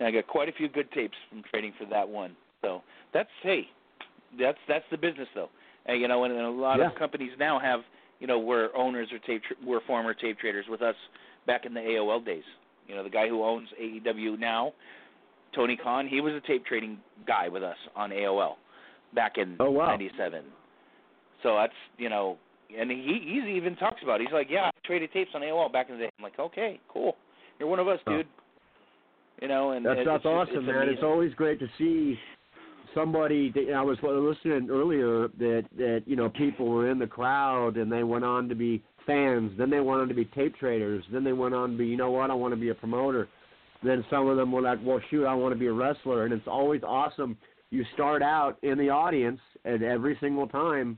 I 0.02 0.12
got 0.12 0.28
quite 0.28 0.50
a 0.50 0.52
few 0.52 0.68
good 0.68 0.92
tapes 0.92 1.16
from 1.30 1.42
trading 1.50 1.74
for 1.80 1.86
that 1.90 2.08
one. 2.08 2.36
So 2.62 2.82
that's 3.14 3.30
hey, 3.44 3.62
that's 4.38 4.58
that's 4.68 4.84
the 4.92 4.98
business 4.98 5.30
though. 5.34 5.50
And 5.86 6.02
you 6.02 6.10
know, 6.10 6.26
and, 6.26 6.34
and 6.34 6.46
a 6.46 6.50
lot 6.50 6.82
of 6.82 6.94
companies 6.96 7.32
now 7.40 7.60
have 7.60 7.80
you 8.20 8.28
know 8.28 8.40
were 8.40 8.76
owners 8.76 9.08
or 9.14 9.20
tape 9.20 9.42
tr- 9.44 9.66
were 9.66 9.80
former 9.88 10.14
tape 10.14 10.38
traders 10.40 10.66
with 10.70 10.82
us 10.82 10.96
back 11.46 11.66
in 11.66 11.74
the 11.74 11.80
AOL 11.80 12.26
days. 12.26 12.44
You 12.90 12.96
know, 12.96 13.04
the 13.04 13.10
guy 13.10 13.30
who 13.30 13.44
owns 13.44 13.70
AEW 13.82 14.38
now, 14.38 14.74
Tony 15.56 15.78
Khan, 15.78 16.08
he 16.08 16.20
was 16.22 16.34
a 16.34 16.46
tape 16.46 16.66
trading 16.66 16.98
guy 17.26 17.48
with 17.48 17.64
us 17.64 17.78
on 17.96 18.10
AOL. 18.10 18.56
back 19.16 19.34
in 19.38 19.56
Oh, 19.62 19.72
wow. 19.72 19.88
'97. 19.88 20.44
So 21.44 21.56
that's 21.56 21.74
you 21.98 22.10
know, 22.10 22.38
and 22.78 22.90
he 22.90 23.42
he 23.46 23.56
even 23.56 23.76
talks 23.76 24.02
about. 24.04 24.22
It. 24.22 24.28
He's 24.28 24.34
like, 24.34 24.48
yeah, 24.50 24.66
I 24.66 24.72
traded 24.86 25.12
tapes 25.14 25.32
on 25.34 25.42
AOL 25.42 25.72
back 25.72 25.90
in 25.90 25.98
the 25.98 26.04
day. 26.06 26.12
I'm 26.18 26.24
like, 26.24 26.40
okay, 26.40 26.80
cool. 26.90 27.16
You're 27.60 27.70
one 27.70 27.80
of 27.80 27.88
us, 27.88 28.00
dude. 28.08 28.28
You 29.42 29.48
know, 29.48 29.72
and 29.72 29.86
That's 29.86 30.00
that's 30.06 30.26
awesome, 30.26 30.66
man. 30.66 30.76
amazing. 30.76 30.94
It's 30.96 31.04
always 31.04 31.34
great 31.36 31.60
to 31.60 31.68
see 31.78 32.18
somebody. 32.96 33.52
That, 33.52 33.74
I 33.76 33.82
was 33.82 33.98
listening 34.02 34.70
earlier 34.70 35.28
that 35.40 35.66
that 35.78 36.04
you 36.06 36.16
know 36.16 36.30
people 36.30 36.68
were 36.68 36.90
in 36.90 36.98
the 36.98 37.08
crowd 37.08 37.78
and 37.78 37.92
they 37.92 38.04
went 38.04 38.26
on 38.26 38.50
to 38.50 38.56
be 38.56 38.84
fans. 39.08 39.52
Then 39.58 39.72
they 39.72 39.80
went 39.80 40.02
on 40.02 40.08
to 40.10 40.14
be 40.14 40.26
tape 40.26 40.56
traders. 40.58 41.04
Then 41.12 41.24
they 41.24 41.34
went 41.34 41.56
on 41.56 41.72
to 41.72 41.78
be, 41.78 41.88
you 41.88 41.98
know 41.98 42.12
what, 42.12 42.30
I 42.30 42.36
want 42.36 42.54
to 42.54 42.60
be 42.60 42.70
a 42.70 42.76
promoter. 42.76 43.28
Then 43.84 44.06
some 44.10 44.28
of 44.28 44.38
them 44.38 44.52
were 44.52 44.62
like, 44.62 44.80
well, 44.84 45.00
shoot, 45.10 45.26
I 45.26 45.34
want 45.34 45.54
to 45.54 45.60
be 45.60 45.68
a 45.68 45.74
wrestler. 45.74 46.26
And 46.26 46.34
it's 46.34 46.48
always 46.48 46.82
awesome. 46.84 47.38
You 47.70 47.84
start 47.94 48.22
out 48.22 48.58
in 48.62 48.78
the 48.78 48.90
audience 48.90 49.40
and 49.66 49.82
every 49.84 50.18
single 50.20 50.48
time, 50.48 50.98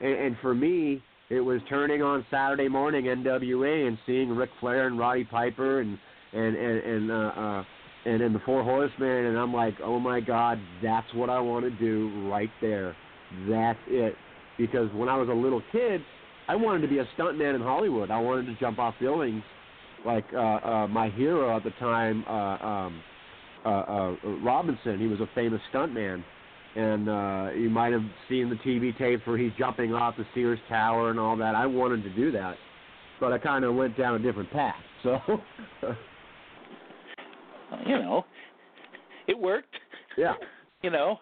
and, 0.00 0.12
and 0.12 0.36
for 0.40 0.54
me, 0.54 1.02
it 1.30 1.40
was 1.40 1.60
turning 1.68 2.02
on 2.02 2.24
Saturday 2.30 2.68
morning 2.68 3.04
NWA 3.06 3.88
and 3.88 3.98
seeing 4.06 4.30
Ric 4.30 4.50
Flair 4.60 4.86
and 4.86 4.98
Roddy 4.98 5.24
Piper 5.24 5.80
and 5.80 5.98
and 6.32 6.56
and 6.56 6.78
and 6.82 7.10
uh, 7.10 7.14
uh, 7.14 7.64
and 8.06 8.34
the 8.34 8.40
Four 8.44 8.62
Horsemen, 8.62 9.26
and 9.26 9.38
I'm 9.38 9.52
like, 9.54 9.74
oh 9.82 9.98
my 9.98 10.20
God, 10.20 10.58
that's 10.82 11.06
what 11.14 11.30
I 11.30 11.40
want 11.40 11.64
to 11.64 11.70
do 11.70 12.28
right 12.30 12.50
there. 12.60 12.94
That's 13.48 13.78
it. 13.88 14.14
Because 14.58 14.92
when 14.94 15.08
I 15.08 15.16
was 15.16 15.28
a 15.28 15.32
little 15.32 15.62
kid, 15.72 16.02
I 16.46 16.54
wanted 16.54 16.82
to 16.82 16.88
be 16.88 16.98
a 16.98 17.08
stuntman 17.18 17.54
in 17.54 17.62
Hollywood. 17.62 18.10
I 18.10 18.20
wanted 18.20 18.46
to 18.46 18.54
jump 18.60 18.78
off 18.78 18.94
buildings. 19.00 19.42
Like 20.04 20.26
uh, 20.34 20.38
uh, 20.38 20.86
my 20.88 21.08
hero 21.10 21.56
at 21.56 21.64
the 21.64 21.70
time, 21.80 22.24
uh, 22.28 22.66
um, 22.66 23.02
uh, 23.64 23.68
uh, 23.68 24.16
Robinson. 24.42 24.98
He 24.98 25.06
was 25.06 25.20
a 25.20 25.28
famous 25.34 25.60
stuntman, 25.72 26.22
and 26.76 27.08
uh, 27.08 27.50
you 27.56 27.70
might 27.70 27.92
have 27.92 28.02
seen 28.28 28.48
the 28.50 28.56
TV 28.56 28.96
tapes 28.98 29.22
where 29.26 29.38
he's 29.38 29.52
jumping 29.58 29.94
off 29.94 30.16
the 30.16 30.26
Sears 30.34 30.58
Tower 30.68 31.10
and 31.10 31.18
all 31.20 31.36
that. 31.36 31.54
I 31.54 31.66
wanted 31.66 32.02
to 32.04 32.10
do 32.10 32.32
that, 32.32 32.56
but 33.20 33.32
I 33.32 33.38
kind 33.38 33.64
of 33.64 33.74
went 33.74 33.96
down 33.96 34.14
a 34.14 34.18
different 34.18 34.50
path. 34.50 34.74
So. 35.04 35.18
you 37.86 37.98
know, 37.98 38.24
it 39.26 39.38
worked. 39.38 39.74
Yeah. 40.16 40.34
You 40.82 40.90
know, 40.90 41.18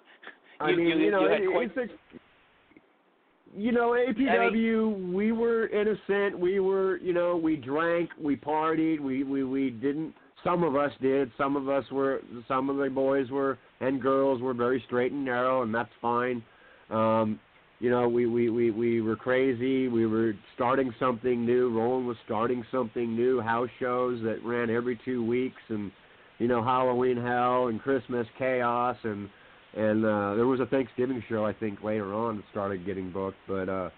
I 0.59 0.70
You- 0.70 0.76
mean, 0.76 0.86
you- 0.88 1.05
you, 1.05 1.11
know, 1.12 1.22
you 1.22 1.28
had 1.30 1.40
it, 1.40 1.48
quite- 1.53 1.70
it's 1.76 1.92
a, 1.92 3.59
you 3.61 3.70
know, 3.70 3.90
APW. 3.92 5.12
we 5.12 5.30
were 5.30 5.68
innocent. 5.68 6.36
We 6.36 6.59
were, 6.59 6.96
you 6.96 7.12
know, 7.12 7.36
we 7.36 7.55
drank, 7.55 8.11
we 8.20 8.34
partied, 8.36 8.98
we 8.98 9.22
we 9.22 9.44
we 9.44 9.70
didn't. 9.70 10.14
Some 10.42 10.64
of 10.64 10.74
us 10.74 10.90
did. 11.00 11.30
Some 11.38 11.55
of 11.55 11.68
us 11.68 11.84
were. 11.92 12.22
Some 12.48 12.70
of 12.70 12.76
the 12.76 12.90
boys 12.90 13.30
were 13.30 13.57
and 13.83 14.01
girls 14.01 14.41
were 14.41 14.55
very 14.55 14.83
straight 14.87 15.12
and 15.12 15.24
narrow, 15.24 15.62
and 15.62 15.74
that's 15.74 15.91
fine. 16.01 16.43
Um, 16.89 17.39
you 17.80 17.91
know, 17.91 18.09
we, 18.09 18.26
we, 18.26 18.49
we, 18.49 18.70
we 18.70 19.03
were 19.03 19.16
crazy. 19.16 19.89
We 19.89 20.07
were 20.07 20.35
starting 20.55 20.95
something 21.01 21.45
new. 21.45 21.76
Roland 21.76 22.07
was 22.07 22.16
starting 22.24 22.64
something 22.70 23.16
new. 23.16 23.41
House 23.41 23.68
shows 23.80 24.22
that 24.22 24.39
ran 24.45 24.70
every 24.70 24.99
two 25.05 25.26
weeks, 25.26 25.61
and 25.68 25.91
you 26.39 26.47
know, 26.47 26.62
Halloween 26.62 27.16
Hell 27.16 27.66
and 27.66 27.83
Christmas 27.83 28.26
Chaos, 28.39 28.97
and 29.03 29.28
and 29.74 30.05
uh, 30.05 30.35
there 30.37 30.47
was 30.47 30.61
a 30.61 30.66
Thanksgiving 30.66 31.22
show 31.28 31.45
I 31.45 31.53
think 31.53 31.83
later 31.83 32.14
on 32.14 32.37
that 32.37 32.45
started 32.53 32.87
getting 32.87 33.11
booked. 33.11 33.39
But 33.49 33.68
uh, 33.68 33.91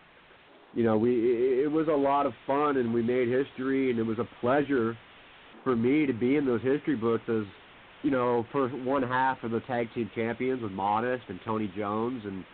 you 0.72 0.82
know, 0.82 0.96
we 0.96 1.10
it, 1.12 1.64
it 1.64 1.70
was 1.70 1.88
a 1.88 1.96
lot 1.96 2.24
of 2.24 2.32
fun, 2.46 2.78
and 2.78 2.94
we 2.94 3.02
made 3.02 3.28
history, 3.28 3.90
and 3.90 3.98
it 3.98 4.04
was 4.04 4.18
a 4.18 4.28
pleasure 4.40 4.96
for 5.62 5.76
me 5.76 6.06
to 6.06 6.12
be 6.14 6.36
in 6.36 6.46
those 6.46 6.62
history 6.62 6.96
books 6.96 7.24
as 7.28 7.44
you 8.04 8.10
know, 8.10 8.46
for 8.52 8.68
one 8.68 9.02
half 9.02 9.42
of 9.42 9.50
the 9.50 9.60
tag 9.60 9.88
team 9.94 10.10
champions 10.14 10.62
with 10.62 10.72
Modest 10.72 11.24
and 11.28 11.40
Tony 11.42 11.72
Jones 11.76 12.22
and 12.24 12.44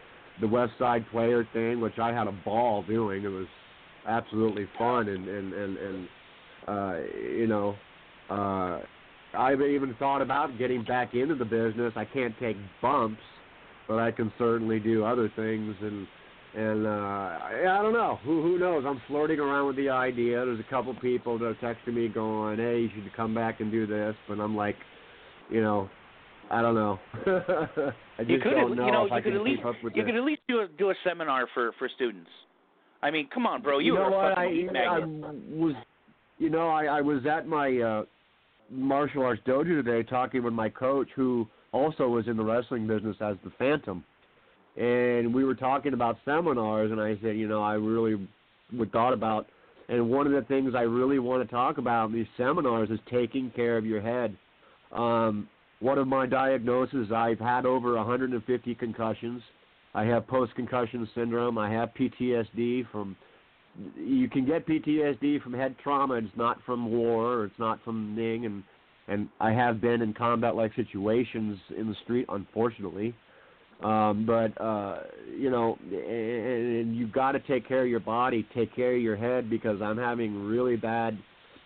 the 0.40 0.46
West 0.46 0.72
Side 0.78 1.04
Player 1.10 1.46
thing, 1.52 1.80
which 1.80 1.98
I 1.98 2.14
had 2.14 2.28
a 2.28 2.32
ball 2.32 2.84
doing. 2.84 3.24
It 3.24 3.28
was 3.28 3.48
absolutely 4.06 4.66
fun, 4.78 5.08
and 5.08 5.28
and 5.28 5.52
and 5.52 5.76
and 5.76 6.08
uh, 6.68 6.94
you 7.36 7.48
know, 7.48 7.74
uh, 8.30 8.78
I've 9.36 9.60
even 9.60 9.94
thought 9.98 10.22
about 10.22 10.56
getting 10.56 10.84
back 10.84 11.14
into 11.14 11.34
the 11.34 11.44
business. 11.44 11.92
I 11.96 12.04
can't 12.04 12.34
take 12.38 12.56
bumps, 12.80 13.20
but 13.88 13.98
I 13.98 14.12
can 14.12 14.32
certainly 14.38 14.78
do 14.78 15.04
other 15.04 15.32
things, 15.34 15.74
and 15.82 16.06
and 16.54 16.86
uh, 16.86 16.90
I, 16.90 17.78
I 17.80 17.82
don't 17.82 17.92
know. 17.92 18.20
Who 18.22 18.40
who 18.40 18.56
knows? 18.56 18.84
I'm 18.86 19.02
flirting 19.08 19.40
around 19.40 19.66
with 19.66 19.76
the 19.76 19.88
idea. 19.88 20.44
There's 20.44 20.60
a 20.60 20.70
couple 20.70 20.94
people 20.94 21.40
that 21.40 21.44
are 21.44 21.54
texting 21.56 21.94
me 21.94 22.06
going, 22.06 22.58
"Hey, 22.58 22.82
you 22.82 22.90
should 22.94 23.12
come 23.16 23.34
back 23.34 23.58
and 23.58 23.72
do 23.72 23.84
this," 23.84 24.14
but 24.28 24.38
I'm 24.38 24.56
like, 24.56 24.76
you 25.50 25.60
know. 25.62 25.88
I 26.52 26.62
don't 26.62 26.74
know. 26.74 26.98
I 27.14 27.92
just 28.18 28.28
you 28.28 28.40
could, 28.40 28.50
don't 28.50 28.72
at- 28.72 28.76
know, 28.76 28.86
you 28.86 28.92
know, 28.92 29.06
you 29.16 29.22
could 29.22 29.36
at 29.36 29.42
least, 29.42 29.58
keep 29.58 29.66
up 29.66 29.76
with 29.84 29.94
you 29.94 30.02
this. 30.02 30.10
could 30.10 30.18
at 30.18 30.24
least 30.24 30.40
do 30.48 30.60
a 30.60 30.68
do 30.78 30.90
a 30.90 30.94
seminar 31.04 31.46
for 31.54 31.70
for 31.78 31.88
students. 31.94 32.30
I 33.02 33.10
mean, 33.10 33.28
come 33.32 33.46
on, 33.46 33.62
bro, 33.62 33.78
you, 33.78 33.94
know 33.94 34.00
were 34.00 34.10
what? 34.10 34.36
I, 34.36 34.66
I 34.76 34.98
was, 34.98 35.74
you 36.38 36.50
know, 36.50 36.68
I, 36.68 36.84
I 36.86 37.00
was 37.00 37.24
at 37.24 37.46
my 37.46 37.78
uh, 37.78 38.02
martial 38.68 39.24
arts 39.24 39.40
dojo 39.46 39.82
today 39.82 40.02
talking 40.02 40.42
with 40.42 40.52
my 40.52 40.68
coach, 40.68 41.08
who 41.16 41.46
also 41.72 42.08
was 42.08 42.26
in 42.26 42.36
the 42.36 42.44
wrestling 42.44 42.86
business 42.86 43.16
as 43.20 43.36
the 43.44 43.52
Phantom, 43.58 44.04
and 44.76 45.32
we 45.32 45.44
were 45.44 45.54
talking 45.54 45.94
about 45.94 46.18
seminars, 46.24 46.90
and 46.90 47.00
I 47.00 47.16
said, 47.22 47.36
you 47.36 47.48
know, 47.48 47.62
I 47.62 47.74
really 47.74 48.28
would 48.72 48.92
thought 48.92 49.12
about, 49.12 49.46
and 49.88 50.10
one 50.10 50.26
of 50.26 50.32
the 50.32 50.42
things 50.42 50.74
I 50.76 50.82
really 50.82 51.18
want 51.18 51.48
to 51.48 51.50
talk 51.50 51.78
about 51.78 52.10
in 52.10 52.14
these 52.16 52.26
seminars 52.36 52.90
is 52.90 52.98
taking 53.10 53.50
care 53.54 53.78
of 53.78 53.86
your 53.86 54.00
head. 54.00 54.36
Um, 54.92 55.48
one 55.80 55.98
of 55.98 56.06
my 56.06 56.26
diagnoses, 56.26 57.10
I've 57.10 57.38
had 57.38 57.64
over 57.64 57.94
150 57.96 58.74
concussions. 58.74 59.42
I 59.94 60.04
have 60.04 60.26
post-concussion 60.26 61.08
syndrome. 61.14 61.58
I 61.58 61.70
have 61.70 61.90
PTSD 61.94 62.90
from. 62.92 63.16
You 63.96 64.28
can 64.28 64.44
get 64.44 64.66
PTSD 64.66 65.42
from 65.42 65.54
head 65.54 65.76
trauma. 65.82 66.14
It's 66.14 66.28
not 66.36 66.58
from 66.66 66.90
war. 66.90 67.34
Or 67.34 67.44
it's 67.46 67.58
not 67.58 67.82
from 67.82 68.14
Ning, 68.14 68.46
and 68.46 68.62
and 69.08 69.28
I 69.40 69.52
have 69.52 69.80
been 69.80 70.02
in 70.02 70.12
combat-like 70.12 70.72
situations 70.76 71.58
in 71.76 71.88
the 71.88 71.96
street, 72.04 72.26
unfortunately. 72.28 73.14
Um, 73.82 74.26
but 74.26 74.60
uh, 74.60 75.00
you 75.36 75.50
know, 75.50 75.78
and, 75.90 76.76
and 76.76 76.96
you've 76.96 77.12
got 77.12 77.32
to 77.32 77.40
take 77.40 77.66
care 77.66 77.82
of 77.82 77.88
your 77.88 78.00
body, 78.00 78.46
take 78.54 78.74
care 78.76 78.94
of 78.94 79.00
your 79.00 79.16
head, 79.16 79.48
because 79.48 79.80
I'm 79.80 79.96
having 79.96 80.46
really 80.46 80.76
bad 80.76 81.18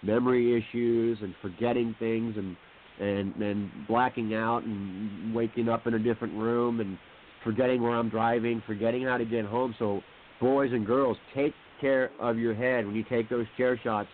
memory 0.02 0.56
issues 0.56 1.18
and 1.22 1.34
forgetting 1.42 1.94
things 1.98 2.36
and 2.36 2.56
and 3.00 3.34
and 3.36 3.70
blacking 3.88 4.34
out 4.34 4.64
and 4.64 5.34
waking 5.34 5.68
up 5.68 5.86
in 5.86 5.94
a 5.94 5.98
different 5.98 6.34
room 6.34 6.80
and 6.80 6.96
forgetting 7.42 7.82
where 7.82 7.92
I'm 7.92 8.08
driving, 8.08 8.62
forgetting 8.66 9.04
how 9.04 9.16
to 9.18 9.24
get 9.24 9.44
home. 9.44 9.74
So, 9.78 10.00
boys 10.40 10.72
and 10.72 10.86
girls, 10.86 11.16
take 11.34 11.54
care 11.80 12.10
of 12.20 12.38
your 12.38 12.54
head 12.54 12.86
when 12.86 12.94
you 12.94 13.04
take 13.04 13.28
those 13.28 13.46
chair 13.56 13.78
shots. 13.82 14.08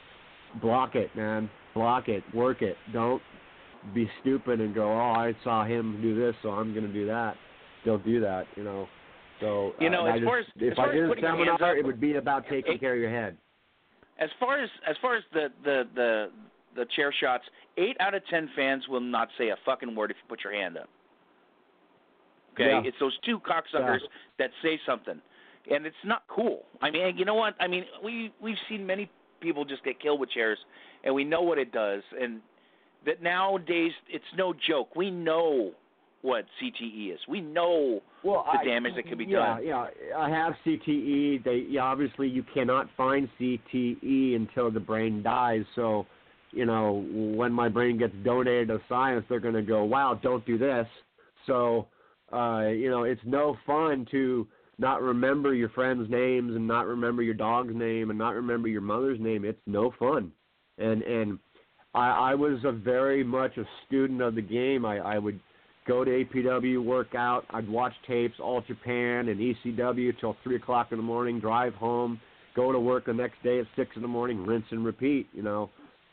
Block 0.61 0.95
it, 0.97 1.15
man. 1.15 1.49
Block 1.75 2.09
it. 2.09 2.25
Work 2.35 2.63
it. 2.63 2.77
Don't 2.93 3.23
be 3.95 4.11
stupid 4.21 4.61
and 4.61 4.75
go, 4.75 4.91
"Oh, 4.91 5.13
I 5.13 5.35
saw 5.45 5.65
him 5.65 6.01
do 6.03 6.15
this, 6.19 6.35
so 6.43 6.51
I'm 6.51 6.73
going 6.75 6.87
to 6.87 6.93
do 6.93 7.07
that." 7.07 7.37
Don't 7.85 8.05
do 8.05 8.21
that, 8.21 8.47
you 8.57 8.65
know. 8.65 8.89
So, 9.41 9.73
You 9.81 9.89
know, 9.89 10.03
uh, 10.07 10.11
I 10.11 10.15
as 10.15 10.21
just, 10.21 10.25
far 10.29 10.39
as- 10.39 10.47
if 10.57 10.73
as 10.73 10.73
I 10.73 10.75
far 10.77 10.87
as 10.89 10.93
did 10.95 11.05
a 11.05 11.09
putting 11.09 11.25
your 11.25 11.33
hands 11.37 11.49
seminar, 11.49 11.71
up- 11.73 11.77
it 11.79 11.85
would 11.87 12.01
be 12.01 12.17
about 12.17 12.47
taking 12.49 12.75
Eight- 12.75 12.81
care 12.81 12.95
of 12.95 13.01
your 13.01 13.09
head. 13.11 13.37
As 14.19 14.29
far 14.39 14.59
as 14.59 14.69
as 14.87 14.97
far 14.99 15.15
as 15.15 15.25
the 15.33 15.51
the 15.65 15.89
the 15.95 16.31
the 16.77 16.87
chair 16.97 17.13
shots, 17.21 17.45
eight 17.77 17.97
out 18.01 18.15
of 18.15 18.23
ten 18.29 18.49
fans 18.55 18.85
will 18.89 19.01
not 19.01 19.29
say 19.39 19.49
a 19.51 19.57
fucking 19.65 19.95
word 19.95 20.11
if 20.11 20.17
you 20.23 20.29
put 20.29 20.45
your 20.45 20.53
hand 20.53 20.77
up. 20.77 20.89
Okay, 22.55 22.71
Yeah. 22.71 22.83
it's 22.85 22.99
those 22.99 23.17
two 23.25 23.39
cocksuckers 23.41 24.01
Yeah. 24.03 24.09
that 24.39 24.51
say 24.63 24.79
something, 24.85 25.21
and 25.71 25.87
it's 25.87 26.05
not 26.05 26.27
cool. 26.29 26.67
I 26.83 26.91
mean, 26.91 27.17
you 27.17 27.25
know 27.25 27.35
what? 27.35 27.55
I 27.61 27.67
mean, 27.67 27.87
we 28.03 28.33
we've 28.41 28.59
seen 28.69 28.87
many 28.87 29.09
people 29.41 29.65
just 29.65 29.83
get 29.85 29.99
killed 30.01 30.21
with 30.21 30.31
chairs, 30.31 30.59
and 31.05 31.15
we 31.15 31.25
know 31.25 31.43
what 31.43 31.59
it 31.59 31.73
does, 31.73 32.03
and 32.21 32.41
that 33.05 33.23
nowadays 33.23 33.93
it's 34.09 34.25
no 34.37 34.53
joke. 34.53 34.95
We 34.97 35.11
know 35.11 35.73
what 36.23 36.45
CTE 36.61 37.13
is. 37.15 37.27
We 37.29 37.41
know 37.41 38.03
well, 38.23 38.45
the 38.53 38.59
I- 38.61 38.65
damage 38.65 38.95
that 38.97 39.07
can 39.07 39.17
be 39.17 39.25
yeah, 39.25 39.39
done. 39.57 39.65
Yeah, 39.65 39.87
I 40.15 40.29
have 40.29 40.55
CTE. 40.65 41.39
They 41.39 41.79
obviously 41.79 42.29
you 42.29 42.43
cannot 42.43 42.91
find 42.97 43.27
CTE 43.39 44.35
until 44.37 44.71
the 44.71 44.81
brain 44.81 45.23
dies. 45.23 45.65
So, 45.75 46.07
you 46.53 46.67
know, 46.67 47.05
when 47.13 47.53
my 47.53 47.69
brain 47.69 47.99
gets 47.99 48.15
donated 48.25 48.69
to 48.69 48.81
science, 48.89 49.25
they're 49.29 49.41
going 49.41 49.55
to 49.55 49.63
go, 49.63 49.85
"Wow, 49.85 50.19
don't 50.23 50.45
do 50.47 50.59
this." 50.59 50.87
So, 51.47 51.87
uh, 52.33 52.69
you 52.69 52.91
know, 52.91 53.05
it's 53.05 53.21
no 53.25 53.57
fun 53.67 54.07
to 54.11 54.47
not 54.79 55.03
remember 55.03 55.55
your 55.55 55.69
friends' 55.71 56.11
names 56.11 56.55
and 56.57 56.67
not 56.67 56.87
remember 56.87 57.23
your 57.23 57.35
dog's 57.35 57.75
name 57.75 58.11
and 58.11 58.19
not 58.19 58.35
remember 58.35 58.69
your 58.69 58.81
mother's 58.81 59.21
name. 59.21 59.45
It's 59.45 59.61
no 59.67 59.93
fun. 59.99 60.33
And 60.79 61.03
and 61.03 61.39
I, 61.95 62.33
I 62.33 62.35
was 62.35 62.59
a 62.65 62.73
very 62.73 63.23
much 63.23 63.57
a 63.57 63.65
student 63.87 64.23
of 64.23 64.35
the 64.35 64.43
game. 64.43 64.85
I, 64.85 64.99
I 64.99 65.19
would 65.19 65.39
go 65.87 66.05
to 66.05 66.25
APW, 66.25 66.83
workout. 66.83 67.45
I'd 67.51 67.69
watch 67.69 67.93
tapes, 68.07 68.35
All 68.41 68.63
Japan 68.63 69.29
and 69.29 69.39
ECW 69.39 70.19
till 70.21 70.37
three 70.43 70.57
o'clock 70.57 70.89
in 70.93 70.99
the 70.99 71.03
morning. 71.03 71.41
Drive 71.41 71.75
home, 71.75 72.21
go 72.55 72.73
to 72.73 72.81
work 72.81 73.07
the 73.07 73.13
next 73.13 73.43
day 73.43 73.59
at 73.61 73.67
six 73.77 73.91
in 73.97 74.03
the 74.03 74.09
morning, 74.09 74.45
rinse 74.47 74.67
and 74.71 74.85
repeat. 74.85 75.29
You 75.33 75.43
know, 75.43 75.71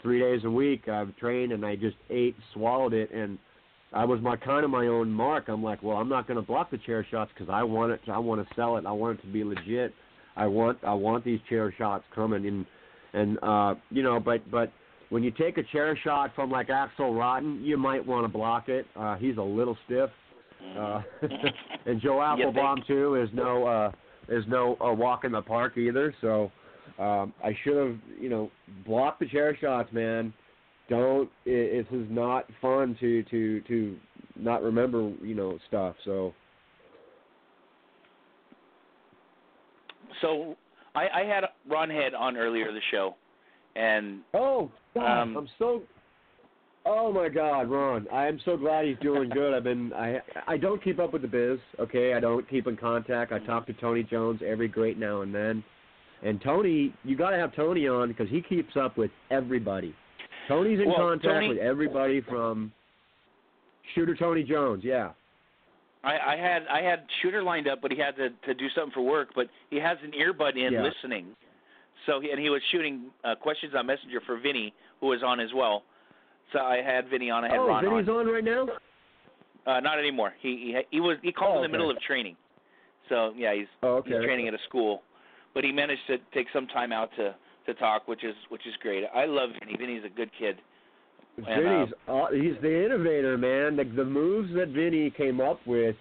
three 0.07 0.19
days 0.21 0.39
a 0.45 0.49
week. 0.49 0.87
I've 0.87 1.13
trained 1.17 1.51
and 1.51 1.65
I 1.65 1.75
just 1.75 1.97
ate, 2.09 2.33
swallowed 2.53 2.93
it, 2.93 3.11
and 3.11 3.37
I 3.91 4.05
was 4.05 4.21
my 4.21 4.37
kind 4.37 4.63
of 4.63 4.71
my 4.71 4.87
own 4.87 5.11
mark. 5.11 5.49
I'm 5.49 5.61
like, 5.61 5.83
well, 5.83 5.97
I'm 5.97 6.07
not 6.07 6.27
going 6.27 6.39
to 6.39 6.45
block 6.45 6.71
the 6.71 6.77
chair 6.77 7.05
shots 7.11 7.29
because 7.33 7.51
I 7.51 7.61
want 7.63 7.91
it. 7.91 7.99
I 8.07 8.17
want 8.17 8.47
to 8.47 8.55
sell 8.55 8.77
it. 8.77 8.85
I 8.85 8.91
want 8.93 9.19
it 9.19 9.21
to 9.23 9.27
be 9.27 9.43
legit. 9.43 9.93
I 10.37 10.47
want 10.47 10.77
I 10.81 10.93
want 10.93 11.25
these 11.25 11.41
chair 11.49 11.73
shots 11.77 12.05
coming 12.15 12.45
and 12.45 12.65
and 13.11 13.37
uh, 13.43 13.75
you 13.89 14.01
know, 14.01 14.17
but 14.17 14.49
but 14.49 14.71
when 15.09 15.23
you 15.23 15.31
take 15.31 15.57
a 15.57 15.63
chair 15.63 15.99
shot 16.01 16.33
from 16.35 16.49
like 16.49 16.69
Axel 16.69 17.13
Rotten, 17.13 17.61
you 17.61 17.75
might 17.75 18.05
want 18.05 18.23
to 18.23 18.29
block 18.29 18.69
it. 18.69 18.85
Uh, 18.95 19.17
he's 19.17 19.35
a 19.35 19.41
little 19.41 19.77
stiff. 19.85 20.09
Uh, 20.77 21.01
and 21.85 21.99
Joe 22.01 22.21
Applebaum 22.21 22.81
too 22.87 23.15
is 23.15 23.27
no 23.33 23.67
uh, 23.67 23.91
is 24.29 24.45
no 24.47 24.77
uh, 24.79 24.93
walk 24.93 25.25
in 25.25 25.33
the 25.33 25.41
park 25.41 25.77
either. 25.77 26.15
So 26.21 26.49
um, 26.99 27.33
I 27.43 27.55
should 27.63 27.77
have 27.77 27.97
you 28.19 28.29
know 28.29 28.51
blocked 28.85 29.19
the 29.19 29.27
chair 29.27 29.57
shots, 29.59 29.91
man. 29.91 30.33
Don't. 30.89 31.29
It, 31.45 31.87
this 31.89 31.99
is 31.99 32.07
not 32.09 32.45
fun 32.61 32.95
to 32.99 33.23
to 33.23 33.61
to 33.61 33.97
not 34.35 34.63
remember 34.63 35.11
you 35.21 35.35
know 35.35 35.57
stuff. 35.67 35.95
So 36.05 36.33
So 40.21 40.55
I, 40.95 41.07
I 41.21 41.23
had 41.23 41.43
Ron 41.69 41.89
Head 41.89 42.13
on 42.13 42.37
earlier 42.37 42.71
the 42.71 42.81
show, 42.91 43.15
and 43.75 44.21
oh, 44.33 44.71
God, 44.93 45.21
Um, 45.21 45.37
I'm 45.37 45.49
so. 45.59 45.81
Oh 46.89 47.11
my 47.11 47.27
God, 47.27 47.69
Ron! 47.69 48.07
I 48.13 48.27
am 48.27 48.39
so 48.45 48.55
glad 48.55 48.85
he's 48.85 48.97
doing 49.01 49.29
good. 49.29 49.53
I've 49.53 49.65
been 49.65 49.91
I 49.93 50.21
I 50.47 50.55
don't 50.55 50.81
keep 50.81 50.99
up 50.99 51.11
with 51.11 51.21
the 51.21 51.27
biz. 51.27 51.59
Okay, 51.79 52.13
I 52.13 52.21
don't 52.21 52.49
keep 52.49 52.65
in 52.65 52.77
contact. 52.77 53.33
I 53.33 53.39
talk 53.39 53.67
to 53.67 53.73
Tony 53.73 54.03
Jones 54.03 54.39
every 54.45 54.69
great 54.69 54.97
now 54.97 55.21
and 55.21 55.35
then, 55.35 55.65
and 56.23 56.41
Tony, 56.41 56.93
you 57.03 57.15
got 57.15 57.29
to 57.31 57.37
have 57.37 57.55
Tony 57.55 57.87
on 57.87 58.09
because 58.09 58.29
he 58.29 58.41
keeps 58.41 58.75
up 58.75 58.97
with 58.97 59.11
everybody. 59.31 59.93
Tony's 60.47 60.79
in 60.79 60.87
Well, 60.87 60.97
contact 60.97 61.23
Tony- 61.25 61.49
with 61.49 61.57
everybody 61.57 62.21
from 62.21 62.71
Shooter 63.93 64.15
Tony 64.15 64.43
Jones. 64.43 64.83
Yeah. 64.83 65.11
I, 66.03 66.33
I 66.33 66.37
had 66.37 66.65
I 66.67 66.81
had 66.81 67.05
Shooter 67.21 67.43
lined 67.43 67.67
up, 67.67 67.79
but 67.81 67.91
he 67.91 67.97
had 67.97 68.15
to 68.17 68.29
to 68.45 68.53
do 68.53 68.67
something 68.75 68.93
for 68.93 69.01
work. 69.01 69.29
But 69.35 69.47
he 69.69 69.77
has 69.77 69.97
an 70.03 70.11
earbud 70.11 70.55
in 70.55 70.73
Yeah. 70.73 70.83
listening, 70.83 71.27
so 72.05 72.19
he, 72.21 72.31
and 72.31 72.39
he 72.39 72.49
was 72.49 72.61
shooting 72.71 73.05
uh, 73.23 73.35
questions 73.35 73.73
on 73.75 73.85
Messenger 73.87 74.21
for 74.25 74.39
Vinny, 74.39 74.73
who 75.01 75.07
was 75.07 75.21
on 75.25 75.39
as 75.39 75.49
well. 75.55 75.83
So 76.53 76.59
I 76.59 76.81
had 76.81 77.09
Vinny 77.09 77.29
on. 77.29 77.43
I 77.43 77.49
had 77.49 77.57
oh, 77.59 77.67
Ron 77.67 77.83
Vinny's 77.83 78.07
on. 78.07 78.27
on 78.27 78.27
right 78.27 78.43
now. 78.43 78.67
Uh, 79.65 79.79
not 79.81 79.99
anymore. 79.99 80.33
He 80.39 80.49
he 80.89 80.97
he 80.97 81.01
was 81.01 81.17
he 81.23 81.31
called 81.33 81.55
Oh, 81.57 81.57
in 81.57 81.61
the 81.63 81.65
okay. 81.67 81.71
middle 81.73 81.89
of 81.91 81.99
training. 82.01 82.37
So 83.09 83.33
yeah, 83.35 83.53
he's 83.53 83.67
Oh, 83.83 83.95
okay. 83.95 84.11
he's 84.11 84.23
training 84.23 84.47
at 84.47 84.53
a 84.53 84.59
school, 84.69 85.01
but 85.57 85.63
he 85.63 85.71
managed 85.71 86.05
to 86.05 86.17
take 86.35 86.45
some 86.53 86.67
time 86.67 86.91
out 86.91 87.09
to 87.15 87.33
to 87.65 87.73
talk, 87.73 88.07
which 88.07 88.23
is 88.23 88.35
which 88.49 88.61
is 88.67 88.75
great. 88.79 89.03
I 89.11 89.25
love 89.25 89.49
Vinny. 89.59 89.75
Vinny's 89.75 90.03
a 90.05 90.09
good 90.09 90.29
kid. 90.37 90.57
And, 91.35 91.63
Vinny's 91.63 91.93
uh, 92.07 92.27
he's 92.31 92.61
the 92.61 92.85
innovator, 92.85 93.39
man. 93.39 93.75
The, 93.75 93.83
the 93.83 94.05
moves 94.05 94.53
that 94.53 94.67
Vinny 94.67 95.09
came 95.09 95.41
up 95.41 95.59
with 95.65 95.95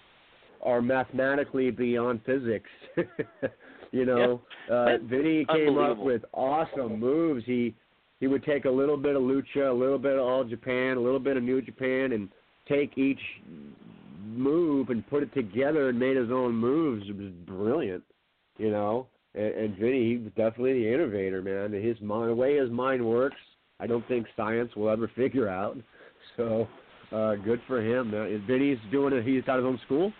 are 0.62 0.82
mathematically 0.82 1.70
beyond 1.70 2.20
physics. 2.26 2.68
you 3.92 4.04
know, 4.04 4.42
uh, 4.70 4.98
Vinny 5.04 5.46
came 5.46 5.78
up 5.78 5.96
with 5.96 6.20
awesome 6.34 7.00
moves. 7.00 7.42
He 7.46 7.74
he 8.20 8.26
would 8.26 8.44
take 8.44 8.66
a 8.66 8.70
little 8.70 8.98
bit 8.98 9.16
of 9.16 9.22
lucha, 9.22 9.70
a 9.70 9.72
little 9.72 9.98
bit 9.98 10.16
of 10.16 10.20
all 10.20 10.44
Japan, 10.44 10.98
a 10.98 11.00
little 11.00 11.18
bit 11.18 11.38
of 11.38 11.42
New 11.42 11.62
Japan, 11.62 12.12
and 12.12 12.28
take 12.68 12.98
each 12.98 13.20
move 14.22 14.90
and 14.90 15.06
put 15.08 15.22
it 15.22 15.32
together 15.32 15.88
and 15.88 15.98
made 15.98 16.18
his 16.18 16.30
own 16.30 16.54
moves. 16.54 17.06
It 17.08 17.16
was 17.16 17.32
brilliant, 17.46 18.04
you 18.58 18.70
know. 18.70 19.06
And, 19.36 19.54
and 19.54 19.76
Vinny, 19.76 20.10
he 20.10 20.16
was 20.16 20.32
definitely 20.36 20.84
the 20.84 20.92
innovator, 20.92 21.42
man. 21.42 21.72
His 21.72 22.00
mind, 22.00 22.30
the 22.30 22.34
way 22.34 22.56
his 22.56 22.70
mind 22.70 23.04
works, 23.04 23.36
I 23.78 23.86
don't 23.86 24.06
think 24.08 24.26
science 24.36 24.74
will 24.74 24.88
ever 24.88 25.10
figure 25.16 25.48
out. 25.48 25.76
So, 26.36 26.66
uh, 27.12 27.36
good 27.36 27.60
for 27.66 27.80
him. 27.80 28.08
Uh, 28.14 28.46
Vinny's 28.46 28.78
doing 28.90 29.12
it. 29.12 29.24
He's 29.24 29.46
out 29.48 29.58
of 29.58 29.64
home 29.64 29.78
school. 29.84 30.12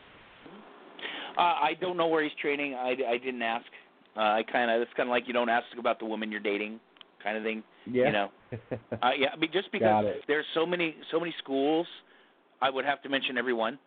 Uh, 1.36 1.40
I 1.40 1.72
don't 1.80 1.96
know 1.96 2.06
where 2.06 2.22
he's 2.22 2.32
training. 2.40 2.74
I, 2.74 2.94
I 3.08 3.18
didn't 3.18 3.42
ask. 3.42 3.66
Uh, 4.16 4.20
I 4.20 4.42
kind 4.50 4.70
of 4.70 4.80
it's 4.80 4.90
kind 4.96 5.08
of 5.08 5.10
like 5.10 5.24
you 5.26 5.34
don't 5.34 5.50
ask 5.50 5.66
about 5.78 5.98
the 5.98 6.06
woman 6.06 6.30
you're 6.30 6.40
dating, 6.40 6.80
kind 7.22 7.36
of 7.36 7.42
thing. 7.42 7.62
Yeah. 7.86 8.06
You 8.06 8.12
know. 8.12 8.30
Uh, 9.02 9.10
yeah, 9.18 9.28
I 9.32 9.36
mean, 9.36 9.50
just 9.52 9.70
because 9.72 10.06
there's 10.26 10.46
so 10.54 10.64
many 10.64 10.94
so 11.10 11.20
many 11.20 11.34
schools, 11.38 11.86
I 12.62 12.70
would 12.70 12.86
have 12.86 13.02
to 13.02 13.08
mention 13.10 13.36
every 13.36 13.52
one. 13.52 13.78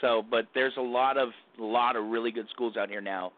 So, 0.00 0.22
but 0.28 0.46
there's 0.54 0.74
a 0.76 0.82
lot 0.82 1.16
of 1.16 1.30
a 1.58 1.64
lot 1.64 1.96
of 1.96 2.04
really 2.04 2.30
good 2.30 2.46
schools 2.52 2.76
out 2.76 2.90
here 2.90 3.00
now. 3.00 3.32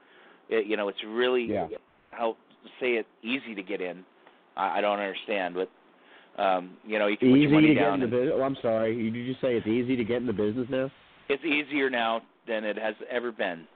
It, 0.52 0.66
you 0.66 0.76
know, 0.76 0.88
it's 0.88 1.02
really 1.06 1.44
Yeah. 1.50 1.66
how 2.10 2.36
say 2.80 2.92
it 2.92 3.06
easy 3.22 3.54
to 3.54 3.62
get 3.62 3.80
in. 3.80 4.04
I, 4.56 4.78
I 4.78 4.80
don't 4.80 4.98
understand, 5.00 5.54
but 5.54 5.70
um, 6.42 6.76
you 6.86 6.98
know, 6.98 7.06
you 7.08 7.16
can 7.16 7.30
put 7.30 7.36
easy 7.36 7.42
your 7.42 7.50
money 7.52 7.68
to 7.68 7.74
get 7.74 7.80
down. 7.80 7.94
in 7.94 8.00
the 8.00 8.06
business. 8.16 8.34
Oh, 8.36 8.42
I'm 8.42 8.56
sorry. 8.62 8.96
You- 8.96 9.10
Did 9.10 9.26
you 9.26 9.34
say 9.42 9.56
it's 9.56 9.66
easy 9.66 9.96
to 9.96 10.04
get 10.04 10.16
in 10.18 10.26
the 10.26 10.32
business 10.32 10.66
now? 10.70 10.90
it's 11.28 11.44
easier 11.44 11.88
now 11.88 12.20
than 12.46 12.64
it 12.64 12.76
has 12.76 12.94
ever 13.10 13.32
been. 13.32 13.66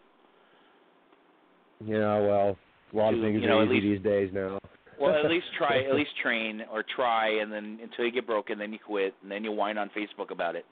Yeah. 1.85 2.19
Well, 2.21 2.57
a 2.93 2.97
lot 2.97 3.15
of 3.15 3.21
things 3.21 3.41
you 3.43 3.49
know, 3.49 3.59
are 3.61 3.65
easy 3.65 3.75
least- 3.87 4.03
these 4.03 4.03
days 4.13 4.31
now. 4.33 4.59
Well, 5.01 5.15
at 5.15 5.31
least 5.31 5.47
try, 5.59 5.83
at 5.85 5.95
least 5.95 6.11
train 6.23 6.63
or 6.73 6.83
try, 6.83 7.41
and 7.41 7.53
then 7.53 7.79
until 7.83 8.05
you 8.07 8.11
get 8.13 8.27
broken, 8.27 8.59
then 8.59 8.73
you 8.73 8.79
quit, 8.79 9.15
and 9.23 9.31
then 9.31 9.45
you 9.45 9.53
whine 9.53 9.77
on 9.79 9.91
Facebook 9.97 10.31
about 10.31 10.57
it. 10.57 10.65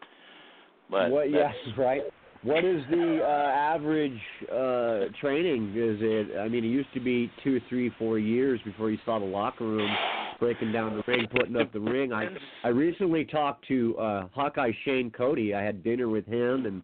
But 0.90 1.10
what? 1.10 1.31
Yes, 1.31 1.55
right. 1.78 2.02
What 2.45 2.62
is 2.62 2.83
the 2.91 3.21
uh, 3.23 3.27
average 3.27 4.21
uh, 4.53 5.11
training? 5.19 5.71
Is 5.71 5.97
it? 6.03 6.39
I 6.39 6.47
mean, 6.47 6.62
it 6.62 6.69
used 6.69 6.93
to 6.93 7.01
be 7.01 7.33
two, 7.43 7.59
three, 7.71 7.91
four 7.99 8.19
years 8.19 8.61
before 8.66 8.91
you 8.91 8.99
saw 9.07 9.19
the 9.19 9.25
locker 9.25 9.65
room 9.65 9.91
breaking 10.39 10.71
down 10.71 10.95
the 10.95 11.03
ring, 11.11 11.27
putting 11.35 11.57
up 11.57 11.73
the 11.73 11.81
ring. 11.81 12.12
I 12.12 12.29
I 12.62 12.69
recently 12.69 13.25
talked 13.25 13.66
to 13.69 13.97
uh, 13.97 14.29
Hawkeye 14.35 14.73
Shane 14.85 15.11
Cody. 15.11 15.55
I 15.55 15.62
had 15.62 15.83
dinner 15.83 16.11
with 16.11 16.27
him 16.27 16.66
and 16.66 16.83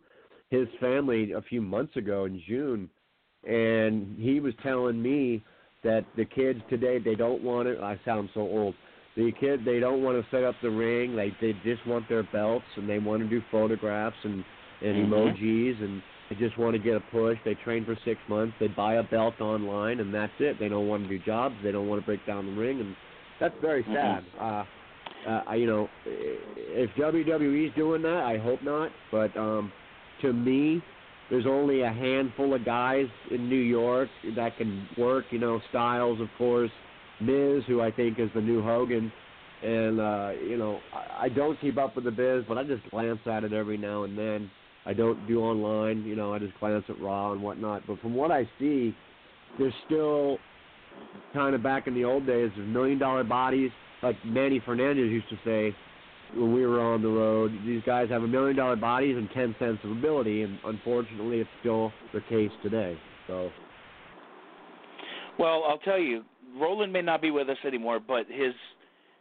his 0.49 0.67
family 0.81 1.33
a 1.33 1.43
few 1.43 1.61
months 1.61 1.95
ago 1.97 2.25
in 2.25 2.43
June, 2.49 2.89
and 3.47 4.19
he 4.19 4.41
was 4.41 4.55
telling 4.63 5.03
me 5.03 5.45
that 5.85 6.07
the 6.17 6.25
kids 6.25 6.61
today 6.71 6.99
they 6.99 7.15
don't 7.15 7.43
want 7.43 7.69
to. 7.69 7.83
I 7.85 8.01
sound 8.07 8.31
so 8.33 8.41
old. 8.41 8.75
The 9.15 9.31
kid 9.39 9.67
they 9.67 9.79
don't 9.79 10.03
want 10.03 10.25
to 10.25 10.31
set 10.35 10.43
up 10.43 10.55
the 10.63 10.71
ring. 10.71 11.17
Like 11.17 11.35
they 11.39 11.53
just 11.65 11.87
want 11.87 12.09
their 12.09 12.23
belts 12.23 12.65
and 12.77 12.89
they 12.89 12.99
want 12.99 13.23
to 13.23 13.29
do 13.29 13.43
photographs 13.51 14.17
and 14.25 14.43
and 14.83 14.97
Mhm. 14.97 15.09
emojis 15.11 15.81
and 15.83 16.03
they 16.29 16.37
just 16.37 16.57
want 16.59 16.75
to 16.75 16.79
get 16.79 16.95
a 16.97 17.01
push. 17.01 17.39
They 17.45 17.55
train 17.55 17.85
for 17.85 17.97
six 18.05 18.21
months. 18.29 18.55
They 18.61 18.69
buy 18.69 18.95
a 18.95 19.03
belt 19.03 19.41
online 19.41 20.01
and 20.01 20.13
that's 20.15 20.33
it. 20.41 20.59
They 20.59 20.69
don't 20.69 20.87
want 20.89 21.03
to 21.05 21.09
do 21.09 21.19
jobs. 21.19 21.57
They 21.63 21.73
don't 21.73 21.89
want 21.89 22.01
to 22.03 22.07
break 22.07 22.25
down 22.27 22.47
the 22.47 22.61
ring 22.61 22.81
and 22.81 22.95
that's 23.39 23.55
very 23.61 23.83
Mhm. 23.85 23.93
sad. 23.95 24.25
Uh, 24.39 24.65
uh, 25.27 25.43
I- 25.47 25.57
you 25.57 25.67
know, 25.67 25.89
if 26.07 26.95
WWE's 26.97 27.73
doing 27.75 28.03
that, 28.03 28.23
I 28.25 28.39
hope 28.39 28.63
not. 28.63 28.91
But 29.11 29.37
um, 29.37 29.73
to 30.21 30.33
me, 30.33 30.81
there's 31.31 31.47
only 31.47 31.83
a 31.83 31.91
handful 31.91 32.55
of 32.55 32.65
guys 32.65 33.09
in 33.31 33.49
New 33.49 33.57
York 33.57 34.09
that 34.35 34.57
can 34.57 34.87
work. 34.97 35.27
You 35.31 35.39
know, 35.39 35.61
Styles, 35.71 36.21
of 36.21 36.29
course, 36.39 36.71
Miz, 37.21 37.65
who 37.67 37.81
I 37.81 37.91
think 37.91 38.19
is 38.19 38.31
the 38.35 38.41
new 38.41 38.63
Hogan, 38.63 39.13
and 39.63 40.01
uh, 40.01 40.31
you 40.49 40.57
know, 40.57 40.81
I, 40.93 41.25
I 41.25 41.29
don't 41.29 41.59
keep 41.61 41.77
up 41.77 41.95
with 41.97 42.05
the 42.05 42.11
biz, 42.11 42.45
but 42.49 42.57
I 42.57 42.65
just 42.65 42.89
glance 42.91 43.21
at 43.27 43.45
it 43.45 43.53
every 43.53 43.77
now 43.77 44.05
and 44.05 44.17
then. 44.17 44.51
I 44.87 44.93
don't 44.93 45.27
do 45.27 45.41
online. 45.41 46.05
You 46.05 46.17
know, 46.17 46.33
I 46.33 46.39
just 46.39 46.59
glance 46.59 46.85
at 46.89 47.01
Raw 47.01 47.33
and 47.33 47.43
whatnot. 47.43 47.83
But 47.87 48.01
from 48.01 48.15
what 48.15 48.31
I 48.31 48.49
see, 48.59 48.95
there's 49.59 49.75
still 49.87 50.39
kind 51.33 51.55
of 51.55 51.63
back 51.63 51.87
in 51.87 51.95
the 51.95 52.05
old 52.05 52.27
days, 52.27 52.51
there's 52.57 52.69
million 52.69 52.99
dollar 52.99 53.25
bodies, 53.25 53.71
like 54.03 54.17
Manny 54.25 54.61
Fernandez 54.65 55.11
used 55.11 55.29
to 55.29 55.37
say 55.45 55.77
when 56.35 56.53
we 56.53 56.65
were 56.65 56.81
on 56.81 57.03
the 57.03 57.09
road. 57.09 57.53
These 57.65 57.83
guys 57.85 58.09
have 58.11 58.23
a 58.23 58.29
million 58.29 58.57
dollar 58.57 58.77
bodies 58.77 59.17
and 59.17 59.29
ten 59.35 59.55
cents 59.59 59.79
of 59.85 59.91
ability, 59.91 60.43
and 60.43 60.59
unfortunately, 60.65 61.41
it's 61.41 61.51
still 61.61 61.93
the 62.13 62.21
case 62.29 62.51
today. 62.63 62.97
So 63.27 63.51
Well, 65.39 65.65
I'll 65.69 65.79
tell 65.79 65.99
you, 65.99 66.25
Roland 66.59 66.93
may 66.93 67.03
not 67.03 67.23
be 67.23 67.31
with 67.31 67.49
us 67.49 67.59
anymore, 67.65 68.01
but 68.01 68.27
his 68.29 68.55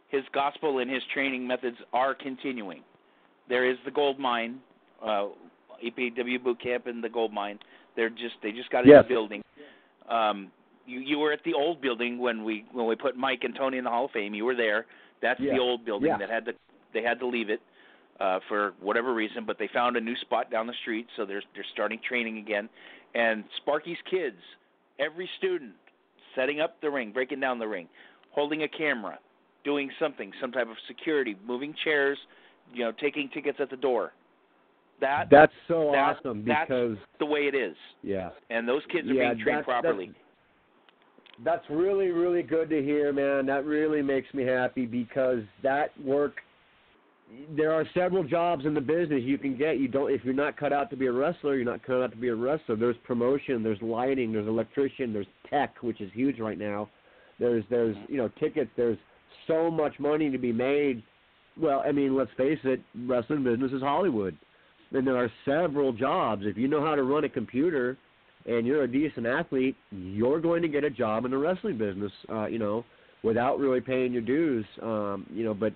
his 0.08 0.22
gospel 0.32 0.78
and 0.78 0.90
his 0.90 1.02
training 1.14 1.46
methods 1.46 1.76
are 1.92 2.14
continuing. 2.14 2.82
There 3.48 3.70
is 3.70 3.76
the 3.84 3.90
gold 3.90 4.18
mine, 4.18 4.58
uh, 5.04 5.28
APW 5.84 6.42
boot 6.42 6.60
camp 6.60 6.86
and 6.86 7.02
the 7.02 7.08
gold 7.08 7.32
mine. 7.32 7.58
They're 7.96 8.10
just 8.10 8.34
they 8.42 8.52
just 8.52 8.70
got 8.70 8.84
a 8.84 8.88
Yes. 8.88 9.04
new 9.04 9.08
building. 9.08 9.42
Um, 10.08 10.50
you 10.86 11.00
you 11.00 11.18
were 11.18 11.32
at 11.32 11.42
the 11.44 11.54
old 11.54 11.80
building 11.80 12.18
when 12.18 12.44
we 12.44 12.64
when 12.72 12.86
we 12.86 12.96
put 12.96 13.16
Mike 13.16 13.44
and 13.44 13.54
Tony 13.54 13.78
in 13.78 13.84
the 13.84 13.90
Hall 13.90 14.06
of 14.06 14.10
Fame. 14.12 14.34
You 14.34 14.44
were 14.44 14.54
there. 14.56 14.86
That's 15.20 15.40
Yeah. 15.40 15.54
the 15.54 15.60
old 15.60 15.84
building 15.84 16.08
Yeah. 16.08 16.18
that 16.18 16.30
had 16.30 16.44
to 16.46 16.54
they 16.92 17.02
had 17.02 17.18
to 17.20 17.26
leave 17.26 17.50
it 17.50 17.60
uh, 18.18 18.40
for 18.48 18.74
whatever 18.80 19.14
reason, 19.14 19.44
but 19.44 19.58
they 19.58 19.68
found 19.68 19.96
a 19.96 20.00
new 20.00 20.16
spot 20.16 20.50
down 20.50 20.66
the 20.66 20.74
street, 20.74 21.08
so 21.16 21.24
they're 21.24 21.42
they're 21.54 21.64
starting 21.72 21.98
training 22.00 22.38
again. 22.38 22.68
And 23.14 23.44
Sparky's 23.56 24.00
kids, 24.08 24.40
every 24.98 25.28
student 25.38 25.72
setting 26.34 26.60
up 26.60 26.80
the 26.80 26.90
ring, 26.90 27.12
breaking 27.12 27.40
down 27.40 27.58
the 27.58 27.66
ring, 27.66 27.88
holding 28.30 28.62
a 28.62 28.68
camera, 28.68 29.18
doing 29.64 29.90
something, 29.98 30.32
some 30.40 30.52
type 30.52 30.68
of 30.68 30.76
security, 30.86 31.36
moving 31.44 31.74
chairs, 31.84 32.18
you 32.72 32.84
know, 32.84 32.92
taking 32.92 33.28
tickets 33.28 33.58
at 33.60 33.68
the 33.70 33.76
door. 33.76 34.12
That 35.00 35.28
that's 35.30 35.52
so 35.68 35.90
that- 35.92 36.18
awesome 36.18 36.42
because 36.42 36.96
the 37.18 37.26
way 37.26 37.46
it 37.46 37.54
is. 37.54 37.76
yeah. 38.02 38.30
And 38.50 38.68
those 38.68 38.82
kids 38.92 39.08
are 39.08 39.14
Yeah, 39.14 39.32
being 39.34 39.44
trained 39.44 39.58
that's- 39.60 39.64
properly. 39.64 40.06
that's- 40.06 40.24
That's 41.42 41.70
really, 41.70 42.10
really 42.10 42.42
good 42.42 42.68
to 42.68 42.82
hear, 42.82 43.12
man. 43.14 43.46
That 43.46 43.64
really 43.64 44.02
makes 44.02 44.32
me 44.34 44.42
happy 44.42 44.84
because 44.84 45.42
that 45.62 45.98
work 46.00 46.42
there 47.56 47.72
are 47.72 47.86
several 47.94 48.24
jobs 48.24 48.66
in 48.66 48.74
the 48.74 48.80
business 48.80 49.22
you 49.22 49.38
can 49.38 49.56
get. 49.56 49.78
You 49.78 49.86
don't 49.88 50.10
if 50.10 50.24
you're 50.24 50.34
not 50.34 50.56
cut 50.56 50.72
out 50.72 50.90
to 50.90 50.96
be 50.96 51.06
a 51.06 51.12
wrestler, 51.12 51.54
you're 51.54 51.64
not 51.64 51.82
cut 51.82 52.02
out 52.02 52.10
to 52.10 52.16
be 52.16 52.28
a 52.28 52.34
wrestler. 52.34 52.74
There's 52.76 52.96
promotion, 52.98 53.62
there's 53.62 53.80
lighting, 53.80 54.32
there's 54.32 54.48
electrician, 54.48 55.12
there's 55.12 55.28
tech, 55.48 55.76
which 55.82 56.00
is 56.00 56.10
huge 56.12 56.40
right 56.40 56.58
now. 56.58 56.90
There's 57.38 57.64
there's 57.70 57.96
you 58.08 58.16
know 58.16 58.28
tickets. 58.40 58.70
There's 58.76 58.98
so 59.46 59.70
much 59.70 59.98
money 60.00 60.28
to 60.30 60.38
be 60.38 60.52
made. 60.52 61.02
Well, 61.56 61.82
I 61.86 61.92
mean, 61.92 62.16
let's 62.16 62.32
face 62.36 62.58
it, 62.64 62.80
wrestling 63.06 63.44
business 63.44 63.72
is 63.72 63.80
Hollywood, 63.80 64.36
and 64.92 65.06
there 65.06 65.16
are 65.16 65.30
several 65.44 65.92
jobs. 65.92 66.42
If 66.44 66.56
you 66.56 66.68
know 66.68 66.84
how 66.84 66.94
to 66.94 67.02
run 67.02 67.24
a 67.24 67.28
computer, 67.28 67.96
and 68.46 68.66
you're 68.66 68.84
a 68.84 68.90
decent 68.90 69.26
athlete, 69.26 69.76
you're 69.90 70.40
going 70.40 70.62
to 70.62 70.68
get 70.68 70.82
a 70.82 70.90
job 70.90 71.24
in 71.24 71.30
the 71.30 71.38
wrestling 71.38 71.76
business. 71.76 72.12
Uh, 72.30 72.46
you 72.46 72.58
know, 72.58 72.84
without 73.22 73.58
really 73.58 73.80
paying 73.80 74.12
your 74.12 74.22
dues. 74.22 74.64
Um, 74.82 75.26
you 75.30 75.44
know, 75.44 75.54
but 75.54 75.72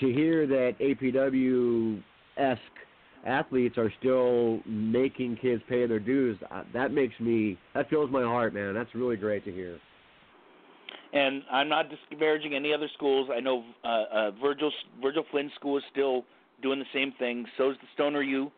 to 0.00 0.12
hear 0.12 0.46
that 0.46 0.72
APW 0.80 2.02
esque 2.36 2.60
athletes 3.26 3.78
are 3.78 3.92
still 4.00 4.60
making 4.66 5.36
kids 5.36 5.62
pay 5.68 5.86
their 5.86 6.00
dues, 6.00 6.36
uh, 6.50 6.62
that 6.74 6.92
makes 6.92 7.18
me 7.20 7.58
that 7.74 7.88
fills 7.88 8.10
my 8.10 8.22
heart, 8.22 8.54
man. 8.54 8.74
That's 8.74 8.94
really 8.94 9.16
great 9.16 9.44
to 9.44 9.52
hear. 9.52 9.78
And 11.12 11.42
I'm 11.50 11.68
not 11.68 11.86
disparaging 11.90 12.54
any 12.54 12.72
other 12.72 12.88
schools. 12.94 13.28
I 13.34 13.40
know 13.40 13.64
uh, 13.84 13.88
uh, 13.88 14.30
Virgil 14.32 14.72
Virgil 15.00 15.24
Flynn 15.30 15.50
School 15.56 15.78
is 15.78 15.84
still 15.92 16.24
doing 16.62 16.78
the 16.78 16.84
same 16.94 17.12
thing. 17.18 17.44
So's 17.58 17.76
the 17.80 17.88
Stoner 17.94 18.22
U, 18.22 18.50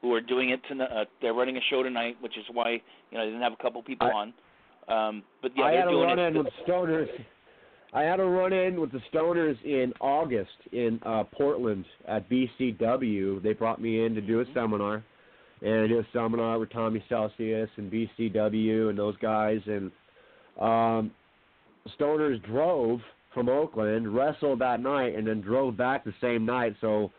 who 0.00 0.12
are 0.12 0.20
doing 0.20 0.50
it 0.50 0.60
tonight. 0.68 0.90
Uh, 0.94 1.04
they're 1.20 1.34
running 1.34 1.56
a 1.56 1.60
show 1.70 1.82
tonight, 1.82 2.16
which 2.20 2.36
is 2.36 2.44
why 2.52 2.72
you 2.72 3.18
know 3.18 3.24
they 3.24 3.26
didn't 3.26 3.42
have 3.42 3.52
a 3.52 3.62
couple 3.62 3.82
people 3.82 4.08
I, 4.08 4.10
on. 4.10 4.34
Um, 4.88 5.22
but 5.40 5.52
yeah, 5.56 5.64
I 5.64 5.72
had 5.72 5.88
a 5.88 5.96
run 5.96 6.18
in 6.18 6.38
with 6.38 6.48
Stoners. 6.66 7.08
I 7.94 8.02
had 8.02 8.20
a 8.20 8.24
run 8.24 8.52
in 8.54 8.80
with 8.80 8.90
the 8.90 9.00
Stoners 9.12 9.62
in 9.64 9.92
August 10.00 10.50
in 10.72 10.98
uh, 11.04 11.24
Portland 11.24 11.84
at 12.08 12.28
BCW. 12.28 13.42
They 13.42 13.52
brought 13.52 13.82
me 13.82 14.04
in 14.04 14.14
to 14.14 14.20
do 14.22 14.40
a 14.40 14.44
seminar, 14.54 15.04
and 15.60 15.74
I 15.74 15.86
did 15.86 15.98
a 15.98 16.06
seminar 16.12 16.58
with 16.58 16.72
Tommy 16.72 17.04
Celsius 17.08 17.68
and 17.76 17.92
BCW 17.92 18.88
and 18.88 18.98
those 18.98 19.16
guys. 19.18 19.60
And 19.66 19.92
um, 20.58 21.10
Stoners 21.98 22.42
drove 22.46 23.00
from 23.34 23.48
Oakland, 23.48 24.14
wrestled 24.14 24.60
that 24.60 24.80
night, 24.80 25.14
and 25.14 25.26
then 25.26 25.42
drove 25.42 25.76
back 25.76 26.04
the 26.04 26.14
same 26.20 26.46
night. 26.46 26.74
So 26.80 27.10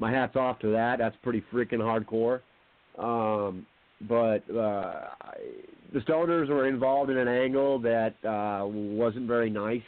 my 0.00 0.10
hats 0.10 0.34
off 0.34 0.58
to 0.60 0.72
that. 0.72 0.98
That's 0.98 1.16
pretty 1.22 1.44
freaking 1.52 1.78
hardcore. 1.78 2.40
Um, 2.98 3.66
but 4.08 4.42
uh, 4.50 5.08
the 5.92 6.00
Stoners 6.00 6.48
were 6.48 6.66
involved 6.66 7.10
in 7.10 7.18
an 7.18 7.28
angle 7.28 7.78
that 7.80 8.14
uh, 8.24 8.66
wasn't 8.66 9.26
very 9.26 9.50
nice, 9.50 9.82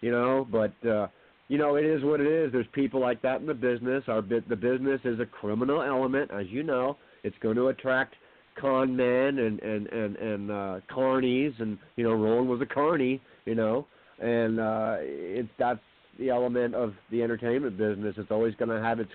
you 0.00 0.12
know. 0.12 0.46
But 0.50 0.72
uh, 0.88 1.08
you 1.48 1.58
know, 1.58 1.76
it 1.76 1.84
is 1.84 2.04
what 2.04 2.20
it 2.20 2.26
is. 2.26 2.52
There's 2.52 2.66
people 2.72 3.00
like 3.00 3.20
that 3.22 3.40
in 3.40 3.46
the 3.46 3.54
business. 3.54 4.04
Our 4.06 4.22
the 4.22 4.56
business 4.56 5.00
is 5.04 5.18
a 5.18 5.26
criminal 5.26 5.82
element, 5.82 6.30
as 6.30 6.46
you 6.48 6.62
know. 6.62 6.96
It's 7.24 7.36
going 7.42 7.56
to 7.56 7.68
attract 7.68 8.14
con 8.60 8.96
men 8.96 9.38
and 9.38 9.60
and 9.60 9.86
and 9.88 10.16
and 10.16 10.50
uh, 10.50 10.80
carnies, 10.90 11.60
and 11.60 11.78
you 11.96 12.04
know, 12.04 12.12
Roland 12.12 12.48
was 12.48 12.60
a 12.60 12.66
carny, 12.66 13.20
you 13.44 13.56
know, 13.56 13.86
and 14.20 14.60
uh, 14.60 14.96
it's 15.00 15.48
that's 15.58 15.80
the 16.18 16.30
element 16.30 16.74
of 16.74 16.94
the 17.10 17.22
entertainment 17.22 17.76
business. 17.76 18.14
It's 18.18 18.30
always 18.30 18.54
going 18.54 18.70
to 18.70 18.80
have 18.80 19.00
its 19.00 19.10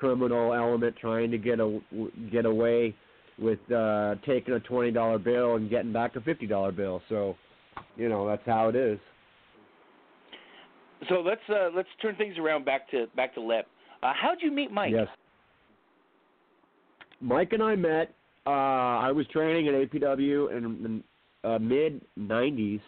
criminal 0.00 0.54
element, 0.54 0.96
trying 0.98 1.30
to 1.30 1.38
get 1.38 1.60
a 1.60 1.78
get 2.32 2.46
away 2.46 2.94
with 3.38 3.58
uh 3.70 4.14
taking 4.26 4.54
a 4.54 4.60
twenty 4.60 4.90
dollar 4.90 5.18
bill 5.18 5.56
and 5.56 5.68
getting 5.68 5.92
back 5.92 6.16
a 6.16 6.20
fifty 6.22 6.46
dollar 6.46 6.72
bill. 6.72 7.02
So, 7.10 7.36
you 7.96 8.08
know, 8.08 8.26
that's 8.26 8.42
how 8.46 8.70
it 8.70 8.76
is. 8.76 8.98
So 11.08 11.20
let's 11.20 11.40
uh, 11.48 11.68
let's 11.74 11.88
turn 12.00 12.16
things 12.16 12.38
around 12.38 12.64
back 12.64 12.90
to 12.90 13.06
back 13.14 13.34
to 13.34 13.40
Lep. 13.40 13.66
Uh, 14.02 14.12
how'd 14.14 14.38
you 14.40 14.50
meet 14.50 14.72
Mike? 14.72 14.92
Yes. 14.92 15.08
Mike 17.20 17.52
and 17.52 17.62
I 17.62 17.76
met. 17.76 18.14
Uh, 18.46 18.50
I 18.50 19.12
was 19.12 19.26
training 19.28 19.68
at 19.68 19.74
APW 19.74 20.56
in 20.56 21.02
the 21.44 21.48
uh, 21.48 21.58
mid 21.58 22.00
'90s, 22.18 22.80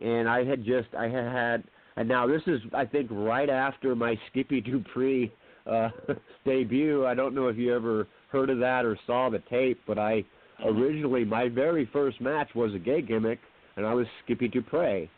and 0.00 0.28
I 0.28 0.44
had 0.44 0.64
just 0.64 0.88
I 0.96 1.08
had 1.08 1.24
had, 1.24 1.64
and 1.96 2.08
now 2.08 2.28
this 2.28 2.42
is 2.46 2.60
I 2.72 2.84
think 2.84 3.08
right 3.10 3.50
after 3.50 3.96
my 3.96 4.16
Skippy 4.30 4.60
Dupree 4.60 5.32
uh, 5.66 5.88
debut. 6.44 7.06
I 7.06 7.14
don't 7.14 7.34
know 7.34 7.48
if 7.48 7.56
you 7.56 7.74
ever 7.74 8.06
heard 8.30 8.50
of 8.50 8.58
that 8.60 8.84
or 8.84 8.98
saw 9.06 9.30
the 9.30 9.40
tape, 9.50 9.80
but 9.86 9.98
I 9.98 10.24
originally 10.64 11.24
my 11.24 11.48
very 11.48 11.88
first 11.92 12.20
match 12.20 12.48
was 12.54 12.74
a 12.74 12.78
gay 12.78 13.02
gimmick, 13.02 13.40
and 13.76 13.86
I 13.86 13.94
was 13.94 14.06
Skippy 14.24 14.48
Dupre, 14.48 15.08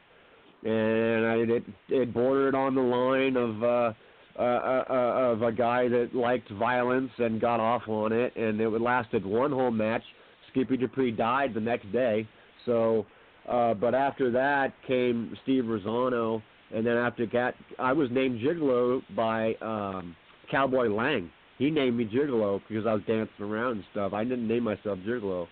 and 0.65 1.27
I 1.27 1.35
it, 1.37 1.65
it 1.89 2.15
bordered 2.15 2.55
on 2.55 2.75
the 2.75 2.83
line 2.83 3.37
of. 3.37 3.63
Uh, 3.63 3.93
uh, 4.39 4.43
uh, 4.43 4.85
uh, 4.91 4.93
of 5.33 5.41
a 5.41 5.51
guy 5.51 5.89
that 5.89 6.11
liked 6.13 6.51
violence 6.51 7.11
and 7.17 7.41
got 7.41 7.59
off 7.59 7.89
on 7.89 8.13
it, 8.13 8.37
and 8.37 8.61
it 8.61 8.69
lasted 8.69 9.25
one 9.25 9.51
whole 9.51 9.71
match. 9.71 10.03
Skippy 10.51 10.77
Dupree 10.77 11.11
died 11.11 11.55
the 11.55 11.61
next 11.61 11.91
day, 11.91 12.29
so. 12.67 13.07
Uh, 13.49 13.73
but 13.75 13.95
after 13.95 14.31
that 14.31 14.75
came 14.87 15.37
Steve 15.43 15.65
Rizzono, 15.65 16.43
and 16.75 16.85
then 16.85 16.97
after 16.97 17.27
that, 17.27 17.55
I 17.79 17.93
was 17.93 18.11
named 18.11 18.41
Gigolo 18.41 19.01
by 19.15 19.55
um, 19.63 20.17
Cowboy 20.51 20.89
Lang. 20.89 21.31
He 21.59 21.71
named 21.71 21.97
me 21.97 22.05
Gigolo 22.07 22.61
because 22.69 22.87
I 22.87 22.93
was 22.93 23.03
dancing 23.07 23.45
around 23.45 23.73
and 23.77 23.85
stuff. 23.93 24.13
I 24.13 24.25
didn't 24.25 24.47
name 24.47 24.65
myself 24.65 24.99
Gigolo. 25.07 25.47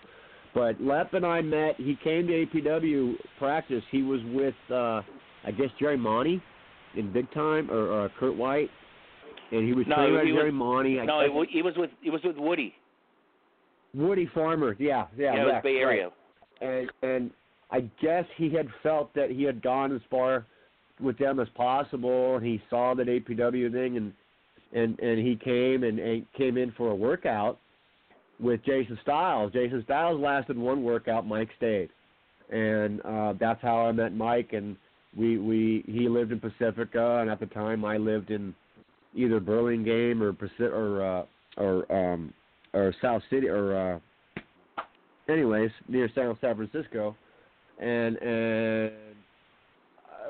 But 0.55 0.81
Lep 0.81 1.15
and 1.15 1.25
I 1.27 1.41
met. 1.41 1.77
He 1.79 1.97
came 2.05 2.27
to 2.29 2.47
APW 2.47 3.15
practice. 3.39 3.83
He 3.91 4.03
was 4.03 4.21
with, 4.33 4.55
uh, 4.71 5.03
I 5.45 5.51
guess, 5.57 5.71
Jerry 5.81 5.97
Monty 5.97 6.41
in 6.97 7.13
Big 7.13 7.31
Time 7.33 7.71
or, 7.71 7.91
or 7.91 8.09
Kurt 8.21 8.37
White, 8.37 8.71
and 9.51 9.67
he 9.67 9.73
was 9.73 9.87
No, 9.89 9.97
trained 9.97 10.17
by 10.17 10.25
Jerry 10.27 10.45
was- 10.51 10.55
Monty. 10.55 11.01
I 11.01 11.05
No, 11.07 11.27
guess- 11.27 11.49
he 11.51 11.63
was 11.63 11.75
with 11.77 11.91
he 12.03 12.11
was 12.11 12.23
with 12.23 12.37
Woody. 12.37 12.75
Woody 13.95 14.27
Farmer. 14.35 14.77
Yeah, 14.79 15.07
yeah, 15.17 15.35
Yeah, 15.35 15.43
it 15.43 15.45
was 15.47 15.61
Bay 15.63 15.77
Area. 15.79 16.11
right. 16.61 16.69
And 16.69 16.91
and 17.03 17.31
I 17.71 17.81
guess 18.01 18.25
he 18.37 18.51
had 18.51 18.69
felt 18.83 19.13
that 19.15 19.31
he 19.31 19.43
had 19.43 19.63
gone 19.63 19.93
as 19.95 20.03
far 20.11 20.47
with 21.01 21.19
them 21.19 21.41
as 21.41 21.49
possible. 21.57 22.37
And 22.37 22.45
he 22.47 22.63
saw 22.71 22.95
that 22.95 23.09
APW 23.09 23.73
thing, 23.73 23.97
and 23.97 24.13
and 24.75 24.99
and 25.01 25.19
he 25.19 25.37
came 25.37 25.85
and, 25.85 25.99
and 25.99 26.27
came 26.37 26.59
in 26.59 26.73
for 26.73 26.91
a 26.91 26.95
workout 26.95 27.59
with 28.41 28.63
Jason 28.65 28.99
Styles. 29.03 29.53
Jason 29.53 29.83
Styles 29.85 30.21
lasted 30.21 30.59
one 30.59 30.83
workout. 30.83 31.27
Mike 31.27 31.49
stayed, 31.57 31.89
and 32.51 33.01
uh, 33.03 33.35
that's 33.39 33.63
how 33.63 33.87
I 33.87 33.93
met 33.93 34.15
Mike. 34.15 34.53
And 34.53 34.77
we 35.17 35.39
we 35.39 35.85
he 35.87 36.09
lived 36.09 36.33
in 36.33 36.41
Pacifica, 36.41 37.21
and 37.21 37.31
at 37.31 37.41
the 37.41 37.47
time 37.47 37.85
I 37.85 37.97
lived 37.97 38.31
in 38.31 38.55
either 39.15 39.41
Burlingame 39.41 40.23
or 40.23 40.37
or 40.61 41.03
uh, 41.03 41.25
or 41.57 41.93
um 41.93 42.35
or 42.73 42.95
South 43.01 43.23
City 43.31 43.49
or 43.49 43.77
uh 43.77 43.99
anyways 45.29 45.71
near 45.89 46.11
San 46.15 46.37
San 46.41 46.57
Francisco, 46.57 47.17
and 47.79 48.17
and 48.17 48.93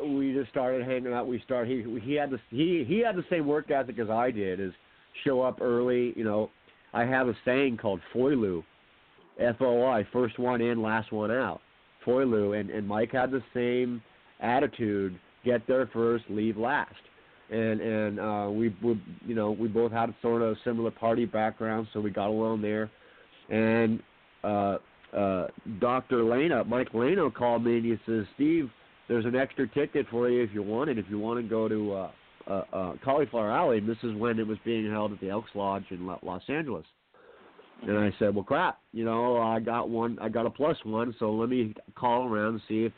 we 0.02 0.32
just 0.32 0.50
started 0.50 0.86
hanging 0.86 1.12
out. 1.12 1.26
We 1.26 1.40
started 1.44 1.86
he 1.86 2.00
he 2.00 2.14
had 2.14 2.30
the 2.30 2.38
he 2.50 2.84
he 2.86 3.00
had 3.00 3.16
the 3.16 3.24
same 3.30 3.46
work 3.46 3.70
ethic 3.70 3.98
as 3.98 4.10
I 4.10 4.30
did. 4.30 4.60
Is 4.60 4.72
show 5.24 5.42
up 5.42 5.60
early. 5.60 6.12
You 6.16 6.24
know, 6.24 6.50
I 6.92 7.04
have 7.04 7.28
a 7.28 7.34
saying 7.44 7.78
called 7.78 8.00
FOILU, 8.14 8.64
F 9.38 9.56
O 9.60 9.86
I, 9.86 10.06
first 10.12 10.38
one 10.38 10.60
in, 10.60 10.82
last 10.82 11.12
one 11.12 11.30
out. 11.30 11.60
FOILU, 12.06 12.58
and 12.58 12.70
and 12.70 12.86
Mike 12.86 13.12
had 13.12 13.30
the 13.30 13.42
same 13.52 14.02
attitude. 14.40 15.18
Get 15.44 15.66
there 15.66 15.88
first, 15.92 16.24
leave 16.30 16.56
last 16.56 16.94
and 17.50 17.80
and 17.80 18.20
uh, 18.20 18.48
we 18.50 18.74
we 18.82 19.00
you 19.26 19.34
know 19.34 19.50
we 19.50 19.68
both 19.68 19.92
had 19.92 20.14
sort 20.22 20.42
of 20.42 20.56
similar 20.64 20.90
party 20.90 21.26
backgrounds, 21.26 21.88
so 21.92 22.00
we 22.00 22.10
got 22.10 22.28
along 22.28 22.62
there. 22.62 22.90
And 23.50 24.02
uh, 24.42 24.78
uh, 25.14 25.48
Doctor 25.80 26.18
Lano, 26.18 26.66
Mike 26.66 26.92
Lano 26.92 27.32
called 27.32 27.64
me 27.64 27.76
and 27.76 27.84
he 27.84 27.98
says, 28.06 28.24
Steve, 28.34 28.70
there's 29.08 29.24
an 29.24 29.36
extra 29.36 29.68
ticket 29.68 30.06
for 30.10 30.28
you 30.28 30.42
if 30.42 30.50
you 30.52 30.62
want 30.62 30.90
it. 30.90 30.98
If 30.98 31.06
you 31.08 31.18
want 31.18 31.40
to 31.40 31.48
go 31.48 31.68
to 31.68 31.92
uh, 31.92 32.10
uh, 32.46 32.62
uh, 32.72 32.92
Cauliflower 33.04 33.50
Alley, 33.50 33.78
and 33.78 33.88
this 33.88 33.98
is 34.02 34.14
when 34.16 34.38
it 34.38 34.46
was 34.46 34.58
being 34.64 34.90
held 34.90 35.12
at 35.12 35.20
the 35.20 35.30
Elks 35.30 35.50
Lodge 35.54 35.84
in 35.90 36.06
Lo- 36.06 36.20
Los 36.22 36.42
Angeles. 36.48 36.84
And 37.82 37.98
I 37.98 38.14
said, 38.18 38.34
well, 38.34 38.44
crap, 38.44 38.78
you 38.92 39.04
know, 39.04 39.36
I 39.38 39.60
got 39.60 39.90
one, 39.90 40.16
I 40.20 40.28
got 40.28 40.46
a 40.46 40.50
plus 40.50 40.76
one, 40.84 41.14
so 41.18 41.32
let 41.32 41.48
me 41.48 41.74
call 41.94 42.26
around 42.26 42.54
and 42.54 42.60
see 42.66 42.84
if 42.84 42.92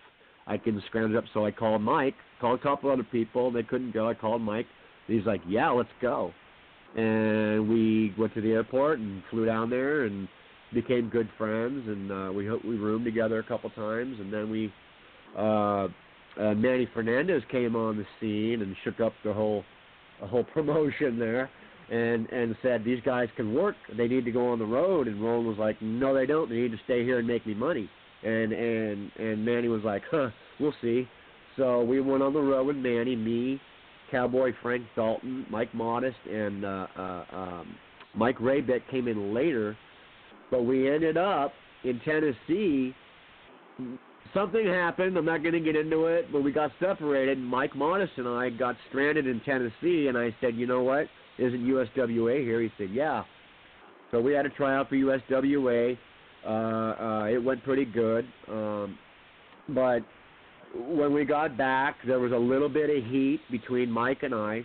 I 0.46 0.58
can 0.58 0.80
scrounge 0.86 1.16
up. 1.16 1.24
So 1.34 1.44
I 1.44 1.50
called 1.50 1.82
Mike, 1.82 2.14
called 2.40 2.60
a 2.60 2.62
couple 2.62 2.90
other 2.90 3.02
people. 3.02 3.50
They 3.50 3.64
couldn't 3.64 3.92
go. 3.92 4.08
I 4.08 4.14
called 4.14 4.42
Mike. 4.42 4.66
He's 5.08 5.24
like, 5.24 5.40
yeah, 5.48 5.70
let's 5.70 5.88
go. 6.00 6.32
And 6.96 7.68
we 7.68 8.14
went 8.16 8.32
to 8.34 8.40
the 8.40 8.52
airport 8.52 8.98
and 9.00 9.22
flew 9.30 9.44
down 9.44 9.70
there 9.70 10.04
and 10.04 10.28
became 10.72 11.08
good 11.08 11.28
friends. 11.36 11.88
And 11.88 12.12
uh, 12.12 12.32
we 12.32 12.48
we 12.48 12.76
roomed 12.76 13.04
together 13.04 13.38
a 13.38 13.42
couple 13.42 13.70
times. 13.70 14.16
And 14.20 14.32
then 14.32 14.50
we, 14.50 14.72
uh, 15.36 15.88
uh, 16.40 16.54
Manny 16.54 16.88
Fernandez 16.92 17.42
came 17.50 17.76
on 17.76 17.96
the 17.96 18.06
scene 18.20 18.62
and 18.62 18.76
shook 18.84 19.00
up 19.00 19.12
the 19.24 19.32
whole, 19.32 19.64
the 20.20 20.26
whole 20.26 20.44
promotion 20.54 21.18
there. 21.18 21.50
And 21.88 22.28
and 22.30 22.56
said 22.62 22.82
these 22.84 22.98
guys 23.04 23.28
can 23.36 23.54
work. 23.54 23.76
They 23.96 24.08
need 24.08 24.24
to 24.24 24.32
go 24.32 24.48
on 24.48 24.58
the 24.58 24.64
road. 24.64 25.06
And 25.06 25.22
Roland 25.22 25.46
was 25.46 25.56
like, 25.56 25.80
no, 25.80 26.12
they 26.12 26.26
don't. 26.26 26.48
They 26.48 26.56
need 26.56 26.72
to 26.72 26.80
stay 26.82 27.04
here 27.04 27.20
and 27.20 27.28
make 27.28 27.46
me 27.46 27.54
money 27.54 27.88
and 28.22 28.52
and 28.52 29.10
and 29.18 29.44
Manny 29.44 29.68
was 29.68 29.82
like, 29.84 30.02
"Huh, 30.10 30.30
we'll 30.58 30.74
see." 30.80 31.08
So 31.56 31.82
we 31.82 32.00
went 32.00 32.22
on 32.22 32.32
the 32.32 32.40
road 32.40 32.66
with 32.66 32.76
Manny, 32.76 33.16
me, 33.16 33.60
Cowboy 34.10 34.52
Frank 34.62 34.84
Dalton, 34.94 35.46
Mike 35.50 35.72
Modest, 35.74 36.18
and 36.30 36.64
uh, 36.64 36.86
uh, 36.96 37.24
um, 37.32 37.76
Mike 38.14 38.38
Raybeck 38.38 38.88
came 38.90 39.08
in 39.08 39.32
later. 39.32 39.76
But 40.50 40.64
we 40.64 40.90
ended 40.92 41.16
up 41.16 41.52
in 41.84 42.00
Tennessee. 42.00 42.94
Something 44.34 44.66
happened. 44.66 45.16
I'm 45.16 45.24
not 45.24 45.42
going 45.42 45.54
to 45.54 45.60
get 45.60 45.76
into 45.76 46.06
it, 46.06 46.32
but 46.32 46.42
we 46.42 46.52
got 46.52 46.70
separated. 46.80 47.38
Mike 47.38 47.74
Modest 47.74 48.12
and 48.16 48.28
I 48.28 48.50
got 48.50 48.76
stranded 48.88 49.26
in 49.26 49.40
Tennessee, 49.40 50.06
and 50.08 50.16
I 50.16 50.34
said, 50.40 50.54
"You 50.56 50.66
know 50.66 50.82
what? 50.82 51.06
Isn't 51.38 51.60
USWA 51.60 52.42
here?" 52.42 52.60
He 52.60 52.70
said, 52.78 52.90
"Yeah." 52.90 53.24
So 54.10 54.20
we 54.20 54.32
had 54.32 54.42
to 54.42 54.50
try 54.50 54.76
out 54.76 54.88
for 54.88 54.96
USWA. 54.96 55.98
Uh, 56.44 56.48
uh, 56.48 57.24
it 57.24 57.42
went 57.42 57.62
pretty 57.64 57.84
good, 57.84 58.26
um, 58.48 58.96
but 59.70 60.00
when 60.74 61.12
we 61.12 61.24
got 61.24 61.56
back, 61.56 61.96
there 62.06 62.20
was 62.20 62.32
a 62.32 62.36
little 62.36 62.68
bit 62.68 62.88
of 62.90 63.10
heat 63.10 63.40
between 63.50 63.90
Mike 63.90 64.22
and 64.22 64.34
I, 64.34 64.64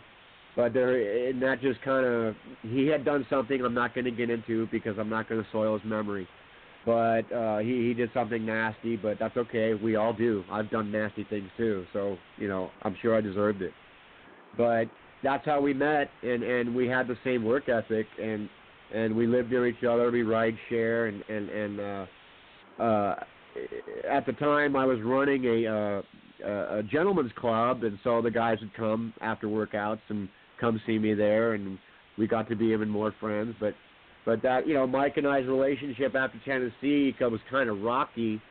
but 0.55 0.73
there 0.73 1.29
and 1.29 1.41
that 1.41 1.61
just 1.61 1.81
kind 1.81 2.05
of 2.05 2.35
he 2.61 2.87
had 2.87 3.03
done 3.03 3.25
something 3.29 3.61
I'm 3.61 3.73
not 3.73 3.95
going 3.95 4.05
to 4.05 4.11
get 4.11 4.29
into 4.29 4.67
because 4.71 4.97
I'm 4.99 5.09
not 5.09 5.27
going 5.27 5.41
to 5.41 5.47
soil 5.51 5.77
his 5.77 5.87
memory. 5.87 6.27
But 6.85 7.31
uh, 7.31 7.59
he 7.59 7.87
he 7.87 7.93
did 7.93 8.09
something 8.13 8.43
nasty, 8.43 8.95
but 8.95 9.19
that's 9.19 9.37
okay. 9.37 9.75
We 9.75 9.95
all 9.95 10.13
do. 10.13 10.43
I've 10.51 10.69
done 10.71 10.91
nasty 10.91 11.25
things 11.29 11.49
too, 11.55 11.85
so 11.93 12.17
you 12.37 12.47
know 12.47 12.71
I'm 12.81 12.95
sure 13.01 13.15
I 13.15 13.21
deserved 13.21 13.61
it. 13.61 13.71
But 14.57 14.85
that's 15.23 15.45
how 15.45 15.61
we 15.61 15.73
met, 15.73 16.09
and 16.23 16.41
and 16.41 16.75
we 16.75 16.87
had 16.87 17.07
the 17.07 17.17
same 17.23 17.43
work 17.43 17.69
ethic, 17.69 18.07
and 18.19 18.49
and 18.93 19.15
we 19.15 19.27
lived 19.27 19.51
near 19.51 19.67
each 19.67 19.83
other. 19.83 20.09
We 20.09 20.23
ride 20.23 20.55
share, 20.69 21.05
and 21.05 21.23
and 21.29 21.49
and 21.49 21.79
uh, 21.79 22.05
uh, 22.81 23.15
at 24.09 24.25
the 24.25 24.33
time 24.33 24.75
I 24.75 24.85
was 24.85 24.99
running 25.03 25.45
a 25.45 25.67
uh, 25.67 26.01
a 26.79 26.83
gentleman's 26.83 27.31
club, 27.35 27.83
and 27.83 27.99
so 28.03 28.21
the 28.21 28.31
guys 28.31 28.57
would 28.59 28.73
come 28.73 29.13
after 29.21 29.47
workouts 29.47 30.01
and 30.09 30.27
come 30.59 30.81
see 30.87 30.97
me 30.97 31.13
there, 31.13 31.53
and 31.53 31.77
we 32.17 32.27
got 32.27 32.49
to 32.49 32.55
be 32.55 32.65
even 32.67 32.89
more 32.89 33.13
friends. 33.19 33.55
But 33.59 33.75
but 34.25 34.41
that 34.43 34.67
you 34.67 34.73
know 34.73 34.85
Mike 34.85 35.17
and 35.17 35.27
I's 35.27 35.45
relationship 35.45 36.15
after 36.15 36.39
Tennessee 36.45 37.15
was 37.19 37.39
kind 37.49 37.69
of 37.69 37.81
rocky, 37.81 38.41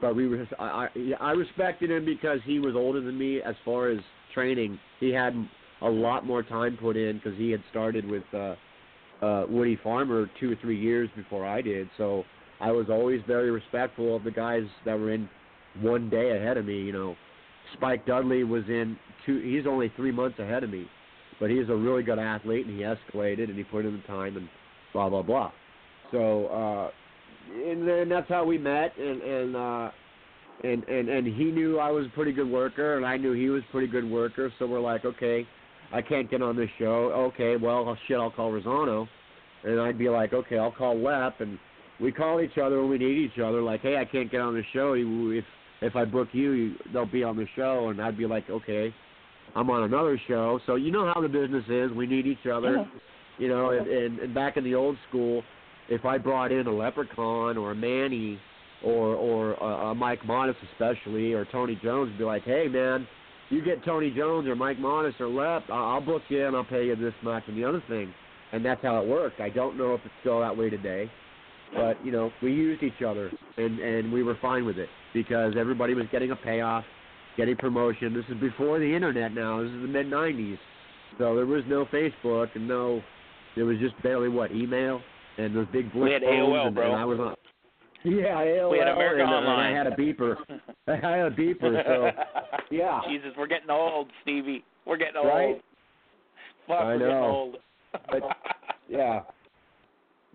but 0.00 0.14
we 0.14 0.28
were 0.28 0.46
I 0.58 0.88
I 1.20 1.30
respected 1.32 1.90
him 1.90 2.04
because 2.04 2.40
he 2.44 2.58
was 2.58 2.74
older 2.74 3.00
than 3.00 3.18
me 3.18 3.40
as 3.40 3.54
far 3.64 3.88
as 3.88 3.98
training. 4.34 4.78
He 5.00 5.10
had 5.10 5.34
a 5.82 5.88
lot 5.88 6.26
more 6.26 6.42
time 6.42 6.78
put 6.80 6.96
in 6.96 7.16
because 7.16 7.38
he 7.38 7.50
had 7.50 7.62
started 7.70 8.08
with 8.08 8.24
uh, 8.32 8.54
uh, 9.22 9.46
Woody 9.48 9.78
Farmer 9.82 10.28
two 10.40 10.52
or 10.52 10.56
three 10.56 10.80
years 10.80 11.08
before 11.16 11.46
I 11.46 11.62
did. 11.62 11.88
So 11.96 12.24
I 12.60 12.70
was 12.70 12.86
always 12.90 13.20
very 13.26 13.50
respectful 13.50 14.16
of 14.16 14.24
the 14.24 14.30
guys 14.30 14.64
that 14.84 14.98
were 14.98 15.12
in 15.12 15.28
one 15.80 16.08
day 16.10 16.36
ahead 16.36 16.56
of 16.56 16.66
me. 16.66 16.80
You 16.80 16.92
know, 16.92 17.16
Spike 17.74 18.06
Dudley 18.06 18.44
was 18.44 18.64
in 18.68 18.96
two. 19.24 19.40
He's 19.40 19.66
only 19.66 19.92
three 19.96 20.12
months 20.12 20.38
ahead 20.38 20.64
of 20.64 20.70
me, 20.70 20.86
but 21.40 21.50
he's 21.50 21.68
a 21.68 21.74
really 21.74 22.02
good 22.02 22.18
athlete 22.18 22.66
and 22.66 22.76
he 22.76 22.84
escalated 22.84 23.48
and 23.48 23.56
he 23.56 23.64
put 23.64 23.84
in 23.84 23.92
the 23.92 24.02
time 24.06 24.36
and 24.36 24.48
blah 24.94 25.10
blah 25.10 25.22
blah. 25.22 25.52
So 26.10 26.46
uh, 26.46 26.90
and 27.52 27.86
then 27.86 28.08
that's 28.08 28.28
how 28.30 28.44
we 28.46 28.56
met 28.56 28.96
and 28.96 29.20
and. 29.20 29.56
uh 29.56 29.90
and 30.62 30.84
and 30.84 31.08
and 31.08 31.26
he 31.26 31.44
knew 31.44 31.78
I 31.78 31.90
was 31.90 32.06
a 32.06 32.10
pretty 32.10 32.32
good 32.32 32.48
worker, 32.48 32.96
and 32.96 33.04
I 33.04 33.16
knew 33.16 33.32
he 33.32 33.48
was 33.48 33.62
a 33.68 33.72
pretty 33.72 33.88
good 33.88 34.08
worker. 34.08 34.52
So 34.58 34.66
we're 34.66 34.80
like, 34.80 35.04
okay, 35.04 35.46
I 35.92 36.00
can't 36.00 36.30
get 36.30 36.42
on 36.42 36.56
this 36.56 36.70
show. 36.78 37.12
Okay, 37.34 37.56
well, 37.56 37.96
shit, 38.06 38.16
I'll 38.18 38.30
call 38.30 38.52
Rizzono, 38.52 39.06
and 39.64 39.80
I'd 39.80 39.98
be 39.98 40.08
like, 40.08 40.32
okay, 40.32 40.56
I'll 40.56 40.72
call 40.72 40.96
Lep, 40.96 41.40
and 41.40 41.58
we 42.00 42.12
call 42.12 42.40
each 42.40 42.56
other 42.56 42.80
when 42.80 42.90
we 42.90 42.98
need 42.98 43.18
each 43.18 43.38
other. 43.38 43.62
Like, 43.62 43.82
hey, 43.82 43.96
I 43.96 44.04
can't 44.04 44.30
get 44.30 44.40
on 44.40 44.54
the 44.54 44.62
show. 44.72 44.94
If 44.96 45.44
if 45.82 45.96
I 45.96 46.04
book 46.04 46.28
you, 46.32 46.52
you 46.52 46.74
they'll 46.92 47.04
be 47.04 47.24
on 47.24 47.36
the 47.36 47.46
show, 47.56 47.88
and 47.88 48.00
I'd 48.00 48.16
be 48.16 48.26
like, 48.26 48.48
okay, 48.48 48.94
I'm 49.54 49.68
on 49.70 49.82
another 49.82 50.20
show. 50.28 50.60
So 50.66 50.76
you 50.76 50.92
know 50.92 51.10
how 51.12 51.20
the 51.20 51.28
business 51.28 51.64
is. 51.68 51.90
We 51.92 52.06
need 52.06 52.26
each 52.26 52.46
other. 52.46 52.86
You 53.38 53.48
know, 53.48 53.70
and, 53.70 53.86
and, 53.86 54.18
and 54.20 54.34
back 54.34 54.56
in 54.56 54.64
the 54.64 54.74
old 54.74 54.96
school, 55.08 55.42
if 55.88 56.04
I 56.04 56.18
brought 56.18 56.52
in 56.52 56.66
a 56.66 56.72
Leprechaun 56.72 57.56
or 57.56 57.72
a 57.72 57.74
Manny 57.74 58.38
or 58.84 59.14
or 59.14 59.52
a, 59.54 59.90
a 59.90 59.94
Mike 59.94 60.24
Modest 60.24 60.58
especially 60.72 61.32
or 61.32 61.44
Tony 61.46 61.78
Jones, 61.82 62.16
be 62.16 62.24
like, 62.24 62.44
hey 62.44 62.68
man, 62.68 63.06
you 63.50 63.64
get 63.64 63.84
Tony 63.84 64.10
Jones 64.10 64.48
or 64.48 64.54
Mike 64.54 64.78
Modest 64.78 65.20
or 65.20 65.28
Lep, 65.28 65.64
I'll 65.70 66.00
book 66.00 66.22
you 66.28 66.46
and 66.46 66.56
I'll 66.56 66.64
pay 66.64 66.86
you 66.86 66.96
this 66.96 67.14
much 67.22 67.44
and 67.46 67.56
the 67.56 67.64
other 67.64 67.82
thing. 67.88 68.12
And 68.52 68.64
that's 68.64 68.82
how 68.82 69.00
it 69.00 69.08
worked. 69.08 69.40
I 69.40 69.48
don't 69.48 69.76
know 69.76 69.94
if 69.94 70.00
it's 70.04 70.14
still 70.20 70.40
that 70.40 70.56
way 70.56 70.70
today, 70.70 71.10
but 71.74 72.04
you 72.04 72.12
know 72.12 72.30
we 72.42 72.52
used 72.52 72.82
each 72.82 73.02
other 73.06 73.30
and 73.56 73.78
and 73.80 74.12
we 74.12 74.22
were 74.22 74.38
fine 74.40 74.64
with 74.64 74.78
it 74.78 74.88
because 75.12 75.54
everybody 75.58 75.94
was 75.94 76.06
getting 76.12 76.30
a 76.30 76.36
payoff, 76.36 76.84
getting 77.36 77.56
promotion. 77.56 78.14
This 78.14 78.24
is 78.28 78.40
before 78.40 78.78
the 78.78 78.94
internet. 78.94 79.32
Now 79.32 79.62
this 79.62 79.70
is 79.70 79.82
the 79.82 79.88
mid 79.88 80.06
'90s, 80.06 80.58
so 81.18 81.34
there 81.34 81.46
was 81.46 81.64
no 81.66 81.84
Facebook 81.86 82.48
and 82.54 82.68
no, 82.68 83.02
there 83.56 83.64
was 83.64 83.78
just 83.78 84.00
barely 84.02 84.28
what 84.28 84.52
email 84.52 85.00
and 85.38 85.54
those 85.54 85.66
big 85.72 85.90
flip 85.92 86.04
we 86.04 86.12
had 86.12 86.22
phones 86.22 86.48
AOL, 86.48 86.66
and, 86.66 86.74
bro. 86.74 86.86
and 86.92 87.00
I 87.00 87.04
was 87.04 87.18
on. 87.20 87.34
Yeah, 88.04 88.36
AOL, 88.36 88.70
We 88.70 88.78
had 88.78 88.88
America 88.88 89.22
and, 89.22 89.30
uh, 89.32 89.36
Online. 89.36 89.66
and 89.66 89.74
I 89.74 89.78
had 89.78 89.86
a 89.86 89.96
beeper. 89.96 90.36
I 90.88 90.96
had 91.18 91.26
a 91.26 91.30
beeper, 91.30 91.84
so 91.86 92.10
yeah. 92.70 93.00
Jesus, 93.08 93.30
we're 93.36 93.46
getting 93.46 93.70
old, 93.70 94.08
Stevie. 94.22 94.62
We're 94.86 94.98
getting 94.98 95.16
old. 95.16 95.26
Right? 95.28 95.62
Fuck, 96.66 96.76
I 96.80 96.84
we're 96.84 96.98
getting 96.98 97.14
know. 97.14 97.24
old. 97.24 97.56
But- 98.10 98.22
Yeah. 98.88 99.20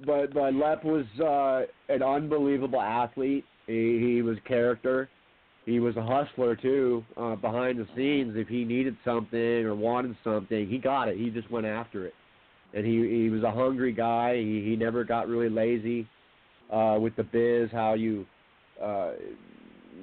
But 0.05 0.33
but 0.33 0.53
Lep 0.55 0.83
was 0.83 1.05
uh 1.23 1.65
an 1.93 2.01
unbelievable 2.01 2.81
athlete. 2.81 3.45
He 3.67 3.99
he 4.15 4.21
was 4.23 4.37
character. 4.47 5.07
He 5.65 5.79
was 5.79 5.95
a 5.97 6.01
hustler 6.03 6.55
too, 6.55 7.03
uh 7.15 7.35
behind 7.35 7.77
the 7.77 7.85
scenes. 7.95 8.33
If 8.35 8.47
he 8.47 8.63
needed 8.65 8.97
something 9.05 9.39
or 9.65 9.75
wanted 9.75 10.15
something, 10.23 10.67
he 10.67 10.77
got 10.79 11.09
it. 11.09 11.17
He 11.17 11.29
just 11.29 11.51
went 11.51 11.67
after 11.67 12.05
it. 12.07 12.13
And 12.73 12.85
he 12.85 13.23
he 13.23 13.29
was 13.29 13.43
a 13.43 13.51
hungry 13.51 13.91
guy. 13.91 14.37
He 14.37 14.63
he 14.63 14.75
never 14.75 15.03
got 15.03 15.27
really 15.27 15.49
lazy 15.49 16.07
uh 16.71 16.97
with 16.99 17.15
the 17.15 17.23
biz 17.23 17.69
how 17.71 17.93
you 17.95 18.25
uh 18.81 19.11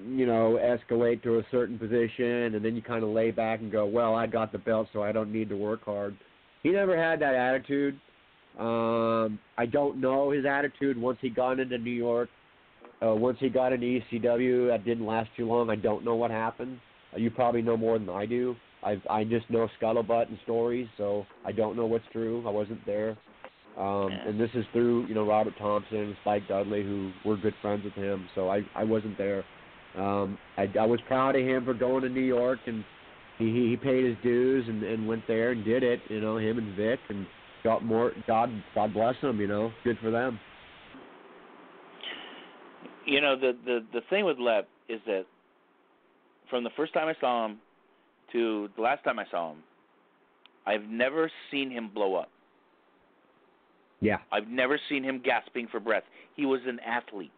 you 0.08 0.26
know, 0.26 0.58
escalate 0.60 1.22
to 1.22 1.38
a 1.38 1.42
certain 1.50 1.78
position 1.78 2.54
and 2.54 2.64
then 2.64 2.76
you 2.76 2.82
kind 2.82 3.02
of 3.02 3.10
lay 3.10 3.30
back 3.30 3.60
and 3.60 3.72
go, 3.72 3.86
"Well, 3.86 4.14
I 4.14 4.26
got 4.26 4.52
the 4.52 4.58
belt 4.58 4.88
so 4.92 5.02
I 5.02 5.12
don't 5.12 5.32
need 5.32 5.48
to 5.48 5.56
work 5.56 5.84
hard." 5.84 6.16
He 6.62 6.70
never 6.70 6.96
had 6.96 7.20
that 7.20 7.34
attitude. 7.34 7.98
Um, 8.58 9.38
I 9.58 9.66
don't 9.66 10.00
know 10.00 10.30
his 10.30 10.44
attitude 10.46 10.96
once 10.96 11.18
he 11.20 11.28
got 11.28 11.60
into 11.60 11.78
New 11.78 11.90
York. 11.90 12.28
Uh, 13.02 13.14
once 13.14 13.36
he 13.38 13.50
got 13.50 13.72
into 13.72 13.86
ECW, 13.86 14.68
that 14.68 14.84
didn't 14.84 15.04
last 15.04 15.28
too 15.36 15.46
long. 15.46 15.68
I 15.68 15.76
don't 15.76 16.04
know 16.04 16.14
what 16.14 16.30
happened. 16.30 16.80
Uh, 17.14 17.18
you 17.18 17.30
probably 17.30 17.60
know 17.60 17.76
more 17.76 17.98
than 17.98 18.08
I 18.08 18.24
do. 18.24 18.56
I 18.86 19.02
I 19.10 19.24
just 19.24 19.50
know 19.50 19.68
scuttlebutt 19.80 20.28
and 20.28 20.38
stories, 20.44 20.88
so 20.96 21.26
I 21.44 21.52
don't 21.52 21.76
know 21.76 21.86
what's 21.86 22.04
true. 22.12 22.42
I 22.46 22.50
wasn't 22.50 22.84
there. 22.86 23.16
Um, 23.76 24.10
and 24.10 24.40
this 24.40 24.50
is 24.54 24.64
through 24.72 25.06
you 25.06 25.14
know 25.14 25.26
Robert 25.26 25.54
Thompson 25.58 25.98
and 25.98 26.16
Spike 26.22 26.48
Dudley, 26.48 26.82
who 26.82 27.10
were 27.24 27.36
good 27.36 27.54
friends 27.60 27.84
with 27.84 27.94
him. 27.94 28.28
So 28.34 28.48
I 28.48 28.62
I 28.74 28.84
wasn't 28.84 29.18
there. 29.18 29.44
Um, 29.98 30.38
I 30.56 30.70
I 30.78 30.86
was 30.86 31.00
proud 31.08 31.36
of 31.36 31.42
him 31.42 31.64
for 31.64 31.74
going 31.74 32.02
to 32.02 32.08
New 32.08 32.20
York 32.20 32.60
and 32.66 32.84
he 33.38 33.46
he 33.46 33.70
he 33.70 33.76
paid 33.76 34.04
his 34.04 34.16
dues 34.22 34.64
and 34.68 34.82
and 34.82 35.06
went 35.06 35.26
there 35.26 35.52
and 35.52 35.64
did 35.64 35.82
it. 35.82 36.00
You 36.08 36.20
know 36.20 36.38
him 36.38 36.58
and 36.58 36.76
Vic 36.76 37.00
and 37.08 37.26
got 37.64 37.84
more. 37.84 38.12
God 38.26 38.50
God 38.74 38.94
bless 38.94 39.14
them. 39.20 39.40
You 39.40 39.48
know 39.48 39.72
good 39.84 39.98
for 40.00 40.10
them. 40.10 40.38
You 43.04 43.20
know, 43.20 43.38
the 43.38 43.56
the 43.64 43.80
the 43.92 44.00
thing 44.10 44.24
with 44.24 44.38
Lep 44.38 44.68
is 44.88 45.00
that 45.06 45.26
from 46.48 46.64
the 46.64 46.70
first 46.76 46.94
time 46.94 47.08
I 47.08 47.14
saw 47.20 47.46
him 47.46 47.58
to 48.32 48.68
the 48.76 48.82
last 48.82 49.04
time 49.04 49.18
I 49.18 49.24
saw 49.30 49.52
him, 49.52 49.58
I've 50.66 50.84
never 50.84 51.30
seen 51.50 51.70
him 51.70 51.90
blow 51.92 52.14
up. 52.16 52.28
Yeah. 54.00 54.18
I've 54.32 54.48
never 54.48 54.78
seen 54.88 55.02
him 55.02 55.20
gasping 55.24 55.68
for 55.70 55.80
breath. 55.80 56.02
He 56.34 56.44
was 56.44 56.60
an 56.66 56.80
athlete. 56.80 57.30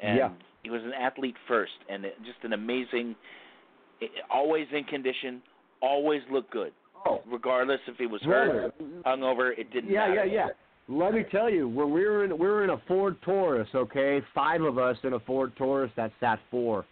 And 0.00 0.18
Yeah. 0.18 0.30
he 0.62 0.70
was 0.70 0.82
an 0.84 0.92
athlete 0.92 1.36
first 1.48 1.72
and 1.88 2.04
just 2.24 2.42
an 2.44 2.52
amazing 2.52 3.16
always 4.30 4.66
in 4.72 4.84
condition, 4.84 5.40
always 5.80 6.22
looked 6.30 6.50
good. 6.50 6.72
Oh, 7.04 7.20
Regardless 7.26 7.80
if 7.86 7.96
he 7.98 8.06
was 8.06 8.22
hurt, 8.22 8.74
hungover, 9.04 9.56
it 9.58 9.72
didn't 9.72 9.90
Yeah, 9.90 10.08
matter. 10.08 10.24
yeah, 10.26 10.46
yeah. 10.46 10.48
Let 10.88 11.14
me 11.14 11.24
tell 11.24 11.48
you, 11.48 11.68
when 11.68 11.90
we 11.92 12.04
were 12.04 12.24
in 12.24 12.36
we 12.36 12.46
were 12.46 12.64
in 12.64 12.70
a 12.70 12.78
Ford 12.88 13.20
Taurus, 13.22 13.68
okay, 13.74 14.20
five 14.34 14.62
of 14.62 14.78
us 14.78 14.96
in 15.04 15.12
a 15.12 15.20
Ford 15.20 15.54
Taurus 15.56 15.90
that 15.96 16.12
sat 16.20 16.40
four. 16.50 16.84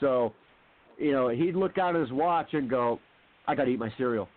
So, 0.00 0.32
you 1.00 1.12
know, 1.12 1.28
he'd 1.28 1.56
look 1.56 1.78
out 1.78 1.94
his 1.94 2.12
watch 2.12 2.52
and 2.52 2.68
go, 2.68 3.00
"I 3.46 3.54
got 3.54 3.64
to 3.64 3.70
eat 3.70 3.78
my 3.78 3.92
cereal." 3.96 4.28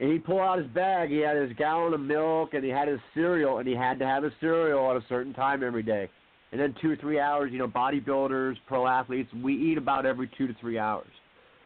And 0.00 0.10
he'd 0.10 0.24
pull 0.24 0.40
out 0.40 0.58
his 0.58 0.66
bag. 0.68 1.10
He 1.10 1.18
had 1.18 1.36
his 1.36 1.52
gallon 1.56 1.94
of 1.94 2.00
milk 2.00 2.54
and 2.54 2.64
he 2.64 2.70
had 2.70 2.88
his 2.88 3.00
cereal, 3.12 3.58
and 3.58 3.68
he 3.68 3.74
had 3.74 3.98
to 3.98 4.06
have 4.06 4.22
his 4.22 4.32
cereal 4.40 4.90
at 4.90 4.96
a 4.96 5.04
certain 5.08 5.32
time 5.34 5.62
every 5.62 5.82
day. 5.82 6.08
And 6.52 6.60
then 6.60 6.74
two 6.80 6.92
or 6.92 6.96
three 6.96 7.18
hours, 7.18 7.52
you 7.52 7.58
know, 7.58 7.68
bodybuilders, 7.68 8.56
pro 8.66 8.86
athletes, 8.86 9.32
we 9.42 9.54
eat 9.54 9.78
about 9.78 10.06
every 10.06 10.30
two 10.38 10.46
to 10.46 10.54
three 10.54 10.78
hours. 10.78 11.10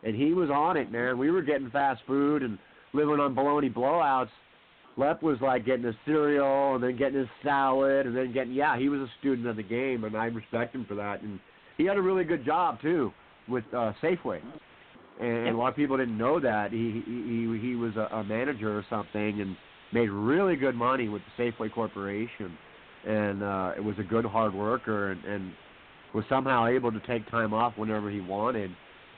And 0.03 0.15
he 0.15 0.33
was 0.33 0.51
on 0.51 0.77
it, 0.77 0.91
man. 0.91 1.19
We 1.19 1.31
were 1.31 1.43
getting 1.43 1.71
fast 1.71 2.03
food 2.07 2.43
and 2.43 2.59
living 2.93 3.21
on 3.21 3.35
baloney 3.35 3.73
blowouts. 3.73 4.31
Lep 4.97 5.23
was 5.23 5.39
like 5.41 5.65
getting 5.65 5.85
his 5.85 5.95
cereal 6.05 6.75
and 6.75 6.83
then 6.83 6.97
getting 6.97 7.19
his 7.19 7.29
salad 7.43 8.07
and 8.07 8.17
then 8.17 8.33
getting 8.33 8.53
yeah, 8.53 8.79
he 8.79 8.89
was 8.89 9.01
a 9.01 9.09
student 9.21 9.47
of 9.47 9.57
the 9.57 9.63
game 9.63 10.05
and 10.05 10.17
I 10.17 10.27
respect 10.27 10.75
him 10.75 10.85
for 10.87 10.95
that. 10.97 11.23
And 11.23 11.39
he 11.77 11.85
had 11.85 11.97
a 11.97 12.03
really 12.03 12.25
good 12.25 12.45
job 12.45 12.81
too 12.81 13.13
with 13.49 13.65
uh 13.73 13.93
Safeway. 14.03 14.41
and, 15.21 15.29
and 15.29 15.49
a 15.49 15.57
lot 15.57 15.69
of 15.69 15.77
people 15.77 15.97
didn't 15.97 16.19
know 16.19 16.41
that 16.41 16.73
he 16.73 17.03
he 17.07 17.59
he 17.61 17.75
was 17.75 17.97
a, 17.97 18.15
a 18.17 18.25
manager 18.25 18.77
or 18.77 18.85
something 18.89 19.41
and 19.41 19.57
made 19.93 20.11
really 20.11 20.57
good 20.57 20.75
money 20.75 21.09
with 21.09 21.23
the 21.37 21.43
Safeway 21.43 21.73
Corporation, 21.73 22.57
and 23.07 23.43
uh, 23.43 23.73
it 23.77 23.83
was 23.83 23.97
a 23.99 24.03
good 24.03 24.25
hard 24.25 24.55
worker 24.55 25.13
and, 25.13 25.25
and 25.25 25.53
was 26.15 26.25
somehow 26.29 26.67
able 26.67 26.93
to 26.93 27.01
take 27.01 27.29
time 27.31 27.53
off 27.55 27.75
whenever 27.77 28.11
he 28.11 28.21
wanted. 28.21 28.71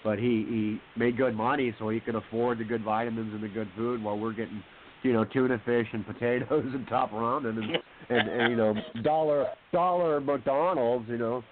But 0.02 0.18
he 0.18 0.46
he 0.48 0.80
made 0.98 1.16
good 1.16 1.36
money, 1.36 1.74
so 1.78 1.88
he 1.88 2.00
could 2.00 2.14
afford 2.14 2.58
the 2.58 2.64
good 2.64 2.82
vitamins 2.82 3.34
and 3.34 3.42
the 3.42 3.48
good 3.48 3.68
food 3.76 4.02
while 4.02 4.18
we're 4.18 4.32
getting 4.32 4.62
you 5.02 5.12
know 5.12 5.24
tuna 5.24 5.60
fish 5.64 5.86
and 5.92 6.06
potatoes 6.06 6.64
and 6.74 6.86
top 6.88 7.10
ramen 7.10 7.58
and 7.58 7.78
and, 8.10 8.28
and 8.28 8.50
you 8.50 8.56
know 8.56 8.74
dollar 9.02 9.46
dollar 9.72 10.20
McDonald's 10.20 11.08
you 11.08 11.18
know. 11.18 11.42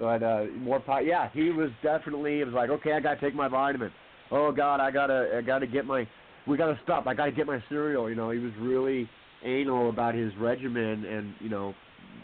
But 0.00 0.22
uh 0.22 0.44
more 0.58 0.80
pot 0.80 1.04
yeah 1.04 1.28
he 1.32 1.50
was 1.50 1.70
definitely 1.82 2.40
it 2.40 2.46
was 2.46 2.54
like 2.54 2.70
okay 2.70 2.92
I 2.92 3.00
got 3.00 3.14
to 3.14 3.20
take 3.20 3.34
my 3.34 3.48
vitamin. 3.48 3.92
Oh 4.30 4.50
god 4.52 4.80
I 4.80 4.90
got 4.90 5.08
to 5.08 5.30
I 5.36 5.42
got 5.42 5.58
to 5.60 5.66
get 5.66 5.84
my 5.84 6.08
we 6.46 6.56
got 6.56 6.68
to 6.68 6.80
stop. 6.82 7.06
I 7.06 7.14
got 7.14 7.26
to 7.26 7.32
get 7.32 7.46
my 7.46 7.62
cereal. 7.68 8.08
You 8.08 8.16
know 8.16 8.30
he 8.30 8.38
was 8.38 8.52
really 8.58 9.08
anal 9.44 9.90
about 9.90 10.14
his 10.14 10.32
regimen 10.38 11.04
and 11.04 11.34
you 11.40 11.48
know 11.48 11.74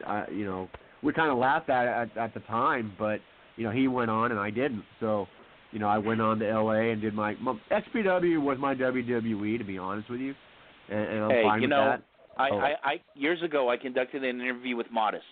I 0.06 0.24
you 0.31 0.44
know 0.44 0.69
we 1.02 1.12
kind 1.12 1.31
of 1.31 1.39
laughed 1.39 1.69
at 1.69 1.85
it 1.85 2.11
at, 2.16 2.19
at 2.19 2.35
the 2.35 2.40
time 2.40 2.93
but 2.98 3.20
you 3.56 3.65
know 3.65 3.70
he 3.70 3.86
went 3.89 4.11
on 4.11 4.31
and 4.31 4.40
I 4.40 4.51
didn't. 4.51 4.85
So 5.01 5.27
you 5.73 5.78
know 5.78 5.89
I 5.89 5.98
went 5.98 6.20
on 6.20 6.39
to 6.39 6.61
LA 6.61 6.90
and 6.93 7.02
did 7.02 7.15
my, 7.15 7.35
my 7.35 7.59
XPW 7.70 8.40
was 8.40 8.59
my 8.59 8.74
WWE 8.74 9.59
to 9.59 9.65
be 9.65 9.78
honest 9.78 10.09
with 10.11 10.20
you 10.20 10.35
and, 10.89 11.01
and 11.01 11.24
I'm 11.24 11.31
hey, 11.31 11.43
fine 11.43 11.61
you 11.61 11.69
with 11.69 11.70
know, 11.70 11.85
that. 11.85 12.02
I, 12.36 12.48
Oh. 12.51 12.59
I, 12.59 12.74
I 12.85 13.01
years 13.15 13.43
ago 13.43 13.70
I 13.70 13.77
conducted 13.77 14.23
an 14.24 14.40
interview 14.40 14.77
with 14.77 14.90
Modest, 14.90 15.24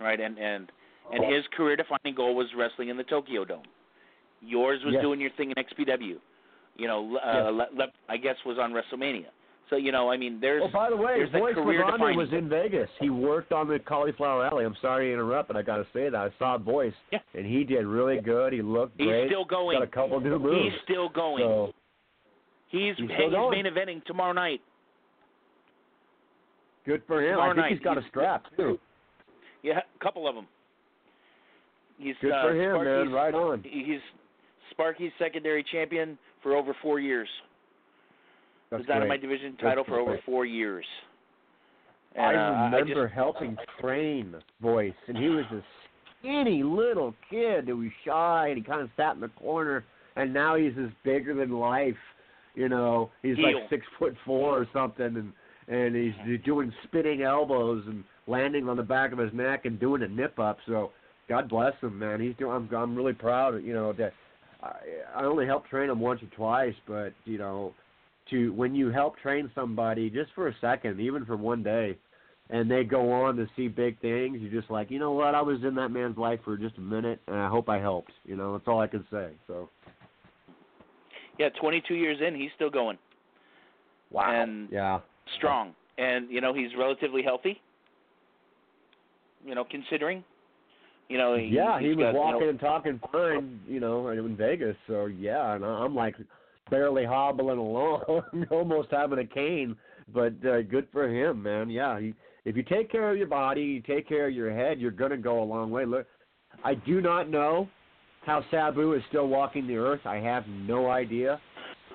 right, 0.00 0.18
and 0.20 0.38
and 0.38 0.70
and 1.12 1.24
Oh. 1.24 1.34
his 1.34 1.44
career-defining 1.56 2.14
goal 2.16 2.34
was 2.34 2.46
wrestling 2.56 2.88
in 2.88 2.96
the 2.96 3.04
Tokyo 3.04 3.44
Dome. 3.44 3.62
Yours 4.40 4.80
was 4.84 4.94
Yes. 4.94 5.02
doing 5.02 5.20
your 5.20 5.30
thing 5.36 5.50
in 5.50 5.56
XPW. 5.56 6.16
You 6.76 6.86
know, 6.88 7.16
uh, 7.24 7.50
le, 7.50 7.66
le, 7.74 7.86
I 8.08 8.16
guess 8.16 8.36
was 8.44 8.58
on 8.58 8.72
WrestleMania. 8.72 9.26
So 9.70 9.76
you 9.76 9.90
know, 9.92 10.10
I 10.10 10.16
mean, 10.16 10.38
there's 10.40 10.62
Oh, 10.64 10.68
by 10.72 10.90
the 10.90 10.96
way, 10.96 11.24
Voice 11.24 11.54
career 11.54 11.84
defining- 11.90 12.16
was 12.16 12.32
in 12.32 12.48
Vegas. 12.48 12.88
He 13.00 13.10
worked 13.10 13.50
on 13.52 13.66
the 13.66 13.78
Cauliflower 13.80 14.44
Alley. 14.46 14.64
I'm 14.64 14.76
sorry 14.76 15.06
to 15.08 15.12
interrupt, 15.14 15.48
but 15.48 15.56
I 15.56 15.62
got 15.62 15.78
to 15.78 15.86
say 15.92 16.08
that 16.08 16.14
I 16.14 16.30
saw 16.38 16.56
Voice, 16.58 16.94
Yeah. 17.10 17.18
and 17.34 17.44
he 17.46 17.64
did 17.64 17.84
really 17.86 18.20
good. 18.20 18.52
He 18.52 18.62
looked 18.62 18.94
he's 18.98 19.08
great. 19.08 19.22
He's 19.22 19.30
still 19.30 19.44
going. 19.44 19.78
Got 19.78 19.82
a 19.88 19.90
couple 19.90 20.20
new 20.20 20.38
moves. 20.38 20.72
He's 20.72 20.82
still 20.82 21.08
going. 21.08 21.42
So 21.42 21.72
he's 22.68 22.96
he's 22.96 23.08
he's, 23.08 23.08
main 23.08 23.64
eventing 23.66 24.04
tomorrow 24.04 24.32
night. 24.32 24.60
Good 26.86 27.02
for 27.06 27.22
him. 27.22 27.32
Tomorrow 27.32 27.50
I 27.50 27.54
think 27.54 27.56
night, 27.58 27.72
he's 27.72 27.80
got 27.80 27.98
a 27.98 28.02
strap 28.08 28.44
too. 28.56 28.78
Yeah, 29.62 29.78
a 29.78 30.04
couple 30.04 30.28
of 30.28 30.34
them. 30.34 30.46
He's 31.98 32.14
Good 32.20 32.32
uh, 32.32 32.42
for 32.42 32.54
him, 32.54 32.82
Sparky's, 32.82 33.04
man. 33.06 33.12
Right 33.12 33.34
on. 33.34 33.64
He's 33.64 34.00
Sparky's 34.70 35.12
secondary 35.18 35.64
champion 35.70 36.18
for 36.42 36.54
over 36.54 36.76
four 36.82 37.00
years. 37.00 37.28
That's 38.70 38.82
the 38.82 38.88
Dynamite 38.88 39.08
my 39.08 39.16
Division 39.16 39.56
title 39.56 39.84
That's 39.84 39.88
for 39.88 40.00
over 40.00 40.18
four 40.26 40.44
years. 40.44 40.84
I 42.18 42.32
And, 42.32 42.36
uh, 42.38 42.76
remember 42.76 43.06
just, 43.06 43.14
helping 43.14 43.56
train 43.80 44.34
Voice, 44.60 44.92
and 45.06 45.16
he 45.16 45.28
was 45.28 45.44
a 45.52 45.62
skinny 46.18 46.62
little 46.62 47.14
kid 47.30 47.66
that 47.66 47.76
was 47.76 47.88
shy, 48.04 48.48
and 48.48 48.58
he 48.58 48.62
kind 48.62 48.80
of 48.80 48.90
sat 48.96 49.14
in 49.14 49.20
the 49.20 49.28
corner. 49.28 49.84
And 50.16 50.32
now 50.32 50.56
he's 50.56 50.74
this 50.74 50.90
bigger 51.04 51.34
than 51.34 51.50
life. 51.50 51.94
You 52.54 52.70
know, 52.70 53.10
he's 53.22 53.36
Heel. 53.36 53.54
like 53.54 53.68
six 53.68 53.84
foot 53.98 54.14
four 54.24 54.58
or 54.58 54.66
something, 54.72 55.04
and 55.04 55.32
and 55.68 55.94
he's 55.94 56.14
doing 56.44 56.72
spinning 56.84 57.22
elbows 57.22 57.84
and 57.86 58.04
landing 58.26 58.68
on 58.68 58.76
the 58.76 58.82
back 58.82 59.12
of 59.12 59.18
his 59.18 59.32
neck 59.32 59.64
and 59.64 59.80
doing 59.80 60.02
a 60.02 60.08
nip 60.08 60.38
up. 60.38 60.58
So 60.66 60.92
God 61.28 61.48
bless 61.48 61.74
him, 61.80 61.98
man. 61.98 62.20
He's 62.20 62.36
doing. 62.38 62.52
I'm 62.52 62.74
I'm 62.74 62.96
really 62.96 63.12
proud. 63.12 63.62
You 63.62 63.74
know 63.74 63.92
that 63.94 64.12
I 64.62 64.72
I 65.16 65.24
only 65.24 65.46
helped 65.46 65.68
train 65.68 65.90
him 65.90 66.00
once 66.00 66.22
or 66.22 66.36
twice, 66.36 66.74
but 66.86 67.12
you 67.24 67.38
know, 67.38 67.74
to 68.30 68.52
when 68.52 68.74
you 68.74 68.90
help 68.90 69.18
train 69.18 69.50
somebody 69.54 70.10
just 70.10 70.30
for 70.34 70.48
a 70.48 70.54
second, 70.60 71.00
even 71.00 71.24
for 71.24 71.36
one 71.36 71.62
day, 71.62 71.96
and 72.50 72.70
they 72.70 72.84
go 72.84 73.12
on 73.12 73.36
to 73.36 73.46
see 73.56 73.68
big 73.68 74.00
things, 74.00 74.38
you're 74.40 74.60
just 74.60 74.70
like, 74.70 74.90
you 74.90 74.98
know 74.98 75.12
what? 75.12 75.34
I 75.34 75.42
was 75.42 75.58
in 75.64 75.74
that 75.76 75.88
man's 75.88 76.16
life 76.16 76.40
for 76.44 76.56
just 76.56 76.76
a 76.78 76.80
minute, 76.80 77.20
and 77.26 77.36
I 77.36 77.48
hope 77.48 77.68
I 77.68 77.78
helped. 77.78 78.12
You 78.24 78.36
know, 78.36 78.52
that's 78.52 78.68
all 78.68 78.80
I 78.80 78.86
can 78.86 79.04
say. 79.10 79.30
So 79.48 79.68
yeah, 81.38 81.48
22 81.60 81.94
years 81.94 82.18
in, 82.26 82.34
he's 82.34 82.50
still 82.54 82.70
going 82.70 82.98
And 84.38 84.68
yeah, 84.70 85.00
strong, 85.36 85.74
and 85.98 86.30
you 86.30 86.40
know 86.40 86.54
he's 86.54 86.70
relatively 86.78 87.22
healthy. 87.22 87.60
You 89.44 89.54
know, 89.54 89.64
considering, 89.70 90.24
you 91.08 91.18
know, 91.18 91.36
he, 91.36 91.46
yeah, 91.46 91.78
he 91.78 91.88
was 91.88 91.96
got, 91.98 92.06
you 92.08 92.12
know, 92.14 92.18
walking 92.18 92.48
and 92.48 92.60
talking 92.60 93.00
fine, 93.12 93.60
you 93.68 93.78
know, 93.78 94.08
in 94.08 94.36
Vegas. 94.36 94.76
So 94.86 95.06
yeah, 95.06 95.54
and 95.54 95.64
I'm 95.64 95.94
like 95.94 96.16
barely 96.70 97.04
hobbling 97.04 97.58
along, 97.58 98.22
almost 98.50 98.88
having 98.90 99.20
a 99.20 99.26
cane. 99.26 99.76
But 100.12 100.34
uh, 100.44 100.62
good 100.62 100.88
for 100.92 101.08
him, 101.08 101.42
man. 101.42 101.70
Yeah, 101.70 102.00
he, 102.00 102.14
if 102.44 102.56
you 102.56 102.62
take 102.62 102.90
care 102.90 103.10
of 103.10 103.18
your 103.18 103.26
body, 103.26 103.62
you 103.62 103.82
take 103.82 104.08
care 104.08 104.28
of 104.28 104.34
your 104.34 104.54
head, 104.54 104.80
you're 104.80 104.90
gonna 104.90 105.16
go 105.16 105.42
a 105.42 105.44
long 105.44 105.70
way. 105.70 105.84
Look, 105.84 106.06
I 106.64 106.74
do 106.74 107.00
not 107.00 107.28
know 107.28 107.68
how 108.24 108.44
Sabu 108.50 108.94
is 108.94 109.02
still 109.08 109.28
walking 109.28 109.66
the 109.66 109.76
earth. 109.76 110.00
I 110.04 110.16
have 110.16 110.44
no 110.48 110.90
idea. 110.90 111.40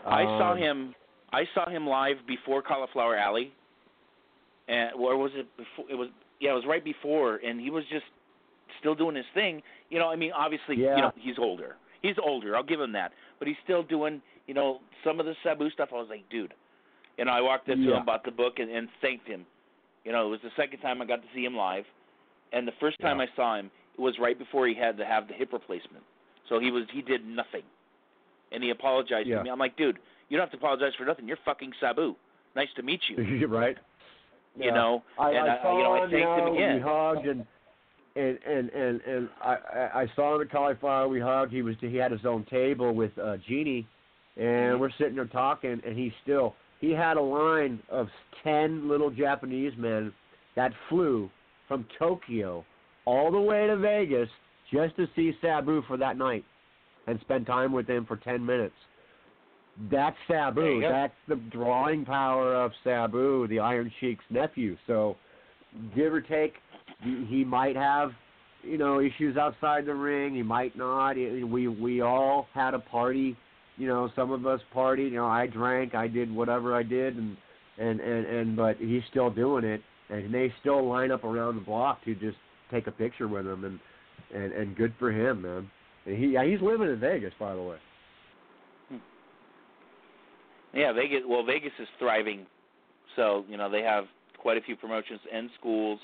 I 0.05 0.23
saw 0.23 0.53
Um, 0.53 0.57
him. 0.57 0.95
I 1.33 1.43
saw 1.53 1.69
him 1.69 1.87
live 1.87 2.17
before 2.27 2.61
Cauliflower 2.61 3.15
Alley, 3.15 3.53
and 4.67 4.91
or 4.95 5.17
was 5.17 5.31
it 5.35 5.47
before? 5.57 5.85
It 5.89 5.95
was 5.95 6.09
yeah, 6.39 6.51
it 6.51 6.55
was 6.55 6.65
right 6.67 6.83
before, 6.83 7.35
and 7.37 7.59
he 7.59 7.69
was 7.69 7.83
just 7.91 8.05
still 8.79 8.95
doing 8.95 9.15
his 9.15 9.25
thing. 9.33 9.61
You 9.89 9.99
know, 9.99 10.09
I 10.09 10.15
mean, 10.15 10.31
obviously, 10.31 10.75
Yeah. 10.77 10.95
you 10.95 11.01
know, 11.03 11.11
he's 11.17 11.37
older. 11.37 11.75
He's 12.01 12.15
older. 12.21 12.55
I'll 12.55 12.63
give 12.63 12.81
him 12.81 12.91
that, 12.93 13.11
but 13.37 13.47
he's 13.47 13.57
still 13.63 13.83
doing, 13.83 14.21
you 14.47 14.53
know, 14.55 14.79
some 15.03 15.19
of 15.19 15.25
the 15.27 15.35
Sabu 15.43 15.69
stuff. 15.69 15.89
I 15.91 15.95
was 15.97 16.07
like, 16.09 16.27
dude, 16.29 16.53
you 17.17 17.25
know, 17.25 17.31
I 17.31 17.41
walked 17.41 17.69
up 17.69 17.75
to 17.75 17.81
Yeah. 17.81 17.97
him 17.97 18.05
bought 18.05 18.23
the 18.23 18.31
book 18.31 18.57
and, 18.57 18.71
and 18.71 18.89
thanked 19.01 19.27
him. 19.27 19.45
You 20.03 20.11
know, 20.11 20.25
it 20.25 20.29
was 20.31 20.39
the 20.41 20.49
second 20.57 20.79
time 20.79 20.99
I 21.01 21.05
got 21.05 21.21
to 21.21 21.27
see 21.35 21.45
him 21.45 21.55
live, 21.55 21.85
and 22.53 22.67
the 22.67 22.71
first 22.79 22.99
time 23.01 23.19
Yeah. 23.19 23.25
I 23.31 23.35
saw 23.35 23.55
him, 23.57 23.69
it 23.93 24.01
was 24.01 24.17
right 24.19 24.37
before 24.37 24.67
he 24.67 24.73
had 24.73 24.97
to 24.97 25.05
have 25.05 25.27
the 25.27 25.33
hip 25.35 25.53
replacement. 25.53 26.03
So 26.49 26.59
he 26.59 26.71
was 26.71 26.85
he 26.91 27.01
did 27.03 27.23
nothing, 27.25 27.63
and 28.51 28.63
he 28.63 28.71
apologized 28.71 29.27
Yeah. 29.27 29.37
to 29.37 29.43
me. 29.43 29.49
I'm 29.51 29.59
like, 29.59 29.77
dude, 29.77 29.99
you 30.31 30.37
don't 30.37 30.45
have 30.47 30.51
to 30.51 30.57
apologize 30.57 30.93
for 30.97 31.03
nothing. 31.03 31.27
You're 31.27 31.37
fucking 31.43 31.73
Sabu. 31.81 32.15
Nice 32.55 32.69
to 32.77 32.83
meet 32.83 33.01
you. 33.09 33.47
Right. 33.47 33.77
You 34.57 34.65
Yeah. 34.65 34.73
know, 34.73 35.03
I, 35.19 35.31
and 35.31 35.49
I 35.49 35.61
saw 35.61 35.77
you 35.77 35.83
know, 35.83 35.93
I 35.93 36.03
him, 36.05 36.11
thanked 36.11 36.39
him 36.39 36.53
again. 36.53 36.75
We 36.75 36.81
hugged 36.81 37.25
and 37.27 37.45
and 38.15 38.39
and 38.45 38.69
and, 38.69 39.01
and 39.01 39.29
I, 39.41 39.55
I 39.55 40.01
I 40.01 40.11
saw 40.15 40.35
him 40.35 40.41
at 40.41 40.51
cauliflower. 40.51 41.07
We 41.07 41.19
hugged. 41.19 41.51
He 41.53 41.61
was 41.61 41.75
he 41.81 41.95
had 41.97 42.11
his 42.11 42.25
own 42.25 42.45
table 42.49 42.93
with 42.93 43.11
uh, 43.17 43.37
Jeannie, 43.47 43.85
and 44.37 44.45
Mm-hmm. 44.45 44.79
we're 44.81 44.91
sitting 44.97 45.15
there 45.15 45.25
talking. 45.25 45.81
And 45.85 45.97
he 45.97 46.13
still 46.23 46.55
he 46.79 46.91
had 46.91 47.15
a 47.17 47.21
line 47.21 47.79
of 47.89 48.07
ten 48.43 48.87
little 48.89 49.09
Japanese 49.09 49.73
men 49.77 50.13
that 50.55 50.71
flew 50.89 51.29
from 51.67 51.85
Tokyo 51.99 52.65
all 53.05 53.31
the 53.31 53.39
way 53.39 53.67
to 53.67 53.77
Vegas 53.77 54.29
just 54.73 54.95
to 54.97 55.07
see 55.15 55.33
Sabu 55.41 55.81
for 55.87 55.95
that 55.97 56.17
night 56.17 56.43
and 57.07 57.19
spend 57.21 57.45
time 57.45 57.71
with 57.71 57.87
him 57.89 58.05
for 58.05 58.17
ten 58.17 58.45
minutes. 58.45 58.75
That's 59.89 60.15
Sabu. 60.27 60.81
That's 60.81 61.13
the 61.27 61.35
drawing 61.35 62.05
power 62.05 62.55
of 62.55 62.71
Sabu, 62.83 63.47
the 63.47 63.59
Iron 63.59 63.91
Sheik's 63.99 64.23
nephew. 64.29 64.77
So, 64.85 65.15
give 65.95 66.13
or 66.13 66.21
take, 66.21 66.53
he 67.01 67.43
might 67.43 67.75
have, 67.75 68.11
you 68.63 68.77
know, 68.77 68.99
issues 68.99 69.37
outside 69.37 69.85
the 69.85 69.95
ring. 69.95 70.35
He 70.35 70.43
might 70.43 70.77
not. 70.77 71.15
We 71.15 71.67
we 71.67 72.01
all 72.01 72.47
had 72.53 72.73
a 72.73 72.79
party. 72.79 73.35
You 73.77 73.87
know, 73.87 74.09
some 74.15 74.31
of 74.31 74.45
us 74.45 74.59
partied. 74.75 75.09
You 75.09 75.15
know, 75.15 75.27
I 75.27 75.47
drank. 75.47 75.95
I 75.95 76.07
did 76.07 76.33
whatever 76.33 76.75
I 76.75 76.83
did, 76.83 77.15
and 77.15 77.37
and 77.77 77.99
and 77.99 78.25
and 78.25 78.55
but 78.55 78.77
he's 78.77 79.03
still 79.09 79.31
doing 79.31 79.63
it, 79.63 79.81
and 80.09 80.33
they 80.33 80.53
still 80.59 80.87
line 80.87 81.11
up 81.11 81.23
around 81.23 81.55
the 81.55 81.61
block 81.61 82.03
to 82.05 82.13
just 82.13 82.37
take 82.69 82.87
a 82.87 82.91
picture 82.91 83.27
with 83.27 83.47
him, 83.47 83.63
and 83.63 83.79
and 84.35 84.51
and 84.51 84.75
good 84.75 84.93
for 84.99 85.11
him, 85.11 85.41
man. 85.41 85.71
And 86.05 86.17
he 86.17 86.31
yeah, 86.33 86.45
he's 86.45 86.61
living 86.61 86.89
in 86.89 86.99
Vegas, 86.99 87.33
by 87.39 87.55
the 87.55 87.61
way. 87.61 87.77
Yeah, 90.73 90.93
Vegas. 90.93 91.21
Well, 91.27 91.43
Vegas 91.43 91.71
is 91.79 91.87
thriving, 91.99 92.45
so 93.15 93.43
you 93.49 93.57
know 93.57 93.69
they 93.69 93.81
have 93.81 94.05
quite 94.37 94.57
a 94.57 94.61
few 94.61 94.75
promotions 94.75 95.19
and 95.31 95.49
schools. 95.59 95.99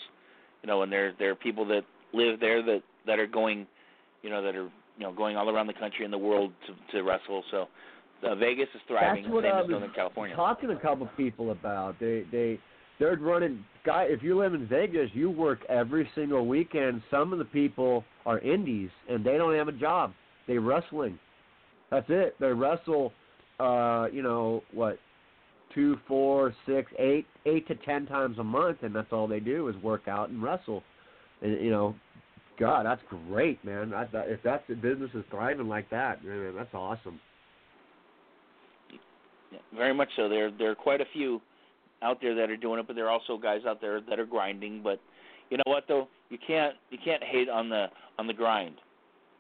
You 0.64 0.68
know, 0.68 0.81
and 0.81 0.91
there 0.91 1.14
there 1.18 1.31
are 1.31 1.35
people 1.35 1.65
that 1.68 1.84
live 2.14 2.39
there 2.39 2.61
that 2.64 2.81
that 3.06 3.19
are 3.19 3.27
going, 3.27 3.65
you 4.23 4.30
know, 4.30 4.41
that 4.41 4.56
are 4.56 4.69
you 4.98 5.03
know 5.03 5.14
going 5.14 5.38
all 5.38 5.49
around 5.49 5.68
the 5.68 5.73
country 5.73 6.03
and 6.03 6.14
the 6.14 6.18
world 6.18 6.52
to 6.68 6.98
to 6.98 7.03
wrestle. 7.03 7.44
So 7.52 7.68
uh, 8.23 8.35
Vegas 8.35 8.68
is 8.76 8.81
thriving, 8.88 9.23
That's 9.23 9.34
what 9.34 9.44
same 9.44 9.53
I 9.53 9.60
as 9.60 9.64
was 9.64 9.72
Northern 9.72 9.91
California. 9.91 10.35
talking 10.35 10.69
to 10.69 10.76
a 10.76 10.80
couple 10.80 11.07
people 11.15 11.52
about. 11.52 11.99
They 11.99 12.23
they 12.31 12.60
they're 12.99 13.15
running 13.15 13.64
guy. 13.85 14.03
If 14.10 14.23
you 14.23 14.38
live 14.39 14.53
in 14.53 14.68
Vegas, 14.68 15.10
you 15.14 15.30
work 15.30 15.60
every 15.69 16.10
single 16.15 16.45
weekend. 16.48 17.02
Some 17.11 17.31
of 17.31 17.39
the 17.39 17.45
people 17.45 18.03
are 18.26 18.39
indies 18.39 18.89
and 19.10 19.23
they 19.23 19.38
don't 19.38 19.56
have 19.56 19.68
a 19.68 19.73
job. 19.73 20.14
They 20.48 20.57
wrestling. 20.57 21.19
That's 21.91 22.07
it. 22.10 22.35
They 22.39 22.48
wrestle. 22.48 23.14
Uh, 23.60 24.08
you 24.12 24.22
know 24.22 24.64
what? 24.74 25.00
Two, 25.74 25.98
four, 26.08 26.54
six, 26.66 26.92
eight, 26.98 27.26
eight 27.46 27.68
to 27.68 27.76
ten 27.76 28.06
times 28.06 28.38
a 28.40 28.44
month, 28.44 28.78
and 28.82 28.96
that's 28.96 29.12
all 29.12 29.28
they 29.28 29.40
do 29.40 29.68
is 29.68 29.76
work 29.78 30.08
out 30.08 30.30
and 30.30 30.42
wrestle. 30.42 30.82
And 31.42 31.62
you 31.62 31.70
know, 31.70 31.96
God, 32.60 32.86
that's 32.86 33.02
great, 33.30 33.64
man. 33.64 33.94
I, 33.94 34.06
that, 34.06 34.30
if 34.30 34.40
that's 34.44 34.64
the 34.68 34.76
business 34.76 35.12
is 35.14 35.24
thriving 35.30 35.68
like 35.68 35.90
that, 35.90 36.24
man, 36.24 36.56
that's 36.56 36.74
awesome. 36.74 37.20
Yeah, 39.52 39.60
very 39.76 39.94
much 39.94 40.10
so. 40.16 40.30
There 40.30 40.52
there 40.52 40.72
are 40.72 40.76
quite 40.76 41.02
a 41.02 41.06
few 41.14 41.42
out 42.02 42.20
there 42.22 42.36
that 42.36 42.50
are 42.50 42.58
doing 42.58 42.80
it, 42.80 42.88
but 42.88 42.96
there 42.96 43.06
are 43.06 43.12
also 43.12 43.38
guys 43.38 43.62
out 43.68 43.82
there 43.82 44.02
that 44.02 44.20
are 44.20 44.26
grinding. 44.26 44.82
But 44.84 45.00
you 45.50 45.58
know 45.58 45.64
what 45.66 45.84
though, 45.88 46.08
you 46.30 46.38
can't 46.46 46.76
you 46.90 46.98
can't 47.04 47.24
hate 47.24 47.50
on 47.50 47.70
the 47.70 47.88
on 48.18 48.28
the 48.28 48.34
grind. 48.34 48.76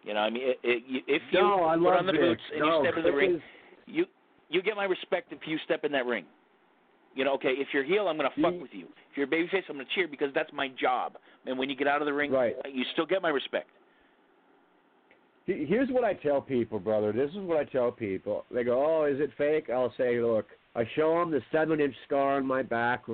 You 0.03 0.13
know, 0.13 0.21
I 0.21 0.29
mean, 0.29 0.43
it, 0.43 0.59
it, 0.63 1.03
if 1.07 1.21
you 1.31 1.41
no, 1.41 1.65
I 1.65 1.75
put 1.75 1.93
on 1.93 2.05
the 2.05 2.13
boots 2.13 2.41
and 2.51 2.61
no, 2.61 2.83
you 2.83 2.89
step 2.89 2.97
in 2.97 3.03
the 3.03 3.11
ring, 3.11 3.35
is- 3.35 3.41
you 3.87 4.05
you 4.49 4.61
get 4.61 4.75
my 4.75 4.85
respect 4.85 5.33
if 5.33 5.39
you 5.45 5.57
step 5.65 5.83
in 5.83 5.91
that 5.91 6.05
ring. 6.05 6.25
You 7.15 7.25
know, 7.25 7.33
okay, 7.33 7.53
if 7.53 7.67
you're 7.73 7.83
heel, 7.83 8.07
I'm 8.07 8.15
gonna 8.15 8.29
fuck 8.41 8.53
You- 8.53 8.61
with 8.61 8.73
you. 8.73 8.87
If 9.11 9.17
you're 9.17 9.27
babyface, 9.27 9.63
I'm 9.69 9.77
gonna 9.77 9.89
cheer 9.95 10.07
because 10.07 10.31
that's 10.33 10.51
my 10.53 10.67
job. 10.69 11.17
And 11.45 11.57
when 11.57 11.69
you 11.69 11.75
get 11.75 11.87
out 11.87 12.01
of 12.01 12.05
the 12.05 12.13
ring, 12.13 12.31
Right. 12.31 12.55
you 12.71 12.83
still 12.93 13.05
get 13.05 13.21
my 13.21 13.29
respect. 13.29 13.69
Here's 15.45 15.89
what 15.89 16.03
I 16.03 16.13
tell 16.13 16.41
people, 16.41 16.77
brother. 16.77 17.13
This 17.13 17.31
is 17.31 17.37
what 17.37 17.57
I 17.57 17.63
tell 17.63 17.91
people. 17.91 18.45
They 18.51 18.63
go, 18.65 18.85
"Oh, 18.85 19.05
is 19.05 19.19
it 19.19 19.31
fake?" 19.33 19.69
I'll 19.69 19.91
say, 19.93 20.19
"Look, 20.19 20.45
I 20.75 20.85
show 20.85 21.17
them 21.19 21.31
the 21.31 21.41
seven-inch 21.51 21.95
scar 22.03 22.35
on 22.35 22.45
my 22.45 22.61
back 22.61 23.05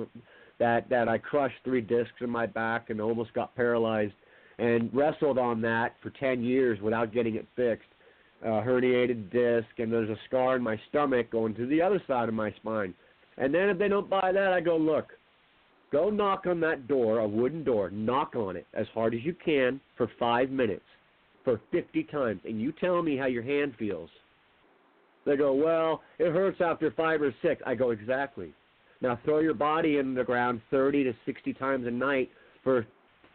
that 0.58 0.88
that 0.88 1.08
I 1.08 1.18
crushed 1.18 1.62
three 1.62 1.80
discs 1.80 2.20
in 2.20 2.28
my 2.28 2.46
back 2.46 2.90
and 2.90 3.00
almost 3.00 3.32
got 3.34 3.54
paralyzed, 3.54 4.14
and 4.58 4.92
wrestled 4.92 5.38
on 5.38 5.60
that 5.62 5.96
for 6.00 6.10
ten 6.10 6.42
years 6.42 6.80
without 6.80 7.12
getting 7.12 7.36
it 7.36 7.46
fixed. 7.54 7.88
Uh, 8.44 8.62
herniated 8.62 9.32
disc, 9.32 9.78
and 9.78 9.90
there's 9.90 10.10
a 10.10 10.18
scar 10.28 10.56
in 10.56 10.62
my 10.62 10.78
stomach 10.90 11.30
going 11.30 11.54
to 11.54 11.66
the 11.66 11.80
other 11.80 12.02
side 12.06 12.28
of 12.28 12.34
my 12.34 12.52
spine. 12.52 12.92
And 13.38 13.54
then 13.54 13.70
if 13.70 13.78
they 13.78 13.88
don't 13.88 14.10
buy 14.10 14.32
that, 14.32 14.52
I 14.52 14.60
go, 14.60 14.76
"Look, 14.76 15.12
go 15.90 16.10
knock 16.10 16.46
on 16.46 16.60
that 16.60 16.86
door, 16.86 17.20
a 17.20 17.26
wooden 17.26 17.64
door. 17.64 17.88
Knock 17.90 18.36
on 18.36 18.56
it 18.56 18.66
as 18.74 18.86
hard 18.88 19.14
as 19.14 19.24
you 19.24 19.32
can 19.32 19.80
for 19.96 20.08
five 20.18 20.50
minutes." 20.50 20.84
for 21.44 21.60
50 21.70 22.04
times 22.04 22.40
and 22.44 22.60
you 22.60 22.72
tell 22.72 23.02
me 23.02 23.16
how 23.16 23.26
your 23.26 23.42
hand 23.42 23.74
feels. 23.78 24.10
They 25.26 25.36
go, 25.36 25.52
well, 25.54 26.02
it 26.18 26.32
hurts 26.32 26.60
after 26.60 26.90
five 26.90 27.22
or 27.22 27.34
six. 27.42 27.62
I 27.66 27.74
go, 27.74 27.90
exactly. 27.90 28.52
Now 29.00 29.18
throw 29.24 29.38
your 29.38 29.54
body 29.54 29.98
in 29.98 30.14
the 30.14 30.24
ground 30.24 30.60
30 30.70 31.04
to 31.04 31.12
60 31.26 31.52
times 31.54 31.86
a 31.86 31.90
night 31.90 32.30
for 32.62 32.86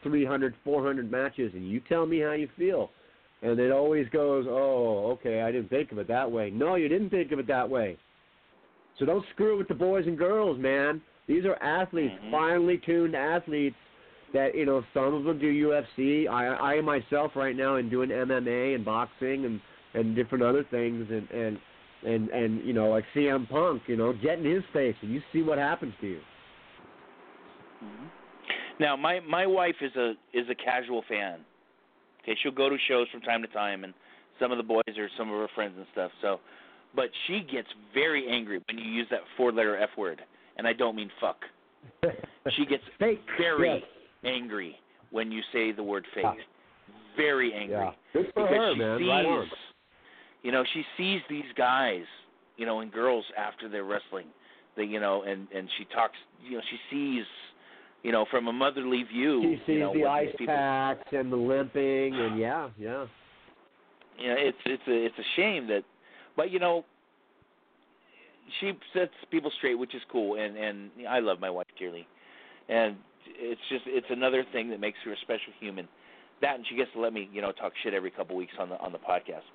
300, 0.04 0.56
400 0.64 1.10
matches 1.10 1.52
and 1.54 1.70
you 1.70 1.80
tell 1.88 2.06
me 2.06 2.20
how 2.20 2.34
you 2.34 2.50
feel. 2.58 2.90
And 3.42 3.58
it 3.60 3.72
always 3.72 4.08
goes, 4.10 4.46
oh, 4.50 5.12
okay, 5.12 5.42
I 5.42 5.52
didn't 5.52 5.70
think 5.70 5.92
of 5.92 5.98
it 5.98 6.08
that 6.10 6.30
way. 6.30 6.50
No, 6.50 6.76
you 6.76 6.90
didn't 6.90 7.10
think 7.10 7.32
of 7.32 7.40
it 7.40 7.48
that 7.48 7.70
way. 7.70 7.98
So 8.98 9.06
don't 9.06 9.26
screw 9.34 9.58
with 9.58 9.70
the 9.70 9.76
boys 9.76 10.06
and 10.08 10.18
girls, 10.18 10.60
man. 10.60 11.02
These 11.28 11.46
are 11.46 11.56
athletes, 11.62 12.14
Mhm. 12.22 12.32
finely 12.32 12.78
tuned 12.80 13.16
athletes 13.16 13.78
that 14.34 14.56
you 14.56 14.66
know 14.66 14.84
some 14.94 15.14
of 15.14 15.24
them 15.24 15.40
do 15.40 15.48
UFC. 15.48 16.28
I 16.28 16.76
I 16.78 16.82
myself 16.82 17.36
right 17.36 17.56
now 17.56 17.78
am 17.78 17.90
doing 17.90 18.12
MMA 18.12 18.76
and 18.76 18.84
boxing 18.84 19.46
and 19.46 19.62
and 19.94 20.16
different 20.16 20.44
other 20.44 20.64
things 20.64 21.10
and 21.10 21.30
and 21.32 21.60
and 22.04 22.30
and 22.30 22.64
you 22.66 22.74
know 22.74 22.90
like 22.90 23.06
CM 23.14 23.48
Punk, 23.48 23.84
you 23.88 23.96
know, 23.96 24.12
get 24.14 24.40
in 24.40 24.46
his 24.46 24.64
face 24.74 24.96
and 25.02 25.14
you 25.14 25.22
see 25.32 25.44
what 25.44 25.58
happens 25.58 25.94
to 26.02 26.08
you. 26.08 26.20
Now, 28.80 28.96
my 28.96 29.20
my 29.22 29.46
wife 29.46 29.76
is 29.82 29.96
a 29.96 30.14
is 30.34 30.50
a 30.50 30.56
casual 30.56 31.04
fan. 31.08 31.40
Okay, 32.24 32.36
she'll 32.42 32.52
go 32.52 32.70
to 32.70 32.78
shows 32.88 33.08
from 33.12 33.22
time 33.22 33.42
to 33.42 33.48
time, 33.50 33.84
and 33.84 33.94
some 34.40 34.52
of 34.52 34.58
the 34.58 34.64
boys 34.64 34.84
are 34.98 35.10
some 35.18 35.32
of 35.32 35.40
her 35.40 35.48
friends 35.56 35.74
and 35.78 35.86
stuff. 35.92 36.12
So, 36.22 36.40
but 36.96 37.10
she 37.28 37.42
gets 37.42 37.68
very 37.94 38.28
angry 38.30 38.62
when 38.70 38.78
you 38.78 38.90
use 38.92 39.08
that 39.12 39.22
four 39.38 39.52
letter 39.52 39.78
F 39.78 39.90
word, 39.98 40.22
and 40.58 40.68
I 40.68 40.74
don't 40.74 40.96
mean 40.96 41.10
fuck. 41.20 41.38
She 42.58 42.66
gets 42.66 42.84
fake. 42.98 43.22
very 43.38 43.76
Yes. 43.76 43.84
angry 44.26 44.76
when 45.12 45.32
you 45.32 45.42
say 45.54 45.72
the 45.72 45.84
word 45.84 46.06
fake. 46.16 46.24
Yeah. 46.24 46.34
Very 47.16 47.54
angry. 47.54 47.76
Yeah. 47.76 47.92
Good 48.14 48.32
for 48.34 48.44
because 48.44 48.58
her, 48.58 48.74
she 48.74 48.80
man. 48.80 48.98
sees, 49.00 49.08
Right 49.10 49.48
you 50.42 50.52
know, 50.52 50.64
she 50.74 50.84
sees 50.98 51.22
these 51.30 51.52
guys, 51.58 52.04
you 52.58 52.66
know, 52.66 52.80
and 52.80 52.92
girls 52.92 53.26
after 53.38 53.68
they're 53.70 53.84
wrestling, 53.84 54.28
they, 54.78 54.84
you 54.84 55.00
know, 55.00 55.24
and 55.24 55.48
and 55.54 55.70
she 55.78 55.86
talks, 55.94 56.16
you 56.44 56.58
know, 56.58 56.64
she 56.72 56.78
sees, 56.90 57.26
you 58.04 58.12
know, 58.12 58.26
from 58.32 58.48
a 58.48 58.54
motherly 58.54 59.04
view, 59.04 59.42
She 59.42 59.62
sees 59.66 59.74
you 59.76 59.80
know, 59.80 59.94
the 59.94 60.06
ice 60.06 60.30
people, 60.38 60.56
packs 60.56 61.08
and 61.12 61.32
the 61.32 61.38
limping 61.38 62.16
and 62.16 62.40
yeah, 62.40 62.70
yeah. 62.78 63.06
Yeah, 64.20 64.36
it's 64.38 64.58
it's 64.66 64.84
a 64.88 65.06
it's 65.06 65.16
a 65.18 65.28
shame 65.36 65.68
that, 65.68 65.84
but 66.36 66.52
you 66.52 66.60
know, 66.60 66.84
she 68.60 68.74
sets 68.94 69.12
people 69.32 69.52
straight, 69.58 69.76
which 69.76 69.96
is 69.96 70.02
cool, 70.12 70.40
and 70.40 70.58
and 70.58 70.92
I 71.08 71.20
love 71.20 71.40
my 71.40 71.50
wife 71.50 71.68
dearly, 71.78 72.06
and 72.68 72.98
it's 73.28 73.62
just 73.70 73.84
it's 73.88 74.08
another 74.10 74.44
thing 74.52 74.70
that 74.72 74.80
makes 74.80 74.98
her 75.06 75.14
a 75.14 75.18
special 75.22 75.54
human. 75.60 75.88
That 76.42 76.56
and 76.56 76.66
she 76.68 76.76
gets 76.76 76.92
to 76.94 77.00
let 77.00 77.14
me, 77.14 77.30
you 77.34 77.42
know, 77.42 77.52
talk 77.52 77.74
shit 77.84 77.94
every 77.94 78.12
couple 78.12 78.36
weeks 78.36 78.54
on 78.60 78.70
the 78.70 78.78
on 78.80 78.92
the 78.92 78.98
podcast. 78.98 79.48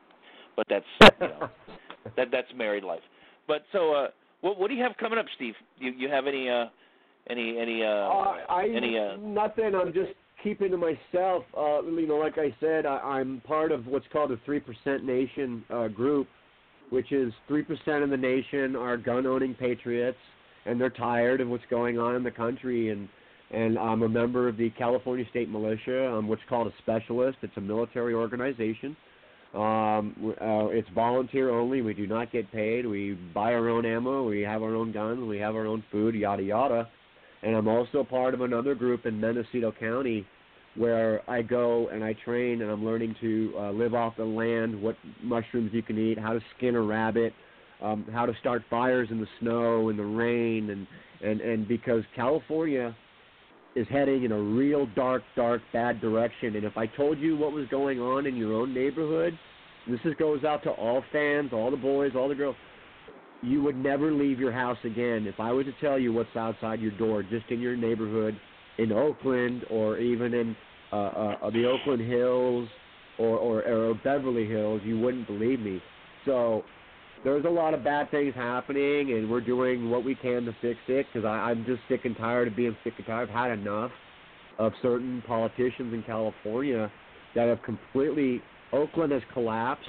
But 0.57 0.67
that's 0.69 0.85
you 1.21 1.29
know, 1.29 1.49
that 2.17 2.29
that's 2.31 2.49
married 2.57 2.85
life. 2.85 3.03
But 3.47 3.65
so, 3.73 3.93
uh, 3.93 4.09
what 4.41 4.59
what 4.59 4.69
do 4.69 4.75
you 4.75 4.83
have 4.83 4.97
coming 4.99 5.19
up, 5.19 5.27
Steve? 5.37 5.55
You 5.79 5.93
you 5.93 6.09
have 6.09 6.27
any 6.27 6.49
uh 6.49 6.67
any 7.31 7.59
any 7.59 7.83
uh, 7.83 7.89
Uh, 7.89 8.37
I 8.49 8.69
any 8.75 8.99
uh 8.99 9.17
nothing. 9.17 9.75
I'm 9.75 9.93
just 9.93 10.13
keeping 10.43 10.71
to 10.71 10.77
myself. 10.77 11.45
Uh, 11.57 11.83
you 11.83 12.07
know, 12.07 12.17
like 12.17 12.39
I 12.39 12.55
said, 12.61 12.87
I, 12.87 12.99
I'm 12.99 13.41
part 13.47 13.73
of 13.73 13.87
what's 13.87 14.07
called 14.13 14.31
the 14.31 14.39
Three 14.45 14.61
Percent 14.61 15.05
Nation 15.05 15.65
uh, 15.71 15.89
group, 15.89 16.29
which 16.91 17.13
is 17.13 17.33
three 17.49 17.63
percent 17.63 18.03
of 18.03 18.11
the 18.11 18.17
nation 18.17 18.77
are 18.77 18.97
gun-owning 18.97 19.55
patriots, 19.55 20.19
and 20.67 20.81
they're 20.81 20.91
tired 20.91 21.41
of 21.41 21.49
what's 21.49 21.65
going 21.71 21.99
on 21.99 22.15
in 22.15 22.23
the 22.23 22.31
country. 22.31 22.91
And 22.91 23.09
and 23.51 23.79
I'm 23.79 24.03
a 24.03 24.09
member 24.09 24.49
of 24.49 24.57
the 24.57 24.71
California 24.71 25.25
State 25.31 25.49
Militia, 25.49 26.13
um, 26.13 26.29
what's 26.29 26.43
called 26.49 26.67
a 26.67 26.73
specialist. 26.79 27.39
It's 27.43 27.57
a 27.57 27.61
military 27.61 28.13
organization. 28.13 28.97
Um, 29.55 30.35
uh, 30.41 30.67
it's 30.73 30.89
volunteer 30.97 31.51
only. 31.51 31.81
We 31.81 31.95
do 31.95 32.09
not 32.09 32.33
get 32.33 32.51
paid. 32.51 32.85
We 32.85 33.13
buy 33.33 33.55
our 33.55 33.69
own 33.69 33.87
ammo. 33.87 34.29
We 34.29 34.41
have 34.41 34.65
our 34.65 34.75
own 34.75 34.91
guns. 34.91 35.23
We 35.29 35.39
have 35.39 35.55
our 35.55 35.67
own 35.67 35.85
food. 35.93 36.17
Yada 36.17 36.43
yada 36.43 36.89
and 37.45 37.55
I'm 37.55 37.69
also 37.69 38.03
part 38.05 38.35
of 38.35 38.41
another 38.41 38.75
group 38.75 39.07
in 39.07 39.21
Mendocino 39.21 39.73
County 39.73 40.27
where 40.77 41.29
I 41.31 41.43
go 41.43 41.89
and 41.89 42.03
I 42.03 42.15
train 42.25 42.63
and 42.63 42.71
I'm 42.71 42.85
learning 42.85 43.15
to 43.21 43.55
uh, 43.57 43.71
live 43.71 43.95
off 43.95 44.17
the 44.17 44.25
land, 44.25 44.81
what 44.81 44.97
mushrooms 45.23 45.71
you 45.73 45.83
can 45.83 45.99
eat, 45.99 46.19
how 46.19 46.33
to 46.33 46.41
skin 46.57 46.75
a 46.75 46.81
rabbit, 46.81 47.33
um, 47.81 48.05
how 48.13 48.27
to 48.27 48.33
start 48.41 48.63
fires 48.69 49.09
in 49.11 49.21
the 49.21 49.27
snow 49.41 49.89
and 49.89 49.99
the 49.99 50.05
rain, 50.05 50.71
and 50.71 50.87
and 51.23 51.41
and 51.41 51.69
because 51.69 52.03
California 52.17 52.97
is 53.77 53.87
heading 53.89 54.25
in 54.25 54.33
a 54.33 54.41
real 54.41 54.87
dark, 54.95 55.23
dark, 55.37 55.61
bad 55.73 56.01
direction. 56.01 56.57
And 56.57 56.65
if 56.65 56.77
I 56.77 56.87
told 56.87 57.19
you 57.19 57.37
what 57.37 57.53
was 57.53 57.67
going 57.69 57.99
on 58.01 58.27
in 58.27 58.37
your 58.37 58.55
own 58.55 58.73
neighborhood, 58.73 59.37
this 59.89 59.99
is, 60.05 60.15
goes 60.15 60.45
out 60.45 60.63
to 60.63 60.71
all 60.71 61.03
fans, 61.13 61.51
all 61.53 61.71
the 61.71 61.77
boys, 61.77 62.13
all 62.15 62.29
the 62.29 62.35
girls 62.37 62.57
you 63.45 63.63
would 63.63 63.77
never 63.77 64.13
leave 64.13 64.39
your 64.39 64.53
house 64.53 64.79
again 64.85 65.27
if 65.27 65.39
I 65.39 65.53
was 65.53 65.67
to 65.67 65.73
tell 65.81 65.99
you 65.99 66.13
what's 66.13 66.35
outside 66.35 66.81
your 66.81 66.93
door, 66.93 67.23
just 67.23 67.51
in 67.51 67.61
your 67.61 67.77
neighborhood, 67.77 68.39
in 68.79 68.91
Oakland 68.91 69.65
or 69.71 69.99
even 69.99 70.35
in 70.35 70.57
uh, 70.93 70.97
uh, 70.97 71.51
the 71.51 71.67
Oakland 71.67 72.01
Hills 72.11 72.69
or, 73.19 73.37
or 73.39 73.63
or 73.63 73.95
Beverly 74.03 74.49
Hills, 74.49 74.81
you 74.85 74.99
wouldn't 74.99 75.27
believe 75.27 75.61
me. 75.61 75.81
So 76.25 76.65
there's 77.23 77.45
a 77.45 77.51
lot 77.51 77.75
of 77.75 77.85
bad 77.85 78.11
things 78.11 78.35
happening, 78.35 79.13
and 79.13 79.31
we're 79.31 79.41
doing 79.41 79.91
what 79.91 80.05
we 80.05 80.15
can 80.15 80.45
to 80.45 80.53
fix 80.61 80.79
it 80.89 81.07
because 81.13 81.27
I'm 81.27 81.65
just 81.65 81.81
sick 81.89 82.05
and 82.05 82.17
tired 82.17 82.49
of 82.49 82.57
being 82.57 82.77
sick 82.83 82.95
and 82.97 83.07
tired. 83.07 83.29
I've 83.29 83.35
had 83.35 83.59
enough 83.59 83.91
of 84.59 84.73
certain 84.83 85.23
politicians 85.27 85.93
in 85.93 86.03
California 86.07 86.91
that 87.35 87.49
have 87.49 87.63
completely. 87.63 88.43
Oakland 88.73 89.13
has 89.13 89.23
collapsed. 89.33 89.89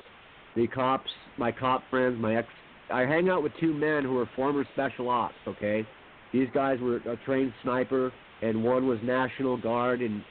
The 0.55 0.67
cops, 0.67 1.09
my 1.37 1.51
cop 1.51 1.83
friends, 1.89 2.17
my 2.19 2.37
ex 2.37 2.47
I 2.91 3.01
hang 3.01 3.29
out 3.29 3.43
with 3.43 3.51
two 3.59 3.73
men 3.73 4.03
who 4.03 4.17
are 4.19 4.29
former 4.35 4.65
special 4.73 5.09
ops. 5.09 5.35
Okay, 5.47 5.85
these 6.31 6.47
guys 6.53 6.79
were 6.79 6.97
a 6.97 7.17
trained 7.25 7.53
sniper, 7.63 8.11
and 8.41 8.63
one 8.63 8.87
was 8.87 8.99
National 9.03 9.57
Guard 9.57 10.01
and 10.01 10.23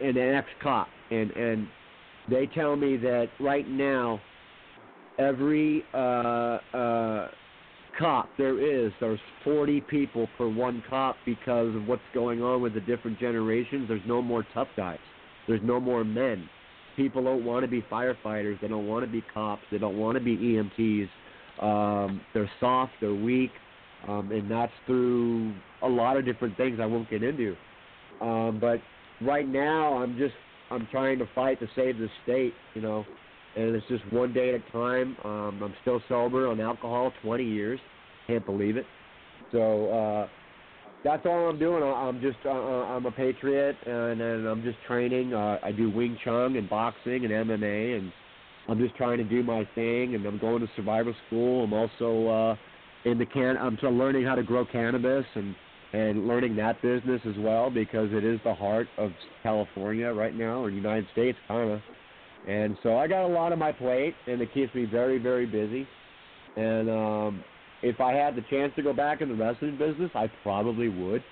and 0.00 0.16
an 0.16 0.34
ex-cop. 0.34 0.88
And 1.10 1.30
and 1.32 1.68
they 2.28 2.46
tell 2.46 2.76
me 2.76 2.96
that 2.98 3.28
right 3.40 3.68
now, 3.68 4.20
every 5.18 5.84
uh, 5.92 6.58
uh, 6.74 7.28
cop 7.98 8.28
there 8.38 8.58
is, 8.58 8.92
there's 9.00 9.20
40 9.44 9.80
people 9.82 10.28
per 10.36 10.48
one 10.48 10.82
cop 10.88 11.16
because 11.24 11.74
of 11.74 11.86
what's 11.86 12.02
going 12.12 12.42
on 12.42 12.62
with 12.62 12.74
the 12.74 12.80
different 12.80 13.18
generations. 13.18 13.88
There's 13.88 14.02
no 14.06 14.22
more 14.22 14.44
tough 14.54 14.68
guys. 14.76 14.98
There's 15.46 15.62
no 15.62 15.78
more 15.78 16.04
men. 16.04 16.48
People 16.96 17.24
don't 17.24 17.44
want 17.44 17.64
to 17.64 17.68
be 17.68 17.82
firefighters. 17.82 18.60
They 18.60 18.68
don't 18.68 18.86
want 18.86 19.04
to 19.04 19.10
be 19.10 19.22
cops. 19.32 19.62
They 19.70 19.78
don't 19.78 19.98
want 19.98 20.16
to 20.16 20.24
be 20.24 20.36
EMTs. 20.36 21.08
Um, 21.60 22.20
they're 22.32 22.50
soft, 22.60 22.92
they're 23.00 23.14
weak, 23.14 23.50
um, 24.08 24.30
and 24.32 24.50
that's 24.50 24.72
through 24.86 25.52
a 25.82 25.88
lot 25.88 26.16
of 26.16 26.24
different 26.24 26.56
things 26.56 26.78
I 26.80 26.86
won't 26.86 27.08
get 27.08 27.22
into. 27.22 27.56
Um, 28.20 28.58
but 28.60 28.80
right 29.20 29.48
now, 29.48 29.94
I'm 29.94 30.16
just 30.16 30.34
I'm 30.70 30.86
trying 30.90 31.18
to 31.18 31.26
fight 31.34 31.60
to 31.60 31.68
save 31.76 31.98
the 31.98 32.08
state, 32.22 32.54
you 32.74 32.80
know, 32.80 33.04
and 33.56 33.74
it's 33.74 33.86
just 33.88 34.04
one 34.12 34.32
day 34.32 34.54
at 34.54 34.54
a 34.56 34.72
time. 34.72 35.16
Um, 35.24 35.60
I'm 35.62 35.74
still 35.82 36.02
sober 36.08 36.48
on 36.48 36.60
alcohol, 36.60 37.12
20 37.22 37.44
years, 37.44 37.78
can't 38.26 38.44
believe 38.44 38.76
it. 38.76 38.86
So 39.52 39.90
uh, 39.90 40.28
that's 41.04 41.24
all 41.26 41.48
I'm 41.48 41.58
doing. 41.58 41.82
I'm 41.82 42.20
just 42.20 42.38
uh, 42.44 42.50
uh, 42.50 42.86
I'm 42.86 43.06
a 43.06 43.12
patriot, 43.12 43.76
and, 43.86 44.20
and 44.20 44.46
I'm 44.46 44.62
just 44.62 44.78
training. 44.86 45.34
Uh, 45.34 45.58
I 45.62 45.70
do 45.70 45.90
Wing 45.90 46.18
Chun 46.24 46.56
and 46.56 46.68
boxing 46.68 47.24
and 47.24 47.32
MMA 47.32 47.98
and 47.98 48.12
I'm 48.68 48.78
just 48.78 48.96
trying 48.96 49.18
to 49.18 49.24
do 49.24 49.42
my 49.42 49.68
thing, 49.74 50.14
and 50.14 50.24
I'm 50.24 50.38
going 50.38 50.60
to 50.60 50.68
survival 50.76 51.14
school. 51.26 51.64
I'm 51.64 51.72
also 51.72 52.28
uh, 52.28 52.56
in 53.08 53.18
the 53.18 53.26
can. 53.26 53.56
I'm 53.58 53.76
still 53.78 53.94
learning 53.94 54.24
how 54.24 54.34
to 54.34 54.42
grow 54.42 54.64
cannabis 54.64 55.24
and 55.34 55.54
and 55.92 56.26
learning 56.26 56.56
that 56.56 56.82
business 56.82 57.20
as 57.24 57.36
well 57.38 57.70
because 57.70 58.08
it 58.12 58.24
is 58.24 58.40
the 58.42 58.52
heart 58.52 58.88
of 58.98 59.12
California 59.44 60.12
right 60.12 60.34
now 60.34 60.60
or 60.60 60.68
United 60.68 61.06
States 61.12 61.38
kind 61.46 61.70
of. 61.70 61.80
And 62.48 62.76
so 62.82 62.98
I 62.98 63.06
got 63.06 63.24
a 63.24 63.28
lot 63.28 63.52
on 63.52 63.60
my 63.60 63.70
plate, 63.70 64.14
and 64.26 64.40
it 64.40 64.52
keeps 64.52 64.74
me 64.74 64.86
very 64.86 65.18
very 65.18 65.46
busy. 65.46 65.86
And 66.56 66.90
um, 66.90 67.44
if 67.82 68.00
I 68.00 68.12
had 68.12 68.34
the 68.34 68.42
chance 68.50 68.72
to 68.76 68.82
go 68.82 68.92
back 68.92 69.20
in 69.20 69.28
the 69.28 69.34
wrestling 69.34 69.76
business, 69.76 70.10
I 70.14 70.30
probably 70.42 70.88
would. 70.88 71.22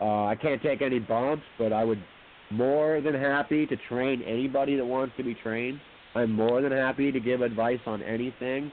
Uh, 0.00 0.26
I 0.26 0.36
can't 0.40 0.62
take 0.62 0.80
any 0.82 0.98
bumps, 0.98 1.44
but 1.58 1.72
I 1.72 1.84
would 1.84 2.02
more 2.50 3.00
than 3.00 3.14
happy 3.14 3.66
to 3.66 3.76
train 3.88 4.22
anybody 4.22 4.76
that 4.76 4.84
wants 4.84 5.14
to 5.16 5.24
be 5.24 5.34
trained. 5.34 5.80
I'm 6.14 6.32
more 6.32 6.60
than 6.60 6.72
happy 6.72 7.10
to 7.12 7.20
give 7.20 7.40
advice 7.40 7.80
on 7.86 8.02
anything. 8.02 8.70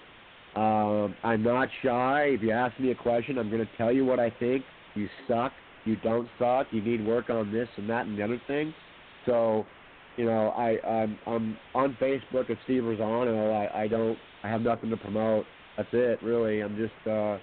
Um, 0.56 1.16
I'm 1.24 1.44
not 1.44 1.70
shy. 1.84 2.24
If 2.30 2.42
you 2.42 2.52
ask 2.52 2.78
me 2.80 2.92
a 2.92 2.96
question, 2.96 3.38
I'm 3.38 3.50
going 3.50 3.66
to 3.66 3.78
tell 3.78 3.92
you 3.92 4.06
what 4.06 4.20
I 4.20 4.30
think. 4.30 4.64
You 4.96 5.08
suck. 5.28 5.52
You 5.86 5.96
don't 5.98 6.28
suck. 6.38 6.68
You 6.72 6.82
need 6.82 7.06
work 7.06 7.30
on 7.30 7.52
this 7.52 7.68
and 7.78 7.90
that 7.90 8.06
and 8.06 8.18
the 8.18 8.24
other 8.24 8.42
thing. 8.48 8.74
So, 9.26 9.66
you 10.18 10.26
know, 10.26 10.50
I 10.50 10.78
I'm, 10.86 11.18
I'm 11.26 11.58
on 11.74 11.98
Facebook 12.02 12.50
at 12.50 12.58
Steve 12.66 12.84
Rizzono. 12.84 13.54
I 13.54 13.84
I 13.84 13.88
don't. 13.88 14.18
I 14.44 14.50
have 14.50 14.62
nothing 14.62 14.90
to 14.90 14.98
promote. 14.98 15.46
That's 15.78 15.90
it, 15.94 16.22
really. 16.22 16.62
I'm 16.62 16.76
just 16.76 17.08
uh, 17.08 17.38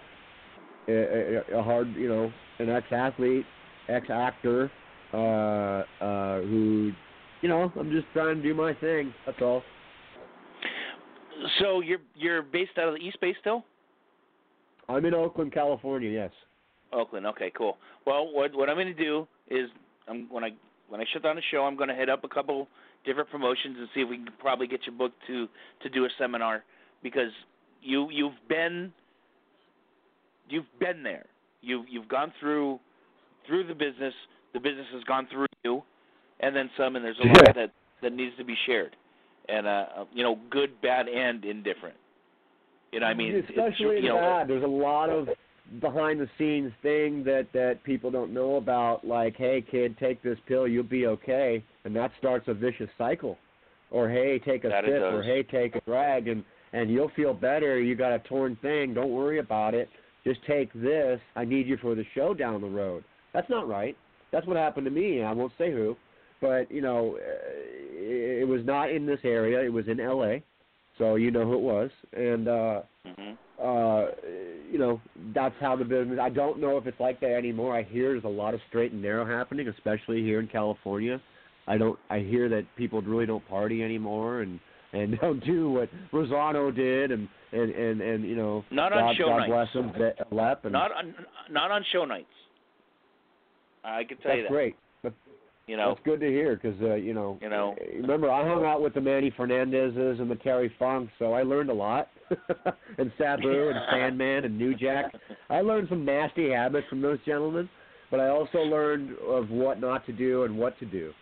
a, 0.88 1.42
a, 1.54 1.62
hard, 1.62 1.88
you 1.94 2.08
know, 2.08 2.30
an 2.58 2.68
ex-athlete, 2.68 3.46
ex-actor, 3.88 4.70
uh, 5.12 5.16
uh, 5.16 6.40
who, 6.42 6.92
you 7.40 7.48
know, 7.48 7.72
I'm 7.78 7.90
just 7.90 8.06
trying 8.12 8.36
to 8.36 8.42
do 8.42 8.54
my 8.54 8.74
thing. 8.74 9.14
That's 9.24 9.38
all. 9.40 9.62
So 11.60 11.80
you're 11.80 12.00
you're 12.14 12.42
based 12.42 12.72
out 12.78 12.88
of 12.88 12.94
the 12.94 13.00
East 13.00 13.20
Bay 13.20 13.34
still? 13.40 13.64
I'm 14.88 15.04
in 15.04 15.14
Oakland, 15.14 15.52
California. 15.52 16.10
Yes. 16.10 16.30
Oakland. 16.92 17.26
Okay, 17.26 17.52
cool. 17.56 17.76
Well, 18.06 18.32
what 18.32 18.54
what 18.54 18.68
I'm 18.68 18.76
going 18.76 18.94
to 18.94 18.94
do 18.94 19.26
is 19.48 19.68
I'm 20.08 20.28
when 20.30 20.44
I 20.44 20.50
when 20.88 21.00
I 21.00 21.04
shut 21.12 21.22
down 21.22 21.36
the 21.36 21.42
show, 21.50 21.64
I'm 21.64 21.76
going 21.76 21.88
to 21.88 21.94
hit 21.94 22.08
up 22.08 22.24
a 22.24 22.28
couple 22.28 22.68
different 23.04 23.30
promotions 23.30 23.76
and 23.78 23.88
see 23.94 24.00
if 24.00 24.08
we 24.08 24.16
can 24.16 24.28
probably 24.38 24.66
get 24.66 24.80
you 24.86 24.92
booked 24.92 25.16
to 25.26 25.48
to 25.82 25.88
do 25.88 26.04
a 26.04 26.08
seminar 26.18 26.62
because 27.02 27.30
you 27.82 28.08
you've 28.10 28.38
been 28.48 28.92
you've 30.48 30.66
been 30.78 31.02
there. 31.02 31.26
You've 31.62 31.86
you've 31.88 32.08
gone 32.08 32.32
through 32.40 32.78
through 33.46 33.66
the 33.66 33.74
business. 33.74 34.14
The 34.52 34.60
business 34.60 34.86
has 34.92 35.04
gone 35.04 35.28
through 35.30 35.46
you, 35.64 35.82
and 36.40 36.54
then 36.54 36.70
some. 36.76 36.96
And 36.96 37.04
there's 37.04 37.18
a 37.22 37.26
lot 37.26 37.54
that 37.54 37.72
that 38.02 38.12
needs 38.12 38.36
to 38.38 38.44
be 38.44 38.54
shared, 38.66 38.96
and 39.48 39.66
uh, 39.66 39.86
you 40.12 40.22
know, 40.22 40.38
good, 40.50 40.80
bad, 40.80 41.08
and 41.08 41.44
indifferent. 41.44 41.96
You 42.92 43.00
know, 43.00 43.06
I 43.06 43.14
mean, 43.14 43.44
especially 43.48 43.96
you 43.96 44.08
know, 44.08 44.20
that. 44.20 44.48
There's 44.48 44.64
a 44.64 44.66
lot 44.66 45.10
of 45.10 45.28
behind 45.80 46.20
the 46.20 46.28
scenes 46.38 46.72
thing 46.82 47.24
that 47.24 47.48
that 47.52 47.82
people 47.84 48.10
don't 48.10 48.32
know 48.32 48.56
about. 48.56 49.06
Like, 49.06 49.36
hey, 49.36 49.64
kid, 49.68 49.96
take 49.98 50.22
this 50.22 50.38
pill, 50.46 50.66
you'll 50.66 50.84
be 50.84 51.06
okay, 51.06 51.64
and 51.84 51.94
that 51.96 52.10
starts 52.18 52.46
a 52.48 52.54
vicious 52.54 52.90
cycle. 52.96 53.36
Or 53.90 54.08
hey, 54.08 54.40
take 54.40 54.64
a 54.64 54.70
sip, 54.84 55.02
or 55.02 55.22
hey, 55.22 55.42
take 55.42 55.76
a 55.76 55.80
drag, 55.82 56.28
and 56.28 56.44
and 56.72 56.90
you'll 56.90 57.10
feel 57.14 57.34
better. 57.34 57.80
You 57.80 57.94
got 57.94 58.12
a 58.12 58.18
torn 58.20 58.56
thing. 58.62 58.94
Don't 58.94 59.10
worry 59.10 59.38
about 59.38 59.74
it. 59.74 59.88
Just 60.24 60.40
take 60.46 60.72
this. 60.72 61.20
I 61.36 61.44
need 61.44 61.66
you 61.68 61.76
for 61.76 61.94
the 61.94 62.04
show 62.14 62.34
down 62.34 62.60
the 62.60 62.68
road. 62.68 63.04
That's 63.32 63.48
not 63.48 63.68
right. 63.68 63.96
That's 64.32 64.46
what 64.46 64.56
happened 64.56 64.86
to 64.86 64.90
me. 64.90 65.22
I 65.22 65.32
won't 65.32 65.52
say 65.56 65.70
who, 65.70 65.96
but 66.40 66.70
you 66.70 66.80
know, 66.80 67.16
uh, 67.16 68.40
it, 68.42 68.46
was 68.46 68.60
not 68.64 68.90
in 68.90 69.06
this 69.06 69.20
area. 69.24 69.60
It 69.60 69.72
was 69.72 69.88
in 69.88 70.00
L.A. 70.00 70.42
So 70.98 71.16
you 71.16 71.30
know 71.30 71.44
who 71.44 71.54
it 71.54 71.60
was, 71.60 71.90
and 72.12 72.48
uh, 72.48 72.80
mhm. 73.06 73.36
uh, 73.62 74.10
you 74.70 74.78
know, 74.78 75.00
that's 75.34 75.54
how 75.60 75.76
the 75.76 75.84
business. 75.84 76.18
I 76.20 76.30
don't 76.30 76.58
know 76.58 76.78
if 76.78 76.86
it's 76.86 77.00
like 77.00 77.20
that 77.20 77.34
anymore. 77.36 77.76
I 77.76 77.82
hear 77.82 78.12
there's 78.12 78.24
a 78.24 78.28
lot 78.28 78.54
of 78.54 78.60
straight 78.68 78.92
and 78.92 79.02
narrow 79.02 79.26
happening, 79.26 79.68
especially 79.68 80.22
here 80.22 80.40
in 80.40 80.46
California. 80.46 81.20
I 81.66 81.76
don't. 81.76 81.98
I 82.08 82.20
hear 82.20 82.48
that 82.48 82.64
people 82.76 83.02
really 83.02 83.26
don't 83.26 83.46
party 83.48 83.82
anymore 83.82 84.40
and 84.40 84.58
and 84.92 85.18
don't 85.20 85.44
do 85.44 85.70
what 85.70 85.88
Rizzono 86.12 86.74
did 86.74 87.10
and 87.10 87.28
and 87.52 87.70
and 87.70 88.00
and 88.00 88.24
you 88.24 88.36
know. 88.36 88.64
Not 88.70 88.92
on 88.92 89.04
God, 89.04 89.16
show 89.16 89.26
God 89.26 89.36
nights. 89.38 89.50
bless 89.50 89.72
him, 89.72 89.92
Ve- 89.92 90.36
Lep, 90.36 90.64
and 90.64 90.72
not 90.72 90.92
on 90.92 91.14
not 91.50 91.70
on 91.70 91.84
show 91.92 92.04
nights. 92.04 92.26
I 93.84 94.04
can 94.04 94.16
tell 94.18 94.30
that's 94.30 94.36
you 94.36 94.42
that. 94.44 94.50
great. 94.50 94.76
But 95.02 95.12
You 95.66 95.76
know, 95.76 95.94
That's 95.94 96.04
good 96.04 96.20
to 96.20 96.28
hear 96.28 96.54
because 96.54 96.80
uh, 96.80 96.94
you 96.94 97.12
know. 97.12 97.38
You 97.42 97.48
know. 97.48 97.74
Remember, 97.96 98.30
I 98.30 98.46
hung 98.46 98.64
out 98.64 98.82
with 98.82 98.94
the 98.94 99.00
Manny 99.00 99.32
Fernandezes 99.36 100.20
and 100.20 100.30
the 100.30 100.36
Terry 100.36 100.72
Funk, 100.78 101.10
so 101.18 101.32
I 101.32 101.42
learned 101.42 101.70
a 101.70 101.74
lot. 101.74 102.08
and 102.98 103.12
Sabu 103.18 103.68
and 103.68 103.78
Sandman 103.90 104.44
and 104.44 104.56
New 104.56 104.76
Jack. 104.76 105.12
I 105.50 105.62
learned 105.62 105.88
some 105.88 106.04
nasty 106.04 106.50
habits 106.50 106.86
from 106.88 107.02
those 107.02 107.18
gentlemen, 107.26 107.68
but 108.12 108.20
I 108.20 108.28
also 108.28 108.58
learned 108.58 109.16
of 109.26 109.50
what 109.50 109.80
not 109.80 110.06
to 110.06 110.12
do 110.12 110.44
and 110.44 110.56
what 110.56 110.78
to 110.78 110.86
do. 110.86 111.12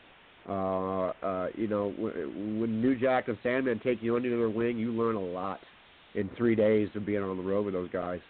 Uh, 0.46 1.12
uh, 1.22 1.48
you 1.54 1.66
know, 1.66 1.94
when, 1.98 2.60
when 2.60 2.82
New 2.82 2.98
Jack 2.98 3.28
and 3.28 3.38
Sandman 3.42 3.80
take 3.82 4.02
you 4.02 4.14
under 4.14 4.28
their 4.28 4.50
wing, 4.50 4.76
you 4.76 4.92
learn 4.92 5.16
a 5.16 5.20
lot 5.20 5.58
in 6.14 6.28
three 6.36 6.54
days 6.54 6.88
of 6.94 7.06
being 7.06 7.22
on 7.22 7.36
the 7.38 7.42
road 7.42 7.64
with 7.64 7.74
those 7.74 7.90
guys, 7.90 8.20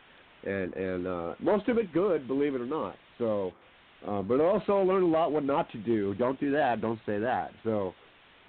and 0.44 0.72
and 0.74 1.06
uh, 1.06 1.34
most 1.40 1.68
of 1.68 1.76
it 1.78 1.92
good, 1.92 2.28
believe 2.28 2.54
it 2.54 2.60
or 2.60 2.66
not. 2.66 2.94
So, 3.18 3.52
uh, 4.06 4.22
but 4.22 4.40
also 4.40 4.78
learned 4.82 5.04
a 5.04 5.06
lot 5.06 5.32
what 5.32 5.44
not 5.44 5.70
to 5.72 5.78
do. 5.78 6.14
Don't 6.14 6.38
do 6.38 6.50
that. 6.52 6.80
Don't 6.80 7.00
say 7.06 7.18
that. 7.18 7.52
So, 7.62 7.94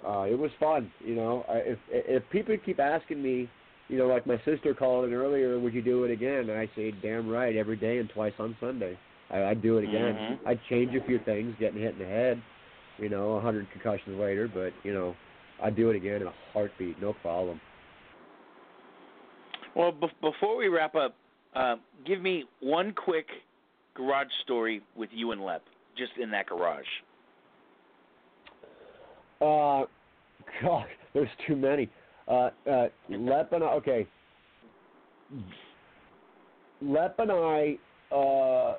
uh, 0.06 0.22
it 0.22 0.38
was 0.38 0.50
fun. 0.60 0.90
You 1.04 1.14
know, 1.14 1.44
if 1.48 1.78
if 1.90 2.22
people 2.30 2.56
keep 2.64 2.78
asking 2.78 3.22
me, 3.22 3.48
you 3.88 3.98
know, 3.98 4.06
like 4.06 4.26
my 4.26 4.40
sister 4.44 4.74
called 4.74 5.06
in 5.06 5.14
earlier, 5.14 5.58
would 5.58 5.74
you 5.74 5.82
do 5.82 6.04
it 6.04 6.10
again? 6.10 6.50
And 6.50 6.52
I 6.52 6.68
say, 6.76 6.92
damn 7.02 7.28
right, 7.28 7.56
every 7.56 7.76
day 7.76 7.98
and 7.98 8.08
twice 8.10 8.34
on 8.38 8.56
Sunday. 8.60 8.98
I, 9.30 9.44
I'd 9.44 9.62
do 9.62 9.78
it 9.78 9.84
again. 9.84 10.14
Mhm. 10.14 10.38
I'd 10.46 10.60
change 10.68 10.94
a 10.94 11.04
few 11.04 11.18
things, 11.20 11.54
getting 11.58 11.80
hit 11.80 11.94
in 11.94 11.98
the 11.98 12.04
head, 12.04 12.40
you 12.98 13.08
know, 13.08 13.32
a 13.34 13.40
hundred 13.40 13.70
concussions 13.72 14.18
later, 14.20 14.48
but 14.52 14.72
you 14.84 14.92
know, 14.92 15.16
I'd 15.62 15.74
do 15.76 15.90
it 15.90 15.96
again 15.96 16.22
in 16.22 16.28
a 16.28 16.34
heartbeat, 16.52 17.00
no 17.00 17.14
problem. 17.14 17.60
Well, 19.74 19.92
be- 19.92 20.12
before 20.20 20.56
we 20.56 20.68
wrap 20.68 20.94
up, 20.94 21.16
uh, 21.54 21.76
give 22.06 22.20
me 22.20 22.44
one 22.60 22.92
quick 22.92 23.26
garage 23.96 24.28
story 24.44 24.82
with 24.94 25.10
you 25.12 25.32
and 25.32 25.44
Lep, 25.44 25.62
just 25.96 26.12
in 26.20 26.30
that 26.30 26.46
garage. 26.46 26.84
Uh, 29.40 29.84
God, 30.62 30.86
there's 31.14 31.28
too 31.46 31.56
many. 31.56 31.88
Uh, 32.28 32.50
uh, 32.70 32.88
Lep 33.10 33.52
and 33.52 33.64
I, 33.64 33.68
okay. 33.74 34.06
Lep 36.82 37.18
and 37.18 37.30
I, 37.30 37.78
uh, 38.12 38.74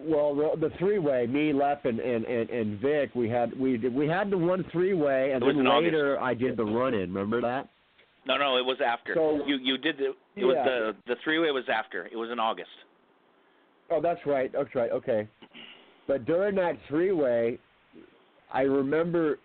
well, 0.00 0.34
the, 0.34 0.68
the 0.68 0.70
three-way, 0.78 1.26
me, 1.26 1.52
Lep, 1.52 1.84
and, 1.84 1.98
and, 1.98 2.24
and, 2.24 2.50
and 2.50 2.80
Vic, 2.80 3.14
we 3.14 3.28
had 3.28 3.58
we 3.58 3.76
did, 3.76 3.94
we 3.94 4.06
had 4.06 4.30
the 4.30 4.38
one 4.38 4.64
three-way, 4.70 5.32
and 5.32 5.42
then 5.42 5.58
in 5.58 5.66
August. 5.66 5.84
later 5.84 6.20
I 6.20 6.34
did 6.34 6.56
the 6.56 6.64
run-in. 6.64 7.12
Remember 7.12 7.40
that? 7.40 7.68
No, 8.26 8.36
no, 8.36 8.58
it 8.58 8.64
was 8.64 8.78
after. 8.84 9.14
So- 9.14 9.44
you 9.46 9.56
you 9.56 9.78
did 9.78 9.96
the 9.96 10.14
it 10.36 10.44
was 10.44 10.56
the 10.64 10.94
the 11.06 11.16
three 11.24 11.38
way 11.38 11.50
was 11.50 11.64
after. 11.72 12.06
It 12.06 12.16
was 12.16 12.30
in 12.30 12.38
August. 12.38 12.68
Oh, 13.90 14.00
that's 14.00 14.20
right. 14.26 14.52
That's 14.52 14.74
right. 14.74 14.90
Okay. 14.90 15.28
But 16.06 16.24
during 16.24 16.54
that 16.56 16.78
three-way, 16.88 17.58
I 18.52 18.62
remember 18.62 19.38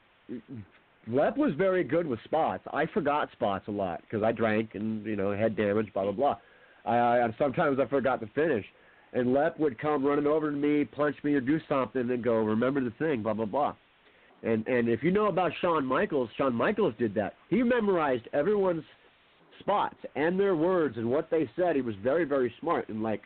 Lep 1.08 1.38
was 1.38 1.54
very 1.58 1.84
good 1.84 2.08
with 2.08 2.20
spots. 2.24 2.64
I 2.72 2.86
forgot 2.88 3.30
spots 3.34 3.68
a 3.68 3.72
lot 3.72 4.02
because 4.02 4.24
I 4.24 4.32
drank 4.32 4.76
and 4.76 5.06
you 5.06 5.16
know 5.16 5.36
head 5.36 5.58
damage, 5.58 5.92
blah 5.94 6.04
blah 6.04 6.12
blah. 6.14 6.38
I, 6.86 6.98
I 7.22 7.36
sometimes 7.38 7.80
I 7.80 7.86
forgot 7.88 8.22
to 8.22 8.28
finish, 8.28 8.66
and 9.12 9.34
Lep 9.34 9.60
would 9.60 9.78
come 9.78 10.06
running 10.06 10.28
over 10.28 10.50
to 10.50 10.56
me, 10.56 10.86
punch 10.86 11.16
me 11.24 11.34
or 11.34 11.42
do 11.42 11.60
something, 11.68 12.10
and 12.10 12.24
go, 12.24 12.36
"Remember 12.36 12.82
the 12.82 12.92
thing," 12.92 13.22
blah 13.22 13.34
blah 13.34 13.46
blah. 13.46 13.76
And 14.44 14.66
and 14.68 14.88
if 14.88 15.04
you 15.04 15.12
know 15.12 15.28
about 15.28 15.52
Shawn 15.60 15.86
Michaels, 15.86 16.30
Shawn 16.38 16.54
Michaels 16.54 16.94
did 16.98 17.14
that. 17.16 17.34
He 17.50 17.64
memorized 17.64 18.28
everyone's 18.32 18.84
spots 19.60 19.96
and 20.16 20.40
their 20.40 20.56
words 20.56 20.98
and 20.98 21.10
what 21.10 21.30
they 21.30 21.50
said. 21.58 21.76
He 21.76 21.82
was 21.82 21.96
very 22.02 22.24
very 22.24 22.54
smart 22.62 22.88
and 22.88 23.04
like 23.04 23.24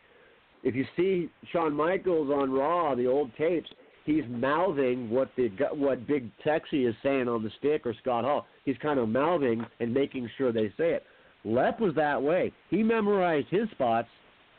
if 0.67 0.75
you 0.75 0.85
see 0.97 1.29
Shawn 1.53 1.73
Michaels 1.73 2.29
on 2.29 2.51
Raw, 2.51 2.93
the 2.93 3.07
old 3.07 3.31
tapes, 3.37 3.69
he's 4.05 4.23
mouthing 4.27 5.09
what 5.09 5.29
the 5.37 5.49
what 5.71 6.05
Big 6.05 6.29
Sexy 6.43 6.85
is 6.85 6.95
saying 7.01 7.29
on 7.29 7.41
the 7.41 7.51
stick 7.57 7.85
or 7.85 7.93
Scott 8.01 8.25
Hall. 8.25 8.45
He's 8.65 8.75
kind 8.81 8.99
of 8.99 9.07
mouthing 9.07 9.65
and 9.79 9.93
making 9.93 10.29
sure 10.37 10.51
they 10.51 10.67
say 10.77 10.91
it. 10.91 11.03
Lep 11.45 11.79
was 11.79 11.95
that 11.95 12.21
way. 12.21 12.51
He 12.69 12.83
memorized 12.83 13.47
his 13.49 13.69
spots, 13.71 14.09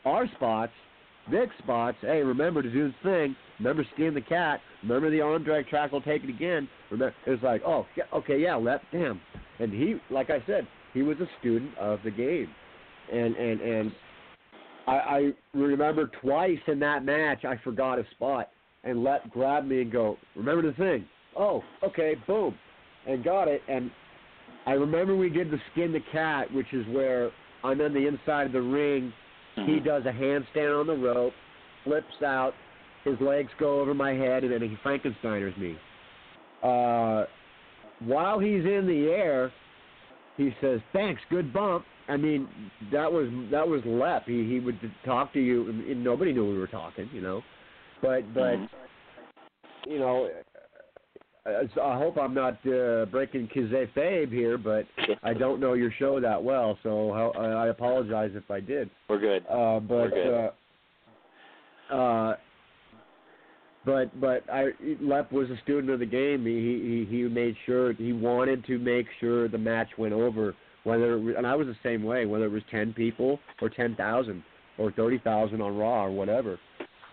our 0.03 0.27
spots, 0.35 0.71
Vic's 1.29 1.53
spots. 1.59 1.97
Hey, 2.01 2.23
remember 2.23 2.63
to 2.63 2.71
do 2.71 2.87
the 2.87 3.09
thing. 3.09 3.35
Remember 3.59 3.85
skin 3.93 4.15
the 4.15 4.21
cat. 4.21 4.61
Remember 4.81 5.11
the 5.11 5.21
arm 5.21 5.43
drag 5.43 5.67
track 5.67 5.91
will 5.91 6.01
take 6.01 6.23
it 6.23 6.29
again. 6.29 6.67
Remember, 6.89 7.13
it 7.27 7.29
was 7.29 7.43
like, 7.43 7.61
oh, 7.63 7.85
yeah, 7.95 8.05
okay, 8.15 8.39
yeah, 8.39 8.55
Lep, 8.55 8.81
damn. 8.91 9.21
And 9.59 9.71
he, 9.71 9.97
like 10.09 10.31
I 10.31 10.43
said, 10.47 10.67
he 10.95 11.03
was 11.03 11.17
a 11.19 11.27
student 11.39 11.77
of 11.77 11.99
the 12.03 12.09
game, 12.09 12.47
and 13.13 13.35
and 13.35 13.61
and 13.61 13.91
I, 14.89 15.17
I 15.17 15.33
remember 15.53 16.09
twice 16.21 16.59
in 16.67 16.79
that 16.79 17.03
match 17.05 17.45
I 17.45 17.57
forgot 17.63 17.99
a 17.99 18.03
spot 18.11 18.49
and 18.83 19.03
Lep 19.03 19.29
grab 19.29 19.65
me 19.65 19.81
and 19.81 19.91
go, 19.91 20.17
remember 20.35 20.69
the 20.69 20.77
thing. 20.77 21.05
Oh, 21.37 21.63
okay, 21.83 22.15
boom. 22.27 22.55
And 23.07 23.23
got 23.23 23.47
it 23.47 23.61
and 23.67 23.91
I 24.65 24.73
remember 24.73 25.15
we 25.15 25.29
did 25.29 25.51
the 25.51 25.59
skin 25.71 25.91
the 25.91 26.01
cat, 26.11 26.51
which 26.53 26.73
is 26.73 26.85
where 26.87 27.31
I'm 27.63 27.81
on 27.81 27.93
the 27.93 28.07
inside 28.07 28.47
of 28.47 28.51
the 28.53 28.61
ring 28.61 29.13
He 29.65 29.79
does 29.79 30.03
a 30.05 30.11
handstand 30.11 30.79
on 30.79 30.87
the 30.87 30.95
rope, 30.95 31.33
flips 31.83 32.21
out, 32.23 32.53
his 33.03 33.15
legs 33.21 33.49
go 33.59 33.79
over 33.79 33.93
my 33.93 34.11
head, 34.13 34.43
and 34.43 34.51
then 34.51 34.61
he 34.61 34.75
Frankensteiners 34.85 35.57
me. 35.57 35.77
Uh, 36.61 37.25
while 38.05 38.39
he's 38.39 38.65
in 38.65 38.85
the 38.87 39.09
air, 39.09 39.51
he 40.37 40.53
says, 40.61 40.79
"Thanks, 40.93 41.21
good 41.29 41.53
bump." 41.53 41.85
I 42.09 42.17
mean, 42.17 42.47
that 42.91 43.11
was 43.11 43.29
that 43.51 43.67
was 43.67 43.81
Lep. 43.85 44.25
He 44.25 44.47
he 44.47 44.59
would 44.59 44.79
talk 45.05 45.31
to 45.33 45.39
you, 45.39 45.69
and, 45.69 46.03
nobody 46.03 46.33
knew 46.33 46.49
we 46.49 46.57
were 46.57 46.67
talking, 46.67 47.09
you 47.13 47.21
know. 47.21 47.43
But 48.01 48.33
but 48.33 48.57
Mhm. 48.57 48.69
you 49.85 49.99
know, 49.99 50.29
I, 51.45 51.67
I 51.81 51.97
hope 51.97 52.17
I'm 52.17 52.33
not 52.33 52.53
uh, 52.67 53.05
breaking 53.05 53.47
kayfabe 53.49 54.31
here, 54.31 54.57
but 54.57 54.85
I 55.23 55.33
don't 55.33 55.59
know 55.59 55.73
your 55.73 55.91
show 55.99 56.19
that 56.19 56.43
well, 56.43 56.77
so 56.83 57.13
how, 57.13 57.41
I 57.41 57.67
apologize 57.67 58.31
if 58.33 58.49
I 58.49 58.59
did. 58.59 58.89
We're 59.07 59.19
good. 59.19 59.45
Uh, 59.47 59.79
but 59.79 60.11
We're 60.11 60.51
uh, 61.91 61.95
uh, 61.95 62.35
but 63.85 64.19
but 64.19 64.43
I 64.51 64.71
Lep 64.99 65.31
was 65.31 65.49
a 65.49 65.57
student 65.63 65.91
of 65.91 65.99
the 65.99 66.05
game. 66.05 66.45
He 66.45 67.05
he 67.09 67.17
he 67.17 67.23
made 67.23 67.55
sure 67.65 67.93
he 67.93 68.13
wanted 68.13 68.65
to 68.65 68.77
make 68.79 69.05
sure 69.19 69.47
the 69.47 69.57
match 69.57 69.89
went 69.97 70.13
over. 70.13 70.55
Whether 70.89 71.17
was- 71.19 71.35
and 71.37 71.45
I 71.45 71.55
was 71.55 71.67
the 71.67 71.77
same 71.83 72.03
way. 72.03 72.25
Whether 72.25 72.45
it 72.45 72.51
was 72.51 72.63
ten 72.71 72.93
people 72.93 73.39
or 73.61 73.69
ten 73.69 73.95
thousand 73.95 74.43
or 74.77 74.91
thirty 74.91 75.19
thousand 75.19 75.61
on 75.61 75.77
Raw 75.77 76.05
or 76.05 76.11
whatever. 76.11 76.59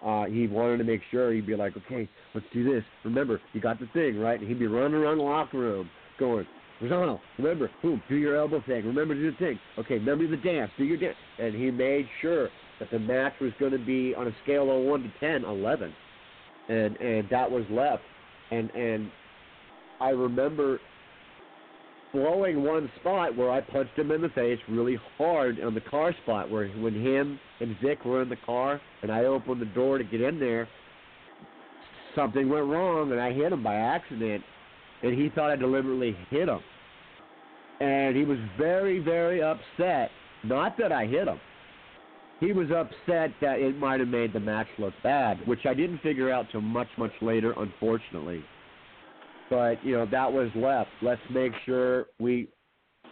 Uh, 0.05 0.24
he 0.27 0.47
wanted 0.47 0.77
to 0.78 0.85
make 0.85 1.01
sure 1.11 1.32
he'd 1.32 1.47
be 1.47 1.57
like, 1.57 1.74
okay, 1.77 2.09
let's 2.35 2.47
do 2.53 2.62
this. 2.62 2.85
Remember, 3.05 3.40
you 3.55 3.61
got 3.61 3.81
the 3.81 3.86
thing, 3.93 4.19
right? 4.19 4.39
And 4.39 4.47
he'd 4.47 4.59
be 4.59 4.66
running 4.66 4.94
around 4.94 5.19
the 5.19 5.24
locker 5.24 5.59
room 5.59 5.90
going, 6.19 6.47
Rizzono, 6.82 7.19
remember, 7.39 7.70
boom, 7.82 8.03
do 8.09 8.15
your 8.15 8.36
elbow 8.36 8.62
thing. 8.66 8.85
Remember 8.85 9.15
to 9.15 9.20
do 9.20 9.31
the 9.31 9.36
thing. 9.39 9.59
Okay, 9.78 9.94
remember 9.94 10.28
the 10.28 10.36
dance. 10.36 10.70
Do 10.77 10.85
your 10.85 10.98
dance. 10.98 11.16
And 11.39 11.55
he 11.55 11.70
made 11.70 12.07
sure 12.20 12.51
that 12.78 12.90
the 12.90 12.98
match 12.98 13.32
was 13.40 13.53
going 13.59 13.73
to 13.73 13.78
be 13.78 14.15
on 14.15 14.27
a 14.27 14.32
scale 14.43 14.70
of 14.70 14.85
1 14.85 15.03
to 15.03 15.11
10, 15.19 15.44
11. 15.44 15.93
And 16.69 16.97
and 16.97 17.28
that 17.31 17.51
was 17.51 17.65
Lep. 17.70 18.01
And 18.51 18.70
and 18.70 19.11
I 20.01 20.11
remember 20.11 20.78
blowing 22.16 22.62
one 22.62 22.90
spot 22.98 23.36
where 23.36 23.51
I 23.51 23.60
punched 23.60 23.98
him 23.98 24.10
in 24.10 24.22
the 24.22 24.30
face 24.30 24.59
really 24.68 24.98
hard 25.18 25.60
on 25.60 25.74
the 25.74 25.82
car 25.82 26.14
spot 26.22 26.51
where 26.51 26.68
when 26.68 26.94
him 26.94 27.38
and 27.60 27.76
Vic 27.82 28.06
were 28.06 28.22
in 28.22 28.30
the 28.30 28.36
car 28.36 28.80
and 29.02 29.12
I 29.12 29.26
opened 29.26 29.60
the 29.60 29.66
door 29.66 29.98
to 29.98 30.05
get 30.05 30.22
in 30.22 30.40
there, 30.40 30.66
something 32.14 32.48
went 32.48 32.66
wrong 32.66 33.12
and 33.12 33.20
I 33.20 33.32
hit 33.32 33.52
him 33.52 33.62
by 33.62 33.74
accident 33.74 34.43
and 35.02 35.12
he 35.12 35.28
thought 35.28 35.51
I 35.51 35.56
deliberately 35.56 36.16
hit 36.30 36.48
him. 36.48 36.60
And 37.80 38.16
he 38.16 38.24
was 38.24 38.38
very, 38.56 38.98
very 38.98 39.43
upset. 39.43 40.10
Not 40.43 40.78
that 40.78 40.93
I 40.93 41.05
hit 41.05 41.28
him. 41.28 41.38
He 42.40 42.52
was 42.52 42.70
upset 42.70 43.30
that 43.43 43.59
it 43.59 43.76
might 43.76 44.01
have 44.01 44.09
made 44.09 44.32
the 44.32 44.40
match 44.40 44.68
look 44.78 44.94
bad, 45.02 45.47
which 45.47 45.66
I 45.66 45.74
didn't 45.74 45.98
figure 45.98 46.30
out 46.30 46.47
till 46.51 46.62
much, 46.62 46.88
much 46.97 47.12
later, 47.20 47.52
unfortunately. 47.59 48.43
But 49.48 49.85
you 49.85 49.94
know 49.94 50.06
that 50.10 50.32
was 50.32 50.51
Lep. 50.55 50.86
Let's 51.02 51.20
make 51.31 51.52
sure 51.64 52.06
we 52.18 52.48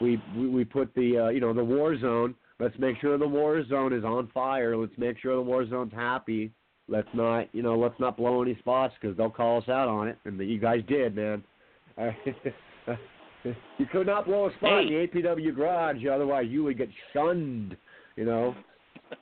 we 0.01 0.21
we, 0.37 0.65
put 0.65 0.95
the 0.95 1.27
uh, 1.27 1.29
you 1.29 1.41
know 1.41 1.53
the 1.53 1.65
war 1.65 1.99
zone. 1.99 2.35
Let's 2.59 2.79
make 2.79 2.97
sure 3.01 3.19
the 3.19 3.27
war 3.27 3.65
zone 3.67 3.93
is 3.93 4.05
on 4.05 4.29
fire. 4.33 4.77
Let's 4.77 4.97
make 4.97 5.19
sure 5.19 5.37
the 5.37 5.43
war 5.43 5.69
zone's 5.69 5.93
happy. 5.93 6.51
Let's 6.89 7.09
not 7.15 7.49
you 7.55 7.63
know 7.63 7.77
let's 7.79 7.99
not 8.01 8.17
blow 8.17 8.43
any 8.43 8.57
spots 8.59 8.95
because 9.01 9.17
they'll 9.17 9.31
call 9.31 9.59
us 9.59 9.69
out 9.69 9.89
on 9.89 10.09
it, 10.09 10.19
and 10.25 10.39
you 10.41 10.59
guys 10.59 10.81
did, 10.89 11.15
man. 11.15 11.43
you 13.79 13.87
could 13.91 14.07
not 14.07 14.27
blow 14.27 14.49
a 14.49 14.53
spot 14.55 14.83
in 14.83 14.89
the 14.89 15.07
APW 15.07 15.55
garage, 15.55 16.05
otherwise 16.13 16.47
you 16.49 16.65
would 16.65 16.79
get 16.79 16.89
shunned. 17.13 17.77
You 18.17 18.25
know, 18.25 18.55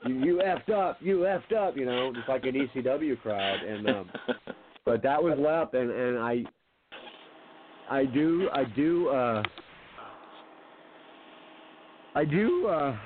you, 0.06 0.14
you 0.24 0.42
effed 0.44 0.70
up, 0.70 0.98
you 1.00 1.18
effed 1.18 1.54
up. 1.54 1.76
You 1.76 1.86
know, 1.86 2.12
just 2.14 2.28
like 2.28 2.44
an 2.44 2.54
ECW 2.54 3.20
crowd. 3.20 3.60
And 3.62 3.88
um, 3.88 4.10
but 4.84 5.02
that 5.02 5.22
was 5.22 5.38
Lep, 5.38 5.74
and 5.74 5.90
and 5.90 6.18
I, 6.18 6.44
I 7.90 8.04
do, 8.04 8.48
I 8.52 8.64
do, 8.64 9.08
uh, 9.08 9.42
I 12.14 12.24
do, 12.24 12.66
uh, 12.66 12.96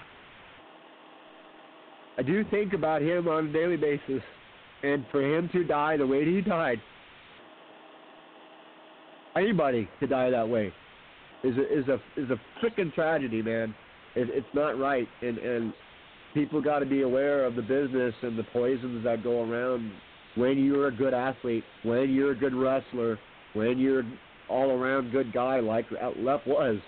I 2.19 2.23
do 2.23 2.45
think 2.51 2.73
about 2.73 3.03
him 3.03 3.29
on 3.29 3.49
a 3.49 3.53
daily 3.53 3.77
basis, 3.77 4.23
and 4.83 5.05
for 5.11 5.23
him 5.23 5.49
to 5.53 5.65
die 5.65 5.97
the 5.97 6.07
way 6.07 6.25
he 6.25 6.41
died, 6.41 6.81
anybody 9.37 9.89
to 10.01 10.07
die 10.07 10.31
that 10.31 10.49
way 10.49 10.73
is 11.43 11.57
a 11.57 11.79
is 11.79 11.89
a 11.89 11.95
is 12.21 12.31
a 12.31 12.41
freaking 12.65 12.93
tragedy, 12.95 13.43
man. 13.43 13.75
It, 14.15 14.29
it's 14.31 14.47
not 14.55 14.79
right, 14.79 15.09
and 15.23 15.39
and 15.39 15.75
people 16.35 16.61
got 16.61 16.81
to 16.81 16.87
be 16.87 17.03
aware 17.03 17.45
of 17.45 17.55
the 17.55 17.63
business 17.63 18.15
and 18.23 18.39
the 18.39 18.45
poisons 18.53 19.05
that 19.05 19.23
go 19.23 19.43
around. 19.43 19.93
When 20.35 20.63
you're 20.63 20.89
a 20.89 20.95
good 20.95 21.15
athlete, 21.15 21.65
when 21.83 22.11
you're 22.13 22.33
a 22.33 22.37
good 22.37 22.55
wrestler, 22.55 23.19
when 23.55 23.79
you're 23.79 24.03
all 24.49 24.71
around 24.71 25.11
good 25.13 25.33
guy 25.33 25.61
like 25.61 25.87
Lep 26.19 26.47
was. 26.47 26.79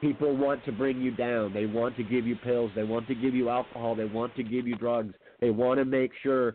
People 0.00 0.36
want 0.36 0.64
to 0.64 0.72
bring 0.72 1.00
you 1.00 1.10
down. 1.10 1.52
They 1.52 1.66
want 1.66 1.96
to 1.96 2.04
give 2.04 2.26
you 2.26 2.36
pills. 2.36 2.70
They 2.74 2.84
want 2.84 3.08
to 3.08 3.14
give 3.14 3.34
you 3.34 3.48
alcohol. 3.48 3.96
They 3.96 4.04
want 4.04 4.34
to 4.36 4.44
give 4.44 4.66
you 4.66 4.76
drugs. 4.76 5.14
They 5.40 5.50
want 5.50 5.78
to 5.78 5.84
make 5.84 6.12
sure 6.22 6.54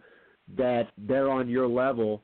that 0.57 0.89
they're 0.97 1.30
on 1.30 1.49
your 1.49 1.68
level. 1.68 2.22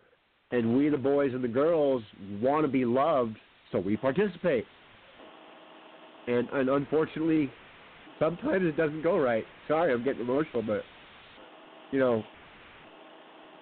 And 0.51 0.77
we, 0.77 0.89
the 0.89 0.97
boys 0.97 1.33
and 1.33 1.43
the 1.43 1.49
girls, 1.49 2.01
want 2.41 2.65
to 2.65 2.71
be 2.71 2.85
loved, 2.85 3.37
so 3.71 3.79
we 3.79 3.97
participate. 3.97 4.65
And 6.27 6.47
and 6.49 6.69
unfortunately, 6.69 7.51
sometimes 8.19 8.65
it 8.65 8.77
doesn't 8.77 9.03
go 9.03 9.17
right. 9.17 9.45
Sorry, 9.67 9.93
I'm 9.93 10.03
getting 10.03 10.21
emotional, 10.21 10.63
but 10.63 10.81
you 11.91 11.99
know, 11.99 12.23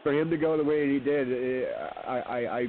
for 0.04 0.14
him 0.14 0.30
to 0.30 0.38
go 0.38 0.58
the 0.58 0.64
way 0.64 0.92
he 0.92 1.00
did, 1.00 1.32
eh, 1.32 1.68
I 2.08 2.20
I 2.20 2.60
I, 2.60 2.66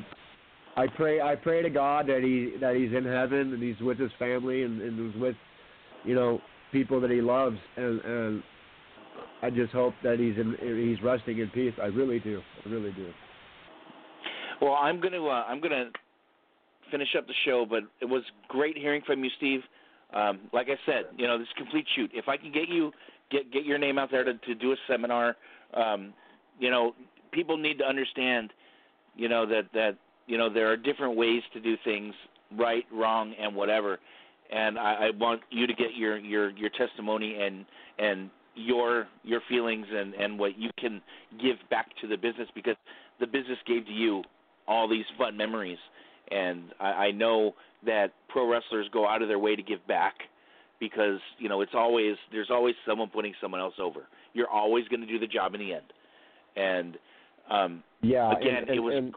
I 0.78 0.86
pray 0.86 1.20
I 1.20 1.34
pray 1.34 1.60
to 1.62 1.70
God 1.70 2.06
that 2.06 2.22
he 2.22 2.56
that 2.60 2.76
he's 2.76 2.96
in 2.96 3.04
heaven 3.04 3.52
and 3.52 3.60
he's 3.60 3.80
with 3.80 3.98
his 3.98 4.12
family 4.16 4.62
and, 4.62 4.80
and 4.80 5.12
is 5.12 5.20
with 5.20 5.34
you 6.04 6.14
know 6.14 6.40
people 6.70 7.00
that 7.00 7.10
he 7.10 7.20
loves 7.20 7.56
and 7.76 8.00
and 8.00 8.42
I 9.42 9.50
just 9.50 9.72
hope 9.72 9.94
that 10.04 10.20
he's 10.20 10.36
in 10.36 10.56
he's 10.60 11.02
resting 11.02 11.38
in 11.38 11.48
peace. 11.50 11.74
I 11.82 11.86
really 11.86 12.20
do. 12.20 12.40
I 12.64 12.68
really 12.68 12.92
do. 12.92 13.10
Well, 14.60 14.74
I'm 14.74 15.00
gonna 15.00 15.24
uh, 15.24 15.44
I'm 15.48 15.60
gonna 15.60 15.90
finish 16.92 17.08
up 17.16 17.26
the 17.26 17.34
show, 17.44 17.66
but 17.68 17.82
it 18.00 18.06
was 18.06 18.22
great 18.46 18.76
hearing 18.76 19.02
from 19.04 19.24
you, 19.24 19.30
Steve. 19.36 19.60
Um, 20.14 20.40
like 20.52 20.68
I 20.68 20.76
said, 20.86 21.06
you 21.16 21.26
know, 21.26 21.38
this 21.38 21.48
complete 21.56 21.86
shoot. 21.96 22.10
If 22.14 22.28
I 22.28 22.36
can 22.36 22.52
get 22.52 22.68
you 22.68 22.92
get 23.32 23.52
get 23.52 23.64
your 23.64 23.78
name 23.78 23.98
out 23.98 24.12
there 24.12 24.22
to, 24.22 24.34
to 24.34 24.54
do 24.54 24.72
a 24.72 24.76
seminar, 24.88 25.36
um, 25.74 26.14
you 26.60 26.70
know, 26.70 26.94
people 27.32 27.56
need 27.56 27.78
to 27.78 27.84
understand, 27.84 28.52
you 29.16 29.28
know, 29.28 29.44
that 29.44 29.64
that 29.74 29.96
you 30.28 30.38
know 30.38 30.52
there 30.52 30.70
are 30.70 30.76
different 30.76 31.16
ways 31.16 31.42
to 31.54 31.60
do 31.60 31.74
things, 31.84 32.14
right, 32.56 32.84
wrong, 32.92 33.34
and 33.40 33.56
whatever. 33.56 33.98
And 34.50 34.78
I, 34.78 35.08
I 35.08 35.10
want 35.18 35.40
you 35.50 35.66
to 35.66 35.74
get 35.74 35.96
your 35.96 36.16
your 36.18 36.50
your 36.50 36.70
testimony 36.70 37.38
and 37.40 37.64
and 37.98 38.30
your 38.54 39.08
your 39.24 39.40
feelings 39.48 39.86
and 39.92 40.14
and 40.14 40.38
what 40.38 40.56
you 40.56 40.70
can 40.78 41.02
give 41.42 41.56
back 41.70 41.88
to 42.00 42.06
the 42.06 42.16
business 42.16 42.48
because 42.54 42.76
the 43.18 43.26
business 43.26 43.58
gave 43.66 43.84
to 43.86 43.92
you 43.92 44.22
all 44.68 44.88
these 44.88 45.04
fun 45.18 45.36
memories 45.36 45.78
and 46.30 46.64
I, 46.80 46.86
I 46.86 47.10
know 47.10 47.54
that 47.86 48.12
pro 48.28 48.50
wrestlers 48.50 48.86
go 48.92 49.06
out 49.08 49.22
of 49.22 49.28
their 49.28 49.38
way 49.38 49.56
to 49.56 49.62
give 49.62 49.86
back 49.86 50.14
because 50.80 51.20
you 51.38 51.48
know 51.48 51.60
it's 51.60 51.72
always 51.74 52.16
there's 52.32 52.50
always 52.50 52.74
someone 52.86 53.08
putting 53.08 53.34
someone 53.40 53.60
else 53.60 53.74
over. 53.80 54.06
You're 54.34 54.48
always 54.48 54.86
going 54.88 55.00
to 55.00 55.06
do 55.06 55.18
the 55.18 55.26
job 55.26 55.54
in 55.54 55.60
the 55.60 55.72
end, 55.74 55.92
and 56.56 56.98
um, 57.50 57.82
Yeah, 58.02 58.32
again, 58.36 58.64
and, 58.68 58.70
it 58.70 58.80
was 58.80 58.94
and 58.96 59.14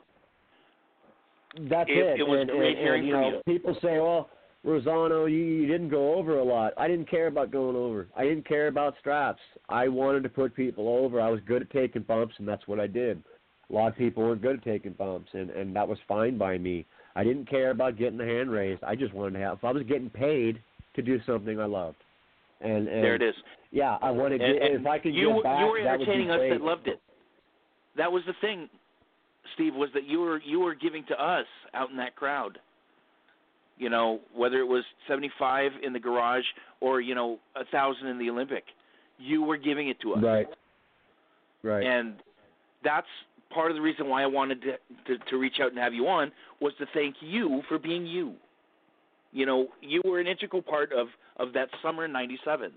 that's 1.69 1.89
it- 1.89 1.97
it. 1.97 2.19
it 2.21 2.27
was 2.27 2.41
and, 2.41 2.49
great 2.49 2.69
and, 2.77 2.79
hearing 2.79 2.99
and, 3.01 3.07
you 3.07 3.13
from 3.13 3.21
know, 3.21 3.29
you. 3.45 3.53
people 3.53 3.75
say, 3.81 3.97
oh, 3.97 4.27
"Well, 4.63 4.79
Rizzono, 4.79 5.29
you, 5.29 5.37
you 5.37 5.67
didn't 5.67 5.89
go 5.89 6.13
over 6.15 6.37
a 6.39 6.43
lot." 6.43 6.73
I 6.77 6.87
didn't 6.87 7.09
care 7.09 7.27
about 7.27 7.51
going 7.51 7.75
over. 7.75 8.07
I 8.15 8.23
didn't 8.23 8.47
care 8.47 8.67
about 8.67 8.95
straps. 8.99 9.41
I 9.69 9.87
wanted 9.87 10.23
to 10.23 10.29
put 10.29 10.55
people 10.55 10.87
over. 10.87 11.19
I 11.19 11.29
was 11.29 11.39
good 11.47 11.61
at 11.63 11.69
taking 11.71 12.03
bumps, 12.03 12.35
and 12.37 12.47
that's 12.47 12.67
what 12.67 12.79
I 12.79 12.87
did. 12.87 13.21
A 13.69 13.73
lot 13.73 13.87
of 13.87 13.97
people 13.97 14.23
weren't 14.23 14.41
good 14.41 14.57
at 14.57 14.63
taking 14.63 14.93
bumps, 14.93 15.29
and 15.33 15.49
and 15.49 15.75
that 15.75 15.87
was 15.87 15.97
fine 16.07 16.37
by 16.37 16.57
me. 16.57 16.85
I 17.15 17.23
didn't 17.23 17.49
care 17.49 17.71
about 17.71 17.97
getting 17.97 18.17
the 18.17 18.25
hand 18.25 18.51
raised. 18.51 18.83
I 18.83 18.95
just 18.95 19.13
wanted 19.13 19.33
to 19.37 19.39
have. 19.45 19.57
If 19.57 19.63
I 19.63 19.71
was 19.71 19.83
getting 19.83 20.09
paid 20.09 20.61
to 20.95 21.01
do 21.01 21.19
something 21.25 21.59
I 21.59 21.65
loved, 21.65 21.97
and, 22.61 22.87
and 22.87 23.03
there 23.03 23.15
it 23.15 23.21
is. 23.21 23.35
Yeah, 23.71 23.97
I 24.01 24.11
wanted. 24.11 24.39
to 24.39 24.45
And, 24.45 24.57
and 24.57 24.81
if 24.81 24.85
I 24.87 24.99
could 24.99 25.13
you 25.15 25.29
were- 25.31 25.43
back, 25.43 25.59
you 25.61 25.65
were 25.67 25.83
that 25.83 25.97
would 25.99 26.05
be 26.05 26.11
entertaining 26.11 26.31
us 26.31 26.39
that 26.49 26.61
loved 26.61 26.87
it. 26.87 27.01
That 27.97 28.11
was 28.11 28.23
the 28.27 28.33
thing, 28.41 28.69
Steve, 29.55 29.75
was 29.75 29.89
that 29.93 30.05
you 30.07 30.19
were 30.19 30.41
you 30.41 30.59
were 30.59 30.75
giving 30.75 31.03
to 31.05 31.13
us 31.13 31.45
out 31.73 31.89
in 31.89 31.97
that 31.97 32.15
crowd. 32.15 32.59
You 33.77 33.89
know, 33.89 34.19
whether 34.35 34.59
it 34.59 34.67
was 34.67 34.83
seventy 35.07 35.31
five 35.39 35.71
in 35.83 35.93
the 35.93 35.99
garage 35.99 36.43
or 36.79 37.01
you 37.01 37.15
know 37.15 37.39
a 37.55 37.65
thousand 37.65 38.07
in 38.07 38.17
the 38.19 38.29
Olympic, 38.29 38.63
you 39.17 39.41
were 39.41 39.57
giving 39.57 39.89
it 39.89 39.99
to 40.01 40.13
us. 40.13 40.23
Right. 40.23 40.47
Right. 41.63 41.85
And 41.85 42.15
that's 42.83 43.07
part 43.53 43.69
of 43.69 43.75
the 43.75 43.81
reason 43.81 44.07
why 44.07 44.23
I 44.23 44.27
wanted 44.27 44.61
to, 44.61 44.77
to 45.07 45.23
to 45.29 45.37
reach 45.37 45.55
out 45.61 45.69
and 45.69 45.79
have 45.79 45.93
you 45.93 46.07
on 46.07 46.31
was 46.59 46.73
to 46.79 46.85
thank 46.93 47.15
you 47.21 47.61
for 47.67 47.77
being 47.77 48.05
you. 48.05 48.33
You 49.31 49.45
know, 49.45 49.67
you 49.81 50.01
were 50.05 50.19
an 50.19 50.27
integral 50.27 50.61
part 50.61 50.91
of 50.93 51.07
of 51.37 51.53
that 51.53 51.69
summer 51.81 52.07
'97. 52.07 52.71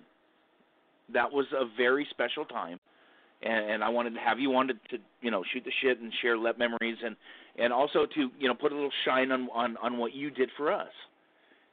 that 1.13 1.31
was 1.31 1.47
a 1.53 1.65
very 1.77 2.07
special 2.11 2.45
time, 2.45 2.81
and, 3.45 3.71
and 3.71 3.85
I 3.85 3.91
wanted 3.91 4.15
to 4.15 4.21
have 4.21 4.41
you 4.41 4.55
on 4.57 4.69
to, 4.69 4.75
to 4.75 4.99
you 5.21 5.31
know 5.31 5.45
shoot 5.53 5.65
the 5.65 5.73
shit 5.83 6.01
and 6.01 6.13
share 6.23 6.37
let 6.37 6.59
memories 6.59 6.97
and 7.05 7.15
and 7.57 7.73
also 7.73 8.07
to 8.07 8.31
you 8.39 8.49
know 8.49 8.55
put 8.55 8.73
a 8.73 8.75
little 8.75 8.93
shine 9.05 9.31
on 9.31 9.49
on 9.53 9.77
on 9.77 9.99
what 9.99 10.15
you 10.15 10.31
did 10.31 10.51
for 10.57 10.73
us. 10.73 10.91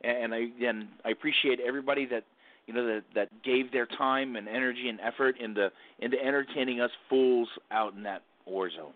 And 0.03 0.34
I 0.34 0.48
and 0.64 0.88
I 1.06 1.10
appreciate 1.11 1.60
everybody 1.60 2.06
that 2.07 2.23
you 2.68 2.73
know 2.73 2.85
that 2.85 3.03
that 3.15 3.43
gave 3.43 3.72
their 3.72 3.85
time 3.85 4.35
and 4.35 4.48
energy 4.48 4.89
and 4.89 4.99
effort 4.99 5.39
into 5.39 5.72
into 5.99 6.18
entertaining 6.23 6.81
us 6.81 6.91
fools 7.10 7.48
out 7.72 7.93
in 7.93 8.03
that 8.03 8.22
war 8.45 8.69
zone. 8.69 8.93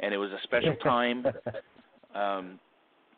And 0.00 0.12
it 0.14 0.18
was 0.18 0.30
a 0.30 0.38
special 0.42 0.74
time. 0.82 1.26
um, 2.14 2.58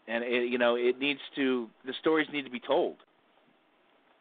and 0.08 0.24
it, 0.24 0.50
you 0.50 0.58
know 0.58 0.76
it 0.76 0.98
needs 0.98 1.20
to 1.36 1.68
the 1.84 1.92
stories 2.00 2.28
need 2.32 2.44
to 2.44 2.50
be 2.50 2.60
told. 2.60 2.96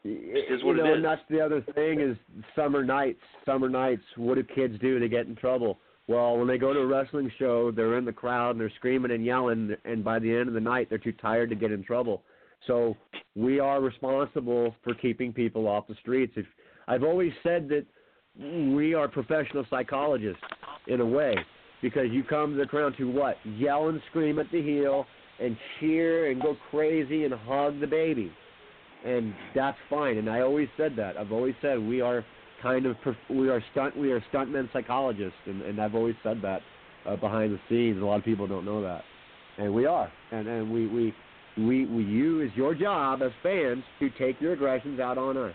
It, 0.04 0.52
is 0.52 0.64
what 0.64 0.76
you 0.76 0.82
it 0.82 0.86
know, 0.86 0.92
is. 0.92 0.96
and 0.98 1.06
that's 1.06 1.22
the 1.30 1.40
other 1.40 1.62
thing 1.76 2.02
is 2.02 2.18
summer 2.56 2.84
nights. 2.84 3.22
Summer 3.46 3.70
nights. 3.70 4.02
What 4.18 4.36
do 4.36 4.44
kids 4.44 4.80
do 4.80 5.00
to 5.00 5.08
get 5.08 5.28
in 5.28 5.36
trouble? 5.36 5.78
Well, 6.08 6.38
when 6.38 6.48
they 6.48 6.58
go 6.58 6.74
to 6.74 6.80
a 6.80 6.86
wrestling 6.86 7.32
show, 7.38 7.72
they're 7.72 7.98
in 7.98 8.06
the 8.06 8.12
crowd 8.12 8.52
and 8.52 8.60
they're 8.60 8.72
screaming 8.76 9.12
and 9.12 9.24
yelling, 9.24 9.76
and 9.86 10.04
by 10.04 10.20
the 10.20 10.36
end 10.36 10.48
of 10.48 10.54
the 10.54 10.60
night, 10.60 10.90
they're 10.90 10.98
too 10.98 11.14
tired 11.14 11.50
to 11.52 11.56
get 11.56 11.72
in 11.72 11.84
trouble. 11.84 12.24
So 12.68 12.98
we 13.36 13.60
are 13.60 13.80
responsible 13.80 14.76
for 14.84 14.94
keeping 14.96 15.32
people 15.32 15.68
off 15.68 15.88
the 15.88 15.96
streets. 16.02 16.34
If 16.36 16.46
I've 16.88 17.04
always 17.04 17.32
said 17.44 17.70
that 17.70 17.86
we 18.76 18.94
are 18.94 19.08
professional 19.08 19.66
psychologists 19.70 20.42
in 20.88 21.02
a 21.02 21.06
way, 21.06 21.36
because 21.82 22.08
you 22.12 22.24
come 22.24 22.54
to 22.54 22.58
the 22.58 22.66
crowd 22.66 22.96
to 22.98 23.06
what? 23.10 23.38
Yell 23.46 23.90
and 23.90 24.02
scream 24.10 24.40
at 24.40 24.52
the 24.52 24.62
heel, 24.62 25.06
and 25.40 25.58
cheer 25.80 26.30
and 26.30 26.42
go 26.42 26.56
crazy 26.70 27.26
and 27.26 27.34
hug 27.34 27.80
the 27.80 27.88
baby, 27.88 28.32
and 29.06 29.34
that's 29.56 29.78
fine. 29.90 30.18
And 30.18 30.30
I 30.30 30.42
always 30.42 30.70
said 30.78 30.96
that. 30.98 31.18
I've 31.18 31.32
always 31.32 31.56
said 31.62 31.80
we 31.80 32.02
are 32.02 32.26
kind 32.62 32.86
of 32.86 32.96
we 33.30 33.50
are 33.50 33.64
stunt 33.72 33.98
we 33.98 34.12
are 34.12 34.24
stuntmen 34.34 34.72
psychologists, 34.72 35.40
and, 35.46 35.62
and 35.64 35.80
I've 35.80 35.96
always 35.96 36.16
said 36.24 36.42
that 36.44 36.62
uh, 37.06 37.16
behind 37.16 37.54
the 37.54 37.60
scenes. 37.70 38.02
A 38.02 38.06
lot 38.06 38.18
of 38.20 38.24
people 38.24 38.48
don't 38.48 38.66
know 38.66 38.82
that, 38.82 39.04
and 39.58 39.74
we 39.74 39.86
are. 39.86 40.12
And 40.32 40.48
and 40.48 40.72
we 40.72 40.88
we 40.88 41.14
we, 41.58 41.86
we 41.86 42.04
you 42.04 42.42
is 42.42 42.52
your 42.56 42.74
job 42.76 43.22
as 43.22 43.32
fans 43.44 43.84
to 44.00 44.10
take 44.12 44.40
your 44.40 44.54
aggressions 44.54 45.00
out 45.00 45.18
on 45.18 45.38
us, 45.38 45.54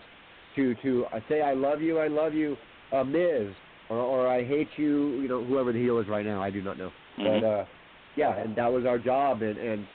to 0.55 0.75
to 0.75 1.05
uh, 1.13 1.19
say 1.29 1.41
I 1.41 1.53
love 1.53 1.81
you, 1.81 1.99
I 1.99 2.07
love 2.07 2.33
you, 2.33 2.55
uh, 2.91 3.03
Miz, 3.03 3.47
or 3.89 3.97
or 3.97 4.27
I 4.27 4.43
hate 4.45 4.69
you, 4.77 5.21
you 5.21 5.27
know 5.27 5.43
whoever 5.43 5.71
the 5.71 5.79
heel 5.79 5.99
is 5.99 6.07
right 6.07 6.25
now, 6.25 6.41
I 6.41 6.51
do 6.51 6.61
not 6.61 6.77
know, 6.77 6.91
Mhm. 7.17 7.41
but 7.41 7.47
uh, 7.47 7.65
yeah, 8.15 8.35
and 8.37 8.55
that 8.55 8.71
was 8.71 8.85
our 8.85 8.99
job, 8.99 9.41
and 9.41 9.57
and 9.57 9.87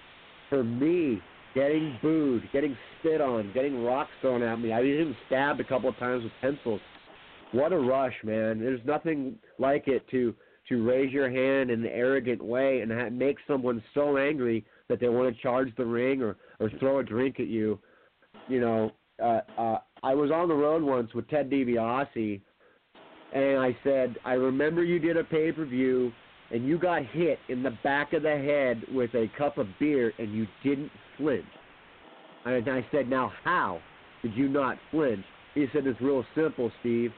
for 0.48 0.64
me. 0.64 1.20
Getting 1.54 1.98
booed, 2.00 2.48
getting 2.52 2.76
spit 2.98 3.20
on, 3.20 3.52
getting 3.52 3.84
rocks 3.84 4.10
thrown 4.20 4.42
at 4.42 4.58
me. 4.58 4.72
I 4.72 4.80
was 4.80 4.88
even 4.88 5.16
stabbed 5.26 5.60
a 5.60 5.64
couple 5.64 5.88
of 5.88 5.96
times 5.98 6.24
with 6.24 6.32
pencils 6.40 6.80
what 7.52 7.72
a 7.72 7.78
rush, 7.78 8.14
man! 8.24 8.58
There's 8.58 8.80
nothing 8.84 9.36
like 9.58 9.86
it 9.86 10.08
to 10.10 10.34
to 10.68 10.82
raise 10.82 11.12
your 11.12 11.30
hand 11.30 11.70
in 11.70 11.84
an 11.84 11.90
arrogant 11.92 12.42
way 12.42 12.80
and 12.80 12.90
ha- 12.90 13.10
make 13.10 13.36
someone 13.46 13.82
so 13.94 14.16
angry 14.16 14.64
that 14.88 15.00
they 15.00 15.08
want 15.08 15.34
to 15.34 15.42
charge 15.42 15.74
the 15.76 15.84
ring 15.84 16.22
or 16.22 16.36
or 16.60 16.70
throw 16.78 16.98
a 16.98 17.04
drink 17.04 17.40
at 17.40 17.48
you. 17.48 17.78
You 18.48 18.60
know, 18.60 18.90
uh, 19.22 19.40
uh, 19.58 19.78
I 20.02 20.14
was 20.14 20.30
on 20.30 20.48
the 20.48 20.54
road 20.54 20.82
once 20.82 21.12
with 21.14 21.28
Ted 21.28 21.50
DiBiase, 21.50 22.40
and 23.34 23.58
I 23.58 23.76
said, 23.84 24.16
I 24.24 24.32
remember 24.32 24.82
you 24.82 24.98
did 24.98 25.16
a 25.16 25.24
pay 25.24 25.52
per 25.52 25.66
view 25.66 26.10
and 26.52 26.66
you 26.66 26.78
got 26.78 27.04
hit 27.06 27.38
in 27.48 27.62
the 27.62 27.76
back 27.82 28.12
of 28.12 28.22
the 28.22 28.28
head 28.28 28.82
with 28.94 29.14
a 29.14 29.30
cup 29.38 29.56
of 29.56 29.66
beer 29.80 30.12
and 30.18 30.34
you 30.34 30.46
didn't 30.62 30.90
flinch. 31.16 31.44
And 32.44 32.68
I 32.68 32.86
said, 32.92 33.08
now 33.08 33.32
how 33.42 33.80
did 34.22 34.34
you 34.34 34.48
not 34.48 34.76
flinch? 34.90 35.24
He 35.54 35.66
said, 35.72 35.86
it's 35.86 36.00
real 36.00 36.24
simple, 36.34 36.70
Steve. 36.80 37.12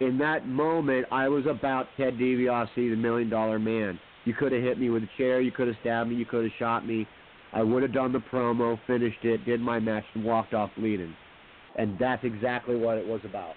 In 0.00 0.18
that 0.18 0.46
moment, 0.46 1.06
I 1.12 1.28
was 1.28 1.44
about 1.46 1.86
Ted 1.96 2.14
DiBiase, 2.14 2.74
the 2.74 2.96
Million 2.96 3.28
Dollar 3.28 3.58
Man. 3.58 4.00
You 4.24 4.34
could 4.34 4.52
have 4.52 4.62
hit 4.62 4.78
me 4.78 4.88
with 4.88 5.02
a 5.02 5.08
chair, 5.16 5.40
you 5.40 5.52
could 5.52 5.68
have 5.68 5.76
stabbed 5.80 6.10
me, 6.10 6.16
you 6.16 6.26
could 6.26 6.44
have 6.44 6.52
shot 6.58 6.86
me. 6.86 7.06
I 7.52 7.62
would 7.62 7.82
have 7.82 7.92
done 7.92 8.12
the 8.12 8.20
promo, 8.20 8.78
finished 8.86 9.24
it, 9.24 9.44
did 9.44 9.60
my 9.60 9.78
match, 9.78 10.04
and 10.14 10.24
walked 10.24 10.54
off 10.54 10.70
bleeding. 10.76 11.14
And 11.76 11.98
that's 11.98 12.24
exactly 12.24 12.76
what 12.76 12.98
it 12.98 13.06
was 13.06 13.20
about. 13.24 13.54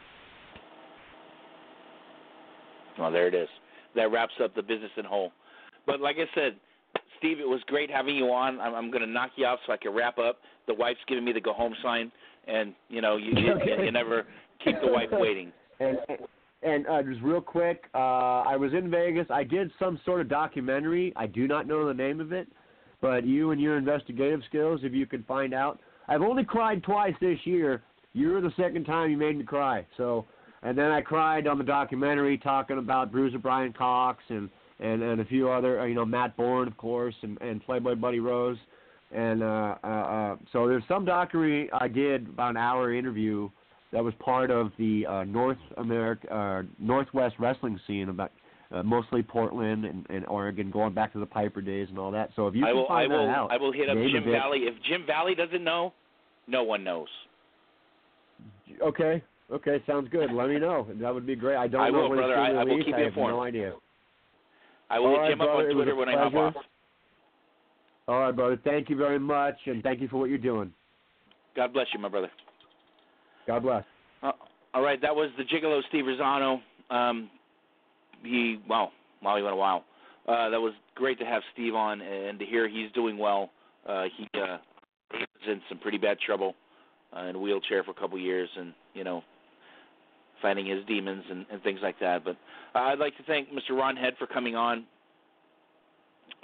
Well, 2.99 3.11
there 3.11 3.27
it 3.27 3.33
is. 3.33 3.49
That 3.95 4.11
wraps 4.11 4.33
up 4.43 4.55
the 4.55 4.61
business 4.61 4.91
in 4.97 5.05
whole. 5.05 5.31
But 5.85 6.01
like 6.01 6.17
I 6.17 6.25
said, 6.35 6.55
Steve, 7.17 7.39
it 7.39 7.47
was 7.47 7.61
great 7.67 7.89
having 7.89 8.15
you 8.15 8.25
on. 8.25 8.59
I'm, 8.59 8.73
I'm 8.73 8.91
going 8.91 9.03
to 9.03 9.09
knock 9.09 9.31
you 9.35 9.45
off 9.45 9.59
so 9.65 9.73
I 9.73 9.77
can 9.77 9.93
wrap 9.93 10.17
up. 10.17 10.39
The 10.67 10.73
wife's 10.73 10.99
giving 11.07 11.23
me 11.23 11.31
the 11.31 11.41
go 11.41 11.53
home 11.53 11.75
sign, 11.83 12.11
and 12.47 12.73
you 12.89 13.01
know 13.01 13.17
you 13.17 13.31
you, 13.35 13.83
you 13.83 13.91
never 13.91 14.25
keep 14.63 14.75
the 14.81 14.91
wife 14.91 15.09
waiting. 15.11 15.51
And 15.77 15.97
and 16.63 16.87
uh, 16.87 17.03
just 17.03 17.21
real 17.21 17.41
quick, 17.41 17.83
uh, 17.93 18.41
I 18.41 18.55
was 18.55 18.73
in 18.73 18.89
Vegas. 18.89 19.27
I 19.29 19.43
did 19.43 19.71
some 19.77 19.99
sort 20.05 20.21
of 20.21 20.29
documentary. 20.29 21.13
I 21.15 21.27
do 21.27 21.47
not 21.47 21.67
know 21.67 21.85
the 21.85 21.93
name 21.93 22.21
of 22.21 22.31
it, 22.31 22.47
but 23.01 23.25
you 23.25 23.51
and 23.51 23.59
your 23.61 23.77
investigative 23.77 24.39
skills, 24.47 24.79
if 24.83 24.93
you 24.93 25.05
could 25.05 25.25
find 25.27 25.53
out. 25.53 25.79
I've 26.07 26.21
only 26.21 26.43
cried 26.43 26.81
twice 26.81 27.13
this 27.21 27.37
year. 27.43 27.83
You're 28.13 28.41
the 28.41 28.53
second 28.57 28.85
time 28.85 29.11
you 29.11 29.17
made 29.17 29.37
me 29.37 29.43
cry. 29.43 29.85
So, 29.97 30.25
and 30.65 30.75
then 30.75 30.91
I 30.91 31.01
cried 31.01 31.45
on 31.45 31.59
the 31.59 31.63
documentary 31.63 32.37
talking 32.39 32.79
about 32.79 33.11
Bruiser 33.11 33.37
Brian 33.37 33.71
Cox 33.71 34.23
and 34.29 34.49
and 34.79 35.01
and 35.03 35.21
a 35.21 35.25
few 35.25 35.49
other, 35.49 35.79
uh, 35.79 35.85
you 35.85 35.93
know, 35.93 36.05
Matt 36.05 36.35
Bourne, 36.35 36.67
of 36.67 36.75
course, 36.75 37.15
and 37.21 37.39
and 37.39 37.63
Playboy 37.63 37.95
Buddy 37.95 38.19
Rose. 38.19 38.57
And 39.11 39.43
uh, 39.43 39.75
uh, 39.83 39.87
uh, 39.87 40.35
so 40.51 40.67
there's 40.67 40.83
some 40.87 41.05
documentary 41.05 41.69
I 41.71 41.87
did 41.87 42.27
about 42.27 42.49
an 42.49 42.57
hour 42.57 42.93
interview 42.93 43.49
that 43.93 44.03
was 44.03 44.13
part 44.19 44.49
of 44.49 44.71
the 44.79 45.05
uh, 45.05 45.23
North 45.23 45.59
America, 45.77 46.33
uh, 46.33 46.63
Northwest 46.79 47.35
wrestling 47.39 47.79
scene 47.85 48.09
about 48.09 48.31
uh, 48.71 48.81
mostly 48.81 49.21
Portland 49.21 49.85
and, 49.85 50.05
and 50.09 50.25
Oregon, 50.25 50.71
going 50.71 50.93
back 50.93 51.13
to 51.13 51.19
the 51.19 51.25
Piper 51.27 51.61
days 51.61 51.87
and 51.89 51.99
all 51.99 52.11
that. 52.11 52.31
So 52.35 52.47
if 52.47 52.55
you 52.55 52.65
I 52.65 52.69
can 52.69 52.75
will. 52.75 52.85
I 52.85 52.87
find 52.87 53.11
will. 53.11 53.27
that 53.27 53.35
out, 53.35 53.51
I 53.51 53.57
will 53.57 53.71
hit 53.71 53.87
up 53.87 53.95
Jim 53.95 54.23
Valley. 54.31 54.61
If 54.63 54.73
Jim 54.89 55.05
Valley 55.05 55.35
doesn't 55.35 55.63
know, 55.63 55.93
no 56.47 56.63
one 56.63 56.83
knows. 56.83 57.07
Okay, 58.81 59.23
okay, 59.51 59.81
sounds 59.87 60.09
good. 60.09 60.31
Let 60.31 60.49
me 60.49 60.59
know. 60.59 60.87
That 61.01 61.13
would 61.13 61.25
be 61.25 61.35
great. 61.35 61.57
I 61.57 61.67
don't 61.67 61.81
I 61.81 61.89
know 61.89 62.01
will, 62.03 62.09
when 62.09 62.19
it's 62.19 62.27
brother. 62.27 62.45
being 62.45 62.57
I- 62.57 62.61
I 62.61 62.63
will 62.63 62.83
keep 62.83 62.95
I 62.95 62.97
you 62.99 63.03
have 63.05 63.13
informed. 63.13 63.33
no 63.33 63.43
idea. 63.43 63.73
I 64.89 64.99
will 64.99 65.07
All 65.07 65.11
hit 65.13 65.19
right, 65.19 65.29
Jim 65.31 65.41
up 65.41 65.49
on 65.49 65.65
Twitter 65.73 65.95
when 65.95 66.09
I 66.09 66.13
hop 66.13 66.33
off. 66.35 66.53
All 68.07 68.19
right, 68.19 68.35
brother. 68.35 68.57
Thank 68.63 68.89
you 68.89 68.95
very 68.95 69.17
much, 69.19 69.55
and 69.65 69.81
thank 69.81 69.99
you 69.99 70.07
for 70.07 70.17
what 70.17 70.29
you're 70.29 70.37
doing. 70.37 70.71
God 71.55 71.73
bless 71.73 71.87
you, 71.93 71.99
my 71.99 72.09
brother. 72.09 72.29
God 73.47 73.63
bless. 73.63 73.83
Uh, 74.21 74.31
all 74.73 74.81
right, 74.83 75.01
that 75.01 75.15
was 75.15 75.29
the 75.37 75.43
Gigolo 75.43 75.81
Steve 75.89 76.05
Rizzono. 76.05 76.61
Um, 76.91 77.29
he 78.23 78.59
well, 78.69 78.91
wow, 79.23 79.35
he 79.37 79.41
went 79.41 79.53
a 79.53 79.57
while. 79.57 79.85
Uh, 80.27 80.49
that 80.49 80.59
was 80.59 80.73
great 80.95 81.17
to 81.19 81.25
have 81.25 81.41
Steve 81.53 81.73
on 81.75 82.01
and 82.01 82.37
to 82.39 82.45
hear 82.45 82.67
he's 82.67 82.91
doing 82.93 83.17
well. 83.17 83.51
Uh, 83.87 84.05
he 84.17 84.27
uh, 84.39 84.57
was 85.13 85.47
in 85.47 85.61
some 85.69 85.77
pretty 85.79 85.97
bad 85.97 86.17
trouble 86.19 86.55
uh, 87.15 87.21
in 87.23 87.35
a 87.35 87.39
wheelchair 87.39 87.83
for 87.83 87.91
a 87.91 87.95
couple 87.95 88.17
years, 88.19 88.49
and 88.57 88.73
you 88.93 89.03
know, 89.03 89.23
fighting 90.45 90.67
his 90.67 90.85
demons 90.85 91.23
and, 91.31 91.43
and 91.51 91.63
things 91.63 91.79
like 91.81 91.99
that. 91.99 92.23
But 92.23 92.37
uh, 92.75 92.83
I'd 92.83 92.99
like 92.99 93.17
to 93.17 93.23
thank 93.23 93.49
Mr. 93.49 93.71
Ron 93.71 93.95
Head 93.95 94.13
for 94.19 94.27
coming 94.27 94.55
on. 94.55 94.85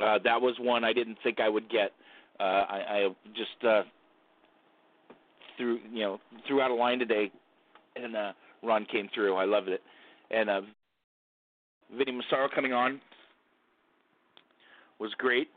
Uh, 0.03 0.17
that 0.23 0.41
was 0.41 0.55
one 0.59 0.83
I 0.83 0.91
didn't 0.91 1.19
think 1.23 1.39
I 1.39 1.47
would 1.47 1.69
get. 1.69 1.91
Uh, 2.39 2.43
I, 2.43 2.83
I 2.89 3.09
just 3.35 3.63
uh, 3.63 3.83
threw 5.55 5.77
you 5.93 6.01
know 6.01 6.19
threw 6.47 6.61
out 6.61 6.71
a 6.71 6.73
line 6.73 6.97
today 6.97 7.31
and 7.95 8.15
uh, 8.15 8.31
Ron 8.63 8.85
came 8.85 9.07
through. 9.13 9.35
I 9.35 9.45
loved 9.45 9.67
it. 9.67 9.81
And 10.31 10.49
uh, 10.49 10.61
Vinny 11.95 12.11
Massaro 12.11 12.49
coming 12.53 12.73
on 12.73 12.99
was 14.99 15.11
great. 15.19 15.49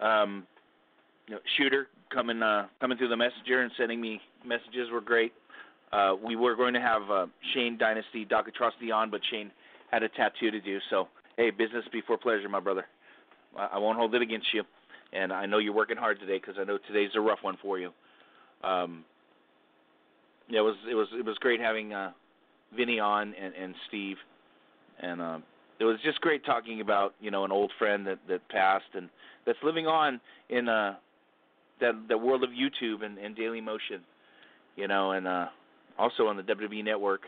Um, 0.00 0.46
you 1.26 1.34
know, 1.34 1.40
Shooter 1.56 1.88
coming 2.12 2.40
uh, 2.40 2.66
coming 2.80 2.96
through 2.98 3.08
the 3.08 3.16
messenger 3.16 3.62
and 3.62 3.72
sending 3.76 4.00
me 4.00 4.20
messages 4.46 4.90
were 4.92 5.00
great. 5.00 5.32
Uh, 5.94 6.16
we 6.24 6.34
were 6.34 6.56
going 6.56 6.74
to 6.74 6.80
have 6.80 7.02
uh, 7.10 7.26
Shane 7.52 7.78
Dynasty 7.78 8.24
Doc 8.24 8.48
Atrocity 8.48 8.90
on, 8.90 9.10
but 9.10 9.20
Shane 9.30 9.52
had 9.92 10.02
a 10.02 10.08
tattoo 10.08 10.50
to 10.50 10.60
do. 10.60 10.78
So 10.90 11.08
hey, 11.36 11.50
business 11.50 11.84
before 11.92 12.18
pleasure, 12.18 12.48
my 12.48 12.60
brother. 12.60 12.84
I, 13.56 13.70
I 13.74 13.78
won't 13.78 13.98
hold 13.98 14.14
it 14.14 14.22
against 14.22 14.46
you. 14.52 14.64
And 15.12 15.32
I 15.32 15.46
know 15.46 15.58
you're 15.58 15.74
working 15.74 15.96
hard 15.96 16.18
today 16.18 16.38
because 16.38 16.56
I 16.60 16.64
know 16.64 16.78
today's 16.88 17.10
a 17.14 17.20
rough 17.20 17.38
one 17.42 17.56
for 17.62 17.78
you. 17.78 17.90
Um, 18.64 19.04
yeah, 20.48 20.60
it 20.60 20.62
was 20.62 20.76
it 20.90 20.94
was 20.94 21.08
it 21.16 21.24
was 21.24 21.36
great 21.38 21.60
having 21.60 21.92
uh, 21.92 22.10
Vinny 22.76 22.98
on 22.98 23.34
and, 23.40 23.54
and 23.54 23.74
Steve, 23.88 24.16
and 25.00 25.20
uh, 25.20 25.38
it 25.78 25.84
was 25.84 25.98
just 26.04 26.20
great 26.20 26.44
talking 26.44 26.80
about 26.80 27.14
you 27.20 27.30
know 27.30 27.44
an 27.44 27.52
old 27.52 27.70
friend 27.78 28.06
that 28.06 28.18
that 28.28 28.46
passed 28.48 28.84
and 28.94 29.08
that's 29.46 29.58
living 29.62 29.86
on 29.86 30.20
in 30.50 30.68
uh, 30.68 30.96
that 31.80 31.94
that 32.08 32.18
world 32.18 32.42
of 32.42 32.50
YouTube 32.50 33.04
and, 33.04 33.16
and 33.18 33.36
Daily 33.36 33.60
Motion, 33.60 34.00
you 34.76 34.88
know, 34.88 35.12
and 35.12 35.26
uh, 35.26 35.46
also 35.98 36.26
on 36.26 36.36
the 36.36 36.42
WWE 36.42 36.84
Network, 36.84 37.22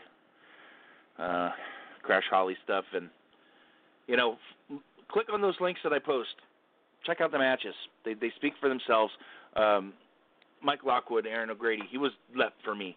uh, 1.17 1.51
Crash 2.03 2.23
Holly 2.29 2.55
stuff, 2.63 2.85
and 2.93 3.09
you 4.07 4.17
know, 4.17 4.37
f- 4.71 4.79
click 5.09 5.27
on 5.31 5.41
those 5.41 5.55
links 5.59 5.81
that 5.83 5.93
I 5.93 5.99
post. 5.99 6.29
Check 7.05 7.21
out 7.21 7.31
the 7.31 7.39
matches; 7.39 7.75
they 8.05 8.13
they 8.13 8.31
speak 8.35 8.53
for 8.59 8.69
themselves. 8.69 9.11
Um, 9.55 9.93
Mike 10.63 10.83
Lockwood, 10.83 11.25
Erin 11.27 11.49
O'Grady, 11.49 11.83
he 11.89 11.97
was 11.97 12.11
Lep 12.35 12.53
for 12.63 12.75
me. 12.75 12.95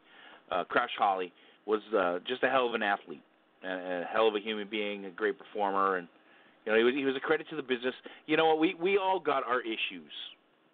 Uh, 0.50 0.64
Crash 0.64 0.90
Holly, 0.98 1.32
was 1.66 1.80
uh, 1.96 2.18
just 2.26 2.42
a 2.42 2.48
hell 2.48 2.66
of 2.66 2.74
an 2.74 2.82
athlete, 2.82 3.22
a, 3.64 3.68
a 3.68 4.04
hell 4.10 4.26
of 4.26 4.34
a 4.34 4.40
human 4.40 4.68
being, 4.68 5.04
a 5.04 5.10
great 5.10 5.38
performer, 5.38 5.96
and 5.96 6.08
you 6.64 6.72
know 6.72 6.78
he 6.78 6.84
was 6.84 6.94
he 6.94 7.04
was 7.04 7.16
a 7.16 7.20
credit 7.20 7.48
to 7.50 7.56
the 7.56 7.62
business. 7.62 7.94
You 8.26 8.36
know 8.36 8.46
what? 8.46 8.58
We 8.58 8.74
we 8.74 8.98
all 8.98 9.20
got 9.20 9.44
our 9.46 9.60
issues. 9.60 10.12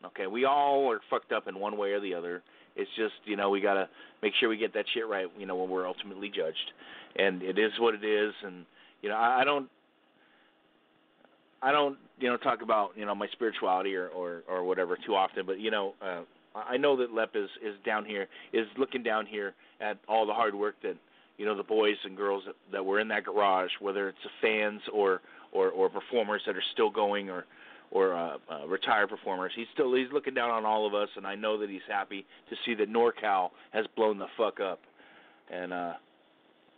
Okay, 0.04 0.26
we 0.26 0.44
all 0.44 0.90
are 0.90 1.00
fucked 1.10 1.32
up 1.32 1.48
in 1.48 1.58
one 1.58 1.76
way 1.76 1.92
or 1.92 2.00
the 2.00 2.14
other. 2.14 2.42
It's 2.76 2.90
just 2.96 3.14
you 3.24 3.36
know 3.36 3.50
we 3.50 3.60
gotta 3.60 3.88
make 4.22 4.32
sure 4.38 4.48
we 4.48 4.56
get 4.56 4.74
that 4.74 4.84
shit 4.94 5.08
right. 5.08 5.26
You 5.38 5.46
know 5.46 5.56
when 5.56 5.70
we're 5.70 5.86
ultimately 5.86 6.28
judged, 6.28 6.72
and 7.16 7.42
it 7.42 7.58
is 7.58 7.72
what 7.78 7.94
it 7.94 8.04
is. 8.04 8.32
And 8.44 8.64
you 9.02 9.08
know 9.08 9.16
I, 9.16 9.40
I 9.40 9.44
don't 9.44 9.68
I 11.62 11.72
don't 11.72 11.96
you 12.18 12.28
know 12.28 12.36
talk 12.36 12.62
about 12.62 12.90
you 12.96 13.06
know 13.06 13.14
my 13.14 13.28
spirituality 13.32 13.94
or 13.94 14.08
or 14.08 14.42
or 14.48 14.64
whatever 14.64 14.98
too 15.06 15.14
often, 15.14 15.46
but 15.46 15.58
you 15.58 15.70
know 15.70 15.94
uh, 16.02 16.22
I 16.54 16.76
know 16.76 16.96
that 16.96 17.12
Lep 17.12 17.30
is 17.34 17.48
is 17.62 17.74
down 17.84 18.04
here 18.04 18.28
is 18.52 18.66
looking 18.78 19.02
down 19.02 19.26
here 19.26 19.54
at 19.80 19.98
all 20.08 20.26
the 20.26 20.34
hard 20.34 20.54
work 20.54 20.76
that 20.82 20.96
you 21.38 21.44
know 21.44 21.56
the 21.56 21.62
boys 21.62 21.96
and 22.04 22.16
girls 22.16 22.44
that, 22.46 22.54
that 22.72 22.84
were 22.84 23.00
in 23.00 23.08
that 23.08 23.24
garage, 23.24 23.70
whether 23.80 24.08
it's 24.08 24.18
the 24.22 24.30
fans 24.40 24.80
or 24.92 25.20
or 25.52 25.70
or 25.70 25.88
performers 25.88 26.42
that 26.46 26.56
are 26.56 26.64
still 26.72 26.90
going 26.90 27.30
or 27.30 27.44
or 27.90 28.14
uh, 28.14 28.36
uh, 28.50 28.66
retired 28.66 29.08
performers. 29.08 29.52
He's 29.54 29.66
still 29.72 29.94
he's 29.94 30.12
looking 30.12 30.34
down 30.34 30.50
on 30.50 30.64
all 30.64 30.86
of 30.86 30.94
us, 30.94 31.08
and 31.16 31.26
I 31.26 31.34
know 31.34 31.58
that 31.58 31.70
he's 31.70 31.86
happy 31.88 32.24
to 32.50 32.56
see 32.64 32.74
that 32.74 32.92
NorCal 32.92 33.50
has 33.72 33.86
blown 33.96 34.18
the 34.18 34.26
fuck 34.36 34.60
up, 34.60 34.80
and 35.50 35.72
uh, 35.72 35.92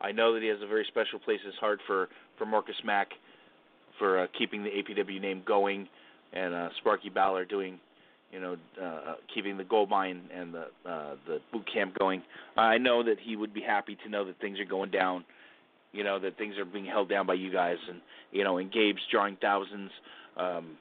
I 0.01 0.12
know 0.12 0.35
that 0.35 0.43
he 0.43 0.48
has 0.48 0.59
a 0.62 0.66
very 0.66 0.86
special 0.89 1.18
place 1.18 1.40
in 1.43 1.51
his 1.51 1.59
heart 1.59 1.80
for 1.86 2.09
for 2.36 2.47
Marcus 2.47 2.76
Mack 2.85 3.09
for 3.98 4.20
uh, 4.20 4.26
keeping 4.36 4.62
the 4.62 4.70
APW 4.70 5.20
name 5.20 5.43
going, 5.47 5.89
and 6.32 6.55
uh, 6.55 6.68
Sparky 6.78 7.09
Ballard 7.09 7.48
doing, 7.48 7.78
you 8.32 8.40
know, 8.40 8.56
uh, 8.80 9.14
keeping 9.35 9.56
the 9.56 9.64
gold 9.64 9.90
mine 9.90 10.22
and 10.35 10.55
the 10.55 10.66
uh, 10.89 11.16
the 11.26 11.40
boot 11.52 11.68
camp 11.72 11.98
going. 11.98 12.22
I 12.56 12.78
know 12.78 13.02
that 13.02 13.16
he 13.20 13.36
would 13.36 13.52
be 13.52 13.62
happy 13.62 13.97
to 14.05 14.10
know 14.10 14.24
that 14.26 14.39
things 14.40 14.60
are 14.60 14.64
going 14.64 14.90
down, 14.90 15.24
you 15.93 16.05
know, 16.05 16.18
that 16.20 16.39
things 16.39 16.56
are 16.59 16.64
being 16.64 16.86
held 16.86 17.09
down 17.09 17.26
by 17.26 17.35
you 17.35 17.52
guys, 17.52 17.78
and 17.89 18.01
you 18.30 18.44
know, 18.44 18.59
and 18.59 18.70
Gabe's 18.70 19.01
drawing 19.10 19.36
thousands. 19.40 19.90
Um, 20.36 20.76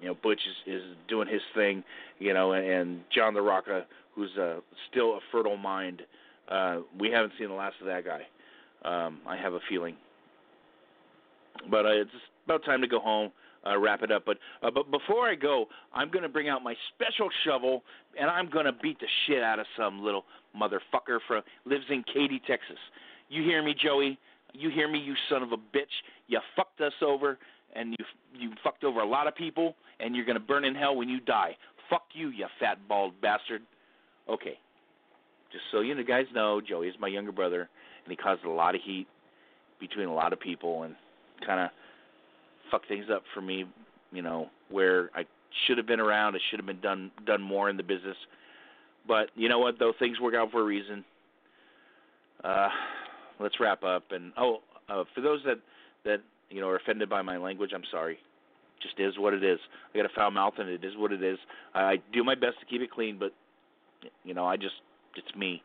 you 0.00 0.08
know, 0.08 0.16
Butch 0.22 0.40
is, 0.66 0.74
is 0.74 0.82
doing 1.08 1.28
his 1.28 1.42
thing, 1.54 1.84
you 2.18 2.34
know, 2.34 2.52
and, 2.52 3.00
John 3.14 3.34
the 3.34 3.40
Rocka, 3.40 3.84
who's 4.14 4.30
uh, 4.40 4.60
still 4.90 5.14
a 5.14 5.20
fertile 5.30 5.56
mind. 5.56 6.02
Uh, 6.48 6.78
we 6.98 7.10
haven't 7.10 7.32
seen 7.38 7.48
the 7.48 7.54
last 7.54 7.76
of 7.80 7.86
that 7.86 8.04
guy. 8.04 8.22
Um, 8.84 9.20
I 9.26 9.36
have 9.36 9.52
a 9.52 9.60
feeling, 9.68 9.94
but 11.70 11.84
uh, 11.84 11.90
it's 11.90 12.10
about 12.46 12.64
time 12.64 12.80
to 12.80 12.88
go 12.88 12.98
home, 12.98 13.30
uh, 13.66 13.78
wrap 13.78 14.02
it 14.02 14.10
up. 14.10 14.24
But 14.24 14.38
uh, 14.62 14.70
but 14.70 14.90
before 14.90 15.28
I 15.28 15.34
go, 15.34 15.66
I'm 15.92 16.10
going 16.10 16.22
to 16.22 16.30
bring 16.30 16.48
out 16.48 16.62
my 16.62 16.74
special 16.94 17.28
shovel, 17.44 17.82
and 18.18 18.30
I'm 18.30 18.48
going 18.48 18.64
to 18.64 18.72
beat 18.72 18.98
the 19.00 19.06
shit 19.26 19.42
out 19.42 19.58
of 19.58 19.66
some 19.76 20.02
little 20.02 20.24
motherfucker 20.58 21.18
from 21.28 21.42
lives 21.66 21.84
in 21.90 22.02
Katy, 22.12 22.40
Texas. 22.46 22.78
You 23.28 23.42
hear 23.42 23.62
me, 23.62 23.74
Joey? 23.80 24.18
You 24.52 24.70
hear 24.70 24.90
me, 24.90 24.98
you 24.98 25.14
son 25.28 25.42
of 25.42 25.52
a 25.52 25.56
bitch? 25.56 25.84
You 26.26 26.40
fucked 26.56 26.80
us 26.80 26.92
over, 27.02 27.38
and 27.74 27.94
you 27.98 28.04
you 28.38 28.50
fucked 28.62 28.84
over 28.84 29.00
a 29.00 29.06
lot 29.06 29.26
of 29.26 29.34
people, 29.34 29.74
and 29.98 30.14
you're 30.14 30.24
to 30.38 30.40
burn 30.40 30.64
in 30.64 30.74
hell 30.74 30.96
when 30.96 31.08
you 31.08 31.20
die. 31.20 31.56
Fuck 31.88 32.04
you, 32.12 32.28
you 32.28 32.46
fat 32.58 32.78
bald 32.88 33.20
bastard. 33.20 33.62
Okay. 34.28 34.58
Just 35.52 35.64
so 35.72 35.80
you 35.80 36.02
guys 36.04 36.26
know, 36.32 36.60
Joey 36.60 36.88
is 36.88 36.94
my 37.00 37.08
younger 37.08 37.32
brother, 37.32 37.68
and 38.04 38.10
he 38.10 38.16
caused 38.16 38.44
a 38.44 38.50
lot 38.50 38.74
of 38.74 38.80
heat 38.84 39.08
between 39.80 40.06
a 40.06 40.14
lot 40.14 40.32
of 40.32 40.40
people, 40.40 40.84
and 40.84 40.94
kind 41.44 41.60
of 41.60 41.70
fuck 42.70 42.86
things 42.86 43.06
up 43.12 43.22
for 43.34 43.40
me, 43.40 43.64
you 44.12 44.22
know, 44.22 44.48
where 44.70 45.10
I 45.14 45.24
should 45.66 45.78
have 45.78 45.86
been 45.86 46.00
around, 46.00 46.36
I 46.36 46.38
should 46.50 46.60
have 46.60 46.66
been 46.66 46.80
done 46.80 47.10
done 47.26 47.42
more 47.42 47.68
in 47.68 47.76
the 47.76 47.82
business. 47.82 48.16
But 49.08 49.30
you 49.34 49.48
know 49.48 49.58
what 49.58 49.78
though, 49.78 49.92
things 49.98 50.20
work 50.20 50.34
out 50.34 50.50
for 50.52 50.60
a 50.60 50.64
reason. 50.64 51.04
Uh 52.44 52.68
let's 53.40 53.58
wrap 53.58 53.82
up 53.82 54.04
and 54.10 54.32
oh, 54.38 54.58
uh, 54.88 55.04
for 55.14 55.20
those 55.20 55.40
that 55.44 55.58
that 56.04 56.20
you 56.50 56.60
know 56.60 56.68
are 56.68 56.76
offended 56.76 57.08
by 57.08 57.22
my 57.22 57.36
language, 57.36 57.70
I'm 57.74 57.84
sorry. 57.90 58.18
Just 58.82 58.98
is 58.98 59.18
what 59.18 59.34
it 59.34 59.44
is. 59.44 59.58
I 59.94 59.98
got 59.98 60.06
a 60.06 60.14
foul 60.14 60.30
mouth 60.30 60.54
and 60.58 60.68
it 60.68 60.82
is 60.84 60.94
what 60.96 61.12
it 61.12 61.22
is. 61.22 61.38
I, 61.74 61.80
I 61.80 61.96
do 62.12 62.24
my 62.24 62.34
best 62.34 62.58
to 62.60 62.66
keep 62.66 62.80
it 62.80 62.90
clean, 62.90 63.18
but 63.18 63.32
you 64.24 64.34
know, 64.34 64.46
I 64.46 64.56
just 64.56 64.74
it's 65.16 65.34
me. 65.36 65.62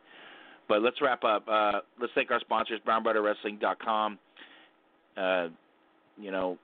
But 0.68 0.82
let's 0.82 1.00
wrap 1.00 1.24
up. 1.24 1.46
Uh, 1.48 1.80
let's 2.00 2.12
thank 2.14 2.30
our 2.30 2.40
sponsors, 2.40 2.80
BrownButterWrestling.com. 2.86 4.18
Uh, 5.16 5.48
you 6.18 6.30
know, 6.30 6.58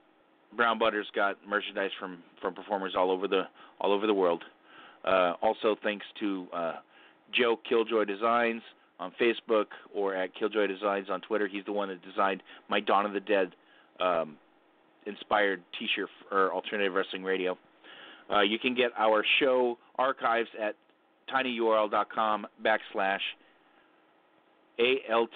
Brown 0.56 0.78
Butter's 0.78 1.06
got 1.14 1.36
merchandise 1.48 1.90
from 1.98 2.18
from 2.40 2.54
performers 2.54 2.94
all 2.96 3.10
over 3.10 3.28
the 3.28 3.42
all 3.80 3.92
over 3.92 4.06
the 4.06 4.14
world. 4.14 4.42
Uh, 5.04 5.34
also, 5.42 5.76
thanks 5.82 6.06
to 6.20 6.46
uh, 6.52 6.72
Joe 7.32 7.58
Killjoy 7.68 8.04
Designs 8.04 8.62
on 9.00 9.12
Facebook 9.20 9.66
or 9.94 10.14
at 10.14 10.34
Killjoy 10.34 10.66
Designs 10.66 11.08
on 11.10 11.20
Twitter. 11.22 11.48
He's 11.48 11.64
the 11.64 11.72
one 11.72 11.88
that 11.88 12.02
designed 12.02 12.42
my 12.68 12.80
Dawn 12.80 13.06
of 13.06 13.12
the 13.12 13.20
Dead 13.20 13.52
um, 14.00 14.36
inspired 15.06 15.62
T-shirt 15.78 16.08
for 16.28 16.52
Alternative 16.52 16.92
Wrestling 16.92 17.24
Radio. 17.24 17.58
Uh, 18.32 18.40
you 18.40 18.58
can 18.58 18.74
get 18.74 18.90
our 18.96 19.24
show 19.40 19.78
archives 19.98 20.48
at 20.60 20.74
tinyurl.com 21.32 22.46
backslash 22.64 23.20
alt. 24.78 25.28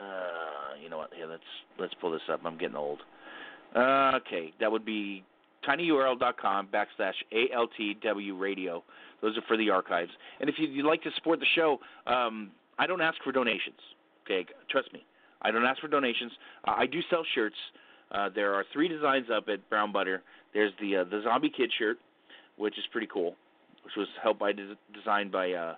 Uh, 0.00 0.74
you 0.82 0.88
know 0.88 0.98
what? 0.98 1.12
Here, 1.14 1.26
let's 1.26 1.42
let's 1.78 1.94
pull 2.00 2.10
this 2.10 2.22
up. 2.32 2.40
I'm 2.44 2.58
getting 2.58 2.76
old. 2.76 3.00
Uh, 3.74 4.12
okay, 4.16 4.52
that 4.60 4.72
would 4.72 4.84
be 4.84 5.22
tinyurl.com 5.68 6.68
backslash 6.68 7.14
altw 7.32 8.38
radio. 8.38 8.82
Those 9.22 9.36
are 9.36 9.42
for 9.46 9.56
the 9.56 9.70
archives. 9.70 10.10
And 10.40 10.48
if 10.48 10.56
you'd 10.58 10.84
like 10.84 11.02
to 11.02 11.10
support 11.16 11.40
the 11.40 11.46
show, 11.54 11.78
um, 12.06 12.50
I 12.78 12.86
don't 12.86 13.02
ask 13.02 13.18
for 13.22 13.32
donations. 13.32 13.78
Okay, 14.30 14.46
trust 14.70 14.92
me, 14.92 15.04
I 15.42 15.50
don't 15.50 15.64
ask 15.64 15.80
for 15.80 15.88
donations. 15.88 16.30
Uh, 16.66 16.74
I 16.76 16.86
do 16.86 17.00
sell 17.10 17.24
shirts. 17.34 17.56
Uh, 18.12 18.28
there 18.32 18.54
are 18.54 18.64
three 18.72 18.86
designs 18.86 19.26
up 19.34 19.48
at 19.48 19.68
Brown 19.68 19.92
Butter. 19.92 20.22
There's 20.54 20.72
the 20.80 20.98
uh, 20.98 21.04
the 21.04 21.22
Zombie 21.24 21.50
Kid 21.50 21.70
shirt, 21.78 21.98
which 22.56 22.78
is 22.78 22.84
pretty 22.92 23.08
cool, 23.12 23.34
which 23.84 23.94
was 23.96 24.06
helped 24.22 24.38
by 24.38 24.52
des- 24.52 24.76
designed 24.94 25.32
by 25.32 25.52
uh, 25.52 25.74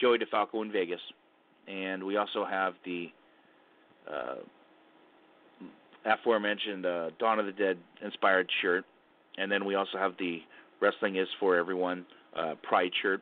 Joey 0.00 0.18
DeFalco 0.18 0.62
in 0.64 0.72
Vegas, 0.72 1.00
and 1.68 2.02
we 2.02 2.16
also 2.16 2.46
have 2.46 2.74
the 2.86 3.08
uh, 4.10 4.36
aforementioned 6.06 6.86
uh, 6.86 7.10
Dawn 7.18 7.38
of 7.38 7.46
the 7.46 7.52
Dead 7.52 7.76
inspired 8.02 8.48
shirt, 8.62 8.84
and 9.36 9.52
then 9.52 9.66
we 9.66 9.74
also 9.74 9.98
have 9.98 10.12
the 10.18 10.40
Wrestling 10.80 11.16
is 11.16 11.28
for 11.40 11.56
Everyone 11.56 12.06
uh, 12.36 12.54
Pride 12.62 12.90
shirt. 13.02 13.20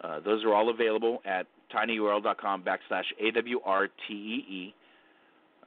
Uh, 0.00 0.20
those 0.20 0.44
are 0.44 0.54
all 0.54 0.70
available 0.70 1.22
at 1.24 1.46
tinyurl.com 1.74 2.62
backslash 2.62 3.04
AWRTEE. 3.22 4.72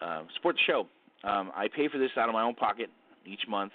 Uh, 0.01 0.21
support 0.35 0.55
the 0.55 0.61
show. 0.65 0.88
Um, 1.27 1.51
I 1.55 1.67
pay 1.67 1.89
for 1.89 1.97
this 1.97 2.11
out 2.17 2.30
of 2.30 2.34
my 2.34 2.43
own 2.43 2.55
pocket 2.55 2.89
each 3.26 3.41
month. 3.47 3.73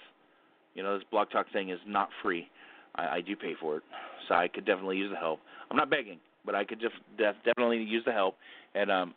You 0.73 0.83
know, 0.83 0.97
this 0.97 1.05
Blog 1.11 1.29
Talk 1.29 1.45
thing 1.53 1.69
is 1.69 1.79
not 1.87 2.09
free. 2.21 2.47
I, 2.95 3.17
I 3.17 3.21
do 3.21 3.35
pay 3.35 3.53
for 3.59 3.77
it, 3.77 3.83
so 4.27 4.35
I 4.35 4.47
could 4.47 4.65
definitely 4.65 4.97
use 4.97 5.11
the 5.11 5.17
help. 5.17 5.39
I'm 5.69 5.77
not 5.77 5.89
begging, 5.89 6.19
but 6.45 6.55
I 6.55 6.63
could 6.65 6.79
def- 6.79 6.91
def- 7.17 7.35
definitely 7.45 7.77
use 7.83 8.03
the 8.05 8.11
help. 8.11 8.35
And 8.73 8.91
um, 8.91 9.13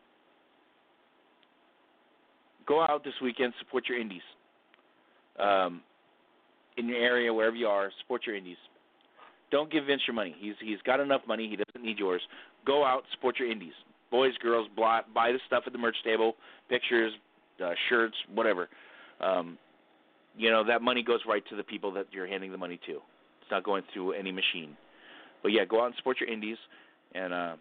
go 2.66 2.82
out 2.82 3.02
this 3.04 3.14
weekend, 3.22 3.54
support 3.58 3.88
your 3.88 3.98
indies. 3.98 4.22
Um, 5.38 5.80
in 6.76 6.88
your 6.88 6.98
area, 6.98 7.32
wherever 7.32 7.56
you 7.56 7.66
are, 7.66 7.90
support 8.02 8.26
your 8.26 8.36
indies. 8.36 8.56
Don't 9.50 9.70
give 9.70 9.86
Vince 9.86 10.02
your 10.06 10.14
money. 10.14 10.34
He's 10.38 10.54
he's 10.60 10.80
got 10.84 11.00
enough 11.00 11.22
money. 11.26 11.48
He 11.48 11.56
doesn't 11.56 11.84
need 11.84 11.98
yours. 11.98 12.20
Go 12.66 12.84
out, 12.84 13.02
support 13.12 13.38
your 13.38 13.50
indies. 13.50 13.72
Boys, 14.10 14.32
girls, 14.42 14.68
buy, 14.76 15.00
buy 15.14 15.32
the 15.32 15.38
stuff 15.46 15.64
at 15.66 15.72
the 15.72 15.78
merch 15.78 15.96
table, 16.04 16.34
pictures, 16.68 17.12
uh, 17.64 17.72
shirts, 17.88 18.14
whatever. 18.34 18.68
Um, 19.20 19.58
you 20.36 20.50
know 20.50 20.64
that 20.64 20.82
money 20.82 21.02
goes 21.02 21.20
right 21.28 21.42
to 21.50 21.56
the 21.56 21.64
people 21.64 21.92
that 21.92 22.06
you're 22.12 22.26
handing 22.26 22.52
the 22.52 22.58
money 22.58 22.78
to. 22.86 22.92
It's 22.92 23.50
not 23.50 23.64
going 23.64 23.82
through 23.92 24.12
any 24.12 24.30
machine. 24.30 24.76
But 25.42 25.52
yeah, 25.52 25.64
go 25.64 25.82
out 25.82 25.86
and 25.86 25.94
support 25.96 26.20
your 26.20 26.30
indies, 26.30 26.56
and 27.14 27.32
uh, 27.32 27.56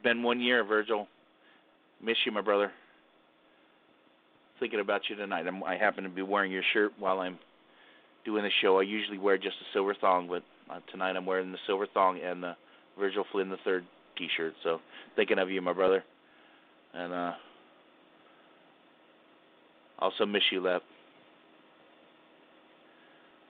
It's 0.00 0.02
been 0.02 0.22
one 0.22 0.40
year, 0.40 0.64
Virgil. 0.64 1.06
Miss 2.02 2.16
you, 2.24 2.32
my 2.32 2.40
brother. 2.40 2.72
Thinking 4.58 4.80
about 4.80 5.02
you 5.10 5.16
tonight. 5.16 5.46
I'm, 5.46 5.62
I 5.62 5.76
happen 5.76 6.04
to 6.04 6.10
be 6.10 6.22
wearing 6.22 6.50
your 6.50 6.62
shirt 6.72 6.92
while 6.98 7.20
I'm 7.20 7.38
doing 8.24 8.42
the 8.42 8.50
show. 8.62 8.78
I 8.78 8.82
usually 8.82 9.18
wear 9.18 9.36
just 9.36 9.56
a 9.60 9.66
silver 9.74 9.94
thong, 10.00 10.26
but 10.26 10.42
uh, 10.70 10.80
tonight 10.90 11.16
I'm 11.16 11.26
wearing 11.26 11.52
the 11.52 11.58
silver 11.66 11.86
thong 11.92 12.20
and 12.24 12.42
the 12.42 12.56
Virgil 12.98 13.24
Flynn 13.32 13.48
the 13.48 13.56
third 13.64 13.84
T-shirt. 14.16 14.54
So 14.62 14.78
thinking 15.16 15.38
of 15.38 15.50
you, 15.50 15.60
my 15.60 15.72
brother, 15.72 16.04
and 16.94 17.12
uh, 17.12 17.32
also 19.98 20.26
miss 20.26 20.42
you, 20.52 20.60
Lep. 20.60 20.82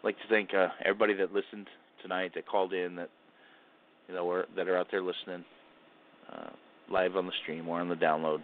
Like 0.03 0.17
to 0.17 0.29
thank 0.31 0.51
uh, 0.55 0.69
everybody 0.85 1.15
that 1.15 1.33
listened 1.33 1.67
tonight, 2.03 2.33
that 2.35 2.47
called 2.47 2.73
in, 2.73 2.97
that 2.97 3.11
you 4.09 4.15
know, 4.15 4.43
that 4.57 4.69
are 4.69 4.79
out 4.79 4.89
there 4.91 5.03
listening 5.03 5.45
uh, 6.33 6.51
live 6.91 7.17
on 7.17 7.27
the 7.27 7.33
stream 7.43 7.69
or 7.69 7.81
on 7.81 7.89
the 7.89 7.95
download. 7.95 8.43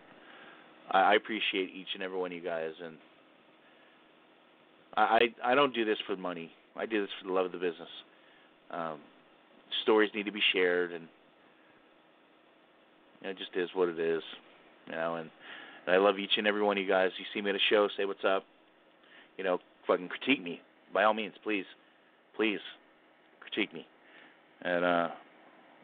I, 0.90 1.12
I 1.12 1.14
appreciate 1.14 1.70
each 1.74 1.88
and 1.94 2.02
every 2.02 2.18
one 2.18 2.32
of 2.32 2.36
you 2.36 2.44
guys, 2.44 2.72
and 2.84 2.96
I 4.96 5.18
I 5.44 5.54
don't 5.54 5.74
do 5.74 5.84
this 5.84 5.98
for 6.06 6.16
money. 6.16 6.50
I 6.76 6.86
do 6.86 7.00
this 7.00 7.10
for 7.20 7.28
the 7.28 7.34
love 7.34 7.46
of 7.46 7.52
the 7.52 7.58
business. 7.58 7.88
Um, 8.70 8.98
stories 9.82 10.10
need 10.14 10.26
to 10.26 10.32
be 10.32 10.42
shared, 10.52 10.92
and 10.92 11.04
you 13.20 13.24
know, 13.24 13.30
it 13.30 13.38
just 13.38 13.50
is 13.56 13.70
what 13.74 13.88
it 13.88 13.98
is. 13.98 14.22
You 14.86 14.92
know, 14.92 15.16
and, 15.16 15.30
and 15.86 15.94
I 15.94 15.98
love 15.98 16.18
each 16.18 16.32
and 16.36 16.46
every 16.46 16.62
one 16.62 16.76
of 16.76 16.82
you 16.82 16.88
guys. 16.88 17.10
You 17.18 17.24
see 17.34 17.42
me 17.42 17.50
at 17.50 17.56
a 17.56 17.60
show, 17.70 17.88
say 17.96 18.04
what's 18.04 18.24
up. 18.24 18.44
You 19.36 19.44
know, 19.44 19.58
fucking 19.86 20.08
critique 20.08 20.42
me 20.42 20.60
by 20.92 21.04
all 21.04 21.14
means, 21.14 21.34
please, 21.42 21.66
please 22.34 22.60
critique 23.40 23.72
me. 23.72 23.86
And 24.62 24.84
uh, 24.84 25.08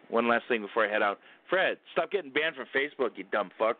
one 0.08 0.28
last 0.28 0.44
thing 0.48 0.62
before 0.62 0.86
I 0.86 0.90
head 0.90 1.02
out, 1.02 1.18
Fred, 1.50 1.76
stop 1.92 2.10
getting 2.10 2.30
banned 2.30 2.56
from 2.56 2.66
Facebook, 2.74 3.10
you 3.16 3.24
dumb 3.30 3.50
fuck. 3.58 3.76